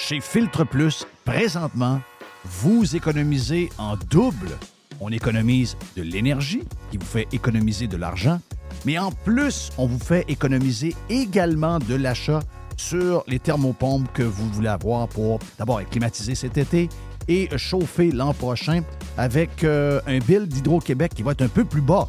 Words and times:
Chez 0.00 0.20
Filtre 0.20 0.64
Plus, 0.64 1.06
présentement, 1.26 2.00
vous 2.44 2.96
économisez 2.96 3.68
en 3.76 3.96
double. 4.10 4.48
On 4.98 5.10
économise 5.10 5.76
de 5.94 6.02
l'énergie, 6.02 6.62
qui 6.90 6.96
vous 6.96 7.04
fait 7.04 7.28
économiser 7.32 7.86
de 7.86 7.98
l'argent, 7.98 8.40
mais 8.86 8.98
en 8.98 9.12
plus, 9.12 9.70
on 9.76 9.86
vous 9.86 9.98
fait 9.98 10.24
économiser 10.26 10.96
également 11.10 11.78
de 11.78 11.94
l'achat 11.94 12.40
sur 12.78 13.22
les 13.28 13.38
thermopompes 13.38 14.10
que 14.14 14.22
vous 14.22 14.48
voulez 14.48 14.68
avoir 14.68 15.06
pour 15.06 15.38
d'abord 15.58 15.82
être 15.82 15.90
climatisé 15.90 16.34
cet 16.34 16.56
été 16.56 16.88
et 17.28 17.50
chauffer 17.58 18.10
l'an 18.10 18.32
prochain 18.32 18.82
avec 19.18 19.64
euh, 19.64 20.00
un 20.06 20.18
bill 20.18 20.48
d'Hydro-Québec 20.48 21.12
qui 21.14 21.22
va 21.22 21.32
être 21.32 21.42
un 21.42 21.48
peu 21.48 21.66
plus 21.66 21.82
bas. 21.82 22.08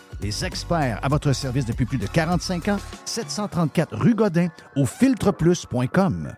les 0.21 0.45
experts 0.45 0.99
à 1.01 1.07
votre 1.07 1.33
service 1.33 1.65
depuis 1.65 1.85
plus 1.85 1.97
de 1.97 2.07
45 2.07 2.67
ans, 2.69 2.77
734 3.05 3.95
rue 3.95 4.15
Godin 4.15 4.47
au 4.75 4.85
filtreplus.com. 4.85 6.33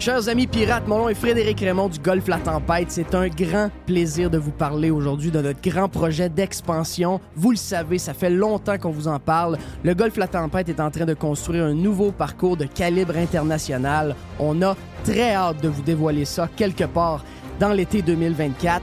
Chers 0.00 0.28
amis 0.28 0.46
pirates, 0.46 0.86
mon 0.86 0.98
nom 0.98 1.08
est 1.08 1.14
Frédéric 1.14 1.58
Raymond 1.58 1.88
du 1.88 1.98
Golfe 1.98 2.28
La 2.28 2.38
Tempête. 2.38 2.92
C'est 2.92 3.16
un 3.16 3.26
grand 3.28 3.68
plaisir 3.84 4.30
de 4.30 4.38
vous 4.38 4.52
parler 4.52 4.90
aujourd'hui 4.90 5.32
de 5.32 5.42
notre 5.42 5.60
grand 5.60 5.88
projet 5.88 6.28
d'expansion. 6.28 7.20
Vous 7.34 7.50
le 7.50 7.56
savez, 7.56 7.98
ça 7.98 8.14
fait 8.14 8.30
longtemps 8.30 8.78
qu'on 8.78 8.92
vous 8.92 9.08
en 9.08 9.18
parle. 9.18 9.58
Le 9.82 9.94
Golfe 9.94 10.16
La 10.16 10.28
Tempête 10.28 10.68
est 10.68 10.78
en 10.78 10.92
train 10.92 11.04
de 11.04 11.14
construire 11.14 11.64
un 11.64 11.74
nouveau 11.74 12.12
parcours 12.12 12.56
de 12.56 12.64
calibre 12.64 13.16
international. 13.16 14.14
On 14.38 14.62
a 14.62 14.76
très 15.02 15.34
hâte 15.34 15.60
de 15.60 15.68
vous 15.68 15.82
dévoiler 15.82 16.24
ça 16.24 16.48
quelque 16.56 16.84
part 16.84 17.24
dans 17.58 17.72
l'été 17.72 18.02
2024. 18.02 18.82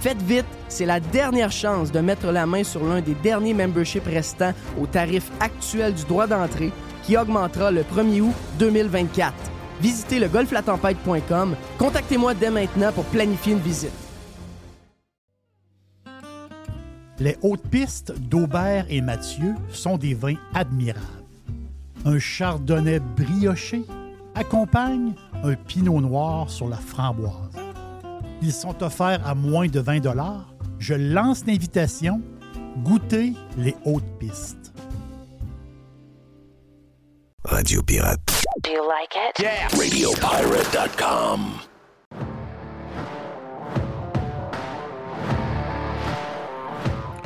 Faites 0.00 0.22
vite, 0.22 0.46
c'est 0.68 0.86
la 0.86 1.00
dernière 1.00 1.52
chance 1.52 1.92
de 1.92 2.00
mettre 2.00 2.30
la 2.30 2.46
main 2.46 2.64
sur 2.64 2.84
l'un 2.84 3.00
des 3.00 3.14
derniers 3.14 3.54
memberships 3.54 4.06
restants 4.06 4.52
au 4.80 4.86
tarif 4.86 5.30
actuel 5.40 5.94
du 5.94 6.04
droit 6.04 6.26
d'entrée 6.26 6.72
qui 7.02 7.16
augmentera 7.16 7.70
le 7.70 7.82
1er 7.82 8.20
août 8.20 8.34
2024 8.58 9.34
visitez 9.80 10.18
le 10.18 10.28
golflatempête.com. 10.28 11.56
Contactez-moi 11.78 12.34
dès 12.34 12.50
maintenant 12.50 12.92
pour 12.92 13.04
planifier 13.04 13.52
une 13.52 13.58
visite. 13.58 13.92
Les 17.20 17.36
hautes 17.42 17.68
pistes 17.68 18.12
d'Aubert 18.18 18.86
et 18.88 19.00
Mathieu 19.00 19.54
sont 19.70 19.96
des 19.96 20.14
vins 20.14 20.34
admirables. 20.52 21.06
Un 22.04 22.18
chardonnay 22.18 22.98
brioché 22.98 23.84
accompagne 24.34 25.12
un 25.44 25.54
pinot 25.54 26.00
noir 26.00 26.50
sur 26.50 26.68
la 26.68 26.76
framboise. 26.76 27.43
Ils 28.42 28.52
sont 28.52 28.82
offerts 28.82 29.26
à 29.26 29.34
moins 29.34 29.68
de 29.68 29.80
20 29.80 30.02
Je 30.78 30.94
lance 30.94 31.46
l'invitation. 31.46 32.20
Goûtez 32.82 33.32
les 33.56 33.76
hautes 33.84 34.18
pistes. 34.18 34.72
Radio 37.44 37.82
Pirate. 37.82 38.20
Do 38.62 38.70
you 38.70 38.82
like 38.88 39.14
it? 39.14 39.38
Yeah. 39.40 39.68
RadioPirate.com. 39.68 41.60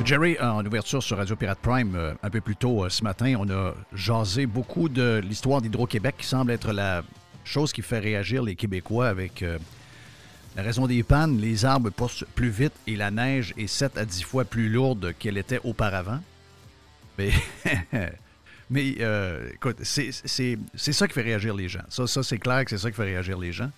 Jerry, 0.09 0.37
en 0.39 0.65
ouverture 0.65 1.03
sur 1.03 1.17
Radio 1.17 1.35
Pirate 1.35 1.59
Prime, 1.59 1.95
euh, 1.95 2.13
un 2.23 2.29
peu 2.31 2.41
plus 2.41 2.55
tôt 2.55 2.83
euh, 2.83 2.89
ce 2.89 3.03
matin, 3.03 3.35
on 3.39 3.47
a 3.49 3.73
jasé 3.93 4.45
beaucoup 4.47 4.89
de 4.89 5.21
l'histoire 5.23 5.61
d'Hydro-Québec 5.61 6.15
qui 6.17 6.25
semble 6.25 6.51
être 6.51 6.73
la 6.73 7.03
chose 7.43 7.71
qui 7.71 7.81
fait 7.81 7.99
réagir 7.99 8.41
les 8.41 8.55
Québécois 8.55 9.07
avec 9.07 9.43
euh, 9.43 9.59
la 10.55 10.63
raison 10.63 10.87
des 10.87 11.03
pannes, 11.03 11.39
les 11.39 11.65
arbres 11.65 11.89
poussent 11.89 12.25
plus 12.35 12.49
vite 12.49 12.73
et 12.87 12.95
la 12.95 13.11
neige 13.11 13.53
est 13.57 13.67
7 13.67 13.97
à 13.97 14.05
10 14.05 14.23
fois 14.23 14.45
plus 14.45 14.69
lourde 14.69 15.13
qu'elle 15.19 15.37
était 15.37 15.59
auparavant. 15.63 16.19
Mais 17.17 17.31
Mais 18.69 18.97
euh, 18.99 19.49
écoute, 19.53 19.77
c'est 19.83 20.11
ça 20.11 21.07
qui 21.07 21.13
fait 21.13 21.21
réagir 21.21 21.55
les 21.55 21.67
gens. 21.67 21.83
Ça, 21.89 22.05
ça 22.05 22.21
c'est 22.21 22.37
clair 22.37 22.63
que 22.63 22.69
c'est 22.69 22.77
ça 22.77 22.89
qui 22.91 22.95
fait 22.95 23.03
réagir 23.03 23.37
les 23.39 23.51
gens. 23.51 23.71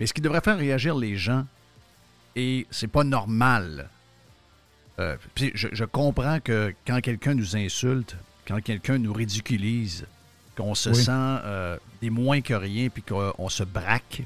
Mais 0.00 0.06
ce 0.06 0.12
qui 0.12 0.20
devrait 0.20 0.40
faire 0.40 0.58
réagir 0.58 0.96
les 0.96 1.16
gens, 1.16 1.46
et 2.34 2.66
c'est 2.70 2.88
pas 2.88 3.04
normal. 3.04 3.88
Euh, 4.98 5.16
puis 5.34 5.52
je, 5.54 5.84
comprends 5.84 6.40
que 6.40 6.74
quand 6.86 7.00
quelqu'un 7.00 7.34
nous 7.34 7.56
insulte, 7.56 8.16
quand 8.46 8.60
quelqu'un 8.60 8.98
nous 8.98 9.12
ridiculise, 9.12 10.06
qu'on 10.56 10.74
se 10.74 10.92
sent 10.92 11.10
euh, 11.10 11.76
des 12.00 12.10
moins 12.10 12.40
que 12.40 12.54
rien, 12.54 12.88
puis 12.88 13.02
qu'on 13.02 13.48
se 13.48 13.62
braque. 13.62 14.22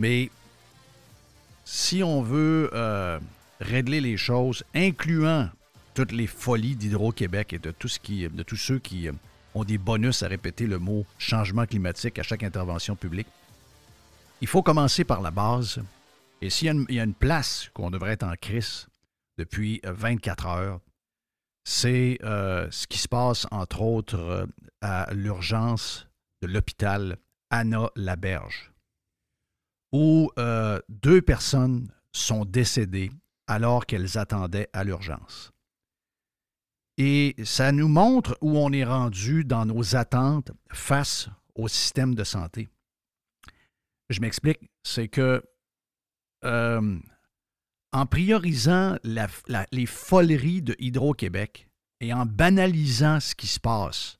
Mais 0.00 0.30
si 1.64 2.02
on 2.02 2.22
veut 2.22 2.70
régler 3.60 4.00
les 4.00 4.16
choses, 4.16 4.64
incluant 4.74 5.50
toutes 5.94 6.12
les 6.12 6.26
folies 6.26 6.76
d'Hydro-Québec 6.76 7.54
et 7.54 7.58
de, 7.58 7.72
tous 7.72 8.56
ceux 8.56 8.78
qui 8.78 9.08
euh, 9.08 9.12
ont 9.54 9.64
des 9.64 9.78
bonus 9.78 10.22
à 10.22 10.28
répéter 10.28 10.66
le 10.66 10.78
mot 10.78 11.04
changement 11.18 11.66
climatique 11.66 12.18
à 12.18 12.22
chaque 12.22 12.44
intervention 12.44 12.94
publique. 12.94 13.26
Il 14.40 14.46
faut 14.46 14.62
commencer 14.62 15.02
par 15.02 15.20
la 15.20 15.32
base. 15.32 15.80
Et 16.40 16.50
s'il 16.50 16.86
y, 16.88 17.00
a 17.00 17.02
une 17.02 17.14
place 17.14 17.68
qu'on 17.74 17.90
devrait 17.90 18.12
être 18.12 18.22
en 18.22 18.34
crise 18.40 18.86
depuis 19.38 19.80
24 19.82 20.46
euh, 20.46 20.50
heures, 20.50 20.80
c'est 21.64 22.18
euh, 22.22 22.68
ce 22.70 22.86
qui 22.86 22.98
se 22.98 23.08
passe, 23.08 23.48
entre 23.50 23.82
autres, 23.82 24.46
à 24.80 25.12
l'urgence 25.12 26.06
de 26.42 26.46
l'hôpital 26.46 27.18
Anna 27.50 27.90
Où 29.92 30.30
deux 30.88 31.22
personnes 31.22 31.90
sont 32.12 32.44
décédées 32.44 33.10
alors 33.46 33.86
qu'elles 33.86 34.18
attendaient 34.18 34.68
à 34.72 34.84
l'urgence. 34.84 35.52
Et 36.98 37.36
ça 37.44 37.72
nous 37.72 37.88
montre 37.88 38.36
où 38.40 38.58
on 38.58 38.72
est 38.72 38.84
rendu 38.84 39.44
dans 39.44 39.64
nos 39.64 39.94
attentes 39.94 40.50
face 40.72 41.28
au 41.54 41.68
système 41.68 42.14
de 42.14 42.24
santé. 42.24 42.68
Je 44.10 44.20
m'explique, 44.20 44.70
c'est 44.82 45.08
que 45.08 45.42
euh, 46.44 46.98
en 47.92 48.06
priorisant 48.06 48.96
les 49.04 49.86
foleries 49.86 50.62
de 50.62 50.76
Hydro-Québec 50.78 51.68
et 52.00 52.12
en 52.12 52.26
banalisant 52.26 53.20
ce 53.20 53.34
qui 53.34 53.46
se 53.46 53.60
passe 53.60 54.18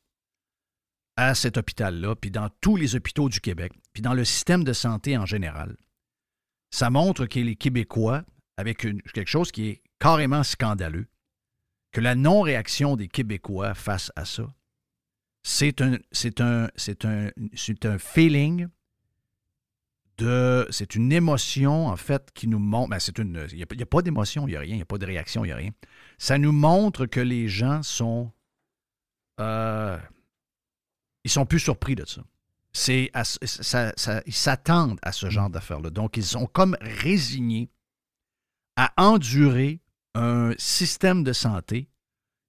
à 1.17 1.35
cet 1.35 1.57
hôpital-là, 1.57 2.15
puis 2.15 2.31
dans 2.31 2.49
tous 2.61 2.77
les 2.77 2.95
hôpitaux 2.95 3.29
du 3.29 3.41
Québec, 3.41 3.73
dans 4.01 4.15
le 4.15 4.25
système 4.25 4.65
de 4.65 4.73
santé 4.73 5.17
en 5.17 5.27
général, 5.27 5.77
ça 6.71 6.91
montre 6.91 7.27
que 7.27 7.41
les 7.41 7.57
Québécois, 7.57 8.25
avec 8.57 8.79
quelque 8.79 9.31
chose 9.31 9.51
qui 9.53 9.69
est 9.69 9.83
carrément 9.99 10.43
scandaleux, 10.43 11.07
que 11.93 12.01
la 12.01 12.15
non-réaction 12.15 12.97
des 12.97 13.09
Québécois 13.09 13.75
face 13.75 14.13
à 14.17 14.25
ça, 14.25 14.53
c'est 15.43 15.81
un, 15.81 15.99
c'est 16.13 16.41
un, 16.41 16.69
c'est 16.77 17.05
un, 17.05 17.31
c'est 17.55 17.87
un 17.87 17.99
feeling 17.99 18.69
de, 20.19 20.67
c'est 20.71 20.95
une 20.95 21.13
émotion 21.13 21.87
en 21.87 21.97
fait 21.97 22.31
qui 22.35 22.49
nous 22.49 22.59
montre, 22.59 22.91
ben 22.91 22.99
il 23.51 23.57
n'y 23.57 23.63
a, 23.63 23.87
pas 23.87 24.03
d'émotion, 24.03 24.47
il 24.47 24.51
n'y 24.51 24.57
a 24.57 24.61
rien, 24.61 24.73
il 24.75 24.77
n'y 24.77 24.83
a 24.83 24.87
pas 24.87 24.99
de 24.99 25.07
réaction, 25.07 25.45
il 25.45 25.49
n'y 25.49 25.53
a 25.53 25.57
rien. 25.57 25.71
Ça 26.19 26.39
nous 26.39 26.53
montre 26.53 27.07
que 27.07 27.21
les 27.21 27.49
gens 27.49 27.83
sont, 27.83 28.33
euh, 29.41 29.97
ils 31.25 31.31
sont 31.31 31.47
plus 31.47 31.61
surpris 31.61 31.95
de 31.95 32.05
ça. 32.05 32.23
C'est, 32.79 33.11
ça, 33.43 33.93
ça, 33.97 34.23
ils 34.25 34.33
s'attendent 34.33 35.01
à 35.03 35.11
ce 35.11 35.29
genre 35.31 35.51
d'affaires-là. 35.51 35.91
Donc, 35.91 36.17
ils 36.17 36.25
sont 36.25 36.47
comme 36.47 36.77
résignés 36.81 37.71
à 38.77 38.93
endurer 38.97 39.81
un 40.15 40.53
système 40.59 41.25
de 41.25 41.33
santé 41.33 41.89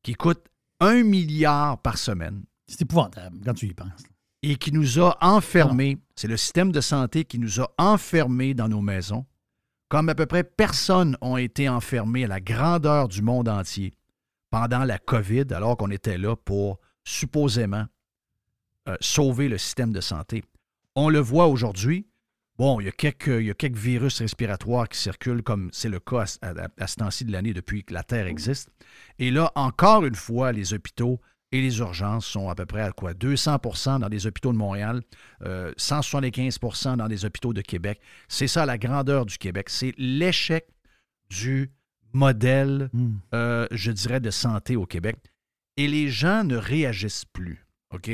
qui 0.03 0.13
coûte 0.13 0.45
un 0.79 1.01
milliard 1.03 1.81
par 1.81 1.97
semaine 1.97 2.43
C'est 2.67 2.83
épouvantable 2.83 3.39
quand 3.43 3.55
tu 3.55 3.65
y 3.65 3.73
penses. 3.73 4.03
et 4.43 4.55
qui 4.57 4.71
nous 4.71 4.99
a 4.99 5.17
enfermés, 5.19 5.97
c'est 6.15 6.27
le 6.27 6.37
système 6.37 6.71
de 6.71 6.79
santé 6.79 7.25
qui 7.25 7.39
nous 7.39 7.59
a 7.59 7.71
enfermés 7.79 8.53
dans 8.53 8.69
nos 8.69 8.81
maisons, 8.81 9.25
comme 9.89 10.09
à 10.09 10.15
peu 10.15 10.27
près 10.27 10.43
personne 10.43 11.17
ont 11.21 11.37
été 11.37 11.67
enfermés 11.67 12.25
à 12.25 12.27
la 12.27 12.39
grandeur 12.39 13.07
du 13.07 13.23
monde 13.23 13.49
entier 13.49 13.95
pendant 14.51 14.83
la 14.83 14.99
COVID, 14.99 15.45
alors 15.53 15.75
qu'on 15.75 15.89
était 15.89 16.19
là 16.19 16.35
pour 16.35 16.79
supposément 17.03 17.87
euh, 18.89 18.95
sauver 18.99 19.47
le 19.47 19.57
système 19.57 19.93
de 19.93 20.01
santé. 20.01 20.43
On 20.95 21.07
le 21.09 21.19
voit 21.19 21.47
aujourd'hui. 21.47 22.07
Bon, 22.57 22.81
il 22.81 22.85
y, 22.85 22.89
a 22.89 22.91
quelques, 22.91 23.27
il 23.27 23.45
y 23.45 23.51
a 23.51 23.53
quelques 23.53 23.77
virus 23.77 24.19
respiratoires 24.19 24.89
qui 24.89 24.97
circulent, 24.99 25.43
comme 25.43 25.69
c'est 25.71 25.87
le 25.87 25.99
cas 26.01 26.25
à, 26.41 26.49
à- 26.49 26.67
à 26.77 26.87
ce 26.87 26.95
temps-ci 26.97 27.23
de 27.23 27.31
l'année 27.31 27.53
depuis 27.53 27.85
que 27.85 27.93
la 27.93 28.03
Terre 28.03 28.27
existe. 28.27 28.69
Et 29.17 29.31
là, 29.31 29.51
encore 29.55 30.03
une 30.05 30.15
fois, 30.15 30.51
les 30.51 30.73
hôpitaux 30.73 31.21
et 31.53 31.61
les 31.61 31.79
urgences 31.79 32.25
sont 32.27 32.49
à 32.49 32.55
peu 32.55 32.65
près 32.65 32.81
à 32.81 32.91
quoi? 32.91 33.13
200% 33.13 33.99
dans 34.01 34.09
des 34.09 34.27
hôpitaux 34.27 34.51
de 34.51 34.57
Montréal, 34.57 35.01
euh, 35.43 35.71
175% 35.77 36.97
dans 36.97 37.07
des 37.07 37.23
hôpitaux 37.25 37.53
de 37.53 37.61
Québec. 37.61 38.01
C'est 38.27 38.47
ça 38.47 38.65
la 38.65 38.77
grandeur 38.77 39.25
du 39.25 39.37
Québec. 39.37 39.69
C'est 39.69 39.93
l'échec 39.97 40.67
du 41.29 41.71
modèle, 42.13 42.89
Hmm. 42.93 43.17
euh, 43.33 43.67
je 43.71 43.91
dirais, 43.91 44.19
de 44.19 44.31
santé 44.31 44.75
au 44.75 44.85
Québec. 44.85 45.15
Et 45.77 45.87
les 45.87 46.09
gens 46.09 46.43
ne 46.43 46.57
réagissent 46.57 47.25
plus. 47.25 47.65
OK? 47.93 48.11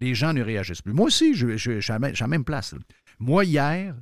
Les 0.00 0.14
gens 0.14 0.32
ne 0.32 0.42
réagissent 0.42 0.82
plus. 0.82 0.92
Moi 0.92 1.06
aussi, 1.06 1.34
je, 1.34 1.56
suis 1.56 1.92
à 1.92 1.98
la 1.98 2.28
même- 2.28 2.44
place. 2.44 2.74
Moi, 3.18 3.44
hier, 3.44 3.94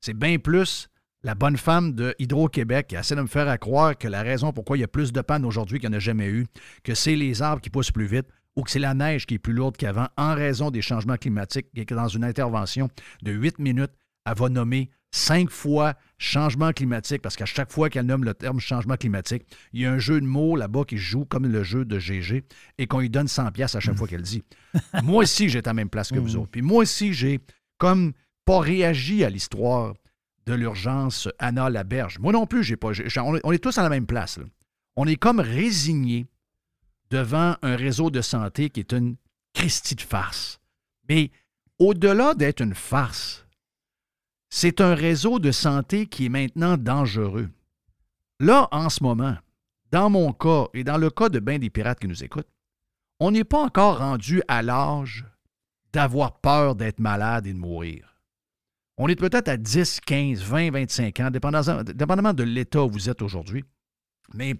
c'est 0.00 0.14
bien 0.14 0.38
plus 0.38 0.88
la 1.22 1.34
bonne 1.34 1.56
femme 1.56 1.92
de 1.92 2.14
Hydro-Québec 2.18 2.88
qui 2.88 2.96
essaie 2.96 3.16
de 3.16 3.22
me 3.22 3.26
faire 3.26 3.48
à 3.48 3.58
croire 3.58 3.96
que 3.96 4.08
la 4.08 4.22
raison 4.22 4.52
pourquoi 4.52 4.76
il 4.76 4.80
y 4.80 4.84
a 4.84 4.88
plus 4.88 5.12
de 5.12 5.20
panne 5.22 5.44
aujourd'hui 5.44 5.78
qu'il 5.78 5.88
n'y 5.88 5.94
en 5.94 5.98
a 5.98 6.00
jamais 6.00 6.28
eu, 6.28 6.46
que 6.82 6.94
c'est 6.94 7.16
les 7.16 7.40
arbres 7.40 7.62
qui 7.62 7.70
poussent 7.70 7.90
plus 7.90 8.06
vite 8.06 8.26
ou 8.56 8.62
que 8.62 8.70
c'est 8.70 8.78
la 8.78 8.94
neige 8.94 9.26
qui 9.26 9.34
est 9.34 9.38
plus 9.38 9.52
lourde 9.52 9.76
qu'avant 9.76 10.08
en 10.16 10.34
raison 10.34 10.70
des 10.70 10.82
changements 10.82 11.16
climatiques 11.16 11.66
et 11.74 11.86
que 11.86 11.94
dans 11.94 12.08
une 12.08 12.24
intervention 12.24 12.88
de 13.22 13.32
8 13.32 13.58
minutes, 13.58 13.92
elle 14.26 14.34
va 14.36 14.48
nommer 14.48 14.90
cinq 15.14 15.48
fois 15.50 15.94
changement 16.18 16.72
climatique 16.72 17.22
parce 17.22 17.36
qu'à 17.36 17.44
chaque 17.46 17.70
fois 17.70 17.88
qu'elle 17.88 18.06
nomme 18.06 18.24
le 18.24 18.34
terme 18.34 18.58
changement 18.58 18.96
climatique, 18.96 19.44
il 19.72 19.82
y 19.82 19.86
a 19.86 19.92
un 19.92 19.98
jeu 19.98 20.20
de 20.20 20.26
mots 20.26 20.56
là-bas 20.56 20.84
qui 20.84 20.96
joue 20.98 21.24
comme 21.24 21.46
le 21.46 21.62
jeu 21.62 21.84
de 21.84 21.98
GG 22.00 22.44
et 22.78 22.86
qu'on 22.88 22.98
lui 22.98 23.10
donne 23.10 23.28
100 23.28 23.52
pièces 23.52 23.74
à 23.76 23.80
chaque 23.80 23.96
fois 23.96 24.08
qu'elle 24.08 24.22
dit. 24.22 24.42
moi 25.04 25.22
aussi, 25.22 25.48
j'ai 25.48 25.60
à 25.60 25.62
la 25.66 25.74
même 25.74 25.88
place 25.88 26.10
que 26.10 26.18
vous 26.18 26.36
Mm. 26.36 26.40
autres. 26.40 26.50
Puis 26.50 26.62
moi 26.62 26.82
aussi, 26.82 27.12
j'ai 27.12 27.38
comme 27.78 28.12
pas 28.44 28.58
réagi 28.58 29.22
à 29.24 29.30
l'histoire 29.30 29.94
de 30.46 30.54
l'urgence 30.54 31.28
Anna 31.38 31.70
Laberge. 31.70 32.18
Moi 32.18 32.32
non 32.32 32.46
plus, 32.46 32.64
j'ai 32.64 32.76
pas. 32.76 32.88
on, 32.88 33.36
est, 33.36 33.40
on 33.44 33.52
est 33.52 33.58
tous 33.62 33.78
à 33.78 33.82
la 33.84 33.88
même 33.88 34.06
place. 34.06 34.38
là. 34.38 34.44
On 34.96 35.06
est 35.06 35.16
comme 35.16 35.38
résignés 35.40 36.26
devant 37.10 37.56
un 37.62 37.76
réseau 37.76 38.10
de 38.10 38.20
santé 38.20 38.68
qui 38.68 38.80
est 38.80 38.92
une 38.92 39.14
Christie 39.54 39.94
de 39.94 40.00
farce. 40.00 40.58
Mais 41.08 41.30
au-delà 41.78 42.34
d'être 42.34 42.60
une 42.60 42.74
farce, 42.74 43.43
c'est 44.56 44.80
un 44.80 44.94
réseau 44.94 45.40
de 45.40 45.50
santé 45.50 46.06
qui 46.06 46.26
est 46.26 46.28
maintenant 46.28 46.76
dangereux. 46.76 47.50
Là, 48.38 48.68
en 48.70 48.88
ce 48.88 49.02
moment, 49.02 49.36
dans 49.90 50.10
mon 50.10 50.32
cas 50.32 50.66
et 50.74 50.84
dans 50.84 50.96
le 50.96 51.10
cas 51.10 51.28
de 51.28 51.40
bien 51.40 51.58
des 51.58 51.70
pirates 51.70 51.98
qui 51.98 52.06
nous 52.06 52.22
écoutent, 52.22 52.48
on 53.18 53.32
n'est 53.32 53.42
pas 53.42 53.58
encore 53.58 53.98
rendu 53.98 54.42
à 54.46 54.62
l'âge 54.62 55.24
d'avoir 55.92 56.38
peur 56.40 56.76
d'être 56.76 57.00
malade 57.00 57.48
et 57.48 57.52
de 57.52 57.58
mourir. 57.58 58.16
On 58.96 59.08
est 59.08 59.16
peut-être 59.16 59.48
à 59.48 59.56
10, 59.56 59.98
15, 60.06 60.40
20, 60.40 60.70
25 60.70 61.18
ans, 61.18 61.30
dépendamment, 61.32 62.32
de 62.32 62.44
l'état 62.44 62.84
où 62.84 62.90
vous 62.90 63.10
êtes 63.10 63.22
aujourd'hui. 63.22 63.64
Mais 64.34 64.54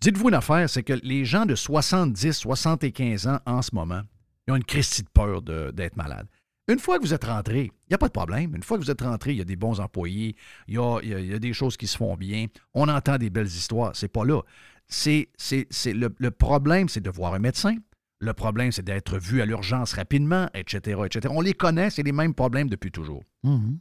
dites-vous 0.00 0.28
une 0.28 0.34
affaire, 0.34 0.70
c'est 0.70 0.82
que 0.82 0.94
les 1.02 1.26
gens 1.26 1.44
de 1.44 1.54
70, 1.54 2.32
75 2.32 3.26
ans 3.26 3.40
en 3.44 3.60
ce 3.60 3.74
moment, 3.74 4.00
ils 4.48 4.52
ont 4.52 4.56
une 4.56 4.64
Christie 4.64 5.02
de 5.02 5.10
peur 5.10 5.42
d'être 5.42 5.96
malade. 5.96 6.26
Une 6.68 6.78
fois 6.80 6.98
que 6.98 7.04
vous 7.04 7.14
êtes 7.14 7.24
rentré, 7.24 7.64
il 7.66 7.90
n'y 7.90 7.94
a 7.94 7.98
pas 7.98 8.08
de 8.08 8.12
problème. 8.12 8.54
Une 8.56 8.62
fois 8.62 8.76
que 8.76 8.82
vous 8.84 8.90
êtes 8.90 9.00
rentré, 9.02 9.32
il 9.32 9.38
y 9.38 9.40
a 9.40 9.44
des 9.44 9.54
bons 9.56 9.78
employés, 9.80 10.34
il 10.66 10.74
y 10.74 10.78
a, 10.78 10.98
il 11.02 11.08
y 11.08 11.14
a- 11.14 11.20
il 11.20 11.26
y 11.26 11.34
a 11.34 11.38
des 11.38 11.52
choses 11.52 11.76
qui 11.76 11.86
se 11.86 11.96
font 11.96 12.16
bien, 12.16 12.46
on 12.74 12.88
entend 12.88 13.18
des 13.18 13.30
belles 13.30 13.46
histoires. 13.46 13.94
C'est 13.94 14.08
pas 14.08 14.24
là. 14.24 14.40
C'est, 14.88 15.28
c'est, 15.36 15.66
c'est 15.70 15.92
le, 15.92 16.14
le 16.18 16.30
problème, 16.30 16.88
c'est 16.88 17.00
de 17.00 17.10
voir 17.10 17.34
un 17.34 17.38
médecin. 17.38 17.76
Le 18.18 18.32
problème, 18.32 18.72
c'est 18.72 18.82
d'être 18.84 19.18
vu 19.18 19.42
à 19.42 19.46
l'urgence 19.46 19.92
rapidement, 19.92 20.48
etc., 20.54 21.00
etc. 21.04 21.32
On 21.36 21.40
les 21.40 21.52
connaît, 21.54 21.90
c'est 21.90 22.02
les 22.02 22.12
mêmes 22.12 22.34
problèmes 22.34 22.68
depuis 22.68 22.90
toujours. 22.90 23.22
Mhm. 23.44 23.78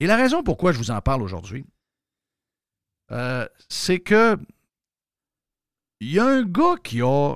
Et 0.00 0.06
la 0.06 0.16
raison 0.16 0.42
pourquoi 0.44 0.70
je 0.72 0.78
vous 0.78 0.90
en 0.92 1.00
parle 1.00 1.22
aujourd'hui, 1.22 1.64
euh, 3.10 3.46
c'est 3.68 3.98
que 4.00 4.38
il 6.00 6.12
y 6.12 6.18
a 6.20 6.26
un 6.26 6.42
gars 6.44 6.76
qui 6.84 7.00
a 7.02 7.34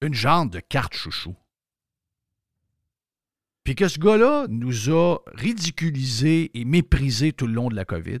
une 0.00 0.14
genre 0.14 0.46
de 0.46 0.60
carte 0.60 0.94
chouchou. 0.94 1.34
Puis 3.64 3.74
que 3.74 3.88
ce 3.88 3.98
gars-là 3.98 4.46
nous 4.48 4.90
a 4.90 5.18
ridiculisés 5.26 6.50
et 6.58 6.64
méprisés 6.64 7.32
tout 7.32 7.46
le 7.46 7.52
long 7.52 7.68
de 7.68 7.76
la 7.76 7.84
COVID, 7.84 8.20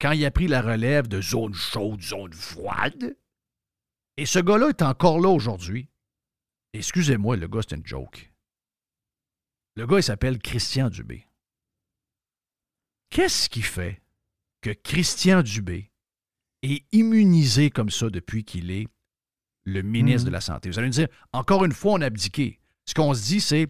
quand 0.00 0.12
il 0.12 0.24
a 0.24 0.30
pris 0.30 0.48
la 0.48 0.62
relève 0.62 1.08
de 1.08 1.20
zone 1.20 1.54
chaude, 1.54 2.00
zone 2.02 2.32
froide. 2.32 3.16
Et 4.16 4.26
ce 4.26 4.38
gars-là 4.38 4.68
est 4.68 4.82
encore 4.82 5.18
là 5.20 5.28
aujourd'hui. 5.28 5.88
Excusez-moi, 6.72 7.36
le 7.36 7.48
gars, 7.48 7.60
c'est 7.68 7.76
une 7.76 7.86
joke. 7.86 8.32
Le 9.76 9.86
gars, 9.86 9.98
il 9.98 10.02
s'appelle 10.04 10.38
Christian 10.38 10.88
Dubé. 10.88 11.26
Qu'est-ce 13.10 13.48
qui 13.48 13.62
fait 13.62 14.02
que 14.60 14.70
Christian 14.70 15.42
Dubé 15.42 15.90
est 16.62 16.84
immunisé 16.92 17.70
comme 17.70 17.90
ça 17.90 18.08
depuis 18.10 18.44
qu'il 18.44 18.70
est 18.70 18.86
le 19.64 19.82
ministre 19.82 20.22
Mhm. 20.22 20.26
de 20.26 20.32
la 20.32 20.40
Santé? 20.40 20.70
Vous 20.70 20.78
allez 20.78 20.88
me 20.88 20.92
dire, 20.92 21.08
encore 21.32 21.64
une 21.64 21.72
fois, 21.72 21.94
on 21.94 22.00
a 22.00 22.06
abdiqué. 22.06 22.60
Ce 22.86 22.94
qu'on 22.94 23.14
se 23.14 23.24
dit, 23.24 23.40
c'est, 23.40 23.68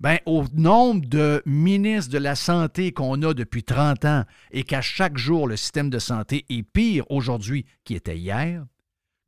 ben, 0.00 0.18
au 0.24 0.44
nombre 0.54 1.06
de 1.06 1.42
ministres 1.44 2.10
de 2.10 2.18
la 2.18 2.34
Santé 2.34 2.92
qu'on 2.92 3.22
a 3.22 3.34
depuis 3.34 3.62
30 3.62 4.04
ans 4.06 4.24
et 4.50 4.64
qu'à 4.64 4.80
chaque 4.80 5.18
jour, 5.18 5.46
le 5.46 5.56
système 5.56 5.90
de 5.90 5.98
santé 5.98 6.46
est 6.48 6.62
pire 6.62 7.04
aujourd'hui 7.10 7.66
qu'il 7.84 7.96
était 7.96 8.16
hier, 8.16 8.64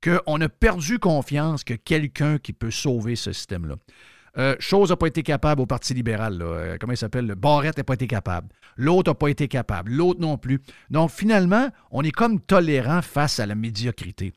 qu'on 0.03 0.41
a 0.41 0.49
perdu 0.49 0.99
confiance 0.99 1.63
que 1.63 1.75
quelqu'un 1.75 2.39
qui 2.39 2.55
peut 2.55 2.71
sauver 2.71 3.17
ce 3.17 3.33
système-là. 3.33 3.77
Euh, 4.39 4.57
chose 4.61 4.89
n'a 4.89 4.97
pas 4.97 5.09
été 5.09 5.23
capable 5.23 5.61
au 5.61 5.67
Parti 5.67 5.93
libéral. 5.93 6.41
Euh, 6.41 6.79
comment 6.81 6.95
il 6.95 6.97
s'appelle? 6.97 7.27
Le 7.27 7.35
Barrette 7.35 7.77
n'a 7.77 7.85
pas 7.85 7.95
été 7.95 8.07
capable. 8.07 8.49
L'autre 8.79 9.11
n'a 9.11 9.15
pas 9.15 9.29
été 9.29 9.47
capable. 9.47 9.93
L'autre 9.93 10.21
non 10.21 10.39
plus. 10.39 10.63
Donc, 10.89 11.11
finalement, 11.11 11.69
on 11.91 12.03
est 12.03 12.13
comme 12.13 12.41
tolérant 12.41 13.03
face 13.03 13.41
à 13.41 13.47
la 13.47 13.55
médiocrité. 13.55 14.33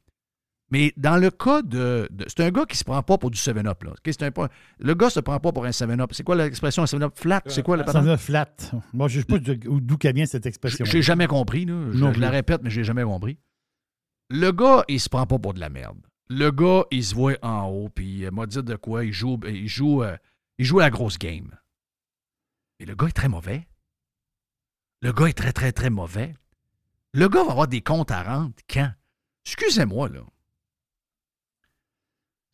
Mais 0.71 0.93
dans 0.97 1.17
le 1.17 1.29
cas 1.29 1.61
de. 1.61 2.07
de- 2.11 2.25
c'est 2.27 2.43
un 2.43 2.49
gars 2.49 2.65
qui 2.65 2.75
se 2.75 2.83
prend 2.83 3.01
pas 3.03 3.17
pour 3.19 3.29
du 3.29 3.37
7-up. 3.37 3.83
Là. 3.83 3.91
Un 4.21 4.47
le 4.79 4.93
gars 4.95 5.09
se 5.11 5.19
prend 5.19 5.39
pas 5.39 5.51
pour 5.51 5.65
un 5.65 5.69
7-up. 5.69 6.11
C'est 6.13 6.23
quoi 6.23 6.35
l'expression 6.35 6.81
un 6.83 6.87
7-up 6.87 7.13
flat? 7.15 7.41
C'est 7.45 7.61
quoi 7.63 7.77
la 7.77 7.85
Ça 7.85 8.01
me 8.01 8.17
flat. 8.17 8.51
Moi, 8.91 9.07
je 9.07 9.19
ne 9.19 9.21
sais 9.21 9.25
pas 9.27 9.37
d'où 9.39 9.97
vient 10.13 10.25
cette 10.25 10.45
expression. 10.47 10.83
J'ai 10.85 11.01
jamais 11.03 11.27
compris. 11.27 11.65
Là. 11.65 11.91
Je, 11.91 11.97
Non 11.99 12.11
je 12.13 12.19
la 12.19 12.29
répète, 12.31 12.61
mais 12.63 12.69
j'ai 12.71 12.83
jamais 12.83 13.03
compris. 13.03 13.37
Le 14.31 14.51
gars, 14.51 14.83
il 14.87 14.99
se 14.99 15.07
prend 15.07 15.27
pas 15.27 15.37
pour 15.37 15.53
de 15.53 15.59
la 15.59 15.69
merde. 15.69 15.99
Le 16.29 16.49
gars, 16.49 16.85
il 16.89 17.03
se 17.05 17.13
voit 17.13 17.35
en 17.43 17.67
haut, 17.67 17.89
puis 17.89 18.25
euh, 18.25 18.31
m'a 18.31 18.47
dit 18.47 18.63
de 18.63 18.75
quoi, 18.75 19.05
il 19.05 19.13
joue, 19.13 19.39
il 19.47 19.67
joue, 19.67 20.01
euh, 20.01 20.17
il 20.57 20.65
joue 20.65 20.79
à 20.79 20.83
la 20.85 20.89
grosse 20.89 21.19
game. 21.19 21.51
Mais 22.79 22.87
le 22.87 22.95
gars 22.95 23.05
est 23.05 23.11
très 23.11 23.27
mauvais. 23.29 23.67
Le 25.03 25.13
gars 25.13 25.27
est 25.27 25.33
très, 25.37 25.53
très, 25.53 25.71
très 25.71 25.91
mauvais. 25.91 26.33
Le 27.13 27.29
gars 27.29 27.43
va 27.43 27.51
avoir 27.51 27.67
des 27.67 27.81
comptes 27.81 28.09
à 28.09 28.23
rendre 28.23 28.53
quand? 28.67 28.91
Excusez-moi, 29.45 30.09
là. 30.09 30.21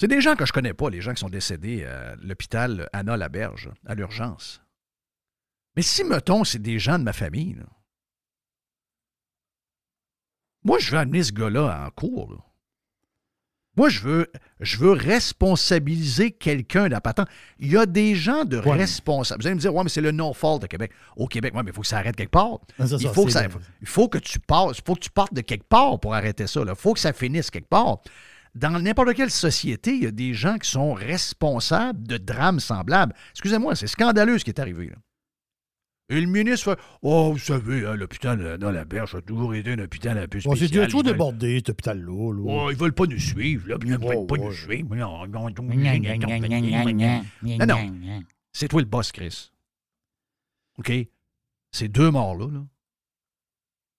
C'est 0.01 0.07
des 0.07 0.19
gens 0.19 0.35
que 0.35 0.47
je 0.47 0.51
connais 0.51 0.73
pas, 0.73 0.89
les 0.89 0.99
gens 0.99 1.13
qui 1.13 1.19
sont 1.19 1.29
décédés 1.29 1.85
à 1.85 2.15
l'hôpital 2.15 2.89
Anna 2.91 3.15
Laberge, 3.17 3.69
à 3.85 3.93
l'urgence. 3.93 4.59
Mais 5.75 5.83
si, 5.83 6.03
mettons, 6.03 6.43
c'est 6.43 6.57
des 6.57 6.79
gens 6.79 6.97
de 6.97 7.03
ma 7.03 7.13
famille, 7.13 7.53
là, 7.53 7.65
moi, 10.63 10.79
je 10.79 10.89
veux 10.89 10.97
amener 10.97 11.21
ce 11.21 11.31
gars-là 11.31 11.85
en 11.85 11.91
cours. 11.91 12.31
là. 12.31 12.39
Moi, 13.77 13.89
je 13.89 13.99
veux, 14.01 14.31
je 14.59 14.77
veux 14.77 14.91
responsabiliser 14.91 16.31
quelqu'un 16.31 16.85
de 16.85 16.89
la 16.89 16.99
patente. 16.99 17.29
Il 17.59 17.71
y 17.71 17.77
a 17.77 17.85
des 17.85 18.15
gens 18.15 18.43
de 18.43 18.57
Ouais. 18.59 18.71
responsables. 18.77 19.41
Vous 19.43 19.47
allez 19.47 19.55
me 19.55 19.61
dire, 19.61 19.73
ouais, 19.75 19.83
mais 19.83 19.89
c'est 19.89 20.01
le 20.01 20.11
no-fault 20.11 20.57
de 20.57 20.65
Québec. 20.67 20.91
Au 21.15 21.27
Québec, 21.27 21.53
ouais, 21.53 21.61
mais 21.61 21.69
il 21.69 21.75
faut 21.75 21.81
que 21.81 21.87
ça 21.87 21.99
arrête 21.99 22.15
quelque 22.15 22.31
part. 22.31 22.59
Ah, 22.79 22.87
ça, 22.87 22.95
il, 22.99 23.03
ça, 23.03 23.13
faut 23.13 23.25
que 23.25 23.31
ça- 23.31 23.45
il 23.81 23.87
faut 23.87 24.09
que 24.09 24.17
tu 24.17 24.39
passes, 24.39 24.79
il 24.79 24.83
faut 24.83 24.95
que 24.95 24.99
tu 25.01 25.11
partes 25.11 25.33
de 25.35 25.41
quelque 25.41 25.67
part 25.67 25.99
pour 25.99 26.15
arrêter 26.15 26.47
ça. 26.47 26.61
Il 26.67 26.75
faut 26.75 26.93
que 26.95 26.99
ça 26.99 27.13
finisse 27.13 27.51
quelque 27.51 27.69
part. 27.69 27.99
Dans 28.53 28.79
n'importe 28.81 29.13
quelle 29.13 29.31
société, 29.31 29.95
il 29.95 30.03
y 30.03 30.07
a 30.07 30.11
des 30.11 30.33
gens 30.33 30.57
qui 30.57 30.69
sont 30.69 30.93
responsables 30.93 32.05
de 32.05 32.17
drames 32.17 32.59
semblables. 32.59 33.13
Excusez-moi, 33.31 33.75
c'est 33.75 33.87
scandaleux 33.87 34.37
ce 34.39 34.43
qui 34.43 34.49
est 34.51 34.59
arrivé. 34.59 34.87
là. 34.87 34.95
Et 36.09 36.19
le 36.19 36.27
ministre 36.27 36.75
fait 36.75 36.81
Oh, 37.01 37.31
vous 37.31 37.37
savez, 37.39 37.85
hein, 37.85 37.95
l'hôpital 37.95 38.41
euh, 38.41 38.57
dans 38.57 38.71
la 38.71 38.83
berge 38.83 39.15
a 39.15 39.21
toujours 39.21 39.55
été 39.55 39.71
un 39.71 39.79
hôpital 39.79 40.17
un 40.17 40.27
peu 40.27 40.41
spécial. 40.41 40.69
toujours 40.87 41.01
Ils 41.01 41.05
veulent- 41.05 41.13
débordé, 41.13 41.57
cet 41.59 41.69
hôpital-là. 41.69 42.33
là. 42.33 42.41
Oh, 42.45 42.69
ils 42.69 42.75
veulent 42.75 42.91
pas 42.93 43.05
nous 43.05 43.17
suivre, 43.19 43.69
là. 43.69 43.77
Ils 43.81 43.91
veulent 43.97 44.25
pas 44.27 44.35
ouais. 44.35 44.39
nous 44.45 44.51
suivre. 44.53 44.93
Non, 44.95 45.25
non, 45.27 45.49
non. 45.49 47.23
Non, 47.43 47.65
non. 47.65 48.23
C'est 48.51 48.67
toi 48.67 48.81
le 48.81 48.87
boss, 48.87 49.13
Chris. 49.13 49.51
OK? 50.77 50.91
Ces 51.71 51.87
deux 51.87 52.11
morts-là 52.11 52.47
là, 52.51 52.65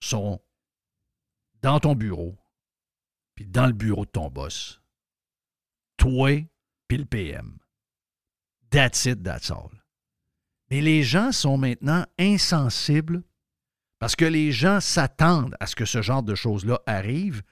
sont 0.00 0.38
dans 1.62 1.80
ton 1.80 1.94
bureau 1.94 2.36
puis 3.34 3.46
dans 3.46 3.66
le 3.66 3.72
bureau 3.72 4.04
de 4.04 4.10
ton 4.10 4.28
boss. 4.28 4.80
Toi, 5.96 6.48
puis 6.88 6.98
le 6.98 7.04
PM. 7.04 7.58
That's 8.70 9.04
it, 9.04 9.22
that's 9.22 9.50
all. 9.50 9.70
Mais 10.70 10.80
les 10.80 11.02
gens 11.02 11.32
sont 11.32 11.58
maintenant 11.58 12.06
insensibles 12.18 13.22
parce 13.98 14.16
que 14.16 14.24
les 14.24 14.50
gens 14.50 14.80
s'attendent 14.80 15.54
à 15.60 15.66
ce 15.66 15.76
que 15.76 15.84
ce 15.84 16.02
genre 16.02 16.22
de 16.22 16.34
choses-là 16.34 16.80
arrive. 16.86 17.42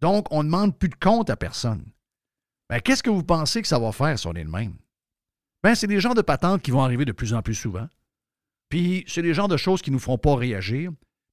Donc, 0.00 0.26
on 0.30 0.42
ne 0.42 0.48
demande 0.48 0.78
plus 0.78 0.88
de 0.88 0.94
compte 0.96 1.30
à 1.30 1.36
personne. 1.36 1.84
Ben, 2.68 2.80
qu'est-ce 2.80 3.02
que 3.02 3.10
vous 3.10 3.22
pensez 3.22 3.62
que 3.62 3.68
ça 3.68 3.78
va 3.78 3.92
faire 3.92 4.18
si 4.18 4.26
on 4.26 4.32
est 4.32 4.42
le 4.42 4.50
même? 4.50 4.76
Ben, 5.62 5.74
c'est 5.74 5.86
des 5.86 6.00
genres 6.00 6.14
de 6.14 6.22
patentes 6.22 6.62
qui 6.62 6.70
vont 6.70 6.82
arriver 6.82 7.04
de 7.04 7.12
plus 7.12 7.34
en 7.34 7.42
plus 7.42 7.54
souvent. 7.54 7.86
Puis, 8.70 9.04
c'est 9.06 9.22
des 9.22 9.34
genres 9.34 9.48
de 9.48 9.56
choses 9.56 9.82
qui 9.82 9.90
ne 9.90 9.96
nous 9.96 10.00
feront 10.00 10.18
pas 10.18 10.34
réagir. 10.34 10.90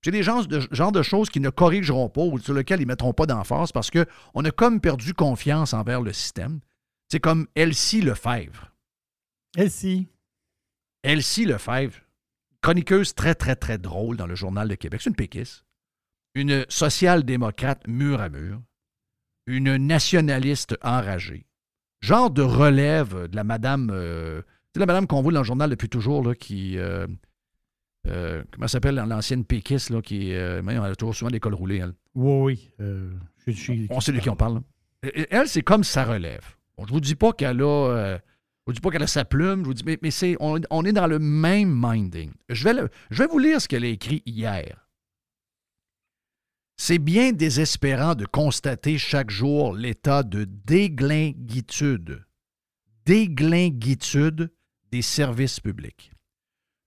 C'est 0.08 0.12
des 0.12 0.24
genres 0.24 0.48
de, 0.48 1.02
choses 1.02 1.30
qui 1.30 1.42
ne 1.42 1.50
corrigeront 1.50 2.08
pas 2.08 2.22
ou 2.22 2.40
sur 2.40 2.54
lesquelles 2.54 2.80
ils 2.80 2.86
ne 2.86 2.94
mettront 2.94 3.12
pas 3.12 3.26
d'emphase 3.26 3.74
parce 3.74 3.92
qu'on 3.92 4.46
a 4.46 4.52
comme 4.52 4.80
perdu 4.80 5.14
confiance 5.14 5.74
envers 5.74 6.02
le 6.02 6.14
système. 6.14 6.62
C'est 7.12 7.20
comme 7.20 7.46
Elsie 7.56 8.00
Lefebvre. 8.00 8.72
Elsie. 9.58 10.08
Elsie 11.04 11.44
Lefebvre, 11.44 12.00
chroniqueuse 12.62 13.16
très, 13.16 13.36
très, 13.36 13.58
très 13.58 13.78
drôle 13.78 14.16
dans 14.16 14.28
le 14.28 14.36
Journal 14.36 14.70
de 14.70 14.76
Québec. 14.76 15.02
C'est 15.04 15.10
une 15.10 15.16
péquisse. 15.18 15.66
Une 16.36 16.66
social-démocrate 16.70 17.86
mur 17.86 18.22
à 18.22 18.30
mur. 18.30 18.62
Une 19.46 19.76
nationaliste 19.76 20.78
enragée. 20.84 21.48
Genre 22.00 22.32
de 22.32 22.44
relève 22.44 23.28
de 23.28 23.36
la 23.36 23.44
madame. 23.44 23.90
Euh, 23.92 24.42
c'est 24.74 24.80
la 24.80 24.86
madame 24.86 25.06
qu'on 25.06 25.22
voit 25.22 25.34
dans 25.34 25.42
le 25.42 25.46
journal 25.46 25.70
depuis 25.70 25.90
toujours, 25.90 26.24
là, 26.24 26.34
qui. 26.34 26.78
Euh, 26.78 27.08
euh, 28.08 28.44
comment 28.52 28.68
s'appelle 28.68 28.96
l'ancienne 28.96 29.46
péquisse, 29.46 29.90
là, 29.90 30.02
qui. 30.02 30.30
elle 30.30 30.70
a 30.70 30.96
toujours 30.96 31.16
souvent 31.16 31.32
des 31.32 31.40
cols 31.40 31.54
roulés, 31.54 31.78
elle. 31.78 31.94
Oui, 32.16 32.70
oui. 32.80 33.14
Je, 33.46 33.52
je, 33.52 33.74
on 33.90 34.00
sait 34.00 34.12
de 34.12 34.20
qui 34.20 34.30
on 34.30 34.36
parle. 34.36 34.62
Elle, 35.02 35.48
c'est 35.48 35.62
comme 35.62 35.84
sa 35.84 36.04
relève. 36.04 36.56
Bon, 36.78 36.86
je 36.86 36.92
ne 36.92 36.94
vous 36.94 37.02
dis 37.02 37.16
pas 37.16 37.34
qu'elle 37.34 37.62
a. 37.62 38.20
Je 38.68 38.72
vous 38.72 38.74
dis 38.74 38.82
pas 38.82 38.92
qu'elle 38.92 39.04
a 39.04 39.08
sa 39.08 39.24
plume, 39.24 39.62
je 39.62 39.68
vous 39.68 39.74
dis, 39.74 39.84
mais, 39.86 39.98
mais 40.02 40.12
c'est, 40.12 40.36
on, 40.42 40.60
on, 40.72 40.84
est 40.84 40.92
dans 40.92 41.08
le 41.08 41.20
même 41.20 41.74
minding. 41.74 42.34
Je 42.50 42.66
vais, 42.66 42.74
le, 42.74 42.90
je 43.10 43.24
vais 43.24 43.28
vous 43.28 43.40
lire 43.40 43.62
ce 43.62 43.68
qu'elle 43.70 43.86
a 43.86 43.88
écrit 43.88 44.22
hier. 44.26 44.86
C'est 46.76 47.00
bien 47.00 47.32
désespérant 47.32 48.14
de 48.14 48.26
constater 48.26 48.98
chaque 48.98 49.30
jour 49.30 49.74
l'état 49.74 50.22
de 50.22 50.44
déglinguitude, 50.44 52.26
déglinguitude 53.06 54.52
des 54.92 55.02
services 55.02 55.62
publics. 55.62 56.12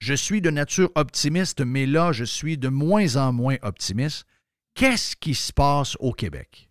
Je 0.01 0.15
suis 0.15 0.41
de 0.41 0.51
nature 0.51 0.91
optimiste, 0.95 1.61
mais 1.61 1.87
là, 1.87 2.11
je 2.13 2.25
suis 2.25 2.57
de 2.59 2.69
moins 2.69 3.17
en 3.17 3.33
moins 3.33 3.57
optimiste. 3.63 4.27
Qu'est-ce 4.75 5.15
qui 5.15 5.35
se 5.35 5.53
passe 5.53 5.97
au 6.01 6.13
Québec? 6.13 6.71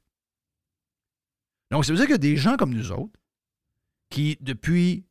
Donc, 1.72 1.86
ça 1.86 1.94
veut 1.94 2.00
dire 2.00 2.08
que 2.08 2.20
des 2.20 2.38
gens 2.38 2.58
comme 2.58 2.74
nous 2.74 2.92
autres, 2.92 3.20
qui, 4.10 4.38
depuis 4.42 5.06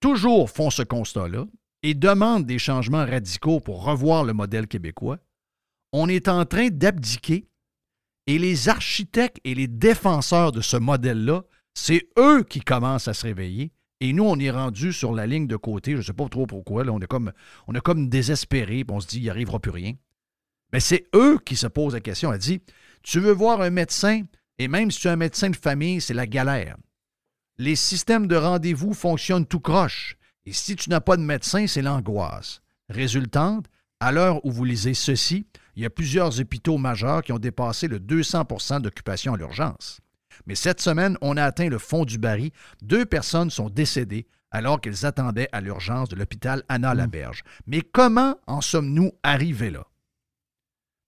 toujours 0.00 0.50
font 0.50 0.70
ce 0.70 0.82
constat-là 0.82 1.46
et 1.84 1.94
demandent 1.94 2.44
des 2.44 2.58
changements 2.58 3.06
radicaux 3.06 3.60
pour 3.60 3.84
revoir 3.84 4.24
le 4.24 4.32
modèle 4.32 4.66
québécois, 4.66 5.18
on 5.92 6.08
est 6.08 6.26
en 6.26 6.44
train 6.44 6.68
d'abdiquer 6.68 7.46
et 8.26 8.38
les 8.38 8.68
architectes 8.68 9.40
et 9.44 9.54
les 9.54 9.68
défenseurs 9.68 10.50
de 10.50 10.60
ce 10.60 10.76
modèle-là, 10.76 11.44
c'est 11.74 12.08
eux 12.18 12.42
qui 12.42 12.60
commencent 12.60 13.08
à 13.08 13.14
se 13.14 13.26
réveiller. 13.26 13.72
Et 14.02 14.12
nous, 14.12 14.24
on 14.24 14.38
est 14.38 14.50
rendu 14.50 14.92
sur 14.92 15.14
la 15.14 15.26
ligne 15.26 15.46
de 15.46 15.56
côté, 15.56 15.92
je 15.92 15.98
ne 15.98 16.02
sais 16.02 16.12
pas 16.12 16.28
trop 16.28 16.46
pourquoi, 16.46 16.84
on, 16.88 17.00
est 17.00 17.06
comme, 17.06 17.32
on 17.68 17.74
est 17.74 17.80
comme 17.80 18.08
désespéré, 18.08 18.84
on 18.88 19.00
se 19.00 19.06
dit, 19.06 19.18
il 19.18 19.22
n'y 19.22 19.30
arrivera 19.30 19.60
plus 19.60 19.70
rien. 19.70 19.94
Mais 20.72 20.80
c'est 20.80 21.06
eux 21.14 21.38
qui 21.44 21.56
se 21.56 21.66
posent 21.66 21.94
la 21.94 22.00
question. 22.00 22.32
Elle 22.32 22.38
dit, 22.38 22.60
tu 23.02 23.20
veux 23.20 23.32
voir 23.32 23.60
un 23.60 23.70
médecin, 23.70 24.22
et 24.58 24.68
même 24.68 24.90
si 24.90 25.00
tu 25.00 25.06
es 25.06 25.10
un 25.10 25.16
médecin 25.16 25.50
de 25.50 25.56
famille, 25.56 26.00
c'est 26.00 26.14
la 26.14 26.26
galère 26.26 26.76
les 27.58 27.76
systèmes 27.76 28.26
de 28.26 28.36
rendez-vous 28.36 28.92
fonctionnent 28.92 29.46
tout 29.46 29.60
croche. 29.60 30.16
Et 30.46 30.52
si 30.52 30.74
tu 30.74 30.90
n'as 30.90 31.00
pas 31.00 31.16
de 31.16 31.22
médecin, 31.22 31.66
c'est 31.66 31.82
l'angoisse. 31.82 32.60
Résultante, 32.88 33.66
à 34.00 34.10
l'heure 34.10 34.44
où 34.44 34.50
vous 34.50 34.64
lisez 34.64 34.94
ceci, 34.94 35.46
il 35.76 35.82
y 35.82 35.86
a 35.86 35.90
plusieurs 35.90 36.40
hôpitaux 36.40 36.76
majeurs 36.76 37.22
qui 37.22 37.32
ont 37.32 37.38
dépassé 37.38 37.86
le 37.86 38.00
200% 38.00 38.80
d'occupation 38.80 39.34
à 39.34 39.36
l'urgence. 39.36 40.00
Mais 40.46 40.54
cette 40.54 40.80
semaine, 40.80 41.16
on 41.20 41.36
a 41.36 41.44
atteint 41.44 41.68
le 41.68 41.78
fond 41.78 42.04
du 42.04 42.18
baril. 42.18 42.50
Deux 42.82 43.04
personnes 43.06 43.50
sont 43.50 43.70
décédées 43.70 44.26
alors 44.50 44.80
qu'elles 44.80 45.06
attendaient 45.06 45.48
à 45.52 45.60
l'urgence 45.60 46.08
de 46.08 46.16
l'hôpital 46.16 46.62
Anna-Laberge. 46.68 47.42
Mais 47.66 47.80
comment 47.80 48.36
en 48.46 48.60
sommes-nous 48.60 49.12
arrivés 49.22 49.70
là? 49.70 49.86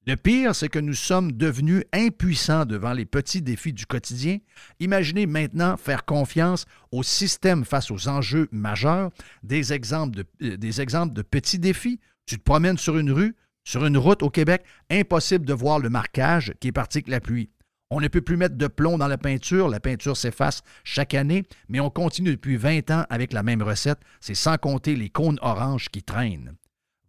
Le 0.06 0.16
pire, 0.16 0.54
c'est 0.54 0.68
que 0.68 0.78
nous 0.78 0.94
sommes 0.94 1.32
devenus 1.32 1.84
impuissants 1.94 2.66
devant 2.66 2.92
les 2.92 3.06
petits 3.06 3.40
défis 3.40 3.72
du 3.72 3.86
quotidien. 3.86 4.38
Imaginez 4.78 5.24
maintenant 5.24 5.78
faire 5.78 6.04
confiance 6.04 6.66
au 6.92 7.02
système 7.02 7.64
face 7.64 7.90
aux 7.90 8.06
enjeux 8.08 8.48
majeurs, 8.52 9.10
des 9.42 9.72
exemples 9.72 10.16
de, 10.16 10.24
euh, 10.42 10.56
des 10.58 10.82
exemples 10.82 11.14
de 11.14 11.22
petits 11.22 11.58
défis. 11.58 12.00
Tu 12.26 12.36
te 12.36 12.42
promènes 12.42 12.76
sur 12.76 12.98
une 12.98 13.12
rue, 13.12 13.34
sur 13.64 13.86
une 13.86 13.96
route 13.96 14.22
au 14.22 14.28
Québec, 14.28 14.64
impossible 14.90 15.46
de 15.46 15.54
voir 15.54 15.78
le 15.78 15.88
marquage 15.88 16.52
qui 16.60 16.68
est 16.68 16.72
parti 16.72 16.98
avec 16.98 17.08
la 17.08 17.20
pluie. 17.20 17.48
On 17.90 18.00
ne 18.00 18.08
peut 18.08 18.20
plus 18.20 18.36
mettre 18.36 18.56
de 18.56 18.66
plomb 18.66 18.98
dans 18.98 19.06
la 19.06 19.18
peinture, 19.18 19.68
la 19.68 19.80
peinture 19.80 20.16
s'efface 20.16 20.62
chaque 20.82 21.14
année, 21.14 21.44
mais 21.68 21.80
on 21.80 21.90
continue 21.90 22.30
depuis 22.30 22.56
20 22.56 22.90
ans 22.90 23.04
avec 23.10 23.32
la 23.32 23.42
même 23.42 23.62
recette, 23.62 24.00
c'est 24.20 24.34
sans 24.34 24.56
compter 24.56 24.96
les 24.96 25.10
cônes 25.10 25.38
oranges 25.42 25.88
qui 25.90 26.02
traînent. 26.02 26.54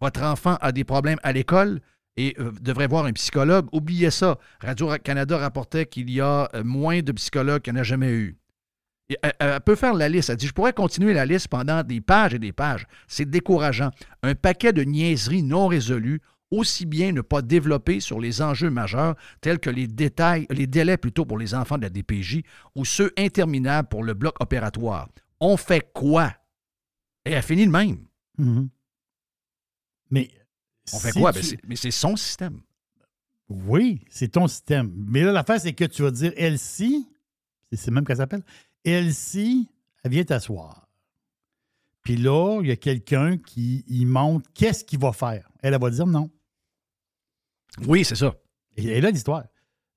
Votre 0.02 0.24
enfant 0.24 0.58
a 0.62 0.72
des 0.72 0.84
problèmes 0.84 1.20
à 1.24 1.32
l'école, 1.32 1.82
et 2.18 2.36
euh, 2.40 2.52
devrait 2.62 2.88
voir 2.88 3.06
un 3.06 3.14
psychologue. 3.14 3.68
Oubliez 3.72 4.12
ça. 4.12 4.38
Radio-Canada 4.62 5.38
rapportait 5.38 5.86
qu'il 5.86 6.10
y 6.10 6.22
a 6.22 6.50
euh, 6.54 6.64
moins 6.64 7.02
de 7.02 7.12
psychologues 7.12 7.62
qu'il 7.62 7.74
n'y 7.74 7.80
en 7.80 7.82
a 7.82 7.86
jamais 7.86 8.12
eu. 8.12 8.38
elle, 9.22 9.60
peut 9.62 9.76
faire 9.76 9.94
la 9.94 10.10
liste. 10.10 10.30
Elle 10.30 10.38
dit 10.38 10.48
Je 10.48 10.54
pourrais 10.54 10.74
continuer 10.74 11.14
la 11.14 11.26
liste 11.26 11.48
pendant 11.48 11.84
des 11.84 12.02
pages 12.02 12.34
et 12.34 12.40
des 12.40 12.54
pages. 12.54 12.88
C'est 13.08 13.30
décourageant. 13.30 13.92
Un 14.24 14.36
paquet 14.36 14.74
de 14.74 14.84
niaiseries 14.84 15.44
non 15.44 15.68
résolues, 15.68 16.22
aussi 16.52 16.86
bien 16.86 17.12
ne 17.12 17.22
pas 17.22 17.42
développer 17.42 18.00
sur 18.00 18.20
les 18.20 18.42
enjeux 18.42 18.70
majeurs 18.70 19.16
tels 19.42 19.60
que 19.60 19.70
les 19.70 19.88
détails, 19.88 20.46
les 20.50 20.68
délais 20.68 20.98
plutôt 20.98 21.26
pour 21.26 21.38
les 21.38 21.54
enfants 21.54 21.78
de 21.78 21.84
la 21.84 21.90
DPJ 21.90 22.44
ou 22.76 22.86
ceux 22.86 23.12
interminables 23.18 23.88
pour 23.88 24.04
le 24.04 24.14
bloc 24.14 24.36
opératoire. 24.40 25.10
On 25.40 25.58
fait 25.58 25.92
quoi? 25.94 26.34
Et 27.26 27.32
elle 27.32 27.44
finit 27.44 27.66
de 27.66 27.72
même. 27.72 28.06
Mm-hmm. 28.40 28.68
Mais 30.12 30.30
on 30.94 31.00
fait 31.00 31.12
quoi? 31.12 31.32
Ben, 31.32 31.44
mais 31.68 31.76
c'est 31.76 31.92
son 31.92 32.16
système. 32.16 32.62
Oui, 33.50 34.02
c'est 34.10 34.30
ton 34.30 34.48
système. 34.48 34.92
Mais 34.96 35.22
là, 35.22 35.32
l'affaire, 35.32 35.60
c'est 35.60 35.74
que 35.74 35.86
tu 35.86 36.04
vas 36.04 36.12
dire 36.12 36.32
Elsie, 36.36 37.08
c'est 37.72 37.92
même 37.92 38.06
qu'elle 38.06 38.18
s'appelle, 38.18 38.44
Elsie, 38.84 39.70
elle 40.04 40.12
vient 40.12 40.24
t'asseoir. 40.24 40.88
Puis 42.04 42.18
là, 42.18 42.60
il 42.62 42.68
y 42.68 42.72
a 42.72 42.76
quelqu'un 42.76 43.38
qui 43.38 43.84
y 43.88 44.06
montre 44.06 44.48
qu'est-ce 44.54 44.84
qu'il 44.84 45.00
va 45.00 45.12
faire. 45.12 45.50
Elle, 45.62 45.74
elle 45.74 45.82
va 45.82 45.90
dire 45.90 46.06
non. 46.06 46.30
Oui, 47.86 48.06
c'est 48.06 48.16
ça. 48.16 48.34
Et, 48.78 49.02
là, 49.02 49.12
l'histoire. 49.12 49.46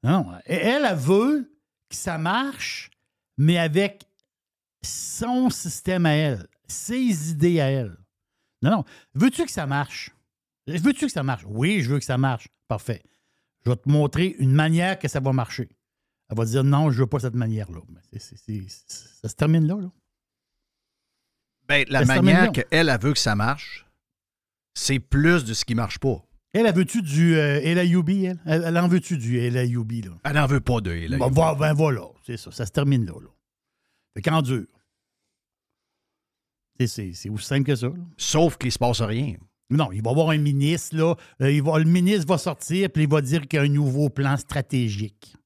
Non, 0.03 0.27
elle, 0.45 0.85
elle 0.85 0.97
veut 0.97 1.53
que 1.89 1.97
ça 1.97 2.19
marche, 2.19 2.91
mais 3.37 3.59
avec 3.59 4.05
son 4.83 5.51
système 5.51 6.07
à 6.07 6.13
elle, 6.13 6.47
ses 6.69 7.31
idées 7.31 7.61
à 7.61 7.71
elle. 7.71 7.97
Non, 8.63 8.71
non. 8.71 8.85
Veux-tu 9.15 9.45
que 9.45 9.51
ça 9.51 9.67
marche? 9.67 10.11
Veux-tu 10.67 11.07
que 11.07 11.13
ça 11.13 11.23
marche? 11.23 11.45
Oui, 11.47 11.83
je 11.83 11.91
veux 11.91 11.99
que 11.99 12.05
ça 12.05 12.19
marche. 12.19 12.49
Parfait. 12.69 13.03
Je 13.65 13.71
vais 13.71 13.77
te 13.77 13.89
montrer 13.89 14.37
une 14.39 14.53
manière 14.53 14.99
que 14.99 15.09
ça 15.09 15.21
va 15.21 15.33
marcher. 15.33 15.69
Elle 16.31 16.37
va 16.37 16.45
dire 16.45 16.63
non, 16.63 16.91
je 16.91 16.97
ne 16.97 17.01
veux 17.03 17.07
pas 17.07 17.21
cette 17.21 17.35
manière-là. 17.35 17.81
ça 18.19 19.29
se 19.29 19.35
termine 19.35 19.67
là. 19.67 19.77
là. 19.81 19.91
Ben, 21.67 21.85
la 21.89 22.05
manière 22.05 22.53
qu'elle 22.53 22.67
elle 22.71 22.99
veut 23.01 23.13
que 23.13 23.19
ça 23.19 23.35
marche, 23.35 23.87
c'est 24.75 24.99
plus 25.01 25.45
de 25.45 25.55
ce 25.55 25.65
qui 25.65 25.75
ne 25.75 25.81
marche 25.81 25.99
pas. 25.99 26.25
Elle, 26.53 26.67
a 26.67 26.73
veut-tu 26.73 27.03
du 27.03 27.37
euh, 27.37 27.61
LAUB, 27.75 28.09
elle? 28.09 28.41
elle? 28.47 28.79
en 28.79 28.89
veut-tu 28.89 29.19
du 29.19 29.39
LAUB, 29.51 29.93
là? 30.05 30.19
Elle 30.25 30.33
n'en 30.35 30.47
veut 30.47 30.61
pas 30.61 30.81
de 30.81 30.91
LAUB. 30.91 31.33
Ben, 31.35 31.55
ben 31.55 31.73
voilà, 31.75 32.07
c'est 32.25 32.37
ça. 32.37 32.51
Ça 32.51 32.65
se 32.65 32.73
termine 32.73 33.05
là. 33.05 33.13
là. 33.21 33.29
Fait 34.15 34.23
qu'en 34.23 34.43
dur. 34.43 34.65
C'est 36.81 37.11
aussi 37.31 37.45
simple 37.45 37.65
que 37.65 37.75
ça. 37.75 37.89
Sauf 38.17 38.57
qu'il 38.57 38.69
ne 38.69 38.73
se 38.73 38.79
passe 38.79 39.01
rien. 39.03 39.35
Non, 39.71 39.93
il 39.93 40.03
va 40.03 40.11
y 40.11 40.13
avoir 40.13 40.31
un 40.31 40.39
ministre, 40.39 40.97
là. 40.97 41.15
Euh, 41.43 41.51
il 41.51 41.63
va, 41.63 41.79
le 41.79 41.85
ministre 41.85 42.27
va 42.27 42.39
sortir, 42.39 42.89
puis 42.91 43.03
il 43.03 43.09
va 43.09 43.21
dire 43.21 43.47
qu'il 43.47 43.59
y 43.59 43.61
a 43.61 43.65
un 43.65 43.69
nouveau 43.69 44.09
plan 44.09 44.37
stratégique. 44.37 45.37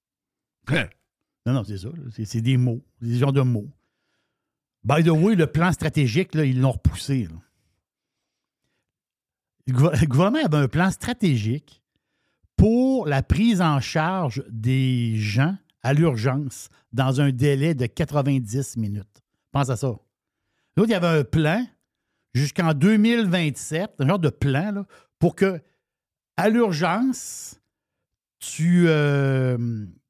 Hein? 0.69 0.87
Non, 1.45 1.55
non, 1.55 1.65
c'est 1.65 1.79
ça. 1.79 1.89
C'est 2.25 2.41
des 2.41 2.57
mots, 2.57 2.81
des 3.01 3.19
genres 3.19 3.33
de 3.33 3.41
mots. 3.41 3.69
By 4.85 5.03
the 5.03 5.09
way, 5.09 5.35
le 5.35 5.47
plan 5.47 5.73
stratégique, 5.73 6.35
là, 6.35 6.45
ils 6.45 6.61
l'ont 6.61 6.73
repoussé. 6.73 7.29
Le 9.67 10.07
gouvernement 10.07 10.45
avait 10.45 10.57
un 10.57 10.69
plan 10.69 10.91
stratégique 10.91 11.83
pour 12.57 13.07
la 13.07 13.23
prise 13.23 13.61
en 13.61 13.81
charge 13.81 14.43
des 14.49 15.17
gens 15.17 15.57
à 15.83 15.95
l'urgence 15.95 16.69
dans 16.93 17.21
un 17.21 17.31
délai 17.31 17.75
de 17.75 17.87
90 17.87 18.77
minutes. 18.77 19.23
Pense 19.51 19.71
à 19.71 19.77
ça. 19.77 19.89
L'autre, 20.77 20.89
il 20.89 20.93
y 20.93 20.95
avait 20.95 21.21
un 21.21 21.25
plan 21.25 21.67
jusqu'en 22.35 22.73
2027, 22.73 23.95
un 23.99 24.07
genre 24.07 24.19
de 24.19 24.31
plan, 24.31 24.73
là, 24.73 24.87
pour 25.19 25.35
que, 25.35 25.61
à 26.37 26.49
l'urgence, 26.49 27.61
tu, 28.39 28.85
euh, 28.89 29.57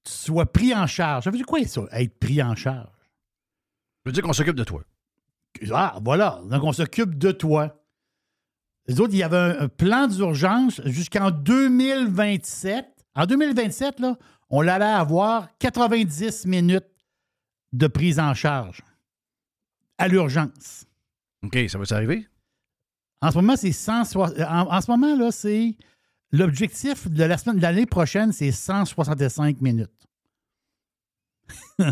tu 0.05 0.13
sois 0.13 0.51
pris 0.51 0.75
en 0.75 0.87
charge. 0.87 1.25
Ça 1.25 1.31
veut 1.31 1.37
dire 1.37 1.47
quoi, 1.47 1.65
ça, 1.65 1.83
être 1.93 2.19
pris 2.19 2.43
en 2.43 2.55
charge? 2.55 2.89
Je 4.05 4.11
veux 4.11 4.13
dire 4.13 4.23
qu'on 4.23 4.33
s'occupe 4.33 4.57
de 4.57 4.65
toi. 4.65 4.85
Ah, 5.73 5.99
voilà. 6.03 6.41
Donc, 6.49 6.65
on 6.65 6.73
s'occupe 6.73 7.19
de 7.19 7.33
toi. 7.33 7.82
Les 8.87 9.01
autres, 9.01 9.13
il 9.13 9.19
y 9.19 9.23
avait 9.23 9.37
un, 9.37 9.61
un 9.61 9.69
plan 9.69 10.07
d'urgence 10.09 10.81
jusqu'en 10.85 11.31
2027. 11.31 12.87
En 13.15 13.27
2027, 13.27 14.01
là, 14.01 14.17
on 14.51 14.67
allait 14.67 14.85
avoir 14.85 15.49
90 15.59 16.47
minutes 16.47 16.87
de 17.73 17.87
prise 17.87 18.19
en 18.19 18.35
charge 18.35 18.83
à 19.99 20.09
l'urgence. 20.09 20.85
OK, 21.43 21.59
ça 21.69 21.79
va 21.79 21.85
s'arriver? 21.85 22.27
En 23.21 23.31
ce 23.31 23.37
moment, 23.37 23.57
c'est 23.57 23.73
160 23.73 24.41
en, 24.41 24.73
en 24.73 24.81
ce 24.81 24.91
moment, 24.91 25.17
là, 25.17 25.31
c'est. 25.31 25.77
L'objectif 26.35 27.09
de 27.11 27.25
la 27.25 27.37
semaine 27.37 27.57
de 27.59 27.63
l'année 27.63 27.85
prochaine, 27.85 28.33
c'est 28.33 28.53
165 28.53 29.61
minutes. 29.61 30.09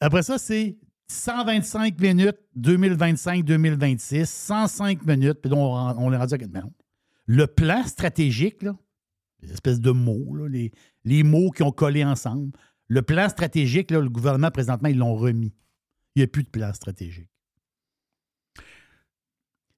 Après 0.00 0.22
ça, 0.22 0.36
c'est 0.36 0.76
125 1.08 2.00
minutes 2.00 2.38
2025-2026, 2.58 4.24
105 4.26 5.04
minutes, 5.06 5.40
puis 5.42 5.52
on, 5.52 5.72
on 5.72 6.12
est 6.12 6.16
rendu 6.16 6.34
à 6.34 6.38
minutes. 6.38 6.72
Le 7.26 7.46
plan 7.46 7.84
stratégique, 7.86 8.62
là, 8.62 8.76
les 9.42 9.52
espèces 9.52 9.80
de 9.80 9.90
mots, 9.90 10.34
là, 10.34 10.48
les, 10.48 10.72
les 11.04 11.22
mots 11.22 11.50
qui 11.50 11.62
ont 11.62 11.72
collé 11.72 12.04
ensemble, 12.04 12.52
le 12.88 13.02
plan 13.02 13.28
stratégique, 13.28 13.90
là, 13.90 14.00
le 14.00 14.08
gouvernement, 14.08 14.50
présentement, 14.50 14.88
ils 14.88 14.98
l'ont 14.98 15.16
remis. 15.16 15.54
Il 16.14 16.20
n'y 16.20 16.24
a 16.24 16.26
plus 16.28 16.44
de 16.44 16.48
plan 16.48 16.72
stratégique. 16.72 17.28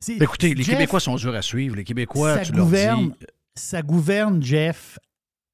Écoutez, 0.09 0.55
les 0.55 0.63
Jeff, 0.63 0.77
Québécois 0.77 1.01
sont 1.01 1.17
durs 1.17 1.35
à 1.35 1.43
suivre. 1.43 1.75
Les 1.75 1.85
Québécois, 1.85 2.37
ça 2.37 2.45
tu 2.45 2.53
leur 2.53 2.67
dis... 2.67 3.27
ça 3.57 3.83
gouverne, 3.83 4.43
Jeff, 4.43 4.99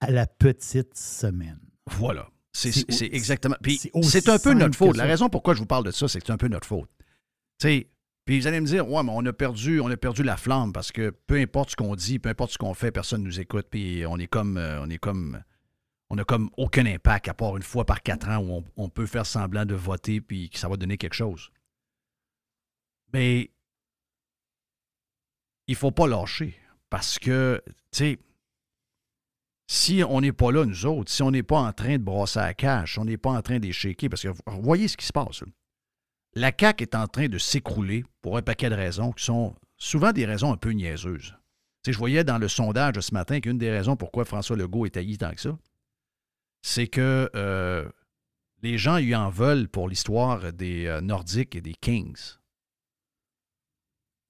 à 0.01 0.11
la 0.11 0.27
petite 0.27 0.97
semaine. 0.97 1.61
Voilà. 1.87 2.29
C'est 2.55 3.13
exactement. 3.13 3.57
Puis 3.63 3.81
c'est 4.03 4.29
un 4.29 4.39
peu 4.39 4.55
notre 4.55 4.77
faute. 4.77 4.97
La 4.97 5.05
raison 5.05 5.29
pourquoi 5.29 5.55
je 5.55 5.59
vous 5.59 5.67
parle 5.67 5.85
de 5.85 5.91
ça, 5.91 6.09
c'est 6.09 6.21
que 6.21 6.27
c'est 6.27 6.33
un 6.33 6.39
peu 6.39 6.49
notre 6.49 6.67
faute. 6.67 6.89
Tu 7.59 7.69
sais, 7.69 7.91
puis 8.25 8.41
vous 8.41 8.47
allez 8.47 8.61
me 8.61 8.67
dire, 8.67 8.89
ouais, 8.89 9.03
mais 9.03 9.13
on 9.15 9.25
a 9.27 9.33
perdu, 9.33 9.81
on 9.81 9.91
a 9.91 9.97
perdu 9.97 10.23
la 10.23 10.37
flamme 10.37 10.73
parce 10.73 10.93
que 10.93 11.11
peu 11.27 11.37
importe 11.37 11.71
ce 11.71 11.77
qu'on 11.77 11.95
dit, 11.95 12.19
peu 12.19 12.31
importe 12.31 12.53
ce 12.53 12.59
qu'on 12.59 12.73
fait, 12.73 12.91
personne 12.91 13.21
ne 13.21 13.27
nous 13.27 13.39
écoute, 13.39 13.67
puis 13.71 14.05
on 14.07 14.19
est 14.19 14.27
comme, 14.27 14.57
euh, 14.57 14.81
on 14.81 14.89
est 14.89 14.99
comme, 14.99 15.43
on 16.09 16.17
a 16.17 16.25
comme 16.25 16.49
aucun 16.57 16.87
impact 16.87 17.29
à 17.29 17.35
part 17.35 17.57
une 17.57 17.63
fois 17.63 17.85
par 17.85 18.03
quatre 18.03 18.29
ans 18.29 18.39
où 18.39 18.51
on, 18.51 18.65
on 18.77 18.89
peut 18.89 19.07
faire 19.07 19.27
semblant 19.27 19.67
de 19.67 19.75
voter 19.75 20.21
puis 20.21 20.49
que 20.49 20.59
ça 20.59 20.69
va 20.69 20.77
donner 20.77 20.97
quelque 20.97 21.15
chose. 21.15 21.51
Mais 23.13 23.51
il 25.67 25.75
faut 25.75 25.91
pas 25.91 26.07
lâcher 26.07 26.57
parce 26.89 27.19
que, 27.19 27.63
tu 27.67 27.75
sais, 27.93 28.19
si 29.67 30.03
on 30.07 30.21
n'est 30.21 30.33
pas 30.33 30.53
là, 30.53 30.65
nous 30.65 30.87
autres, 30.87 31.11
si 31.11 31.23
on 31.23 31.31
n'est 31.31 31.43
pas 31.43 31.59
en 31.59 31.73
train 31.73 31.99
de 31.99 32.03
brasser 32.03 32.41
la 32.41 32.55
cache, 32.55 32.95
si 32.95 32.99
on 32.99 33.05
n'est 33.05 33.17
pas 33.17 33.31
en 33.31 33.43
train 33.43 33.59
d'échequer, 33.59 34.09
parce 34.09 34.23
que 34.23 34.29
voyez 34.47 34.89
ce 34.89 34.97
qui 34.97 35.07
se 35.07 35.13
passe. 35.13 35.43
La 36.35 36.53
CAQ 36.59 36.83
est 36.83 36.95
en 36.95 37.07
train 37.07 37.29
de 37.29 37.39
s'écrouler 37.39 38.05
pour 38.21 38.37
un 38.37 38.43
paquet 38.43 38.69
de 38.69 38.75
raisons 38.75 39.13
qui 39.13 39.25
sont 39.25 39.55
souvent 39.77 40.13
des 40.13 40.27
raisons 40.27 40.53
un 40.53 40.57
peu 40.57 40.71
niaiseuses. 40.71 41.35
Je 41.87 41.97
voyais 41.97 42.25
dans 42.25 42.39
le 42.39 42.49
sondage 42.49 42.99
ce 43.01 43.15
matin 43.15 43.41
qu'une 43.41 43.59
des 43.59 43.71
raisons 43.71 43.97
pourquoi 43.97 44.25
François 44.25 44.57
Legault 44.57 44.87
est 44.87 44.97
haï 44.97 45.17
tant 45.19 45.33
que 45.33 45.41
ça, 45.41 45.57
c'est 46.63 46.87
que 46.87 47.31
euh, 47.37 47.89
les 48.63 48.79
gens 48.79 48.99
lui 48.99 49.15
en 49.15 49.29
veulent 49.29 49.69
pour 49.69 49.89
l'histoire 49.89 50.53
des 50.53 50.87
euh, 50.87 51.01
Nordiques 51.03 51.55
et 51.55 51.61
des 51.61 51.75
Kings. 51.75 52.39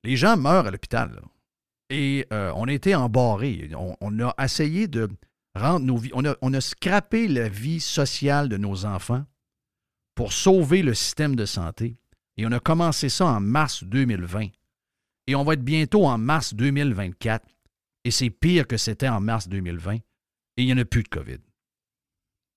Les 0.02 0.16
gens 0.16 0.36
meurent 0.36 0.66
à 0.66 0.70
l'hôpital. 0.70 1.22
Et 1.94 2.26
euh, 2.32 2.50
on 2.56 2.66
a 2.66 2.72
été 2.72 2.92
embarrés. 2.96 3.70
On, 3.76 3.96
on 4.00 4.18
a 4.18 4.34
essayé 4.44 4.88
de 4.88 5.08
rendre 5.54 5.86
nos 5.86 5.96
vies. 5.96 6.10
On 6.12 6.24
a, 6.24 6.34
on 6.42 6.52
a 6.52 6.60
scrappé 6.60 7.28
la 7.28 7.48
vie 7.48 7.78
sociale 7.78 8.48
de 8.48 8.56
nos 8.56 8.84
enfants 8.84 9.24
pour 10.16 10.32
sauver 10.32 10.82
le 10.82 10.92
système 10.92 11.36
de 11.36 11.44
santé. 11.44 11.96
Et 12.36 12.46
on 12.46 12.50
a 12.50 12.58
commencé 12.58 13.08
ça 13.08 13.26
en 13.26 13.38
mars 13.38 13.84
2020. 13.84 14.48
Et 15.28 15.36
on 15.36 15.44
va 15.44 15.52
être 15.52 15.62
bientôt 15.62 16.04
en 16.04 16.18
mars 16.18 16.52
2024. 16.54 17.46
Et 18.02 18.10
c'est 18.10 18.30
pire 18.30 18.66
que 18.66 18.76
c'était 18.76 19.08
en 19.08 19.20
mars 19.20 19.48
2020. 19.48 19.94
Et 19.94 20.02
il 20.56 20.66
n'y 20.66 20.72
en 20.72 20.78
a 20.78 20.84
plus 20.84 21.04
de 21.04 21.08
COVID. 21.08 21.38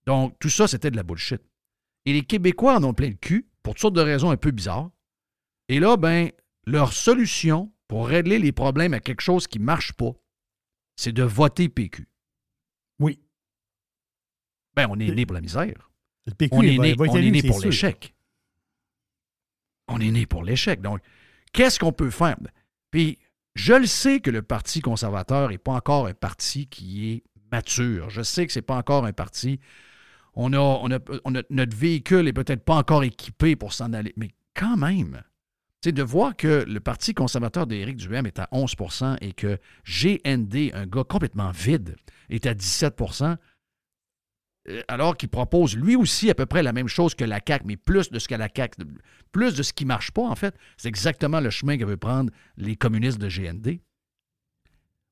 Donc, 0.08 0.36
tout 0.40 0.50
ça, 0.50 0.68
c'était 0.68 0.90
de 0.90 0.96
la 0.96 1.04
bullshit. 1.04 1.44
Et 2.08 2.14
les 2.14 2.24
Québécois 2.24 2.78
en 2.78 2.84
ont 2.84 2.94
plein 2.96 3.10
le 3.10 3.14
cul 3.14 3.48
pour 3.62 3.76
toutes 3.76 3.82
sortes 3.82 3.96
de 3.96 4.02
raisons 4.02 4.32
un 4.32 4.38
peu 4.38 4.50
bizarres. 4.50 4.90
Et 5.70 5.80
là, 5.80 5.96
ben, 5.96 6.32
leur 6.66 6.92
solution 6.92 7.72
pour 7.88 8.08
régler 8.08 8.40
les 8.40 8.52
problèmes 8.52 8.94
à 8.94 9.00
quelque 9.00 9.22
chose 9.22 9.48
qui 9.48 9.60
ne 9.60 9.64
marche 9.66 9.94
pas, 9.94 10.12
c'est 10.96 11.14
de 11.14 11.24
voter 11.24 11.70
PQ. 11.70 12.08
Oui. 13.00 13.20
Ben, 14.76 14.88
on 14.90 15.00
est 15.00 15.12
né 15.12 15.26
pour 15.26 15.34
la 15.36 15.42
misère. 15.42 15.90
Le 16.26 16.34
PQ, 16.34 16.56
On 16.56 16.62
est 16.62 16.78
né, 16.78 16.94
va 16.94 17.06
on 17.08 17.16
est 17.16 17.32
né 17.32 17.42
pour 17.44 17.60
l'échec. 17.62 18.14
On 19.88 20.00
est 20.00 20.12
né 20.12 20.26
pour 20.26 20.44
l'échec. 20.44 20.82
Donc, 20.82 21.00
qu'est-ce 21.54 21.80
qu'on 21.80 21.94
peut 21.94 22.10
faire? 22.10 22.38
Puis, 22.92 23.18
je 23.56 23.74
le 23.74 23.86
sais 23.86 24.20
que 24.20 24.30
le 24.30 24.42
Parti 24.42 24.82
conservateur 24.82 25.50
n'est 25.50 25.58
pas 25.58 25.74
encore 25.74 26.08
un 26.08 26.14
parti 26.14 26.68
qui 26.68 27.12
est 27.12 27.24
mature. 27.52 28.10
Je 28.10 28.22
sais 28.22 28.46
que 28.46 28.52
ce 28.54 28.60
n'est 28.60 28.64
pas 28.64 28.76
encore 28.76 29.06
un 29.06 29.14
parti. 29.14 29.60
On 30.34 30.52
a, 30.54 30.60
on 30.60 30.92
a- 30.92 31.00
on 31.26 31.36
a- 31.36 31.44
notre 31.50 31.76
véhicule 31.76 32.24
n'est 32.26 32.34
peut-être 32.34 32.64
pas 32.64 32.76
encore 32.76 33.04
équipé 33.04 33.56
pour 33.56 33.74
s'en 33.74 33.94
aller. 33.94 34.14
Mais 34.18 34.30
quand 34.54 34.78
même, 34.78 35.24
sais, 35.84 35.92
de 35.92 36.04
voir 36.04 36.36
que 36.36 36.66
le 36.68 36.80
Parti 36.80 37.14
conservateur 37.14 37.68
d'Éric 37.68 37.98
Duhem 37.98 38.26
est 38.26 38.40
à 38.40 38.48
11% 38.52 39.18
et 39.22 39.34
que 39.34 39.58
GND, 39.86 40.74
un 40.74 40.86
gars 40.86 41.04
complètement 41.04 41.52
vide, 41.52 41.96
est 42.30 42.46
à 42.46 42.54
17% 42.54 43.38
euh, 44.70 44.82
alors 44.88 45.16
qu'il 45.16 45.30
propose 45.30 45.76
lui 45.76 45.96
aussi 45.96 46.30
à 46.30 46.36
peu 46.36 46.46
près 46.46 46.64
la 46.64 46.74
même 46.74 46.88
chose 46.88 47.16
que 47.16 47.24
la 47.24 47.40
CAQ, 47.46 47.66
mais 47.66 47.78
plus 47.78 48.10
de 48.10 48.20
ce 48.20 48.28
que 48.28 48.36
la 48.36 48.50
plus 49.32 49.56
de 49.56 49.64
ce 49.64 49.74
qui 49.74 49.86
ne 49.86 49.90
marche 49.90 50.12
pas, 50.12 50.24
en 50.24 50.36
fait. 50.36 50.56
C'est 50.78 50.90
exactement 50.90 51.40
le 51.40 51.50
chemin 51.50 51.78
que 51.78 51.86
veulent 51.86 51.98
prendre 51.98 52.32
les 52.58 52.76
communistes 52.76 53.20
de 53.20 53.30
GND. 53.30 53.80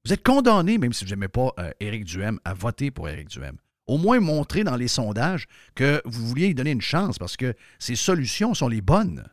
Vous 0.06 0.14
êtes 0.14 0.24
condamnés, 0.24 0.78
même 0.78 0.94
si 0.94 1.04
vous 1.04 1.10
n'aimez 1.12 1.28
pas 1.28 1.52
euh, 1.60 1.72
Éric 1.80 2.06
Duhem, 2.06 2.40
à 2.44 2.54
voter 2.54 2.92
pour 2.92 3.10
Éric 3.10 3.30
Duhem. 3.30 3.58
Au 3.88 3.98
moins 3.98 4.20
montrer 4.20 4.64
dans 4.64 4.76
les 4.76 4.88
sondages 4.88 5.48
que 5.76 6.02
vous 6.06 6.28
vouliez 6.28 6.48
lui 6.48 6.56
donner 6.56 6.72
une 6.72 6.82
chance 6.82 7.18
parce 7.18 7.38
que 7.38 7.54
ses 7.80 7.96
solutions 7.96 8.54
sont 8.54 8.68
les 8.68 8.82
bonnes. 8.82 9.28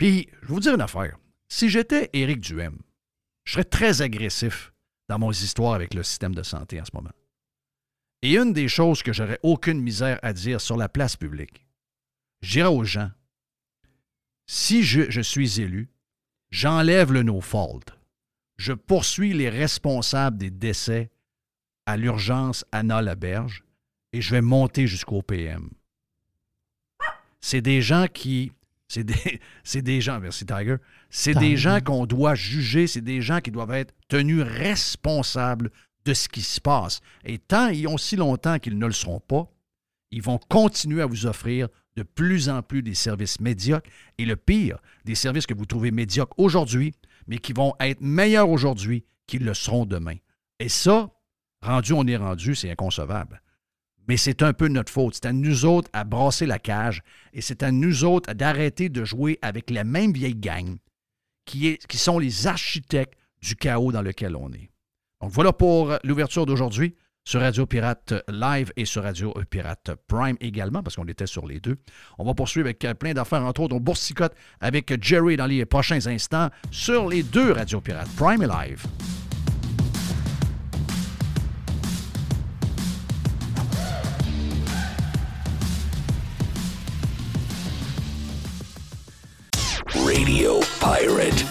Puis, 0.00 0.26
je 0.32 0.46
vais 0.46 0.54
vous 0.54 0.60
dire 0.60 0.74
une 0.74 0.80
affaire. 0.80 1.18
Si 1.46 1.68
j'étais 1.68 2.08
Éric 2.14 2.40
Duhem, 2.40 2.78
je 3.44 3.52
serais 3.52 3.64
très 3.64 4.00
agressif 4.00 4.72
dans 5.10 5.18
mon 5.18 5.30
histoire 5.30 5.74
avec 5.74 5.92
le 5.92 6.02
système 6.02 6.34
de 6.34 6.42
santé 6.42 6.80
en 6.80 6.86
ce 6.86 6.92
moment. 6.94 7.12
Et 8.22 8.38
une 8.38 8.54
des 8.54 8.66
choses 8.66 9.02
que 9.02 9.12
j'aurais 9.12 9.38
aucune 9.42 9.78
misère 9.78 10.18
à 10.22 10.32
dire 10.32 10.58
sur 10.58 10.78
la 10.78 10.88
place 10.88 11.16
publique, 11.16 11.66
je 12.40 12.52
dirais 12.52 12.70
aux 12.70 12.82
gens, 12.82 13.10
si 14.46 14.84
je, 14.84 15.10
je 15.10 15.20
suis 15.20 15.60
élu, 15.60 15.90
j'enlève 16.50 17.12
le 17.12 17.22
no-fault. 17.22 17.84
Je 18.56 18.72
poursuis 18.72 19.34
les 19.34 19.50
responsables 19.50 20.38
des 20.38 20.50
décès 20.50 21.10
à 21.84 21.98
l'urgence 21.98 22.64
Anna 22.72 23.02
Laberge 23.02 23.64
et 24.14 24.22
je 24.22 24.30
vais 24.30 24.40
monter 24.40 24.86
jusqu'au 24.86 25.20
PM. 25.20 25.68
C'est 27.42 27.60
des 27.60 27.82
gens 27.82 28.06
qui. 28.06 28.52
C'est 29.62 29.82
des, 29.82 30.00
gens, 30.00 30.18
merci 30.18 30.44
Tiger. 30.44 30.76
C'est 31.10 31.34
des 31.34 31.56
gens 31.56 31.80
qu'on 31.80 32.06
doit 32.06 32.34
juger, 32.34 32.86
c'est 32.88 33.00
des 33.00 33.22
gens 33.22 33.40
qui 33.40 33.52
doivent 33.52 33.72
être 33.72 33.94
tenus 34.08 34.42
responsables 34.42 35.70
de 36.04 36.12
ce 36.14 36.28
qui 36.28 36.42
se 36.42 36.60
passe. 36.60 37.00
Et 37.24 37.38
tant 37.38 37.68
et 37.68 37.86
aussi 37.86 38.16
longtemps 38.16 38.58
qu'ils 38.58 38.78
ne 38.78 38.86
le 38.86 38.92
seront 38.92 39.20
pas, 39.20 39.46
ils 40.10 40.22
vont 40.22 40.38
continuer 40.48 41.02
à 41.02 41.06
vous 41.06 41.26
offrir 41.26 41.68
de 41.96 42.02
plus 42.02 42.48
en 42.48 42.62
plus 42.62 42.82
des 42.82 42.94
services 42.94 43.38
médiocres 43.38 43.88
et 44.18 44.24
le 44.24 44.34
pire, 44.36 44.78
des 45.04 45.14
services 45.14 45.46
que 45.46 45.54
vous 45.54 45.66
trouvez 45.66 45.92
médiocres 45.92 46.34
aujourd'hui, 46.36 46.92
mais 47.28 47.38
qui 47.38 47.52
vont 47.52 47.74
être 47.78 48.00
meilleurs 48.00 48.48
aujourd'hui 48.48 49.04
qu'ils 49.26 49.44
le 49.44 49.54
seront 49.54 49.86
demain. 49.86 50.16
Et 50.58 50.68
ça, 50.68 51.10
rendu 51.62 51.92
on 51.92 52.06
est 52.06 52.16
rendu, 52.16 52.56
c'est 52.56 52.70
inconcevable. 52.70 53.40
Mais 54.10 54.16
c'est 54.16 54.42
un 54.42 54.52
peu 54.52 54.66
notre 54.66 54.90
faute. 54.90 55.14
C'est 55.14 55.26
à 55.26 55.32
nous 55.32 55.64
autres 55.64 55.88
à 55.92 56.02
brasser 56.02 56.44
la 56.44 56.58
cage 56.58 57.00
et 57.32 57.40
c'est 57.40 57.62
à 57.62 57.70
nous 57.70 58.02
autres 58.02 58.32
d'arrêter 58.32 58.88
de 58.88 59.04
jouer 59.04 59.38
avec 59.40 59.70
la 59.70 59.84
même 59.84 60.12
vieille 60.12 60.34
gang 60.34 60.78
qui, 61.44 61.78
sont 61.94 62.18
les 62.18 62.48
architectes 62.48 63.16
du 63.40 63.54
chaos 63.54 63.92
dans 63.92 64.02
lequel 64.02 64.34
on 64.34 64.50
est. 64.52 64.68
Donc 65.20 65.30
voilà 65.30 65.52
pour 65.52 65.96
l'ouverture 66.02 66.44
d'aujourd'hui 66.44 66.96
sur 67.24 67.38
Radio 67.38 67.66
Pirate 67.66 68.14
Live 68.26 68.72
et 68.76 68.84
sur 68.84 69.04
Radio 69.04 69.32
Pirate 69.48 69.92
Prime 70.08 70.36
également, 70.40 70.82
parce 70.82 70.96
qu'on 70.96 71.06
était 71.06 71.28
sur 71.28 71.46
les 71.46 71.60
deux. 71.60 71.76
On 72.18 72.24
va 72.24 72.34
poursuivre 72.34 72.66
avec 72.66 72.84
euh, 72.84 72.94
plein 72.94 73.12
d'affaires, 73.12 73.44
entre 73.44 73.60
autres, 73.60 73.76
on 73.76 73.80
boursicote 73.80 74.34
avec 74.60 74.92
Jerry 75.00 75.36
dans 75.36 75.46
les 75.46 75.64
prochains 75.66 76.04
instants 76.08 76.50
sur 76.72 77.08
les 77.08 77.22
deux 77.22 77.52
Radio 77.52 77.80
Pirate 77.80 78.08
Prime 78.16 78.42
et 78.42 78.48
Live. 78.48 78.84
Radio 90.12 90.58
Pirate. 90.80 91.44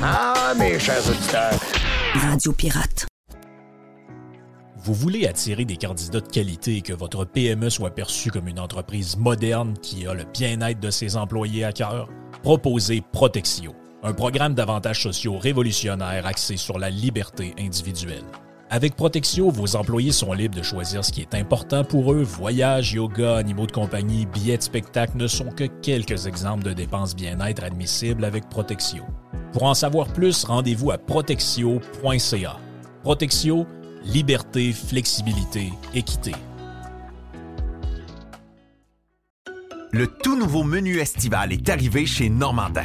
Ah, 0.00 0.54
mes 0.56 0.78
chers 0.78 1.04
auditeurs. 1.10 1.58
Radio 2.14 2.52
Pirate. 2.52 3.06
Vous 4.76 4.94
voulez 4.94 5.26
attirer 5.26 5.64
des 5.64 5.76
candidats 5.76 6.20
de 6.20 6.28
qualité 6.28 6.76
et 6.76 6.82
que 6.82 6.92
votre 6.92 7.24
PME 7.24 7.70
soit 7.70 7.90
perçue 7.90 8.30
comme 8.30 8.46
une 8.46 8.60
entreprise 8.60 9.16
moderne 9.16 9.74
qui 9.82 10.06
a 10.06 10.14
le 10.14 10.22
bien-être 10.32 10.78
de 10.78 10.90
ses 10.90 11.16
employés 11.16 11.64
à 11.64 11.72
cœur? 11.72 12.08
Proposez 12.44 13.02
Protexio, 13.12 13.74
un 14.04 14.12
programme 14.12 14.54
d'avantages 14.54 15.02
sociaux 15.02 15.36
révolutionnaire 15.36 16.24
axé 16.24 16.56
sur 16.56 16.78
la 16.78 16.90
liberté 16.90 17.52
individuelle. 17.58 18.26
Avec 18.70 18.96
Protexio, 18.96 19.50
vos 19.50 19.76
employés 19.76 20.12
sont 20.12 20.34
libres 20.34 20.56
de 20.56 20.62
choisir 20.62 21.02
ce 21.02 21.10
qui 21.10 21.22
est 21.22 21.34
important 21.34 21.84
pour 21.84 22.12
eux. 22.12 22.22
Voyages, 22.22 22.92
yoga, 22.92 23.36
animaux 23.36 23.66
de 23.66 23.72
compagnie, 23.72 24.26
billets 24.26 24.58
de 24.58 24.62
spectacle 24.62 25.16
ne 25.16 25.26
sont 25.26 25.50
que 25.50 25.64
quelques 25.64 26.26
exemples 26.26 26.64
de 26.64 26.74
dépenses 26.74 27.16
bien-être 27.16 27.64
admissibles 27.64 28.26
avec 28.26 28.46
Protexio. 28.50 29.04
Pour 29.52 29.62
en 29.62 29.72
savoir 29.72 30.08
plus, 30.08 30.44
rendez-vous 30.44 30.90
à 30.90 30.98
protexio.ca. 30.98 32.56
Protexio, 33.02 33.66
liberté, 34.04 34.72
flexibilité, 34.74 35.72
équité. 35.94 36.32
Le 39.92 40.06
tout 40.06 40.38
nouveau 40.38 40.62
menu 40.62 40.98
estival 40.98 41.54
est 41.54 41.70
arrivé 41.70 42.04
chez 42.04 42.28
Normandin. 42.28 42.84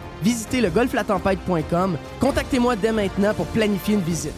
Visitez 0.21 0.61
le 0.61 0.69
golflatempête.com. 0.69 1.97
Contactez-moi 2.19 2.75
dès 2.75 2.91
maintenant 2.91 3.33
pour 3.33 3.47
planifier 3.47 3.95
une 3.95 4.01
visite. 4.01 4.33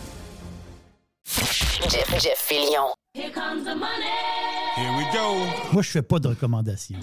Jeff, 1.26 2.22
Jeff 2.22 2.38
Fillion. 2.38 2.94
Moi, 5.72 5.82
je 5.82 5.90
fais 5.90 6.02
pas 6.02 6.20
de 6.20 6.30
recommandations. 6.30 6.98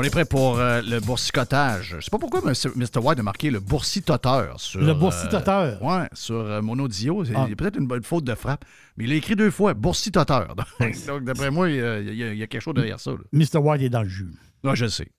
On 0.00 0.02
est 0.02 0.08
prêt 0.10 0.24
pour 0.24 0.58
euh, 0.58 0.80
le 0.80 0.98
boursicotage. 0.98 1.96
Je 1.98 2.00
sais 2.00 2.10
pas 2.10 2.18
pourquoi 2.18 2.40
M. 2.46 2.54
Mr. 2.74 3.00
White 3.04 3.18
a 3.18 3.22
marqué 3.22 3.50
le 3.50 3.60
boursitoteur 3.60 4.58
sur. 4.58 4.80
Le 4.80 4.94
boursitoteur? 4.94 5.82
euh, 5.82 6.00
ouais, 6.02 6.08
sur 6.14 6.36
euh, 6.36 6.62
mon 6.62 6.78
audio. 6.78 7.22
C'est 7.22 7.34
Ah. 7.36 7.46
peut-être 7.54 7.76
une 7.78 7.86
bonne 7.86 8.02
faute 8.02 8.24
de 8.24 8.34
frappe, 8.34 8.64
mais 8.96 9.04
il 9.04 9.12
a 9.12 9.16
écrit 9.16 9.36
deux 9.36 9.50
fois 9.50 9.74
boursitoteur. 9.74 10.56
Donc, 11.06 11.24
d'après 11.24 11.50
moi, 11.50 11.68
il 11.68 11.76
y, 11.76 11.80
a, 11.82 12.00
il 12.00 12.14
y 12.14 12.40
il 12.40 12.48
quelque 12.48 12.62
chose 12.62 12.72
derrière 12.72 12.98
ça. 12.98 13.10
là. 13.10 13.18
Mr. 13.32 13.58
White 13.58 13.82
est 13.82 13.90
dans 13.90 14.02
le 14.02 14.08
jus. 14.08 14.30
Ouais, 14.64 14.74
je 14.74 14.84
le 14.84 14.90
sais. 14.90 15.10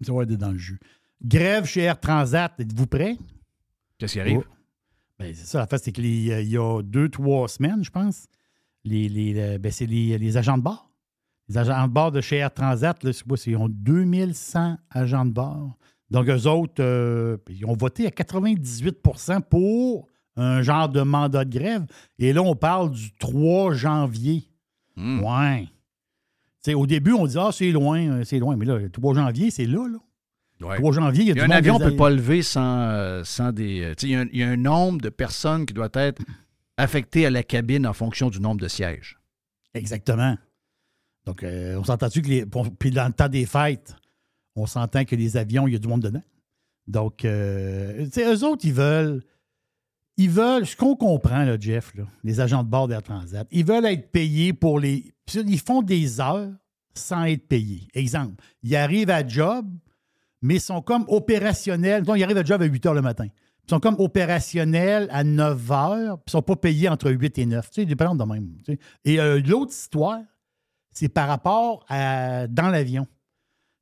Mr. 0.00 0.12
White 0.12 0.30
est 0.30 0.36
dans 0.36 0.52
le 0.52 0.58
jus. 0.58 0.78
Grève 1.24 1.64
chez 1.64 1.80
Air 1.82 1.98
Transat, 1.98 2.52
êtes-vous 2.60 2.86
prêts? 2.86 3.16
Qu'est-ce 3.98 4.12
qui 4.12 4.20
arrive? 4.20 4.42
Oh. 4.42 4.54
Ben, 5.18 5.34
c'est 5.34 5.46
ça, 5.46 5.58
la 5.58 5.66
fait, 5.66 5.78
c'est 5.78 5.90
qu'il 5.90 6.06
y 6.06 6.56
a 6.56 6.82
deux, 6.82 7.08
trois 7.08 7.48
semaines, 7.48 7.82
je 7.82 7.90
pense, 7.90 8.26
les, 8.84 9.08
les, 9.08 9.34
euh, 9.40 9.58
ben, 9.58 9.72
c'est 9.72 9.86
les, 9.86 10.18
les 10.18 10.36
agents 10.36 10.58
de 10.58 10.62
bord. 10.62 10.88
Les 11.48 11.58
agents 11.58 11.86
de 11.86 11.92
bord 11.92 12.10
de 12.12 12.20
chez 12.20 12.36
Air 12.36 12.52
Transat, 12.52 13.02
là, 13.04 13.12
c'est 13.12 13.24
quoi, 13.26 13.36
ils 13.46 13.56
ont 13.56 13.68
2100 13.68 14.78
agents 14.90 15.24
de 15.26 15.30
bord. 15.30 15.76
Donc, 16.10 16.28
eux 16.28 16.46
autres, 16.46 16.74
euh, 16.82 17.36
ils 17.50 17.64
ont 17.66 17.74
voté 17.74 18.06
à 18.06 18.10
98% 18.10 19.40
pour 19.42 20.08
un 20.36 20.62
genre 20.62 20.88
de 20.88 21.02
mandat 21.02 21.44
de 21.44 21.50
grève. 21.58 21.84
Et 22.18 22.32
là, 22.32 22.42
on 22.42 22.54
parle 22.56 22.90
du 22.90 23.12
3 23.14 23.74
janvier. 23.74 24.44
Hmm. 24.96 25.20
Ouais. 25.22 25.68
Au 26.74 26.86
début, 26.86 27.12
on 27.12 27.26
dit 27.26 27.36
Ah, 27.38 27.50
c'est 27.52 27.70
loin, 27.72 28.00
euh, 28.08 28.24
c'est 28.24 28.38
loin. 28.38 28.56
Mais 28.56 28.64
là, 28.64 28.78
le 28.78 28.88
3 28.90 29.14
janvier, 29.14 29.50
c'est 29.50 29.66
là, 29.66 29.86
là. 29.88 29.98
Ouais. 30.66 30.76
3 30.78 30.92
janvier, 30.92 31.22
il 31.24 31.28
y 31.28 31.30
a 31.30 31.34
Il 31.34 31.36
y 31.36 31.40
du 31.40 31.40
a 31.40 31.44
un 31.44 31.48
monde 31.48 31.56
avion 31.56 31.78
ne 31.78 31.84
des- 31.84 31.90
peut 31.90 31.96
pas 31.96 32.10
lever 32.10 32.42
sans, 32.42 32.78
euh, 32.88 33.22
sans 33.24 33.52
des. 33.52 33.92
Il 34.02 34.08
y, 34.08 34.14
a 34.14 34.20
un- 34.20 34.26
il 34.32 34.38
y 34.38 34.42
a 34.42 34.48
un 34.48 34.56
nombre 34.56 35.00
de 35.00 35.08
personnes 35.10 35.66
qui 35.66 35.74
doit 35.74 35.90
être 35.94 36.22
affectées 36.78 37.26
à 37.26 37.30
la 37.30 37.42
cabine 37.42 37.86
en 37.86 37.92
fonction 37.92 38.30
du 38.30 38.40
nombre 38.40 38.60
de 38.60 38.68
sièges. 38.68 39.18
Exactement. 39.74 40.36
Donc, 41.26 41.42
euh, 41.42 41.76
on 41.78 41.84
s'entend-tu 41.84 42.22
que 42.22 42.28
les. 42.28 42.46
Puis 42.78 42.90
dans 42.90 43.06
le 43.06 43.12
temps 43.12 43.28
des 43.28 43.46
fêtes, 43.46 43.94
on 44.56 44.66
s'entend 44.66 45.04
que 45.04 45.16
les 45.16 45.36
avions, 45.36 45.66
il 45.66 45.72
y 45.72 45.76
a 45.76 45.78
du 45.78 45.88
monde 45.88 46.02
dedans. 46.02 46.22
Donc, 46.86 47.24
euh, 47.24 48.04
tu 48.04 48.12
sais, 48.12 48.32
eux 48.32 48.44
autres, 48.44 48.64
ils 48.64 48.74
veulent. 48.74 49.22
Ils 50.16 50.30
veulent, 50.30 50.64
ce 50.64 50.76
qu'on 50.76 50.94
comprend, 50.94 51.44
Jeff, 51.58 51.92
là, 51.96 52.04
les 52.22 52.38
agents 52.38 52.62
de 52.62 52.68
bord 52.68 52.86
d'Air 52.86 53.02
Transat, 53.02 53.48
ils 53.50 53.64
veulent 53.64 53.86
être 53.86 54.12
payés 54.12 54.52
pour 54.52 54.78
les. 54.78 55.12
Ils 55.34 55.58
font 55.58 55.82
des 55.82 56.20
heures 56.20 56.52
sans 56.94 57.24
être 57.24 57.48
payés. 57.48 57.88
Exemple, 57.94 58.42
ils 58.62 58.76
arrivent 58.76 59.10
à 59.10 59.26
job, 59.26 59.66
mais 60.40 60.56
ils 60.56 60.60
sont 60.60 60.82
comme 60.82 61.04
opérationnels. 61.08 62.04
Donc, 62.04 62.18
ils 62.18 62.22
arrivent 62.22 62.38
à 62.38 62.44
job 62.44 62.62
à 62.62 62.66
8 62.66 62.86
heures 62.86 62.94
le 62.94 63.02
matin. 63.02 63.26
Ils 63.66 63.70
sont 63.70 63.80
comme 63.80 63.96
opérationnels 63.98 65.08
à 65.10 65.24
9 65.24 65.72
heures, 65.72 66.18
puis 66.18 66.24
ils 66.26 66.28
ne 66.28 66.30
sont 66.32 66.42
pas 66.42 66.56
payés 66.56 66.88
entre 66.88 67.10
8 67.10 67.38
et 67.38 67.46
9. 67.46 67.70
Tu 67.70 67.80
sais, 67.80 67.86
dépendant 67.86 68.26
de 68.26 68.32
même. 68.32 68.78
Et 69.04 69.18
euh, 69.18 69.40
l'autre 69.40 69.72
histoire, 69.72 70.20
c'est 70.94 71.08
par 71.08 71.28
rapport 71.28 71.84
à 71.88 72.46
dans 72.46 72.68
l'avion. 72.68 73.06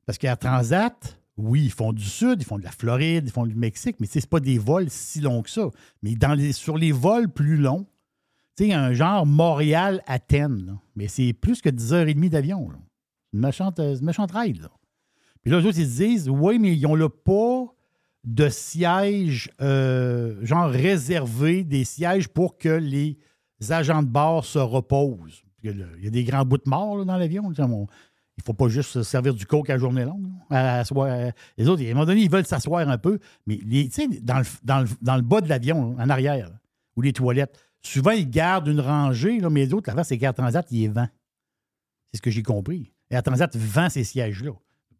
Parce 0.05 0.17
qu'Air 0.17 0.37
Transat, 0.37 1.17
oui, 1.37 1.63
ils 1.65 1.71
font 1.71 1.93
du 1.93 2.03
sud, 2.03 2.41
ils 2.41 2.45
font 2.45 2.59
de 2.59 2.63
la 2.63 2.71
Floride, 2.71 3.25
ils 3.25 3.31
font 3.31 3.47
du 3.47 3.55
Mexique, 3.55 3.95
mais 3.99 4.07
ce 4.07 4.19
n'est 4.19 4.25
pas 4.25 4.39
des 4.39 4.57
vols 4.57 4.89
si 4.89 5.21
longs 5.21 5.41
que 5.41 5.49
ça. 5.49 5.69
Mais 6.01 6.15
sur 6.51 6.77
les 6.77 6.91
vols 6.91 7.29
plus 7.29 7.57
longs, 7.57 7.87
tu 8.55 8.65
sais, 8.65 8.73
un 8.73 8.93
genre 8.93 9.25
Montréal-Athènes, 9.25 10.77
mais 10.95 11.07
c'est 11.07 11.33
plus 11.33 11.61
que 11.61 11.69
10h30 11.69 12.29
d'avion. 12.29 12.69
Une 13.33 13.39
méchante, 13.39 13.79
euh, 13.79 13.95
une 13.95 14.05
méchante 14.05 14.31
ride. 14.31 14.61
Là. 14.61 14.69
Puis 15.41 15.51
là, 15.51 15.59
eux 15.59 15.65
autres, 15.65 15.79
ils 15.79 15.89
se 15.89 16.03
disent, 16.03 16.29
oui, 16.29 16.59
mais 16.59 16.75
ils 16.75 16.81
n'ont 16.83 17.09
pas 17.09 17.65
de 18.23 18.49
sièges, 18.49 19.49
euh, 19.59 20.37
genre 20.45 20.69
réservés, 20.69 21.63
des 21.63 21.83
sièges 21.83 22.27
pour 22.27 22.57
que 22.57 22.69
les 22.69 23.17
agents 23.69 24.03
de 24.03 24.07
bord 24.07 24.45
se 24.45 24.59
reposent. 24.59 25.42
Il 25.63 26.03
y 26.03 26.07
a 26.07 26.09
des 26.09 26.23
grands 26.23 26.45
bouts 26.45 26.57
de 26.57 26.63
mort 26.69 27.05
dans 27.05 27.17
l'avion. 27.17 27.51
Il 27.55 27.61
ne 27.61 28.43
faut 28.45 28.53
pas 28.53 28.67
juste 28.67 28.89
se 28.89 29.03
servir 29.03 29.33
du 29.33 29.45
coke 29.45 29.69
à 29.69 29.77
journée 29.77 30.03
longue. 30.05 30.27
À- 30.49 30.79
à 30.79 30.83
soir- 30.85 31.31
les 31.57 31.67
autres, 31.67 31.83
à 31.83 31.85
un 31.85 31.93
moment 31.93 32.05
donné, 32.05 32.21
ils 32.21 32.31
veulent 32.31 32.45
s'asseoir 32.45 32.87
un 32.89 32.97
peu. 32.97 33.19
Mais 33.45 33.57
dans 34.21 34.39
le, 34.39 34.45
dans, 35.01 35.15
le, 35.15 35.21
bas 35.21 35.41
de 35.41 35.49
l'avion, 35.49 35.95
en 35.99 36.09
arrière, 36.09 36.49
ou 36.95 37.01
les 37.01 37.13
toilettes, 37.13 37.57
souvent, 37.81 38.11
ils 38.11 38.29
gardent 38.29 38.67
une 38.67 38.79
rangée, 38.81 39.39
mais 39.51 39.65
les 39.65 39.73
autres, 39.73 39.89
l'affaire, 39.89 40.05
c'est 40.05 40.17
qu'Air 40.17 40.33
Transat, 40.33 40.65
il 40.71 40.83
est 40.85 40.87
vent. 40.87 41.07
C'est 42.11 42.17
ce 42.17 42.21
que 42.21 42.31
j'ai 42.31 42.43
compris. 42.43 42.91
Air 43.09 43.23
Transat 43.23 43.55
vend 43.55 43.89
ces 43.89 44.03
sièges-là. 44.03 44.51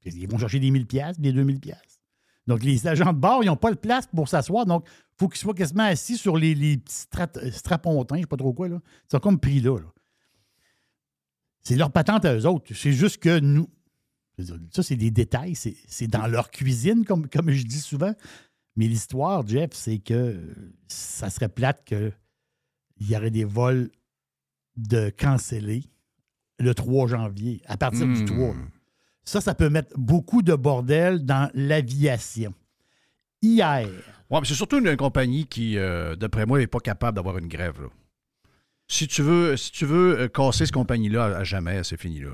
Ils 0.06 0.28
vont 0.30 0.38
chercher 0.38 0.60
des 0.60 0.70
1000 0.70 0.86
pièces, 0.86 1.20
des 1.20 1.32
2000 1.32 1.60
pièces. 1.60 2.00
Donc, 2.46 2.62
les 2.62 2.86
agents 2.88 3.14
de 3.14 3.18
bord, 3.18 3.42
ils 3.44 3.48
n'ont 3.48 3.56
pas 3.56 3.72
de 3.72 3.78
place 3.78 4.06
pour 4.14 4.28
s'asseoir. 4.28 4.66
Donc, 4.66 4.86
il 4.86 5.16
faut 5.18 5.28
qu'ils 5.30 5.40
soient 5.40 5.54
quasiment 5.54 5.84
assis 5.84 6.18
sur 6.18 6.36
les, 6.38 6.54
petits 6.78 6.94
strat- 7.10 7.52
strapontins, 7.52 8.16
je 8.16 8.20
ne 8.20 8.24
sais 8.24 8.28
pas 8.28 8.36
trop 8.38 8.52
quoi. 8.54 8.68
Là. 8.68 8.80
Ils 8.84 9.12
sont 9.12 9.20
comme 9.20 9.40
pris 9.40 9.62
là. 9.62 9.78
C'est 11.64 11.76
leur 11.76 11.92
patente 11.92 12.26
à 12.26 12.36
eux 12.36 12.46
autres. 12.46 12.74
C'est 12.74 12.92
juste 12.94 13.18
que 13.18 13.40
nous. 13.40 13.70
Ça, 14.72 14.84
c'est 14.84 14.96
des 14.96 15.12
détails. 15.12 15.56
C'est 15.56 16.08
dans 16.08 16.28
leur 16.28 16.52
cuisine, 16.52 17.06
comme, 17.06 17.28
comme 17.30 17.52
je 17.52 17.64
dis 17.64 17.80
souvent. 17.80 18.14
Mais 18.76 18.88
l'histoire, 18.88 19.46
Jeff, 19.48 19.70
c'est 19.74 20.00
que 20.00 20.40
ça 20.88 21.30
serait 21.30 21.50
plate 21.50 21.84
qu'il 21.86 22.12
y 23.02 23.16
aurait 23.16 23.30
des 23.32 23.44
vols 23.44 23.92
de 24.76 25.12
cancellés 25.12 25.84
le 26.60 26.74
3 26.74 27.08
janvier, 27.08 27.62
à 27.66 27.78
partir 27.78 28.08
du 28.08 28.24
Hmm. 28.24 28.26
3. 28.26 28.38
là. 28.50 28.54
Ça, 29.24 29.42
ça 29.42 29.54
peut 29.56 29.70
mettre 29.70 29.98
beaucoup 29.98 30.42
de 30.42 30.56
bordel 30.56 31.24
dans 31.26 31.50
l'aviation. 31.54 32.54
Hier, 33.42 33.88
Ouais, 34.30 34.40
mais 34.40 34.48
c'est 34.48 34.56
surtout 34.56 34.80
une, 34.80 34.96
compagnie 34.98 35.46
qui, 35.46 35.78
euh, 35.78 36.16
d'après 36.16 36.46
moi, 36.48 36.58
n'est 36.58 36.66
pas 36.68 36.80
capable 36.80 37.16
d'avoir 37.16 37.38
une 37.38 37.48
grève. 37.48 37.80
là. 37.82 37.88
Si 38.94 39.08
tu 39.08 39.24
veux, 39.24 39.58
si 39.58 39.72
tu 39.72 39.86
veux 39.86 40.20
euh, 40.20 40.28
casser 40.28 40.66
cette 40.66 40.74
compagnie-là 40.74 41.38
à, 41.38 41.44
jamais, 41.44 41.84
c'est 41.84 41.98
fini 42.00 42.20
là. 42.20 42.30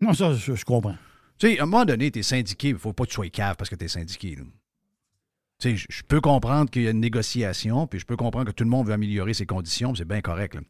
non, 0.00 0.12
ça, 0.14 0.34
je, 0.34 0.54
je 0.56 0.64
comprends. 0.64 0.96
Tu 1.38 1.48
sais, 1.48 1.58
à 1.60 1.62
un 1.62 1.66
moment 1.66 1.84
donné, 1.84 2.10
tu 2.10 2.18
es 2.18 2.22
syndiqué, 2.24 2.68
il 2.70 2.74
ne 2.74 2.78
faut 2.78 2.92
pas 2.92 3.04
que 3.04 3.10
tu 3.10 3.14
sois 3.14 3.28
cave 3.28 3.54
parce 3.56 3.70
que 3.70 3.76
tu 3.76 3.84
es 3.84 3.88
syndiqué. 3.88 4.34
là. 4.34 4.42
Tu 5.60 5.76
sais, 5.78 5.86
je- 5.88 6.02
peux 6.02 6.20
comprendre 6.20 6.68
qu'il 6.70 6.82
y 6.82 6.88
a 6.88 6.90
une 6.90 6.98
négociation, 6.98 7.86
puis 7.86 8.00
je 8.00 8.04
peux 8.04 8.16
comprendre 8.16 8.46
que 8.46 8.50
tout 8.50 8.64
le 8.64 8.70
monde 8.70 8.88
veut 8.88 8.92
améliorer 8.94 9.32
ses 9.32 9.46
conditions, 9.46 9.92
puis 9.92 9.98
c'est 9.98 10.04
bien 10.08 10.20
correct. 10.20 10.54
là. 10.56 10.60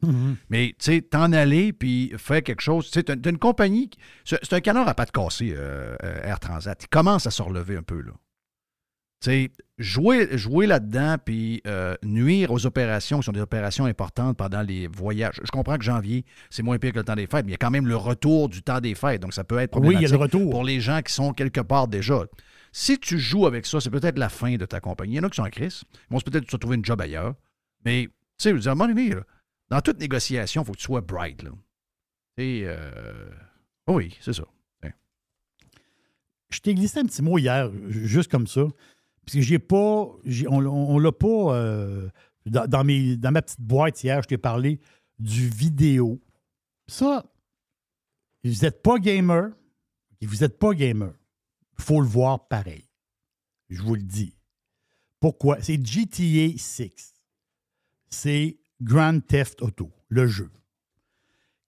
Mais 0.51 0.75
tu 0.79 0.85
sais, 0.93 1.01
t'en 1.01 1.33
aller, 1.33 1.73
puis 1.73 2.13
faire 2.19 2.43
quelque 2.43 2.61
chose. 2.61 2.91
Tu 2.91 2.93
sais, 2.93 3.03
t'as 3.03 3.31
une 3.31 3.39
compagnie. 3.39 3.89
C'est 4.25 4.53
un 4.53 4.61
canard 4.61 4.87
à 4.87 4.93
pattes 4.95 5.13
cassées, 5.13 5.55
euh, 5.57 5.97
euh, 6.03 6.23
Air 6.25 6.41
Transat. 6.41 6.79
Il 6.83 6.89
commence 6.89 7.27
à 7.27 7.31
se 7.31 7.41
relever 7.41 7.77
un 7.77 7.83
peu, 7.83 8.03
là. 8.03 8.13
Tu 9.23 9.31
sais, 9.31 9.53
jouer, 9.79 10.37
jouer 10.37 10.67
là-dedans, 10.67 11.17
puis 11.25 11.63
euh, 11.69 11.95
nuire 12.03 12.51
aux 12.51 12.67
opérations 12.67 13.21
qui 13.21 13.25
sont 13.25 13.33
des 13.33 13.41
opérations 13.41 13.85
importantes 13.85 14.37
pendant 14.37 14.63
les 14.63 14.89
voyages. 14.89 15.41
Je 15.45 15.51
comprends 15.53 15.79
que 15.79 15.85
janvier, 15.85 16.25
c'est 16.51 16.65
moins 16.65 16.77
pire 16.79 16.93
que 16.93 16.99
le 16.99 17.05
temps 17.05 17.15
des 17.15 17.29
fêtes, 17.29 17.45
mais 17.47 17.51
il 17.51 17.53
y 17.53 17.55
a 17.55 17.59
quand 17.59 17.71
même 17.71 17.87
le 17.87 17.95
retour 17.95 18.49
du 18.49 18.63
temps 18.63 18.81
des 18.81 18.97
fêtes. 18.97 19.23
Donc, 19.23 19.33
ça 19.33 19.45
peut 19.45 19.59
être 19.59 19.79
Oui, 19.79 19.95
il 19.95 20.01
y 20.03 20.07
a 20.07 20.09
le 20.09 20.09
problématique 20.09 20.41
retour. 20.41 20.51
pour 20.51 20.65
les 20.65 20.81
gens 20.81 21.03
qui 21.03 21.13
sont 21.13 21.33
quelque 21.33 21.61
part 21.61 21.87
déjà. 21.87 22.25
Si 22.73 22.99
tu 22.99 23.17
joues 23.21 23.47
avec 23.47 23.65
ça, 23.65 23.81
c'est 23.81 23.91
peut-être 23.91 24.19
la 24.19 24.29
fin 24.29 24.57
de 24.57 24.67
ta 24.67 24.81
compagnie. 24.81 25.13
Il 25.13 25.17
y 25.19 25.21
en 25.21 25.25
a 25.25 25.31
qui 25.31 25.37
sont 25.37 25.43
en 25.43 25.51
crise. 25.51 25.85
Ils 26.11 26.15
vont 26.15 26.21
peut-être 26.21 26.51
se 26.51 26.57
trouver 26.57 26.75
une 26.75 26.85
job 26.85 27.01
ailleurs. 27.01 27.35
Mais, 27.85 28.07
tu 28.07 28.13
sais, 28.39 28.51
je 28.51 28.55
veux 28.55 28.61
dire, 28.61 28.71
à 28.71 28.73
un 28.73 28.75
moment 28.75 28.89
donné, 28.89 29.11
là, 29.11 29.23
dans 29.71 29.81
toute 29.81 30.01
négociation, 30.01 30.63
il 30.63 30.65
faut 30.65 30.73
que 30.73 30.79
tu 30.79 30.85
sois 30.85 31.01
bright. 31.01 31.45
Là. 31.45 31.51
Et, 32.39 32.63
euh, 32.65 33.31
oui, 33.87 34.17
c'est 34.21 34.33
ça. 34.33 34.43
Je 36.53 36.61
t'ai 36.61 36.75
glissé 36.75 37.01
un 37.01 37.07
petit 37.07 37.23
mot 37.23 37.39
hier, 37.39 37.71
juste 37.89 38.31
comme 38.31 38.47
ça. 38.47 38.61
Parce 39.25 39.35
que 39.35 39.41
j'ai 39.41 39.59
pas. 39.59 39.77
on 40.49 40.67
on 40.67 40.99
l'a 40.99 41.13
pas. 41.13 41.55
euh, 41.57 42.09
dans, 42.47 42.85
mes, 42.85 43.17
dans 43.17 43.31
ma 43.31 43.43
petite 43.43 43.61
boîte 43.61 44.03
hier, 44.03 44.23
je 44.23 44.29
t'ai 44.29 44.39
parlé 44.39 44.81
du 45.19 45.49
vidéo. 45.49 46.21
Ça, 46.87 47.25
vous 48.45 48.51
n'êtes 48.63 48.83
pas 48.83 48.99
gamer. 48.99 49.51
Vous 50.21 50.37
n'êtes 50.37 50.59
pas 50.59 50.73
gamer. 50.73 51.13
Il 51.79 51.85
faut 51.85 52.01
le 52.01 52.07
voir 52.07 52.49
pareil. 52.49 52.89
Je 53.69 53.83
vous 53.83 53.95
le 53.95 54.03
dis. 54.03 54.37
Pourquoi? 55.21 55.61
C'est 55.61 55.85
GTA 55.85 56.57
6. 56.57 57.15
C'est 58.09 58.59
Grand 58.81 59.21
Theft 59.21 59.63
Auto, 59.63 59.91
le 60.09 60.27
jeu, 60.27 60.51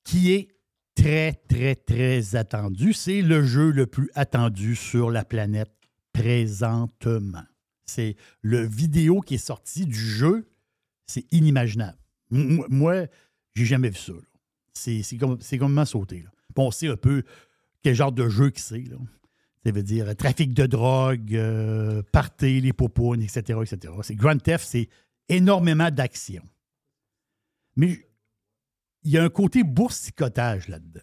qui 0.02 0.32
est 0.32 0.48
très, 0.94 1.32
très, 1.48 1.74
très 1.74 2.36
attendu. 2.36 2.92
C'est 2.92 3.22
le 3.22 3.42
jeu 3.44 3.70
le 3.70 3.86
plus 3.86 4.10
attendu 4.14 4.76
sur 4.76 5.10
la 5.10 5.24
planète 5.24 5.72
présentement. 6.14 7.44
C'est 7.84 8.16
le 8.40 8.64
vidéo 8.66 9.20
qui 9.20 9.34
est 9.34 9.38
sorti 9.38 9.84
du 9.84 9.94
jeu, 9.98 10.48
c'est 11.06 11.26
inimaginable. 11.32 11.98
Moi, 12.30 13.06
j'ai 13.54 13.66
jamais 13.66 13.90
vu 13.90 13.98
ça. 13.98 14.14
C'est 14.72 15.02
comme, 15.18 15.36
complètement 15.38 15.84
sauté. 15.84 16.22
Là. 16.22 16.30
On 16.56 16.70
sait 16.70 16.88
un 16.88 16.96
peu 16.96 17.22
quel 17.82 17.94
genre 17.94 18.12
de 18.12 18.28
jeu 18.28 18.50
c'est. 18.56 18.84
Ça 19.66 19.70
veut 19.72 19.82
dire 19.82 20.14
trafic 20.16 20.54
de 20.54 20.66
drogue, 20.66 21.34
euh, 21.34 22.02
les 22.40 22.72
popounes, 22.72 23.22
etc., 23.22 23.58
etc. 23.62 23.92
C'est 24.02 24.14
Grand 24.14 24.38
Theft, 24.38 24.66
c'est 24.66 24.88
énormément 25.28 25.90
d'action. 25.90 26.42
Mais 27.76 28.06
il 29.02 29.10
y 29.10 29.18
a 29.18 29.24
un 29.24 29.30
côté 29.30 29.62
boursicotage 29.62 30.68
là-dedans. 30.68 31.00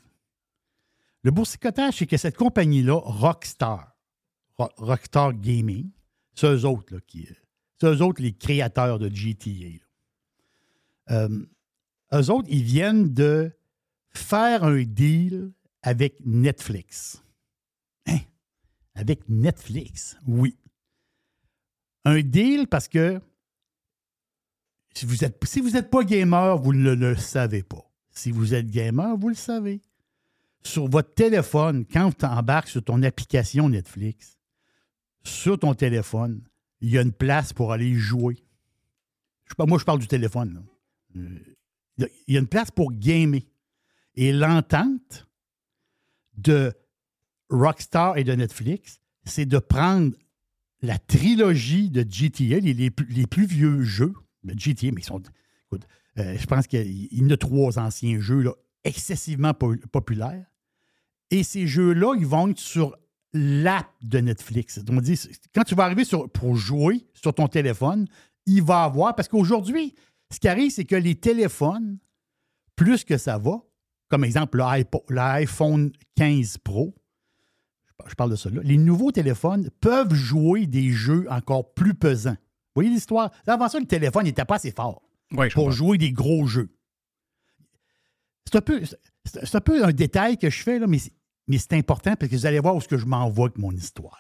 Le 1.24 1.32
boursicotage, 1.32 1.96
c'est 1.98 2.08
que 2.08 2.18
cette 2.18 2.38
compagnie-là, 2.38 2.96
Rockstar, 2.96 3.88
Ro- 3.88 3.91
Rockstar 4.78 5.34
Gaming, 5.34 5.90
c'est 6.34 6.48
eux 6.48 6.66
autres, 6.66 6.94
là, 6.94 7.00
qui, 7.06 7.28
c'est 7.80 7.88
eux 7.88 8.02
autres 8.02 8.22
les 8.22 8.34
créateurs 8.34 9.00
de 9.00 9.10
GTA. 9.10 9.52
Euh, 11.10 11.46
eux 12.14 12.30
autres, 12.30 12.48
ils 12.50 12.64
viennent 12.64 13.14
de 13.14 13.52
faire 14.12 14.64
un 14.64 14.84
deal 14.84 15.52
avec 15.82 16.16
Netflix. 16.26 17.24
Hein? 18.08 18.20
Avec 18.96 19.28
Netflix, 19.30 20.18
oui. 20.28 20.58
Un 22.06 22.22
deal 22.22 22.68
parce 22.68 22.88
que 22.88 23.22
si 24.94 25.06
vous 25.06 25.24
êtes, 25.24 25.44
si 25.46 25.62
n'êtes 25.62 25.90
pas 25.90 26.04
gamer, 26.04 26.58
vous 26.58 26.74
ne 26.74 26.94
le, 26.94 27.16
savez 27.16 27.64
pas. 27.64 27.90
Si 28.12 28.32
vous 28.32 28.54
êtes 28.54 28.70
gamer, 28.70 29.16
vous 29.18 29.30
le 29.30 29.36
savez. 29.36 29.82
Sur 30.64 30.88
votre 30.88 31.14
téléphone, 31.14 31.86
quand 31.92 32.16
tu 32.16 32.26
embarques 32.26 32.68
sur 32.68 32.84
ton 32.84 33.02
application 33.04 33.70
Netflix, 33.70 34.38
sur 35.24 35.60
ton 35.60 35.74
téléphone, 35.74 36.42
il 36.82 36.90
y 36.90 36.98
a 36.98 37.02
une 37.02 37.12
place 37.12 37.54
pour 37.54 37.72
aller 37.72 37.94
jouer. 37.96 38.44
Je 39.46 39.54
moi, 39.66 39.78
je 39.78 39.86
parle 39.86 40.00
du 40.00 40.08
téléphone. 40.08 40.64
Euh, 41.16 41.40
Il 41.98 42.34
y 42.34 42.38
a- 42.38 42.40
une 42.40 42.48
place 42.48 42.72
pour 42.72 42.92
gamer. 42.94 43.42
Et 44.16 44.32
l'entente 44.34 45.28
de 46.38 46.74
Rockstar 47.50 48.18
et 48.18 48.24
de 48.24 48.34
Netflix, 48.34 49.02
c'est 49.26 49.46
de 49.46 49.60
prendre 49.60 50.16
la 50.82 50.98
trilogie 50.98 51.90
de 51.92 52.02
GTA, 52.10 52.60
les, 52.60 52.74
les 52.74 52.90
plus, 53.28 53.46
vieux 53.46 53.84
jeux 53.84 54.14
de 54.44 54.58
GTA, 54.58 54.88
mais 54.92 55.02
ils 55.02 55.06
sont. 55.06 55.22
euh, 56.18 56.38
je 56.38 56.46
pense 56.48 56.66
qu'il 56.68 57.14
y 57.14 57.24
en 57.24 57.30
a 57.30 57.38
trois 57.38 57.78
anciens 57.78 58.20
jeux 58.20 58.46
excessivement 58.84 59.54
po- 59.54 59.76
populaires. 59.92 60.46
Et 61.30 61.44
ces 61.44 61.68
jeux-là, 61.68 62.16
ils 62.18 62.26
vont 62.26 62.48
être 62.50 62.60
sur 62.60 62.98
l'app 63.34 63.88
de 64.02 64.20
Netflix. 64.20 64.80
Donc, 64.80 64.98
on 64.98 65.02
dit, 65.02 65.20
quand 65.56 65.64
tu 65.64 65.76
vas 65.76 65.86
arriver 65.86 66.04
sur, 66.06 66.30
pour 66.30 66.56
jouer 66.56 67.06
sur 67.14 67.34
ton 67.34 67.48
téléphone, 67.48 68.08
il 68.46 68.62
va 68.64 68.84
avoir. 68.84 69.16
Parce 69.16 69.28
qu'aujourd'hui, 69.28 69.96
ce 70.34 70.40
qui 70.40 70.48
arrive, 70.48 70.72
c'est 70.72 70.86
que 70.86 70.96
les 70.96 71.16
téléphones, 71.16 71.98
plus 72.76 73.04
que 73.04 73.18
ça 73.18 73.38
va, 73.38 73.62
comme 74.10 74.24
exemple 74.24 74.62
l'iPhone 75.10 75.92
15 76.16 76.58
Pro, 76.58 76.94
je 77.88 77.94
par- 77.98 78.10
je 78.10 78.16
parle 78.16 78.32
de 78.32 78.36
ça 78.36 78.50
là, 78.50 78.62
les 78.64 78.78
nouveaux 78.78 79.12
téléphones 79.12 79.70
peuvent 79.80 80.14
jouer 80.14 80.66
des 80.68 80.92
jeux 80.92 81.26
encore 81.30 81.74
plus 81.74 81.94
pesants. 81.94 82.32
Vous 82.74 82.82
voyez 82.82 82.90
l'histoire? 82.90 83.32
Avant 83.48 83.70
ça, 83.70 83.80
le 83.80 83.86
téléphone 83.86 84.24
n'était 84.24 84.46
pas 84.46 84.56
assez 84.56 84.72
fort 84.72 85.02
pour 85.54 85.72
jouer 85.72 85.98
des 85.98 86.12
gros 86.12 86.46
jeux. 86.48 86.70
C'est 88.46 88.58
un 88.58 88.62
peu, 88.62 88.82
un, 89.54 89.62
peu 89.62 89.86
un 89.86 89.92
détail 89.92 90.38
que 90.38 90.50
je 90.50 90.62
fais, 90.64 90.80
là, 90.80 90.88
mais, 90.88 90.98
c'est- 91.00 91.14
mais 91.52 91.58
c'est 91.58 91.74
important 91.74 92.16
parce 92.16 92.32
que 92.32 92.36
vous 92.38 92.46
allez 92.46 92.62
voir 92.62 92.76
où 92.76 92.78
est-ce 92.78 92.88
que 92.88 92.98
je 92.98 93.06
m'envoie 93.06 93.48
avec 93.48 93.58
mon 93.58 93.74
histoire. 93.74 94.18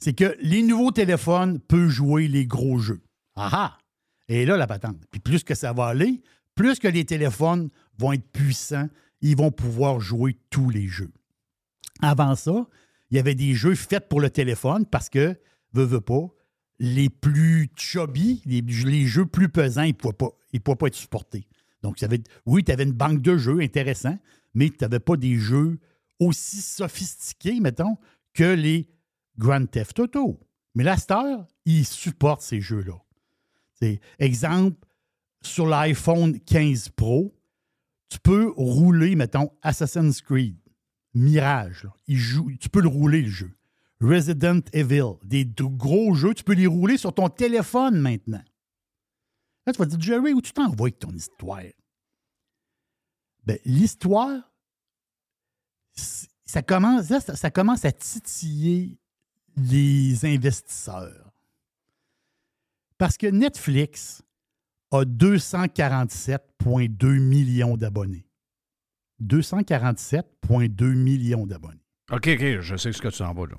C'est 0.00 0.12
que 0.12 0.36
les 0.40 0.62
nouveaux 0.62 0.90
téléphones 0.90 1.60
peuvent 1.60 1.88
jouer 1.88 2.26
les 2.26 2.46
gros 2.46 2.80
jeux. 2.80 3.00
Ah 3.36 3.50
ah! 3.52 3.78
Et 4.26 4.44
là, 4.44 4.56
la 4.56 4.66
patente. 4.66 5.00
Puis 5.12 5.20
plus 5.20 5.44
que 5.44 5.54
ça 5.54 5.72
va 5.72 5.86
aller, 5.86 6.20
plus 6.56 6.80
que 6.80 6.88
les 6.88 7.04
téléphones 7.04 7.70
vont 7.96 8.12
être 8.12 8.28
puissants, 8.32 8.88
ils 9.20 9.36
vont 9.36 9.52
pouvoir 9.52 10.00
jouer 10.00 10.36
tous 10.50 10.68
les 10.68 10.88
jeux. 10.88 11.12
Avant 12.02 12.34
ça, 12.34 12.66
il 13.12 13.16
y 13.16 13.20
avait 13.20 13.36
des 13.36 13.54
jeux 13.54 13.76
faits 13.76 14.08
pour 14.08 14.20
le 14.20 14.30
téléphone 14.30 14.84
parce 14.84 15.08
que, 15.08 15.38
veux, 15.74 15.84
veux 15.84 16.00
pas, 16.00 16.26
les 16.80 17.08
plus 17.08 17.70
chubby, 17.76 18.42
les, 18.46 19.06
jeux 19.06 19.26
plus 19.26 19.48
pesants, 19.48 19.82
ils 19.82 19.88
ne 19.88 19.92
pouvaient, 19.92 20.12
pas- 20.12 20.74
pas 20.74 20.86
être 20.88 20.94
supportés. 20.96 21.46
Donc, 21.82 22.00
ça 22.00 22.06
avait- 22.06 22.22
oui, 22.46 22.64
tu 22.64 22.72
avais 22.72 22.82
une 22.82 22.92
banque 22.92 23.22
de 23.22 23.36
jeux 23.36 23.60
intéressants, 23.60 24.18
mais 24.54 24.70
tu 24.70 24.78
n'avais 24.80 25.00
pas 25.00 25.16
des 25.16 25.36
jeux 25.36 25.78
aussi 26.20 26.60
sophistiqués, 26.60 27.60
mettons, 27.60 27.96
que 28.34 28.54
les 28.54 28.88
Grand 29.38 29.66
Theft 29.66 29.98
Auto. 30.00 30.40
Mais 30.74 30.84
la 30.84 30.96
Star, 30.96 31.46
ils 31.64 31.86
supportent 31.86 32.42
ces 32.42 32.60
jeux-là. 32.60 32.98
Exemple, 34.18 34.76
sur 35.42 35.66
l'iPhone 35.66 36.40
15 36.40 36.90
Pro, 36.90 37.34
tu 38.08 38.18
peux 38.20 38.52
rouler, 38.56 39.14
mettons, 39.14 39.50
Assassin's 39.62 40.20
Creed, 40.22 40.56
Mirage. 41.14 41.86
Il 42.06 42.18
tu 42.58 42.68
peux 42.68 42.80
le 42.80 42.88
rouler, 42.88 43.22
le 43.22 43.28
jeu. 43.28 43.50
Resident 44.00 44.60
Evil, 44.72 45.18
des 45.24 45.44
gros 45.58 46.14
jeux, 46.14 46.34
tu 46.34 46.44
peux 46.44 46.54
les 46.54 46.66
rouler 46.66 46.96
sur 46.96 47.12
ton 47.12 47.28
téléphone 47.28 48.00
maintenant. 48.00 48.42
Là, 49.66 49.72
tu 49.72 49.78
vas 49.78 49.86
dire, 49.86 50.00
Jerry, 50.00 50.32
où 50.32 50.40
tu 50.40 50.52
t'envoies 50.52 50.88
avec 50.88 50.98
ton 50.98 51.10
histoire? 51.10 51.60
Ben, 53.48 53.58
l'histoire, 53.64 54.52
ça 56.44 56.60
commence, 56.60 57.06
ça, 57.06 57.34
ça 57.34 57.50
commence 57.50 57.86
à 57.86 57.92
titiller 57.92 58.98
les 59.56 60.26
investisseurs. 60.26 61.32
Parce 62.98 63.16
que 63.16 63.26
Netflix 63.26 64.22
a 64.90 65.04
247,2 65.04 67.20
millions 67.20 67.78
d'abonnés. 67.78 68.26
247,2 69.22 70.92
millions 70.92 71.46
d'abonnés. 71.46 71.80
OK, 72.10 72.28
OK, 72.28 72.60
je 72.60 72.76
sais 72.76 72.92
ce 72.92 73.00
que 73.00 73.08
tu 73.08 73.22
en 73.22 73.32
vas, 73.32 73.46
là. 73.46 73.56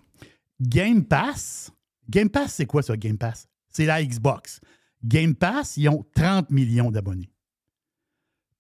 Game 0.62 1.04
Pass, 1.04 1.72
Game 2.08 2.30
Pass, 2.30 2.54
c'est 2.54 2.68
quoi 2.68 2.84
ça, 2.84 2.96
Game 2.96 3.18
Pass? 3.18 3.48
C'est 3.70 3.86
la 3.86 4.06
Xbox. 4.06 4.62
Game 5.04 5.34
Pass, 5.34 5.78
ils 5.78 5.90
ont 5.90 6.06
30 6.14 6.52
millions 6.52 6.92
d'abonnés. 6.92 7.32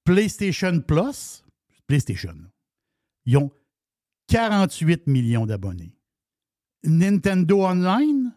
PlayStation 0.09 0.81
Plus, 0.81 1.43
PlayStation, 1.85 2.33
ils 3.27 3.37
ont 3.37 3.51
48 4.25 5.05
millions 5.05 5.45
d'abonnés. 5.45 5.95
Nintendo 6.83 7.63
Online, 7.63 8.33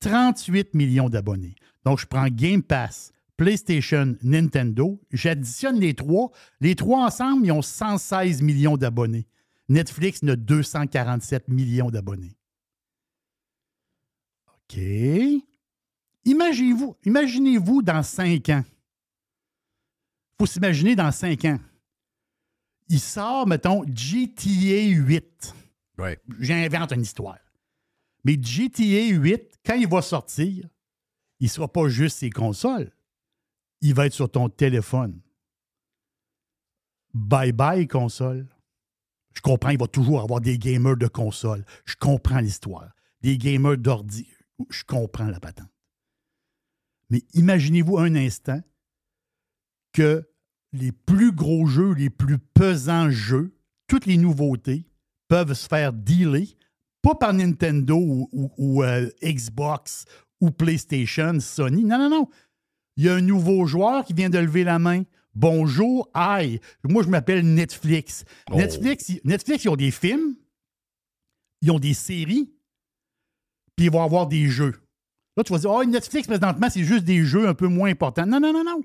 38 0.00 0.74
millions 0.74 1.08
d'abonnés. 1.08 1.54
Donc, 1.84 2.00
je 2.00 2.06
prends 2.06 2.26
Game 2.26 2.64
Pass, 2.64 3.12
PlayStation, 3.36 4.16
Nintendo, 4.24 5.00
j'additionne 5.12 5.78
les 5.78 5.94
trois. 5.94 6.32
Les 6.60 6.74
trois 6.74 7.06
ensemble, 7.06 7.46
ils 7.46 7.52
ont 7.52 7.62
116 7.62 8.42
millions 8.42 8.76
d'abonnés. 8.76 9.28
Netflix 9.68 10.20
n'a 10.24 10.34
247 10.34 11.46
millions 11.46 11.92
d'abonnés. 11.92 12.36
OK. 14.48 14.80
Imaginez-vous, 16.24 16.96
imaginez-vous 17.04 17.82
dans 17.82 18.02
cinq 18.02 18.48
ans. 18.48 18.64
Il 20.34 20.42
faut 20.42 20.46
s'imaginer 20.46 20.96
dans 20.96 21.12
cinq 21.12 21.44
ans. 21.44 21.58
Il 22.88 23.00
sort, 23.00 23.46
mettons, 23.46 23.84
GTA 23.86 24.88
8. 24.88 25.54
Ouais. 25.98 26.18
J'invente 26.40 26.92
une 26.92 27.02
histoire. 27.02 27.38
Mais 28.24 28.36
GTA 28.40 29.14
8, 29.14 29.60
quand 29.64 29.74
il 29.74 29.86
va 29.86 30.02
sortir, 30.02 30.66
il 31.40 31.44
ne 31.44 31.48
sera 31.48 31.70
pas 31.70 31.88
juste 31.88 32.18
ses 32.18 32.30
consoles. 32.30 32.90
Il 33.80 33.94
va 33.94 34.06
être 34.06 34.12
sur 34.12 34.30
ton 34.30 34.48
téléphone. 34.48 35.20
Bye 37.12 37.52
bye, 37.52 37.86
console. 37.86 38.48
Je 39.34 39.40
comprends, 39.40 39.70
il 39.70 39.78
va 39.78 39.86
toujours 39.86 40.20
avoir 40.20 40.40
des 40.40 40.58
gamers 40.58 40.96
de 40.96 41.06
console. 41.06 41.64
Je 41.84 41.94
comprends 41.96 42.40
l'histoire. 42.40 42.92
Des 43.20 43.38
gamers 43.38 43.76
d'ordi. 43.76 44.26
Je 44.70 44.84
comprends 44.84 45.26
la 45.26 45.38
patente. 45.38 45.68
Mais 47.10 47.22
imaginez-vous 47.34 47.98
un 47.98 48.14
instant 48.14 48.60
que 49.94 50.28
les 50.72 50.92
plus 50.92 51.32
gros 51.32 51.66
jeux, 51.66 51.94
les 51.94 52.10
plus 52.10 52.36
pesants 52.38 53.08
jeux, 53.10 53.56
toutes 53.86 54.04
les 54.06 54.18
nouveautés 54.18 54.86
peuvent 55.28 55.54
se 55.54 55.66
faire 55.68 55.92
dealer, 55.92 56.48
pas 57.00 57.14
par 57.14 57.32
Nintendo 57.32 57.96
ou, 57.96 58.28
ou- 58.32 58.50
ou, 58.58 58.82
euh, 58.82 59.08
Xbox 59.22 60.04
ou 60.40 60.50
PlayStation, 60.50 61.38
Sony. 61.40 61.84
Non, 61.84 61.96
non, 61.98 62.10
non. 62.10 62.28
Il 62.96 63.04
y 63.04 63.08
a 63.08 63.14
un 63.14 63.20
nouveau 63.20 63.66
joueur 63.66 64.04
qui 64.04 64.12
vient 64.12 64.30
de 64.30 64.38
lever 64.38 64.64
la 64.64 64.78
main. 64.78 65.04
Bonjour, 65.34 66.08
hi. 66.14 66.60
Moi, 66.84 67.02
je 67.02 67.08
m'appelle 67.08 67.44
Netflix. 67.54 68.24
Oh. 68.50 68.56
Netflix, 68.56 69.12
Netflix, 69.24 69.64
ils 69.64 69.68
ont 69.68 69.76
des 69.76 69.90
films, 69.90 70.36
ils 71.62 71.70
ont 71.70 71.78
des 71.80 71.94
séries, 71.94 72.52
puis 73.76 73.86
ils 73.86 73.90
vont 73.92 74.02
avoir 74.02 74.26
des 74.28 74.46
jeux. 74.48 74.74
Là, 75.36 75.42
tu 75.42 75.52
vas 75.52 75.58
dire, 75.58 75.70
oh, 75.70 75.84
Netflix, 75.84 76.28
présentement, 76.28 76.68
c'est 76.70 76.84
juste 76.84 77.04
des 77.04 77.24
jeux 77.24 77.48
un 77.48 77.54
peu 77.54 77.66
moins 77.66 77.90
importants. 77.90 78.26
Non, 78.26 78.38
non, 78.38 78.52
non, 78.52 78.62
non. 78.64 78.80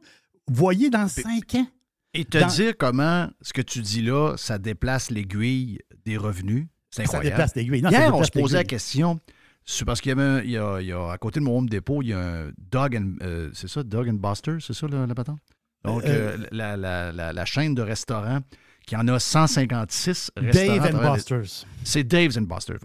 Voyez 0.49 0.89
dans 0.89 1.07
cinq 1.07 1.55
ans. 1.55 1.67
Et 2.13 2.25
te 2.25 2.37
Dans- 2.39 2.47
dire 2.47 2.73
comment 2.77 3.29
ce 3.41 3.53
que 3.53 3.61
tu 3.61 3.81
dis 3.81 4.01
là, 4.01 4.35
ça 4.37 4.57
déplace 4.57 5.11
l'aiguille 5.11 5.79
des 6.05 6.17
revenus, 6.17 6.67
c'est 6.89 7.03
Ça 7.05 7.17
incroyable. 7.17 7.29
déplace 7.29 7.55
l'aiguille. 7.55 7.81
Non, 7.83 7.91
ça 7.91 7.99
Hier, 7.99 8.15
on 8.15 8.23
se 8.23 8.31
posait 8.31 8.57
la 8.57 8.63
question. 8.63 9.19
C'est 9.63 9.85
parce 9.85 10.01
qu'il 10.01 10.09
y 10.09 10.13
avait 10.13 10.23
un- 10.23 10.41
il 10.41 10.49
y 10.49 10.57
a, 10.57 10.81
il 10.81 10.87
y 10.87 10.91
a- 10.91 11.11
à 11.11 11.17
côté 11.19 11.39
de 11.39 11.45
mon 11.45 11.59
home 11.59 11.69
depot, 11.69 12.01
il 12.01 12.07
y 12.09 12.13
a 12.13 12.19
un 12.19 12.51
Dog 12.71 12.95
and 12.97 13.11
euh, 13.21 13.49
c'est 13.53 13.67
ça, 13.69 13.83
Dog 13.83 14.09
and 14.09 14.13
Buster, 14.13 14.57
c'est 14.59 14.73
ça 14.73 14.87
le, 14.87 15.05
la 15.05 15.13
patente? 15.13 15.37
Donc 15.85 16.03
Euh, 16.05 16.35
euh, 16.37 16.45
la, 16.51 16.75
la- 16.75 17.11
la- 17.11 17.31
la 17.31 17.45
chaîne 17.45 17.75
de 17.75 17.83
restaurants 17.83 18.39
qui 18.87 18.95
en 18.95 19.07
a 19.07 19.19
156 19.19 20.31
restaurants. 20.35 20.73
à 20.73 20.89
Dave 20.89 20.95
and 20.95 21.13
Busters. 21.13 21.65
C'est 21.83 22.03
Dave's 22.03 22.37
and 22.37 22.41
Busters. 22.43 22.79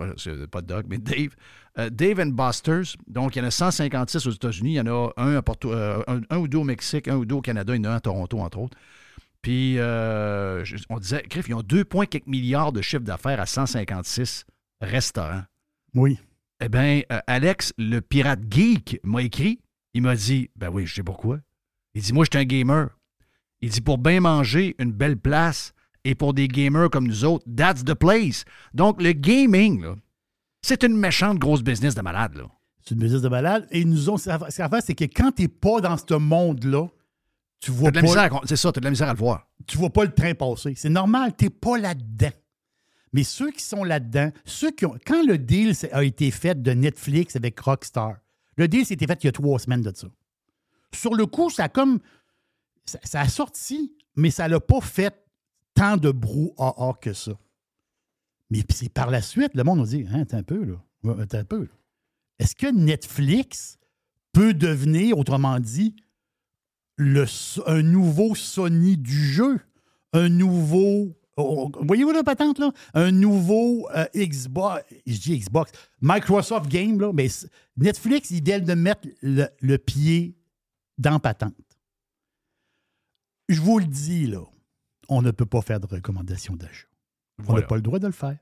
Pas 0.51 0.61
Doug, 0.61 0.85
mais 0.89 0.99
Dave. 0.99 1.35
Euh, 1.79 1.91
Dave 1.91 2.21
and 2.21 2.27
Busters. 2.33 2.97
Donc, 3.09 3.35
il 3.35 3.41
y 3.41 3.43
en 3.43 3.47
a 3.47 3.51
156 3.51 4.27
aux 4.27 4.31
États-Unis. 4.31 4.73
Il 4.73 4.77
y 4.77 4.81
en 4.81 4.87
a 4.87 5.13
un, 5.17 5.37
à 5.37 5.43
Porto- 5.43 5.73
euh, 5.73 6.03
un, 6.07 6.21
un 6.31 6.39
ou 6.39 6.47
deux 6.49 6.59
au 6.59 6.65
Mexique, 6.65 7.09
un 7.09 7.17
ou 7.17 7.25
deux 7.25 7.35
au 7.35 7.41
Canada. 7.41 7.75
Il 7.75 7.83
y 7.85 7.87
en 7.87 7.91
a 7.91 7.95
un 7.95 7.97
à 7.97 8.01
Toronto, 8.01 8.39
entre 8.39 8.59
autres. 8.59 8.77
Puis, 9.43 9.79
euh, 9.79 10.65
on 10.89 10.99
disait, 10.99 11.23
Griff, 11.29 11.49
ils 11.49 11.55
ont 11.55 11.63
2, 11.63 11.85
points 11.85 12.07
quelques 12.07 12.27
milliards 12.27 12.73
de 12.73 12.81
chiffre 12.81 13.03
d'affaires 13.03 13.41
à 13.41 13.47
156 13.47 14.45
restaurants. 14.81 15.43
Oui. 15.95 16.19
Eh 16.61 16.69
bien, 16.69 17.03
Alex, 17.27 17.73
le 17.77 18.01
pirate 18.01 18.41
geek, 18.49 19.01
m'a 19.03 19.23
écrit. 19.23 19.61
Il 19.93 20.03
m'a 20.03 20.15
dit, 20.15 20.51
ben 20.57 20.71
oui, 20.71 20.87
je 20.87 20.95
sais 20.95 21.03
pourquoi. 21.03 21.41
Il 21.95 22.03
dit, 22.03 22.13
moi, 22.13 22.25
je 22.25 22.37
suis 22.37 22.43
un 22.43 22.47
gamer. 22.47 22.89
Il 23.61 23.71
dit, 23.71 23.81
pour 23.81 23.99
bien 23.99 24.21
manger, 24.21 24.75
une 24.79 24.93
belle 24.93 25.17
place, 25.17 25.73
et 26.05 26.15
pour 26.15 26.35
des 26.35 26.49
gamers 26.49 26.91
comme 26.91 27.07
nous 27.07 27.25
autres, 27.25 27.45
that's 27.57 27.85
the 27.85 27.95
place. 27.95 28.45
Donc, 28.73 29.03
le 29.03 29.13
gaming, 29.13 29.83
là, 29.83 29.95
c'est 30.65 30.83
une 30.83 30.97
méchante 30.97 31.39
grosse 31.39 31.63
business 31.63 31.95
de 31.95 32.01
malade, 32.03 32.37
là. 32.37 32.45
C'est 32.83 32.95
une 32.95 33.01
business 33.01 33.23
de 33.23 33.29
malade. 33.29 33.67
Et 33.71 33.85
nous 33.85 34.11
ont, 34.11 34.17
ce 34.17 34.31
c'est 34.51 34.95
que 34.95 35.05
quand 35.05 35.33
tu 35.33 35.43
n'es 35.43 35.49
pas 35.49 35.81
dans 35.81 35.97
ce 35.97 36.15
monde-là, 36.15 36.87
tu 37.61 37.71
vois 37.71 37.91
de 37.91 37.97
la 38.01 38.03
pas, 38.03 38.29
con- 38.29 38.41
c'est 38.45 38.57
ça, 38.57 38.73
t'as 38.73 38.81
de 38.81 38.85
la 38.85 38.91
misère 38.91 39.09
à 39.09 39.13
le 39.13 39.19
voir. 39.19 39.47
tu 39.67 39.79
vois 39.79 39.91
pas 39.91 40.05
le 40.05 40.13
train 40.13 40.35
passer. 40.35 40.75
C'est 40.77 40.91
normal, 40.91 41.35
tu 41.37 41.45
n'es 41.45 41.51
pas 41.51 41.79
là-dedans. 41.79 42.33
Mais 43.13 43.23
ceux 43.23 43.51
qui 43.53 43.63
sont 43.63 43.85
là-dedans, 43.85 44.31
ceux 44.45 44.71
qui 44.71 44.85
ont. 44.87 44.97
Quand 45.07 45.25
le 45.27 45.39
deal 45.39 45.73
a 45.93 46.03
été 46.03 46.31
fait 46.31 46.61
de 46.61 46.73
Netflix 46.73 47.37
avec 47.37 47.59
Rockstar, 47.61 48.17
le 48.57 48.69
deal 48.69 48.85
s'était 48.85 49.07
fait 49.07 49.23
il 49.23 49.27
y 49.27 49.29
a 49.29 49.33
trois 49.33 49.59
semaines 49.59 49.83
de 49.83 49.93
ça. 49.95 50.09
Sur 50.93 51.15
le 51.15 51.27
coup, 51.27 51.49
ça 51.51 51.65
a 51.65 51.69
comme. 51.69 52.01
Ça, 52.85 52.99
ça 53.03 53.21
a 53.21 53.29
sorti, 53.29 53.97
mais 54.17 54.31
ça 54.31 54.49
l'a 54.49 54.61
pas 54.61 54.81
fait 54.81 55.15
tant 55.75 55.97
de 55.97 56.11
brouhaha 56.11 56.93
que 57.01 57.13
ça. 57.13 57.33
Mais 58.55 58.63
puis 58.63 58.77
c'est 58.77 58.89
par 58.89 59.11
la 59.11 59.21
suite, 59.21 59.51
le 59.55 59.65
monde 59.65 59.81
nous 59.81 59.87
dit 59.87 60.07
Hein, 60.11 60.21
attends 60.21 60.37
un 60.39 60.43
peu, 60.45 60.65
là. 60.65 61.15
Attends 61.21 61.39
un 61.39 61.45
peu. 61.45 61.63
là. 61.63 61.69
Est-ce 62.39 62.55
que 62.55 62.71
Netflix 62.71 63.79
peut 64.33 64.55
devenir, 64.55 65.19
autrement 65.19 65.59
dit, 65.59 65.97
le, 66.97 67.25
un 67.67 67.83
nouveau 67.83 68.35
Sony 68.37 68.97
du 68.97 69.13
jeu? 69.27 69.59
Un 70.13 70.29
nouveau. 70.29 71.17
oh, 71.37 71.71
oh, 71.75 71.85
Voyez-vous 71.85 72.13
la 72.13 72.23
patente, 72.23 72.61
là? 72.61 72.71
Un 72.95 73.11
nouveau 73.11 73.89
euh, 73.97 74.05
Xbox. 74.15 74.85
Je 75.05 75.19
dis 75.19 75.39
Xbox. 75.41 75.73
Microsoft 76.01 76.69
Game, 76.71 77.01
là. 77.01 77.13
Mais 77.13 77.27
Netflix, 77.77 78.31
vient 78.31 78.61
de 78.61 78.75
mettre 78.75 79.09
le, 79.21 79.47
le 79.61 79.79
pied 79.79 80.37
dans 80.97 81.19
patente. 81.19 81.55
Je 83.49 83.61
vous 83.61 83.81
le 83.81 83.87
dis, 83.87 84.27
là. 84.29 84.45
On 85.09 85.21
ne 85.23 85.33
peut 85.33 85.45
pas 85.47 85.61
faire 85.61 85.81
de 85.81 85.87
recommandation 85.87 86.55
d'achat. 86.55 86.87
On 87.39 87.43
n'a 87.43 87.49
Voilà. 87.49 87.67
pas 87.67 87.77
le 87.77 87.83
droit 87.83 87.99
de 87.99 88.07
le 88.07 88.13
faire. 88.13 88.39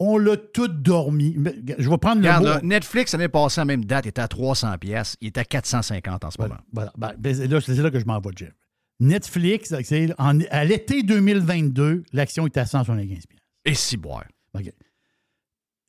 On 0.00 0.18
l'a 0.18 0.36
tout 0.36 0.66
dormi. 0.68 1.34
Je 1.78 1.88
vais 1.88 1.98
prendre 1.98 2.20
le 2.20 2.26
Regarde, 2.28 2.42
mot. 2.42 2.48
là, 2.50 2.60
Netflix, 2.62 3.12
l'année 3.12 3.28
passée, 3.28 3.60
à 3.60 3.62
la 3.62 3.66
même 3.66 3.84
date, 3.84 4.06
était 4.06 4.20
à 4.20 4.26
300 4.28 4.76
pièces. 4.78 5.16
Il 5.20 5.28
est 5.28 5.38
à 5.38 5.44
450 5.44 6.24
en 6.24 6.30
ce 6.30 6.36
Voilà. 6.36 6.54
moment. 6.54 6.64
voilà. 6.72 6.92
Ben, 6.98 7.14
ben, 7.16 7.34
c'est 7.34 7.46
là, 7.46 7.60
c'est 7.60 7.74
là 7.76 7.90
que 7.90 8.00
je 8.00 8.04
m'en 8.04 8.18
vais, 8.20 8.30
Jeff. 8.34 8.52
Netflix, 9.00 9.72
c'est- 9.84 10.12
en- 10.18 10.40
à 10.50 10.64
l'été 10.64 11.02
2022, 11.04 12.02
l'action 12.12 12.46
est 12.46 12.56
à 12.56 12.66
175 12.66 13.26
pièces. 13.26 13.40
Et 13.64 13.74
si 13.74 13.96
boire. 13.96 14.24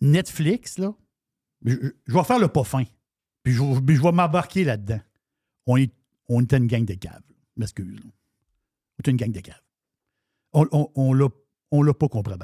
Netflix, 0.01 0.77
là, 0.77 0.93
je, 1.63 1.75
vais 2.07 2.23
faire 2.23 2.39
le 2.39 2.47
pas 2.47 2.63
fin. 2.63 2.83
Puis 3.43 3.53
je, 3.53 3.63
vais 3.63 4.11
m'embarquer 4.11 4.63
là-dedans. 4.63 4.99
On 5.65 5.77
est, 5.77 5.91
on 6.29 6.41
était 6.41 6.57
une 6.57 6.67
gang 6.67 6.85
de 6.85 6.93
caves. 6.93 7.21
M'excuse. 7.57 7.99
On 8.03 8.99
était 8.99 9.11
une 9.11 9.17
gang 9.17 9.31
de 9.31 9.39
caves. 9.39 9.61
On, 10.53 10.67
on 10.95 11.13
l'a, 11.13 11.27
on 11.71 11.81
l'a 11.81 11.93
pas 11.93 12.07
compris 12.07 12.33
à. 12.33 12.37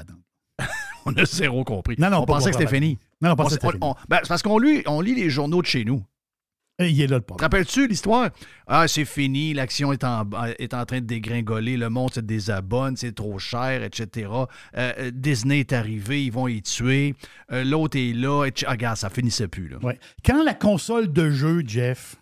On 1.05 1.13
a 1.15 1.25
zéro 1.25 1.63
compris. 1.63 1.95
Non, 1.97 2.09
non, 2.09 2.17
on 2.19 2.25
pas 2.25 2.33
pensait 2.33 2.51
que 2.51 2.57
c'était 2.57 2.69
fini. 2.73 2.97
Non, 3.21 3.29
non, 3.29 3.35
On 3.37 3.87
on- 3.89 3.95
ben, 4.09 4.19
c'est 4.23 4.27
parce 4.29 4.41
qu'on 4.41 4.57
lit, 4.59 4.83
on 4.87 5.01
lit 5.01 5.15
les 5.15 5.29
journaux 5.29 5.61
de 5.61 5.67
chez 5.67 5.83
nous. 5.85 6.03
Il 6.79 6.99
est 6.99 7.05
là 7.05 7.17
le 7.17 7.21
problème. 7.21 7.43
rappelles-tu 7.45 7.87
l'histoire? 7.87 8.31
Ah, 8.65 8.87
c'est 8.87 9.05
fini, 9.05 9.53
l'action 9.53 9.91
est 9.93 10.03
en, 10.03 10.27
est 10.57 10.73
en 10.73 10.83
train 10.85 10.99
de 10.99 11.05
dégringoler, 11.05 11.77
le 11.77 11.89
monde 11.89 12.11
se 12.11 12.19
désabonne, 12.21 12.95
c'est 12.97 13.13
trop 13.13 13.37
cher, 13.37 13.83
etc. 13.83 14.29
Euh, 14.31 14.47
euh, 14.97 15.11
Disney 15.13 15.59
est 15.59 15.73
arrivé, 15.73 16.25
ils 16.25 16.31
vont 16.31 16.47
y 16.47 16.61
tuer. 16.63 17.13
Euh, 17.51 17.63
L'autre 17.63 17.99
est 17.99 18.13
là. 18.13 18.45
Et 18.45 18.53
ah, 18.65 18.71
regarde, 18.71 18.97
ça 18.97 19.11
finissait 19.11 19.47
plus. 19.47 19.67
Là. 19.67 19.77
Ouais. 19.83 19.99
Quand 20.25 20.43
la 20.43 20.55
console 20.55 21.11
de 21.13 21.29
jeu, 21.29 21.61
Jeff, 21.67 22.15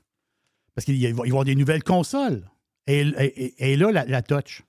parce 0.75 0.83
qu'il 0.83 0.95
y 0.97 1.05
a- 1.05 1.09
il 1.09 1.15
va 1.15 1.25
y 1.25 1.29
avoir 1.29 1.45
des 1.45 1.55
nouvelles 1.55 1.83
consoles, 1.83 2.43
et, 2.87 3.01
et- 3.17 3.71
et 3.71 3.77
là, 3.77 3.91
la, 3.93 4.03
la 4.05 4.21
touch, 4.21 4.63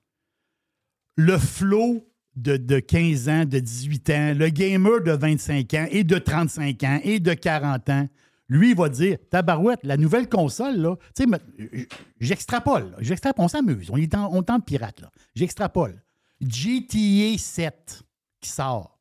le 1.16 1.36
flow 1.36 2.06
de, 2.36 2.56
de 2.56 2.78
15 2.78 3.28
ans, 3.28 3.44
de 3.44 3.58
18 3.58 4.10
ans, 4.10 4.34
le 4.36 4.48
gamer 4.48 5.02
de 5.02 5.12
25 5.12 5.74
ans 5.74 5.86
et 5.90 6.04
de 6.04 6.18
35 6.18 6.82
ans 6.84 7.00
et 7.02 7.20
de 7.20 7.34
40 7.34 7.88
ans, 7.90 8.08
lui, 8.48 8.70
il 8.70 8.76
va 8.76 8.88
dire 8.88 9.16
Tabarouette, 9.30 9.80
la 9.84 9.96
nouvelle 9.96 10.28
console, 10.28 10.76
là, 10.76 10.96
tu 11.14 11.24
sais, 11.24 11.86
j'extrapole, 12.18 12.96
j'extrapole, 12.98 13.44
on 13.44 13.48
s'amuse, 13.48 13.90
on 13.90 13.96
est 13.96 14.14
en, 14.14 14.28
on 14.32 14.44
en 14.48 14.60
pirate, 14.60 15.00
là. 15.00 15.10
J'extrapole. 15.34 16.02
GTA 16.40 17.38
7 17.38 18.02
qui 18.40 18.50
sort, 18.50 18.98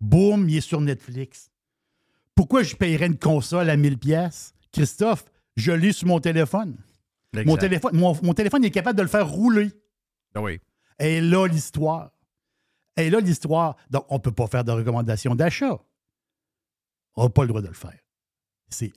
boum, 0.00 0.48
il 0.48 0.58
est 0.58 0.60
sur 0.60 0.80
Netflix. 0.80 1.50
Pourquoi 2.34 2.62
je 2.62 2.76
paierais 2.76 3.06
une 3.06 3.18
console 3.18 3.70
à 3.70 3.76
1000 3.76 3.98
pièces 3.98 4.54
Christophe, 4.70 5.24
je 5.56 5.72
l'ai 5.72 5.92
sur 5.92 6.08
mon 6.08 6.20
téléphone. 6.20 6.76
Mon 7.46 7.56
téléphone, 7.56 7.96
mon, 7.96 8.16
mon 8.22 8.34
téléphone 8.34 8.64
est 8.64 8.70
capable 8.70 8.96
de 8.98 9.02
le 9.02 9.08
faire 9.08 9.28
rouler. 9.28 9.70
Ah 10.34 10.42
oui. 10.42 10.60
Et 10.98 11.20
là, 11.20 11.46
l'histoire. 11.46 12.10
Et 12.96 13.10
là, 13.10 13.20
l'histoire. 13.20 13.76
Donc, 13.90 14.04
on 14.08 14.14
ne 14.14 14.20
peut 14.20 14.32
pas 14.32 14.46
faire 14.46 14.64
de 14.64 14.72
recommandation 14.72 15.34
d'achat. 15.34 15.78
On 17.16 17.24
n'a 17.24 17.28
pas 17.30 17.42
le 17.42 17.48
droit 17.48 17.62
de 17.62 17.68
le 17.68 17.74
faire. 17.74 17.98
C'est. 18.68 18.92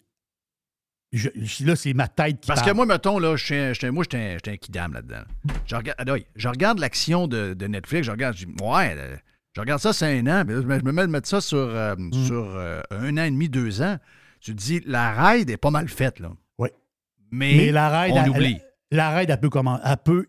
je- 1.12 1.30
je- 1.36 1.66
là, 1.66 1.76
c'est 1.76 1.94
ma 1.94 2.08
tête 2.08 2.40
qui 2.42 2.48
Parce 2.48 2.62
que 2.62 2.72
moi, 2.72 2.86
mettons, 2.86 3.18
là, 3.20 3.36
je 3.36 3.74
suis 3.74 3.90
moi, 3.92 4.04
je 4.10 4.18
suis 4.18 4.26
un, 4.26 4.54
un 4.54 4.58
kidam 4.58 4.94
là-dedans. 4.94 5.24
Je 5.66 5.76
regarde, 5.76 5.98
ah, 6.10 6.16
je 6.36 6.48
regarde 6.48 6.80
l'action 6.80 7.28
de, 7.28 7.54
de 7.54 7.68
Netflix, 7.68 8.06
je 8.08 8.12
regarde, 8.12 8.36
je 8.36 8.46
dis, 8.46 8.54
ouais, 8.64 8.94
euh, 8.98 9.16
je 9.56 9.62
regarde 9.62 9.82
ça, 9.82 9.94
c'est 9.94 10.20
un 10.20 10.28
an, 10.28 10.44
mais 10.46 10.54
là, 10.54 10.62
je 10.62 10.68
me, 10.68 10.92
mets 10.92 11.02
à 11.04 11.08
mettre 11.08 11.28
ça 11.28 11.42
sur, 11.42 11.58
euh, 11.58 11.96
Mm. 11.98 12.14
sur 12.26 12.44
euh, 12.56 12.82
un 12.92 13.18
an 13.18 13.24
et 13.24 13.32
demi, 13.32 13.50
deux 13.50 13.82
ans. 13.82 13.98
Tu 14.42 14.52
te 14.56 14.58
dis, 14.62 14.82
la 14.86 15.12
ride 15.14 15.50
est 15.50 15.58
pas 15.58 15.72
mal 15.72 15.88
faite, 15.90 16.20
là. 16.20 16.32
Oui. 16.58 16.70
Mais, 17.32 17.54
Mais 17.58 17.72
la 17.72 18.02
ride, 18.02 18.14
on 18.16 18.24
elle- 18.24 18.30
oublie. 18.30 18.58
La 18.92 19.16
ride, 19.16 19.30
elle 19.30 19.40
peut 19.40 19.50
comment? 19.50 19.80
Elle 19.84 19.98
peut. 19.98 20.28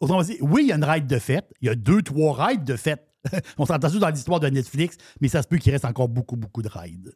Autrement 0.00 0.22
dit, 0.22 0.38
oui, 0.40 0.62
il 0.64 0.68
y 0.68 0.72
a 0.72 0.76
une 0.76 0.84
ride 0.84 1.06
de 1.06 1.18
fête. 1.18 1.52
Il 1.60 1.66
y 1.66 1.70
a 1.70 1.74
deux, 1.74 2.02
trois 2.02 2.46
rides 2.46 2.64
de 2.64 2.76
fête 2.76 3.06
on 3.58 3.66
s'est 3.66 3.72
entendu 3.72 3.98
dans 3.98 4.08
l'histoire 4.08 4.40
de 4.40 4.48
Netflix, 4.48 4.96
mais 5.20 5.28
ça 5.28 5.42
se 5.42 5.48
peut 5.48 5.58
qu'il 5.58 5.72
reste 5.72 5.84
encore 5.84 6.08
beaucoup, 6.08 6.36
beaucoup 6.36 6.62
de 6.62 6.68
rides. 6.68 7.12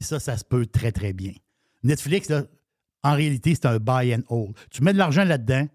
Et 0.00 0.04
ça, 0.04 0.20
ça 0.20 0.36
se 0.36 0.44
peut 0.44 0.66
très, 0.66 0.92
très 0.92 1.12
bien. 1.12 1.32
Netflix, 1.82 2.28
là, 2.28 2.44
en 3.02 3.14
réalité, 3.14 3.54
c'est 3.54 3.66
un 3.66 3.78
buy 3.78 4.14
and 4.14 4.22
hold. 4.28 4.56
Tu 4.70 4.82
mets 4.82 4.92
de 4.92 4.98
l'argent 4.98 5.24
là-dedans, 5.24 5.66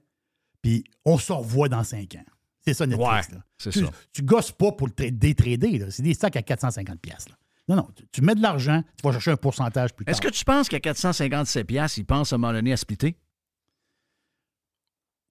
puis 0.61 0.83
on 1.05 1.17
se 1.17 1.31
revoit 1.31 1.69
dans 1.69 1.83
cinq 1.83 2.15
ans. 2.15 2.25
C'est 2.65 2.73
ça, 2.73 2.85
Netflix. 2.85 3.09
Ouais, 3.29 3.35
là. 3.35 3.43
c'est 3.57 3.69
tu, 3.71 3.79
ça. 3.85 3.91
tu 4.11 4.21
gosses 4.23 4.51
pas 4.51 4.71
pour 4.71 4.87
le 4.87 4.93
tra- 4.93 5.11
détrader. 5.11 5.85
C'est 5.91 6.03
des 6.03 6.13
stocks 6.13 6.35
à 6.35 6.41
450$. 6.41 6.97
piastres, 6.97 7.29
là. 7.31 7.37
Non, 7.67 7.75
non. 7.75 7.87
Tu, 7.95 8.03
tu 8.11 8.21
mets 8.21 8.33
de 8.35 8.41
l'argent, 8.41 8.83
tu 8.97 9.03
vas 9.03 9.11
chercher 9.11 9.31
un 9.31 9.37
pourcentage 9.37 9.93
plus 9.93 10.03
tard. 10.03 10.11
Est-ce 10.11 10.21
que 10.21 10.27
tu 10.29 10.43
penses 10.43 10.67
qu'à 10.69 10.79
457 10.79 11.67
piastres, 11.67 11.99
ils 11.99 12.05
pensent 12.05 12.33
à 12.33 12.35
un 12.35 12.39
moment 12.39 12.53
donné 12.53 12.73
à 12.73 12.77
splitter? 12.77 13.15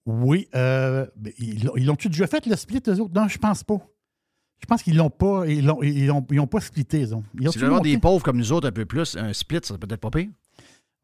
Oui. 0.06 0.48
euh, 0.54 1.06
ben, 1.16 1.32
ils 1.38 1.84
l'ont-tu 1.84 2.08
déjà 2.08 2.26
fait, 2.26 2.46
le 2.46 2.56
split, 2.56 2.80
eux 2.88 3.00
autres? 3.00 3.12
Non, 3.14 3.28
je 3.28 3.38
pense 3.38 3.64
pas. 3.64 3.78
Je 4.60 4.66
pense 4.66 4.82
qu'ils 4.82 4.96
l'ont 4.96 5.10
pas. 5.10 5.46
Ils 5.46 5.64
l'ont, 5.64 5.82
ils 5.82 6.06
l'ont- 6.06 6.26
ils 6.30 6.46
pas 6.46 6.60
splitté, 6.60 7.00
ils 7.00 7.14
ont. 7.14 7.22
Ils 7.40 7.48
ont 7.48 7.52
Si 7.52 7.58
avoir 7.64 7.80
des 7.80 7.98
pauvres 7.98 8.22
comme 8.24 8.38
nous 8.38 8.52
autres 8.52 8.68
un 8.68 8.72
peu 8.72 8.84
plus, 8.86 9.16
un 9.16 9.32
split, 9.32 9.60
ça 9.62 9.78
peut-être 9.78 10.00
pas 10.00 10.10
pire. 10.10 10.28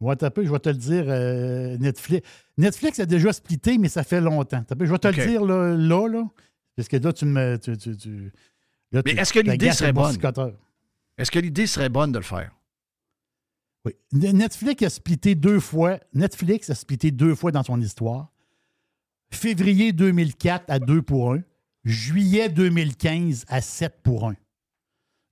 Ouais, 0.01 0.17
t'as 0.17 0.31
peu, 0.31 0.45
je 0.45 0.51
vais 0.51 0.59
te 0.59 0.69
le 0.69 0.75
dire, 0.75 1.05
euh, 1.09 1.79
Netflix. 1.79 2.29
Netflix 2.59 2.99
a 2.99 3.07
déjà 3.07 3.33
splitté, 3.33 3.79
mais 3.79 3.89
ça 3.89 4.03
fait 4.03 4.21
longtemps. 4.21 4.63
T'as 4.67 4.75
peu, 4.75 4.85
je 4.87 4.91
vais 4.93 4.99
te 4.99 5.07
le 5.09 5.15
dire 5.29 5.45
là, 5.45 5.75
là, 5.77 6.09
là, 6.09 6.25
parce 6.77 6.89
que 6.89 6.97
là, 6.97 7.13
tu 7.13 7.25
me. 7.27 7.57
Tu, 7.59 7.77
tu, 7.79 7.97
tu- 7.97 8.33
là, 8.93 9.03
Mais 9.05 9.13
est-ce 9.13 9.33
que 9.33 9.39
l'idée 9.39 9.71
serait 9.73 9.93
bonne? 9.93 10.17
Est-ce 11.17 11.31
que 11.31 11.39
l'idée 11.39 11.67
serait 11.69 11.89
bonne 11.89 12.11
de 12.13 12.19
le 12.19 12.25
faire? 12.25 12.51
Oui. 13.87 13.93
Netflix 14.13 14.83
a 14.83 14.91
splitté 14.91 15.35
deux 15.37 15.61
fois. 15.61 15.99
Netflix 16.13 16.71
a 16.71 16.75
splitté 16.75 17.11
deux 17.13 17.35
fois 17.35 17.53
dans 17.53 17.63
son 17.63 17.81
histoire. 17.81 18.33
Février 19.31 19.93
2004 19.93 20.65
à 20.69 20.79
2 20.79 21.03
pour 21.03 21.35
1. 21.35 21.43
Juillet 21.85 22.49
2015 22.49 23.45
à 23.49 23.61
7 23.61 24.01
pour 24.03 24.28
1. 24.28 24.35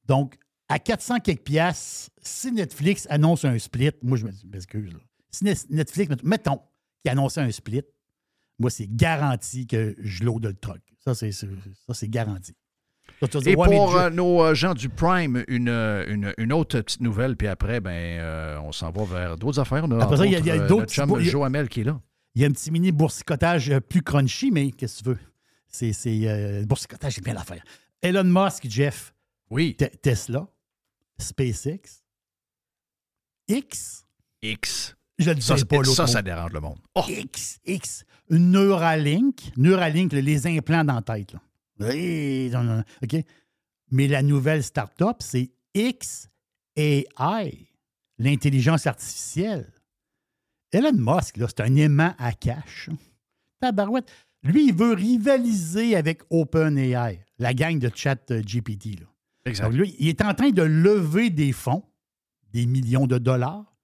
Donc, 0.06 0.36
à 0.68 0.78
400 0.78 1.20
quelques 1.20 1.42
piastres, 1.44 2.10
si 2.22 2.52
Netflix 2.52 3.06
annonce 3.10 3.44
un 3.44 3.58
split, 3.58 3.90
moi, 4.02 4.18
je 4.18 4.26
m'excuse. 4.50 4.92
là. 4.92 4.98
Si 5.30 5.44
Net- 5.44 5.70
Netflix, 5.70 6.14
mettons, 6.22 6.60
qui 7.04 7.10
annonçait 7.10 7.40
un 7.40 7.50
split, 7.50 7.82
moi, 8.58 8.70
c'est 8.70 8.86
garanti 8.88 9.66
que 9.66 9.94
je 9.98 10.24
l'ode 10.24 10.44
le 10.46 10.54
truck. 10.54 10.80
Ça, 11.04 11.14
c'est 11.14 11.32
ça, 11.32 11.46
c'est 11.92 12.08
garanti. 12.08 12.52
Ça, 13.20 13.26
dire, 13.40 13.48
Et 13.52 13.56
ouais, 13.56 13.66
pour 13.66 13.96
euh, 13.96 14.10
nos 14.10 14.42
euh, 14.42 14.54
gens 14.54 14.74
du 14.74 14.88
Prime, 14.88 15.44
une, 15.48 15.68
euh, 15.68 16.04
une, 16.08 16.32
une 16.38 16.52
autre 16.52 16.80
petite 16.80 17.00
nouvelle, 17.00 17.36
puis 17.36 17.48
après, 17.48 17.80
ben, 17.80 17.90
euh, 17.90 18.58
on 18.62 18.72
s'en 18.72 18.90
va 18.92 19.04
vers 19.04 19.36
d'autres 19.36 19.58
affaires. 19.58 19.84
On 19.84 19.90
a, 19.92 20.02
Après 20.04 20.16
ça, 20.16 20.22
entre 20.22 20.32
il 20.38 20.46
y 20.46 20.50
a- 20.50 20.66
d'autres 20.66 20.92
chum 20.92 21.08
qui 21.68 21.80
est 21.80 21.84
là. 21.84 22.00
Il 22.34 22.42
y 22.42 22.44
a 22.44 22.48
un 22.48 22.52
petit 22.52 22.70
mini 22.70 22.92
boursicotage 22.92 23.72
plus 23.88 24.02
crunchy, 24.02 24.50
mais 24.50 24.70
qu'est-ce 24.70 24.98
que 25.02 25.04
tu 25.04 25.10
veux? 25.10 25.18
C'est, 25.72 25.92
c'est 25.92 26.20
euh, 26.28 26.64
boursicotage, 26.64 27.14
c'est 27.14 27.24
bien 27.24 27.34
l'affaire. 27.34 27.64
Elon 28.02 28.24
Musk, 28.24 28.66
Jeff, 28.68 29.14
Oui, 29.50 29.74
Te- 29.76 29.84
Tesla, 29.96 30.46
SpaceX, 31.18 32.02
X, 33.48 34.06
X. 34.42 34.94
je 35.18 35.30
le 35.30 35.40
Ça, 35.40 35.54
dis 35.54 35.64
pas 35.64 35.76
l'autre 35.76 35.94
ça, 35.94 36.02
mot. 36.02 36.08
ça 36.08 36.22
dérange 36.22 36.52
le 36.52 36.60
monde. 36.60 36.78
Oh, 36.94 37.04
X, 37.08 37.58
X, 37.64 38.04
Neuralink, 38.30 39.56
Neuralink, 39.56 40.12
les 40.12 40.46
implants 40.46 40.84
dans 40.84 40.94
la 40.96 41.02
tête. 41.02 41.32
Là. 41.32 41.40
Oui, 41.80 42.50
non, 42.52 42.62
non, 42.64 42.84
OK? 43.02 43.16
Mais 43.90 44.08
la 44.08 44.22
nouvelle 44.22 44.62
start-up, 44.62 45.16
c'est 45.20 45.50
XAI, 46.76 47.68
l'intelligence 48.18 48.86
artificielle. 48.86 49.72
Elon 50.70 50.92
Musk, 50.94 51.36
là, 51.38 51.46
c'est 51.48 51.60
un 51.60 51.74
aimant 51.76 52.14
à 52.18 52.32
cash. 52.32 52.88
Tabarouette. 53.60 54.10
Lui, 54.42 54.68
il 54.68 54.74
veut 54.74 54.92
rivaliser 54.92 55.94
avec 55.96 56.22
OpenAI, 56.30 57.20
la 57.38 57.54
gang 57.54 57.78
de 57.78 57.90
chat 57.94 58.18
euh, 58.30 58.42
GPT. 58.42 58.98
Là. 59.00 59.06
exact. 59.46 59.66
Donc, 59.70 59.74
lui, 59.74 59.94
il 59.98 60.08
est 60.08 60.22
en 60.22 60.34
train 60.34 60.50
de 60.50 60.62
lever 60.62 61.30
des 61.30 61.52
fonds, 61.52 61.84
des 62.52 62.66
millions 62.66 63.06
de 63.06 63.18
dollars, 63.18 63.76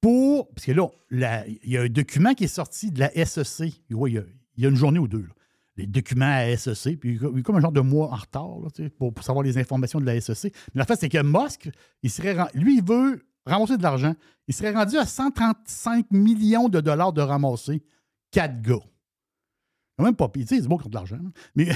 pour. 0.00 0.48
Parce 0.50 0.66
que 0.66 0.72
là, 0.72 0.88
la- 1.10 1.46
il 1.46 1.70
y 1.70 1.76
a 1.78 1.82
un 1.82 1.88
document 1.88 2.34
qui 2.34 2.44
est 2.44 2.48
sorti 2.48 2.90
de 2.90 3.00
la 3.00 3.10
SEC. 3.24 3.72
Il, 3.88 3.96
y 3.96 4.18
a, 4.18 4.22
il 4.56 4.62
y 4.62 4.66
a 4.66 4.68
une 4.68 4.76
journée 4.76 4.98
ou 4.98 5.08
deux. 5.08 5.22
là. 5.22 5.34
Les 5.76 5.86
documents 5.86 6.26
à 6.36 6.56
SEC, 6.56 6.98
puis 7.00 7.14
il 7.16 7.22
y 7.22 7.26
a 7.40 7.42
comme 7.42 7.56
un 7.56 7.60
genre 7.60 7.72
de 7.72 7.80
mois 7.80 8.12
en 8.12 8.16
retard 8.16 8.60
là, 8.62 8.68
tu 8.72 8.84
sais, 8.84 8.90
pour, 8.90 9.12
pour 9.12 9.24
savoir 9.24 9.42
les 9.44 9.58
informations 9.58 10.00
de 10.00 10.04
la 10.06 10.20
SEC. 10.20 10.52
Mais 10.74 10.78
la 10.78 10.84
fait, 10.86 10.94
c'est 10.96 11.08
que 11.08 11.20
Musk, 11.20 11.68
il 12.04 12.10
serait, 12.10 12.36
lui, 12.54 12.78
il 12.78 12.84
veut 12.84 13.26
ramasser 13.44 13.76
de 13.76 13.82
l'argent. 13.82 14.14
Il 14.46 14.54
serait 14.54 14.72
rendu 14.72 14.96
à 14.98 15.04
135 15.04 16.12
millions 16.12 16.68
de 16.68 16.80
dollars 16.80 17.12
de 17.12 17.22
ramasser. 17.22 17.82
Quatre 18.30 18.60
gars. 18.62 18.78
Quand 19.96 20.04
même 20.04 20.16
pas 20.16 20.28
pire. 20.28 20.44
Tu 20.46 20.56
sais, 20.56 20.62
c'est 20.62 20.68
bon 20.68 20.76
contre 20.76 20.94
l'argent. 20.94 21.16
là. 21.22 21.30
Mais 21.54 21.68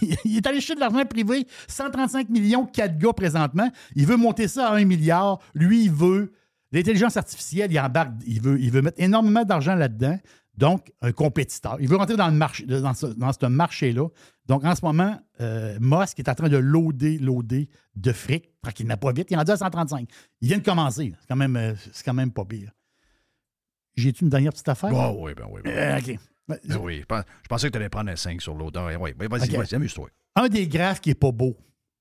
il 0.24 0.36
est 0.36 0.46
allé 0.46 0.60
chercher 0.60 0.76
de 0.76 0.80
l'argent 0.80 1.04
privé, 1.04 1.46
135 1.68 2.28
millions, 2.30 2.64
quatre 2.66 2.96
gars 2.96 3.12
présentement. 3.12 3.70
Il 3.94 4.06
veut 4.06 4.16
monter 4.16 4.48
ça 4.48 4.68
à 4.68 4.76
1 4.76 4.84
milliard. 4.84 5.40
Lui, 5.54 5.84
il 5.84 5.92
veut. 5.92 6.32
L'intelligence 6.72 7.16
artificielle, 7.16 7.70
il 7.70 7.78
embarque, 7.78 8.12
il 8.26 8.40
veut, 8.40 8.58
il 8.60 8.70
veut 8.70 8.82
mettre 8.82 9.00
énormément 9.00 9.44
d'argent 9.44 9.74
là-dedans. 9.74 10.18
Donc, 10.56 10.92
un 11.02 11.12
compétiteur. 11.12 11.76
Il 11.80 11.88
veut 11.88 11.96
rentrer 11.96 12.16
dans, 12.16 12.28
le 12.28 12.34
marché, 12.34 12.64
dans 12.64 12.94
ce, 12.94 13.06
dans 13.06 13.32
ce 13.32 13.46
marché-là. 13.46 14.08
Donc, 14.46 14.64
en 14.64 14.74
ce 14.74 14.84
moment, 14.84 15.16
euh, 15.40 15.76
Musk 15.80 16.18
est 16.20 16.28
en 16.28 16.34
train 16.34 16.48
de 16.48 16.56
loader, 16.56 17.18
loader 17.18 17.68
de 17.96 18.12
fric, 18.12 18.50
tranquillement 18.62 18.96
pas 18.96 19.12
vite. 19.12 19.28
Il 19.30 19.34
est 19.34 19.36
rendu 19.36 19.50
à 19.50 19.56
135. 19.56 20.08
Il 20.40 20.48
vient 20.48 20.58
de 20.58 20.64
commencer. 20.64 21.12
C'est 21.20 21.28
quand 21.28 21.36
même, 21.36 21.56
euh, 21.56 21.74
c'est 21.92 22.04
quand 22.04 22.14
même 22.14 22.30
pas 22.32 22.44
pire. 22.44 22.72
J'ai-tu 23.96 24.24
une 24.24 24.30
dernière 24.30 24.52
petite 24.52 24.68
affaire? 24.68 24.90
Bon, 24.90 25.16
oui, 25.24 25.32
ben 25.36 25.46
oui. 25.50 25.60
Ben, 25.64 25.72
Euh, 25.72 25.98
OK. 25.98 26.18
Ben 26.48 26.58
oui. 26.80 27.00
Je 27.00 27.06
pens- 27.06 27.24
je 27.42 27.48
pensais 27.48 27.68
que 27.68 27.72
tu 27.72 27.78
allais 27.78 27.88
prendre 27.88 28.10
un 28.10 28.16
5 28.16 28.40
sur 28.42 28.54
l'autre. 28.54 28.78
Ah, 28.80 28.96
Oui, 29.00 29.12
ben, 29.16 29.28
vas-y, 29.28 29.50
vas-y, 29.56 29.74
amuse-toi. 29.74 30.08
un 30.36 30.48
des 30.48 30.66
graphes 30.68 31.00
qui 31.00 31.10
est 31.10 31.14
pas 31.14 31.32
beau. 31.32 31.56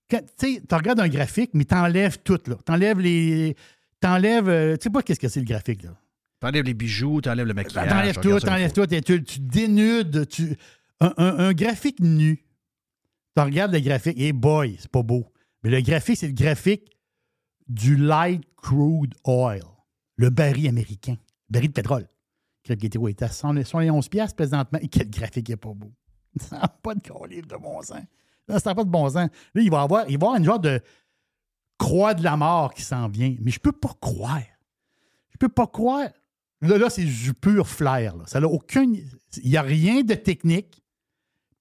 Tu 0.09 0.59
regardes 0.71 0.99
un 0.99 1.07
graphique, 1.07 1.51
mais 1.53 1.65
tu 1.65 1.73
enlèves 1.75 2.19
tout. 2.23 2.39
là. 2.47 2.55
Tu 2.65 2.71
enlèves 2.71 2.99
les. 2.99 3.55
T'enlèves. 3.99 4.49
euh, 4.49 4.75
tu 4.77 4.83
sais 4.83 4.89
pas 4.89 5.01
qu'est-ce 5.01 5.19
que 5.19 5.27
c'est 5.29 5.39
le 5.39 5.45
graphique, 5.45 5.83
là. 5.83 5.97
T'enlèves 6.39 6.65
les 6.65 6.73
bijoux, 6.73 7.21
t'enlèves 7.21 7.47
le 7.47 7.53
maquillage. 7.53 7.87
T'enlèves 7.89 8.19
tout, 8.19 8.39
t'enlèves 8.41 8.73
tout. 8.73 8.85
Tu, 8.85 9.23
tu 9.23 9.39
dénudes. 9.39 10.27
Tu, 10.27 10.55
un, 10.99 11.13
un- 11.17 11.37
un 11.39 11.53
graphique 11.53 11.99
nu. 12.01 12.43
Tu 13.35 13.41
regardes 13.41 13.73
le 13.73 13.79
graphique, 13.79 14.19
et 14.19 14.33
boy, 14.33 14.75
c'est 14.79 14.91
pas 14.91 15.01
beau. 15.03 15.31
Mais 15.63 15.69
le 15.69 15.81
graphique, 15.81 16.17
c'est 16.17 16.27
le 16.27 16.33
graphique 16.33 16.91
du 17.67 17.95
light 17.95 18.43
crude 18.57 19.15
oil, 19.23 19.63
le 20.17 20.29
baril 20.29 20.67
américain, 20.67 21.13
le 21.49 21.53
baril 21.53 21.69
de 21.69 21.73
pétrole. 21.73 22.07
Ouais, 22.69 22.77
il 22.81 23.09
était 23.11 23.25
à 23.25 23.29
100 23.29 23.63
111 23.63 24.07
piastres 24.09 24.35
présentement. 24.35 24.79
Et 24.81 24.87
quel 24.87 25.09
graphique 25.09 25.49
est 25.49 25.57
pas 25.57 25.73
beau. 25.73 25.91
Ça 26.39 26.57
n'a 26.59 26.67
pas 26.67 26.95
de 26.95 27.01
livre 27.29 27.47
de 27.47 27.57
bon 27.57 27.81
sens. 27.81 28.01
Là, 28.47 28.59
ça 28.59 28.71
n'a 28.71 28.75
pas 28.75 28.83
de 28.83 28.89
bon 28.89 29.07
sens. 29.07 29.29
Là, 29.53 29.61
il 29.61 29.69
va 29.69 29.79
y 29.79 29.83
avoir, 29.83 30.09
il 30.09 30.17
va 30.17 30.27
avoir 30.27 30.35
une 30.35 30.43
genre 30.43 30.59
de 30.59 30.81
croix 31.77 32.13
de 32.13 32.23
la 32.23 32.35
mort 32.35 32.73
qui 32.73 32.81
s'en 32.81 33.07
vient. 33.07 33.35
Mais 33.41 33.51
je 33.51 33.59
peux 33.59 33.71
pas 33.71 33.93
croire. 34.01 34.41
Je 35.31 35.37
peux 35.37 35.49
pas 35.49 35.67
croire. 35.67 36.09
Là, 36.61 36.77
là 36.77 36.89
c'est 36.89 37.05
du 37.05 37.33
pur 37.33 37.67
flair. 37.67 38.15
là. 38.17 38.23
Ça 38.25 38.39
n'a 38.39 38.47
aucun. 38.47 38.83
Il 38.83 39.49
n'y 39.49 39.57
a 39.57 39.61
rien 39.61 40.01
de 40.03 40.13
technique, 40.13 40.83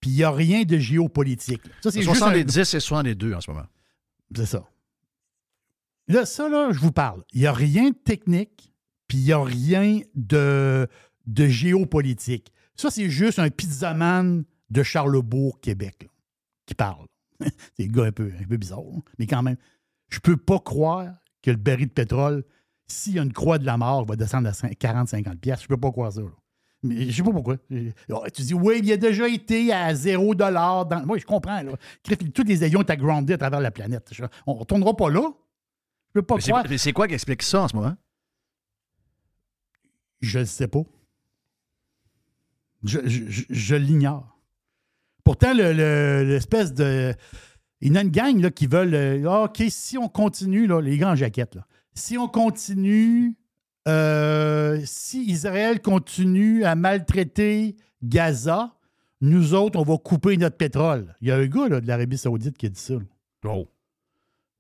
puis 0.00 0.11
il 0.11 0.16
n'y 0.16 0.24
a 0.24 0.30
rien 0.30 0.62
de 0.64 0.78
géopolitique. 0.78 1.62
Ça, 1.82 1.90
c'est 1.90 1.92
C'est 1.92 2.03
juste 2.03 2.22
un- 2.22 2.32
70 2.32 2.59
et 2.59 2.80
62 2.80 3.34
en 3.34 3.40
ce 3.40 3.50
moment. 3.50 3.66
c'est 4.34 4.46
ça. 4.46 4.64
Là, 6.09 6.26
ça, 6.26 6.48
là, 6.48 6.70
je 6.72 6.78
vous 6.80 6.92
parle. 6.92 7.22
Il 7.32 7.40
n'y 7.42 7.46
a 7.46 7.53
rien 7.53 7.90
de 7.90 7.94
technique, 7.96 8.72
puis 9.13 9.19
il 9.19 9.25
n'y 9.25 9.33
a 9.33 9.43
rien 9.45 10.01
de, 10.15 10.89
de 11.27 11.47
géopolitique. 11.47 12.51
Ça, 12.75 12.91
c'est 12.91 13.11
juste 13.11 13.39
un 13.39 13.51
pizzaman 13.51 14.43
de 14.71 14.83
Charlebourg, 14.83 15.61
Québec, 15.61 16.05
là, 16.05 16.09
qui 16.65 16.75
parle. 16.75 17.05
c'est 17.77 17.85
un 17.85 17.89
gars 17.89 18.05
un 18.05 18.13
peu, 18.13 18.33
un 18.41 18.45
peu 18.47 18.57
bizarre, 18.57 18.81
là, 18.81 19.01
mais 19.19 19.27
quand 19.27 19.43
même. 19.43 19.57
Je 20.09 20.19
peux 20.19 20.39
pas 20.39 20.59
croire 20.59 21.13
que 21.43 21.51
le 21.51 21.59
baril 21.59 21.89
de 21.89 21.93
pétrole, 21.93 22.43
s'il 22.87 23.13
y 23.13 23.19
a 23.19 23.23
une 23.23 23.35
croix 23.35 23.59
de 23.59 23.67
la 23.67 23.77
mort, 23.77 24.07
va 24.07 24.17
descendre 24.17 24.49
à 24.49 24.53
40-50 24.53 25.37
pièces. 25.37 25.63
Je 25.63 25.69
peux 25.69 25.77
pas 25.77 25.91
croire 25.91 26.11
ça. 26.11 26.23
là. 26.23 26.29
Mais 26.83 27.11
je 27.11 27.17
sais 27.19 27.23
pas 27.23 27.33
pourquoi. 27.33 27.57
Oh, 28.09 28.25
Tu 28.33 28.41
dis, 28.41 28.55
oui, 28.55 28.81
il 28.83 28.93
a 28.93 28.97
déjà 28.97 29.29
été 29.29 29.75
à 29.75 29.95
0 29.95 30.35
dans... 30.37 31.05
Moi, 31.05 31.19
je 31.19 31.27
comprends. 31.27 31.63
Là. 31.63 31.73
Tous 32.35 32.45
les 32.45 32.63
avions 32.63 32.81
étaient 32.81 32.97
groundés 32.97 33.35
à 33.35 33.39
travers 33.39 33.61
la 33.61 33.71
planète. 33.71 34.11
On 34.47 34.55
ne 34.55 34.59
retournera 34.61 34.97
pas 34.97 35.11
là. 35.11 35.31
Je 36.15 36.21
peux 36.21 36.23
pas 36.23 36.39
croire. 36.39 36.65
mais 36.67 36.79
c'est 36.79 36.95
quoi 36.95 37.07
qui 37.07 37.13
explique 37.13 37.43
ça 37.43 37.65
en 37.65 37.69
ce 37.69 37.77
moment? 37.77 37.95
Je 40.23 40.39
ne 40.39 40.45
sais 40.45 40.68
pas. 40.68 40.83
Je, 42.85 43.75
l'ignore. 43.77 44.41
Pourtant, 45.25 45.55
le- 45.55 45.73
le- 45.73 46.25
l'espèce 46.29 46.75
de. 46.75 47.14
Il 47.81 47.93
y 47.93 47.99
a 47.99 48.03
une 48.03 48.11
gang 48.11 48.41
là, 48.41 48.51
qui 48.51 48.66
veulent. 48.66 48.95
euh, 48.95 49.25
Ah, 49.29 49.45
OK, 49.45 49.62
si 49.68 49.99
on 49.99 50.09
continue, 50.09 50.66
là, 50.66 50.81
les 50.81 50.99
grands 50.99 51.14
jaquettes, 51.14 51.55
là, 51.57 51.66
si 51.95 52.18
on 52.18 52.29
continue, 52.29 53.35
euh, 53.89 54.81
si 54.85 55.25
Israël 55.29 55.81
continue 55.81 56.64
à 56.64 56.75
maltraiter 56.75 57.77
Gaza, 58.03 58.77
nous 59.20 59.55
autres, 59.55 59.79
on 59.79 59.85
va 59.85 59.97
couper 59.99 60.37
notre 60.37 60.57
pétrole. 60.57 61.14
Il 61.20 61.29
y 61.29 61.31
a 61.31 61.37
un 61.37 61.47
gars 61.47 61.68
là, 61.68 61.81
de 61.81 61.87
l'Arabie 61.87 62.18
Saoudite 62.18 62.57
qui 62.59 62.66
a 62.66 62.68
dit 62.68 62.81
ça. 62.81 62.95
Oh. 63.45 63.68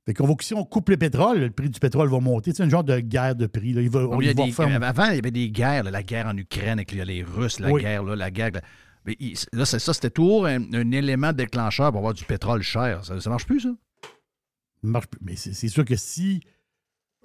Fait 0.04 0.14
qu'on 0.14 0.26
va, 0.26 0.34
si 0.40 0.52
on 0.54 0.64
coupe 0.64 0.88
le 0.88 0.96
pétrole, 0.96 1.38
le 1.38 1.50
prix 1.50 1.70
du 1.70 1.78
pétrole 1.78 2.08
va 2.10 2.18
monter. 2.18 2.52
C'est 2.52 2.64
une 2.64 2.70
genre 2.70 2.82
de 2.82 2.98
guerre 2.98 3.36
de 3.36 3.46
prix. 3.46 3.72
Là. 3.72 3.82
Il 3.82 3.88
va, 3.90 4.02
Oh, 4.04 4.20
il 4.20 4.26
y 4.26 4.30
a 4.30 4.34
des- 4.34 4.42
Avant, 4.82 5.06
il 5.10 5.14
y 5.14 5.18
avait 5.18 5.30
des 5.30 5.48
guerres, 5.50 5.84
là, 5.84 5.90
la 5.92 6.02
guerre 6.02 6.26
en 6.26 6.36
Ukraine 6.36 6.78
avec 6.80 6.90
les, 6.90 7.22
Russes, 7.22 7.60
la 7.60 7.70
Oui. 7.70 7.82
guerre, 7.82 8.02
là, 8.02 8.16
la 8.16 8.30
guerre. 8.32 8.50
là. 8.52 8.60
Mais 9.06 9.16
il- 9.20 9.36
là, 9.52 9.64
c'est 9.64 9.78
ça, 9.78 9.94
c'était 9.94 10.10
toujours 10.10 10.46
un, 10.46 10.60
un 10.74 10.90
élément 10.90 11.32
déclencheur 11.32 11.90
pour 11.90 11.98
avoir 11.98 12.14
du 12.14 12.24
pétrole 12.24 12.62
cher. 12.62 13.04
Ça, 13.04 13.20
ça 13.20 13.30
marche 13.30 13.46
plus, 13.46 13.60
ça? 13.60 13.68
Ça 14.02 14.08
marche 14.88 15.06
plus. 15.06 15.20
Mais 15.22 15.36
c'est 15.36 15.68
sûr 15.68 15.84
que 15.84 15.94
si, 15.96 16.40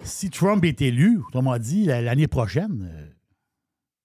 si 0.04 0.30
Trump 0.30 0.64
est 0.64 0.80
élu, 0.80 1.18
autrement 1.26 1.58
dit, 1.58 1.84
la- 1.84 2.00
l'année 2.00 2.28
prochaine, 2.28 2.88
euh, 2.92 3.06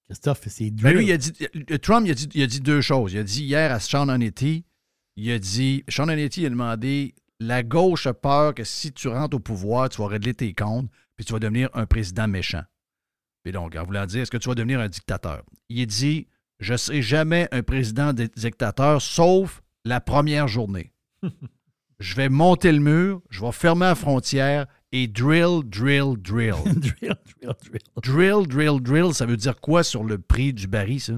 Christophe, 0.06 0.42
c'est 0.48 0.72
dur. 0.72 0.84
Ben 0.90 0.98
lui, 0.98 1.06
il 1.06 1.12
a 1.12 1.18
dit, 1.18 1.32
euh, 1.72 1.78
Trump, 1.78 2.06
il 2.08 2.12
a 2.12 2.16
dit, 2.16 2.28
il 2.34 2.42
a 2.44 2.48
dit 2.48 2.60
deux 2.60 2.82
choses. 2.82 3.14
Il 3.14 3.20
a 3.20 3.24
dit 3.24 3.44
hier 3.44 3.72
à 3.72 3.80
Sean 3.80 4.10
Hannity, 4.10 4.66
il 5.16 5.32
a 5.32 5.38
dit, 5.40 5.84
Sean 5.90 6.08
Hannity 6.08 6.46
a 6.46 6.50
demandé, 6.50 7.14
la 7.40 7.64
gauche 7.64 8.08
a 8.08 8.14
peur 8.14 8.54
que 8.56 8.64
si 8.64 8.92
tu 8.94 9.08
rentres 9.08 9.36
au 9.36 9.40
pouvoir, 9.40 9.90
tu 9.90 10.02
vas 10.02 10.08
régler 10.08 10.34
tes 10.34 10.54
comptes, 10.54 10.90
puis 11.16 11.26
tu 11.26 11.34
vas 11.34 11.40
devenir 11.40 11.70
un 11.74 11.86
président 11.86 12.28
méchant. 12.28 12.64
Et 13.46 13.52
donc, 13.52 13.76
en 13.76 13.84
voulant 13.84 14.06
dire, 14.06 14.22
est-ce 14.22 14.32
que 14.32 14.38
tu 14.38 14.48
vas 14.50 14.56
devenir 14.56 14.80
un 14.80 14.88
dictateur? 14.88 15.44
Il 15.70 15.86
dit, 15.88 16.28
je 16.60 16.74
ne 16.74 16.78
serai 16.78 17.02
jamais 17.02 17.48
un 17.52 17.62
président 17.64 18.14
di- 18.14 18.30
dictateur, 18.36 19.02
sauf 19.02 19.62
la 19.84 20.00
première 20.00 20.48
journée. 20.48 20.94
je 22.00 22.16
vais 22.16 22.30
monter 22.30 22.72
le 22.72 22.80
mur, 22.80 23.22
je 23.30 23.42
vais 23.42 23.52
fermer 23.52 23.86
la 23.88 23.96
frontière 23.96 24.66
et 24.94 25.08
drill, 25.08 25.62
drill, 25.66 26.16
drill. 26.18 26.54
drill, 26.66 27.16
drill, 27.42 27.54
drill. 27.64 27.82
drill, 28.02 28.48
drill, 28.48 28.80
drill, 28.82 29.14
ça 29.14 29.26
veut 29.26 29.36
dire 29.38 29.60
quoi 29.60 29.84
sur 29.84 30.04
le 30.06 30.18
prix 30.20 30.54
du 30.54 30.68
baril, 30.68 31.02
ça? 31.02 31.14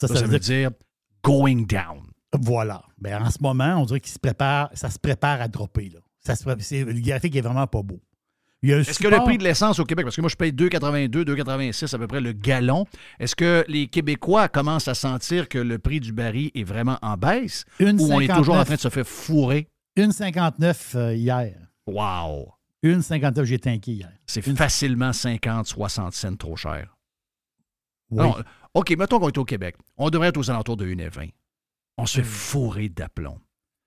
Ça, 0.00 0.06
Ça, 0.08 0.14
ça 0.14 0.20
ça 0.20 0.26
veut 0.26 0.32
veut 0.32 0.38
dire 0.38 0.70
dire 0.70 0.78
going 1.22 1.66
down. 1.66 2.07
Voilà. 2.32 2.82
Ben, 2.98 3.22
en 3.22 3.30
ce 3.30 3.38
moment, 3.40 3.76
on 3.80 3.84
dirait 3.86 4.00
qu'il 4.00 4.12
se 4.12 4.18
prépare, 4.18 4.70
ça 4.74 4.90
se 4.90 4.98
prépare 4.98 5.40
à 5.40 5.48
dropper. 5.48 5.90
Là. 5.90 6.00
Ça 6.20 6.36
se, 6.36 6.44
le 6.84 7.00
graphique 7.00 7.34
est 7.36 7.40
vraiment 7.40 7.66
pas 7.66 7.82
beau. 7.82 8.00
Est-ce 8.62 8.98
que 8.98 9.06
le 9.06 9.18
prix 9.18 9.38
de 9.38 9.44
l'essence 9.44 9.78
au 9.78 9.84
Québec, 9.84 10.04
parce 10.04 10.16
que 10.16 10.20
moi 10.20 10.28
je 10.28 10.34
paye 10.34 10.50
2,82, 10.50 11.22
2,86 11.24 11.94
à 11.94 11.98
peu 11.98 12.08
près 12.08 12.20
le 12.20 12.32
gallon, 12.32 12.86
est-ce 13.20 13.36
que 13.36 13.64
les 13.68 13.86
Québécois 13.86 14.48
commencent 14.48 14.88
à 14.88 14.94
sentir 14.94 15.48
que 15.48 15.58
le 15.58 15.78
prix 15.78 16.00
du 16.00 16.12
baril 16.12 16.50
est 16.56 16.64
vraiment 16.64 16.98
en 17.00 17.16
baisse 17.16 17.64
Une 17.78 18.00
ou 18.00 18.12
on 18.12 18.20
est 18.20 18.26
toujours 18.26 18.56
en 18.56 18.64
59. 18.64 18.66
train 18.66 18.74
de 18.74 18.80
se 18.80 18.88
faire 18.88 19.06
fourrer? 19.06 19.68
1,59 19.96 20.96
euh, 20.96 21.14
hier. 21.14 21.54
Wow! 21.86 22.52
1,59, 22.82 23.44
j'ai 23.44 23.58
tanké 23.60 23.92
hier. 23.92 24.12
C'est 24.26 24.44
Une- 24.46 24.56
facilement 24.56 25.12
50, 25.12 25.66
60 25.66 26.12
cents 26.12 26.36
trop 26.36 26.56
cher. 26.56 26.96
Oui. 28.10 28.18
Non, 28.22 28.34
OK, 28.74 28.90
mettons 28.96 29.20
qu'on 29.20 29.28
est 29.28 29.38
au 29.38 29.44
Québec. 29.44 29.76
On 29.96 30.10
devrait 30.10 30.28
être 30.28 30.36
aux 30.36 30.50
alentours 30.50 30.76
de 30.76 30.86
1,20. 30.86 31.30
On 31.98 32.04
Hmm. 32.04 32.06
se 32.06 32.16
fait 32.20 32.24
fourrer 32.24 32.88
d'aplomb. 32.88 33.38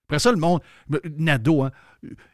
Après 0.08 0.20
ça, 0.20 0.32
le 0.32 0.38
monde, 0.38 0.60
Nado, 1.18 1.64
hein, 1.64 1.72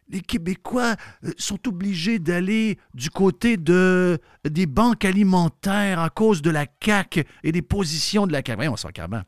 les 0.10 0.22
Québécois 0.22 0.96
euh, 1.24 1.32
sont 1.38 1.68
obligés 1.68 2.18
d'aller 2.18 2.80
du 2.96 3.12
côté 3.12 3.56
de, 3.58 4.18
des 4.44 4.66
banques 4.66 5.06
alimentaires 5.06 6.00
à 6.00 6.10
cause 6.10 6.42
de 6.42 6.50
la 6.50 6.66
CAQ 6.84 7.24
et 7.44 7.52
des 7.52 7.62
positions 7.62 8.26
de 8.26 8.32
la 8.32 8.42
CAQ. 8.44 8.76
Ça, 8.78 8.92
carrément. 8.92 9.22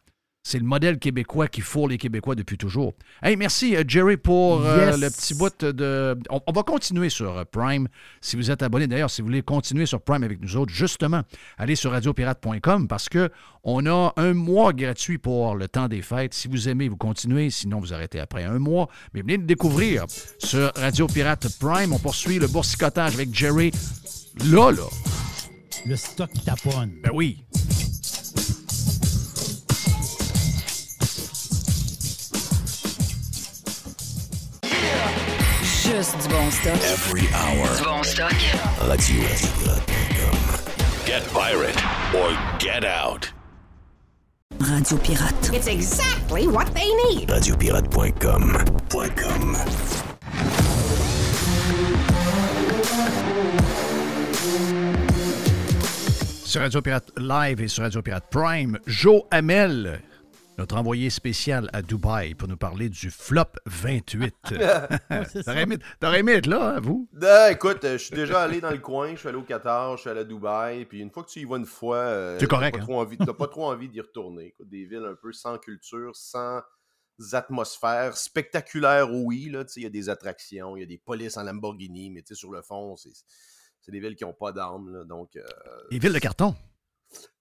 C'est 0.43 0.57
le 0.57 0.65
modèle 0.65 0.99
québécois 0.99 1.47
qui 1.47 1.59
fourre 1.61 1.89
les 1.89 1.97
Québécois 1.97 2.33
depuis 2.33 2.57
toujours. 2.57 2.93
Hey, 3.21 3.35
merci, 3.35 3.75
euh, 3.75 3.83
Jerry, 3.85 4.15
pour 4.15 4.61
euh, 4.65 4.95
le 4.95 5.09
petit 5.09 5.35
bout 5.35 5.53
de. 5.63 6.17
On, 6.29 6.39
on 6.47 6.51
va 6.53 6.63
continuer 6.63 7.09
sur 7.09 7.37
euh, 7.37 7.43
Prime. 7.43 7.87
Si 8.21 8.37
vous 8.37 8.49
êtes 8.49 8.63
abonné, 8.63 8.87
d'ailleurs, 8.87 9.09
si 9.09 9.21
vous 9.21 9.27
voulez 9.27 9.41
continuer 9.41 9.85
sur 9.85 10.01
Prime 10.01 10.23
avec 10.23 10.41
nous 10.41 10.55
autres, 10.55 10.73
justement, 10.73 11.23
allez 11.57 11.75
sur 11.75 11.91
radiopirate.com 11.91 12.87
parce 12.87 13.09
que 13.09 13.29
on 13.63 13.85
a 13.85 14.13
un 14.15 14.33
mois 14.33 14.71
gratuit 14.71 15.17
pour 15.17 15.55
le 15.55 15.67
temps 15.67 15.89
des 15.89 16.01
fêtes. 16.01 16.33
Si 16.33 16.47
vous 16.47 16.69
aimez, 16.69 16.87
vous 16.87 16.97
continuez. 16.97 17.49
Sinon, 17.49 17.79
vous 17.79 17.93
arrêtez 17.93 18.21
après 18.21 18.45
un 18.45 18.59
mois. 18.59 18.87
Mais 19.13 19.21
venez 19.21 19.37
le 19.37 19.43
découvrir 19.43 20.05
sur 20.39 20.71
Radio 20.75 21.07
Pirate 21.07 21.47
Prime. 21.59 21.91
On 21.91 21.99
poursuit 21.99 22.39
le 22.39 22.47
boursicotage 22.47 23.13
avec 23.13 23.35
Jerry. 23.35 23.71
Là, 24.45 24.71
là. 24.71 24.87
Le 25.85 25.95
stock 25.97 26.31
taponne. 26.45 26.91
Ben 27.03 27.11
oui. 27.13 27.43
Juste 35.89 36.21
du 36.21 36.29
bon 36.29 36.51
stock. 36.51 36.75
Every 36.75 37.27
hour. 37.33 37.77
Du 37.77 37.83
bon 37.83 38.03
stock. 38.03 38.33
Radio 38.81 39.23
Get 41.05 41.23
pirate 41.33 41.75
or 42.13 42.29
get 42.59 42.85
out. 42.85 43.31
Radio 44.59 44.97
Pirate. 44.99 45.51
It's 45.51 45.67
exactly 45.67 46.47
what 46.47 46.71
they 46.75 46.93
need. 47.05 47.29
Radiopirate.com. 47.29 48.51
Point 48.89 49.17
com. 49.17 49.55
Sur 56.45 56.61
Radio 56.61 56.81
Pirate 56.81 57.11
Live 57.17 57.61
et 57.61 57.67
sur 57.67 57.83
Radio 57.83 58.01
Pirate 58.03 58.25
Prime, 58.29 58.77
Joe 58.85 59.23
Hamel, 59.31 60.01
notre 60.59 60.75
envoyé 60.75 61.09
spécial 61.09 61.69
à 61.71 61.81
Dubaï 61.81 62.35
pour 62.35 62.49
nous 62.49 62.57
parler 62.57 62.89
du 62.89 63.09
flop 63.11 63.45
28. 63.65 64.35
c'est 64.49 65.41
ça. 65.41 65.43
T'aurais 65.43 65.61
aimé, 65.61 65.77
aimé 66.01 66.31
être 66.33 66.47
là, 66.47 66.75
hein, 66.75 66.79
vous? 66.81 67.07
Écoute, 67.49 67.79
je 67.83 67.95
suis 67.95 68.13
déjà 68.13 68.41
allé 68.41 68.59
dans 68.59 68.71
le 68.71 68.79
coin, 68.79 69.11
je 69.11 69.19
suis 69.19 69.29
allé 69.29 69.37
au 69.37 69.43
Qatar, 69.43 69.95
je 69.95 70.01
suis 70.01 70.09
allé 70.09 70.19
à 70.19 70.23
Dubaï, 70.25 70.83
puis 70.83 70.99
une 70.99 71.11
fois 71.11 71.23
que 71.23 71.29
tu 71.29 71.39
y 71.39 71.45
vas 71.45 71.55
une 71.55 71.65
fois, 71.65 71.95
euh, 71.99 72.37
C'est 72.41 72.47
correct, 72.47 72.73
t'as 72.75 72.79
hein? 72.83 72.85
pas, 72.85 72.91
trop 72.91 72.99
envie, 72.99 73.17
t'as 73.17 73.33
pas 73.33 73.47
trop 73.47 73.67
envie 73.67 73.87
d'y 73.87 74.01
retourner. 74.01 74.53
Des 74.59 74.83
villes 74.83 75.07
un 75.09 75.15
peu 75.15 75.31
sans 75.31 75.57
culture, 75.59 76.13
sans 76.17 76.59
atmosphère, 77.31 78.17
spectaculaires, 78.17 79.13
oui, 79.13 79.49
tu 79.73 79.79
il 79.79 79.83
y 79.83 79.85
a 79.85 79.89
des 79.89 80.09
attractions, 80.09 80.75
il 80.75 80.81
y 80.81 80.83
a 80.83 80.87
des 80.87 80.97
polices 80.97 81.37
en 81.37 81.43
Lamborghini, 81.43 82.09
mais 82.09 82.21
tu 82.21 82.35
sais, 82.35 82.35
sur 82.35 82.51
le 82.51 82.61
fond, 82.61 82.97
c'est 82.97 83.91
des 83.93 84.01
villes 84.01 84.17
qui 84.17 84.25
n'ont 84.25 84.33
pas 84.33 84.51
là, 84.51 85.05
donc... 85.05 85.37
euh, 85.37 85.41
Les 85.89 85.99
villes 85.99 86.11
de 86.11 86.19
carton. 86.19 86.53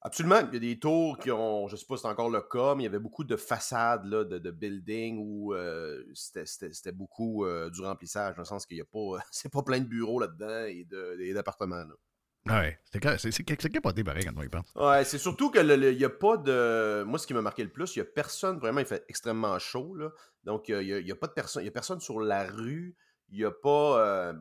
Absolument. 0.01 0.41
Il 0.49 0.55
y 0.55 0.57
a 0.57 0.61
des 0.61 0.79
tours 0.79 1.19
qui 1.19 1.31
ont, 1.31 1.69
je 1.69 1.77
sais 1.77 1.85
pas 1.87 1.97
si 1.97 2.03
c'est 2.03 2.09
encore 2.09 2.31
le 2.31 2.41
cas, 2.41 2.75
mais 2.75 2.83
il 2.85 2.87
y 2.87 2.89
avait 2.89 2.99
beaucoup 2.99 3.25
de 3.25 3.37
façades 3.37 4.05
là, 4.07 4.25
de, 4.25 4.39
de 4.39 4.51
buildings 4.51 5.19
où 5.21 5.55
euh, 5.55 6.03
c'était- 6.15 6.93
beaucoup 6.93 7.45
euh, 7.45 7.69
du 7.71 7.81
remplissage, 7.83 8.37
dans 8.37 8.43
le 8.43 8.47
sens 8.47 8.65
qu'il 8.65 8.77
y 8.77 8.81
a 8.81 8.85
pas, 8.85 9.19
c'est 9.31 9.53
pas 9.53 9.63
plein 9.63 9.81
de 9.81 9.87
bureaux 9.87 10.21
là-dedans 10.21 10.65
et 10.67 10.85
d'appartements. 11.35 11.77
là. 11.85 11.95
Ouais, 12.47 12.79
c'est 12.87 13.01
capoté 13.71 14.05
pareil 14.05 14.25
quand 14.25 14.33
on 14.37 14.43
y 14.43 14.49
pense. 14.49 14.73
Ouais, 14.75 15.05
c'est 15.05 15.19
surtout 15.19 15.51
que 15.51 15.59
il 15.59 15.99
y 15.99 16.05
a 16.05 16.09
pas 16.09 16.39
de. 16.39 17.03
Moi, 17.03 17.19
ce 17.19 17.27
qui 17.27 17.35
m'a 17.35 17.43
marqué 17.43 17.63
le 17.63 17.69
plus, 17.69 17.95
il 17.97 17.99
y 17.99 18.03
a 18.03 18.07
personne, 18.07 18.59
vraiment, 18.59 18.81
il 18.81 18.87
fait 18.87 19.05
extrêmement 19.09 19.59
chaud, 19.59 19.95
là. 19.95 20.11
Donc, 20.45 20.69
il 20.69 20.83
y 20.87 20.95
a, 20.95 20.99
il 20.99 21.07
y 21.07 21.13
a 21.13 21.17
pas 21.17 21.27
de 21.27 21.33
personne, 21.33 21.63
il 21.63 21.67
y 21.67 21.69
a 21.69 21.73
personne 21.73 22.01
sur 22.01 22.21
la 22.21 22.45
rue. 22.45 22.97
Il 23.31 23.39
y 23.39 23.45
a 23.45 23.51
pas. 23.51 24.01
euh, 24.01 24.33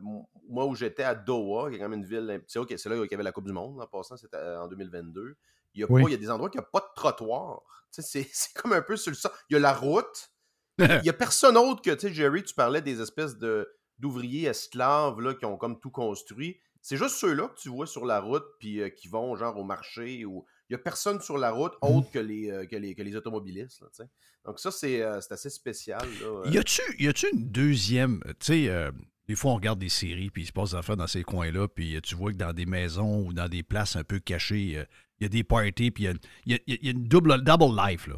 moi, 0.48 0.64
où 0.66 0.74
j'étais 0.74 1.02
à 1.02 1.14
Doha, 1.14 1.68
qui 1.68 1.76
est 1.76 1.78
quand 1.78 1.88
même 1.88 2.00
une 2.00 2.06
ville. 2.06 2.42
C'est 2.46 2.58
ok, 2.58 2.72
c'est 2.76 2.88
là 2.88 2.96
qu'il 2.96 3.10
y 3.10 3.14
avait 3.14 3.22
la 3.22 3.32
Coupe 3.32 3.44
du 3.44 3.52
Monde, 3.52 3.80
en 3.80 3.86
passant, 3.86 4.16
c'était 4.16 4.36
euh, 4.38 4.62
en 4.62 4.68
2022. 4.68 5.36
Il 5.74 5.80
y 5.80 5.84
a, 5.84 5.86
Oui. 5.90 6.02
pas, 6.02 6.08
il 6.08 6.12
y 6.12 6.14
a 6.14 6.18
des 6.18 6.30
endroits 6.30 6.48
qui 6.48 6.56
n'ont 6.58 6.64
pas 6.72 6.80
de 6.80 6.86
trottoir. 6.96 7.60
Tu 7.92 8.02
sais, 8.02 8.02
c'est 8.02 8.28
c'est 8.32 8.54
comme 8.54 8.72
un 8.72 8.82
peu 8.82 8.96
sur 8.96 9.10
le 9.10 9.16
sang. 9.16 9.28
Il 9.50 9.54
y 9.54 9.56
a 9.56 9.60
la 9.60 9.74
route. 9.74 10.30
Il 10.78 11.00
y 11.04 11.08
a 11.10 11.12
personne 11.12 11.56
autre 11.56 11.82
que, 11.82 11.90
tu 11.90 12.06
sais, 12.08 12.14
Jerry, 12.14 12.44
tu 12.44 12.54
parlais 12.54 12.80
des 12.80 13.00
espèces 13.00 13.36
de 13.36 13.68
d'ouvriers 13.98 14.46
esclaves 14.48 15.20
là, 15.20 15.34
qui 15.34 15.44
ont 15.44 15.56
comme 15.56 15.80
tout 15.80 15.90
construit. 15.90 16.60
C'est 16.82 16.96
juste 16.96 17.16
ceux-là 17.16 17.48
que 17.48 17.58
tu 17.58 17.68
vois 17.68 17.86
sur 17.88 18.06
la 18.06 18.20
route 18.20 18.44
puis 18.60 18.80
euh, 18.80 18.88
qui 18.88 19.08
vont 19.08 19.34
genre 19.34 19.56
au 19.58 19.64
marché 19.64 20.24
ou 20.24 20.46
il 20.68 20.72
y 20.72 20.74
a 20.74 20.78
personne 20.78 21.20
sur 21.20 21.38
la 21.38 21.50
route 21.50 21.72
autre 21.80 22.10
que 22.10 22.18
les, 22.18 22.50
euh, 22.50 22.66
que 22.66 22.76
les, 22.76 22.94
que 22.94 23.02
les 23.02 23.16
automobilistes. 23.16 23.80
là. 23.80 24.06
Donc 24.44 24.58
ça, 24.60 24.70
c'est 24.70 25.02
euh, 25.02 25.20
c'est 25.20 25.32
assez 25.32 25.50
spécial. 25.50 26.00
Là. 26.20 26.26
euh. 26.26 26.50
Y 26.50 27.08
a-tu 27.08 27.26
une 27.32 27.48
deuxième. 27.50 28.20
Tu 28.40 28.64
sais, 28.64 28.68
euh, 28.68 28.90
des 29.26 29.34
fois, 29.34 29.52
on 29.52 29.56
regarde 29.56 29.78
des 29.78 29.88
séries, 29.88 30.30
puis 30.30 30.42
il 30.42 30.46
se 30.46 30.52
passe 30.52 30.70
des 30.70 30.76
affaires 30.76 30.96
dans 30.96 31.06
ces 31.06 31.22
coins-là, 31.22 31.68
puis 31.68 31.96
euh, 31.96 32.00
tu 32.00 32.14
vois 32.14 32.32
que 32.32 32.36
dans 32.38 32.52
des 32.52 32.66
maisons 32.66 33.26
ou 33.26 33.32
dans 33.32 33.48
des 33.48 33.62
places 33.62 33.96
un 33.96 34.04
peu 34.04 34.18
cachées, 34.18 34.78
euh, 34.78 34.84
il 35.20 35.24
y 35.24 35.26
a 35.26 35.28
des 35.28 35.44
parties, 35.44 35.90
puis 35.90 36.04
il 36.04 36.18
y 36.46 36.52
y 36.52 36.54
a- 36.54 36.60
il 36.66 36.84
y 36.84 36.88
a 36.88 36.92
une 36.92 37.04
double, 37.08 37.42
double 37.42 37.76
life, 37.76 38.06
là. 38.06 38.16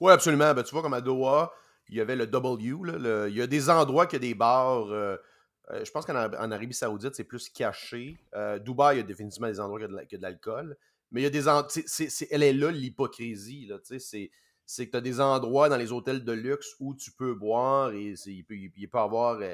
Oui, 0.00 0.12
absolument. 0.12 0.52
Ben, 0.54 0.62
tu 0.62 0.70
vois, 0.72 0.82
comme 0.82 0.94
à 0.94 1.00
Doha, 1.00 1.52
il 1.88 1.96
y 1.96 2.00
avait 2.00 2.16
le 2.16 2.26
W. 2.26 3.28
il 3.28 3.36
y 3.36 3.42
a 3.42 3.46
des 3.46 3.68
endroits 3.70 4.06
qui 4.06 4.16
a 4.16 4.18
des 4.20 4.34
bars. 4.34 4.86
euh, 4.90 5.16
euh, 5.72 5.84
je 5.84 5.90
pense 5.90 6.04
qu'en 6.06 6.14
Ara- 6.14 6.38
en 6.44 6.50
Arabie 6.50 6.74
Saoudite, 6.74 7.14
c'est 7.14 7.24
plus 7.24 7.48
caché. 7.48 8.18
Euh, 8.34 8.58
Dubaï, 8.58 8.96
il 8.96 8.98
y 8.98 9.02
a 9.02 9.06
définitivement 9.06 9.48
des 9.48 9.60
endroits 9.60 9.78
qui 9.80 9.86
ont 9.86 10.18
de 10.18 10.22
l'alcool. 10.22 10.76
Mais 11.10 11.20
il 11.20 11.24
y 11.24 11.26
a 11.26 11.30
des 11.30 11.48
endroits. 11.48 11.68
Elle 12.30 12.42
est 12.42 12.52
là, 12.52 12.70
l'hypocrisie. 12.70 13.70
C'est 13.98 14.30
c'est 14.70 14.86
que 14.86 14.92
tu 14.92 14.96
as 14.98 15.00
des 15.00 15.20
endroits 15.20 15.68
dans 15.68 15.76
les 15.76 15.90
hôtels 15.90 16.22
de 16.22 16.30
luxe 16.30 16.76
où 16.78 16.94
tu 16.94 17.10
peux 17.10 17.34
boire 17.34 17.90
et 17.92 18.14
il 18.26 18.44
peut, 18.44 18.54
il 18.54 18.88
peut 18.88 18.98
avoir 18.98 19.40
euh, 19.40 19.52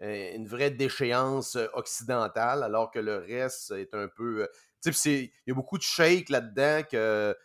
euh, 0.00 0.34
une 0.34 0.46
vraie 0.46 0.70
déchéance 0.70 1.56
euh, 1.56 1.66
occidentale, 1.74 2.62
alors 2.62 2.90
que 2.90 2.98
le 2.98 3.18
reste 3.18 3.72
est 3.72 3.92
un 3.92 4.08
peu. 4.08 4.48
il 4.86 5.30
y 5.46 5.50
a 5.50 5.54
beaucoup 5.54 5.76
de 5.76 5.82
shakes 5.82 6.30
là-dedans 6.30 6.82
que 6.90 7.36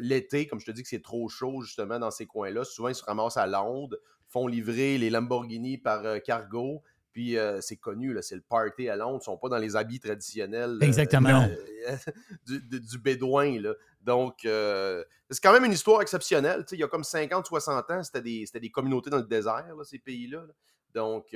l'été, 0.00 0.48
comme 0.48 0.58
je 0.58 0.66
te 0.66 0.72
dis 0.72 0.82
que 0.82 0.88
c'est 0.88 1.02
trop 1.02 1.28
chaud 1.28 1.60
justement 1.62 2.00
dans 2.00 2.10
ces 2.10 2.26
coins-là, 2.26 2.64
souvent 2.64 2.88
ils 2.88 2.96
se 2.96 3.04
ramassent 3.04 3.36
à 3.36 3.46
Londres, 3.46 3.96
font 4.26 4.48
livrer 4.48 4.98
les 4.98 5.10
Lamborghini 5.10 5.78
par 5.78 6.20
cargo, 6.22 6.82
puis 7.12 7.36
euh, 7.36 7.60
c'est 7.60 7.76
connu, 7.76 8.16
c'est 8.22 8.34
le 8.36 8.40
party 8.42 8.88
à 8.88 8.96
Londres, 8.96 9.18
ils 9.22 9.24
sont 9.24 9.36
pas 9.36 9.48
dans 9.48 9.58
les 9.58 9.76
habits 9.76 10.00
traditionnels 10.00 10.78
euh, 10.82 10.84
Exactement. 10.86 11.48
euh, 11.88 11.96
du, 12.46 12.60
du- 12.60 12.80
du 12.80 12.98
bédouin. 12.98 13.60
Là. 13.60 13.74
Donc, 14.00 14.44
euh, 14.44 15.04
c'est 15.28 15.42
quand 15.42 15.52
même 15.52 15.64
une 15.64 15.72
histoire 15.72 16.02
exceptionnelle. 16.02 16.64
Il 16.72 16.78
y 16.78 16.82
a 16.84 16.88
comme 16.88 17.02
50-60 17.02 17.92
ans, 17.92 18.02
c'était 18.02 18.22
des, 18.22 18.44
des 18.52 18.70
communautés 18.70 19.10
dans 19.10 19.18
le 19.18 19.24
désert, 19.24 19.74
là, 19.76 19.84
ces 19.84 19.98
pays-là. 19.98 20.42
là. 20.46 20.52
Donc, 20.94 21.28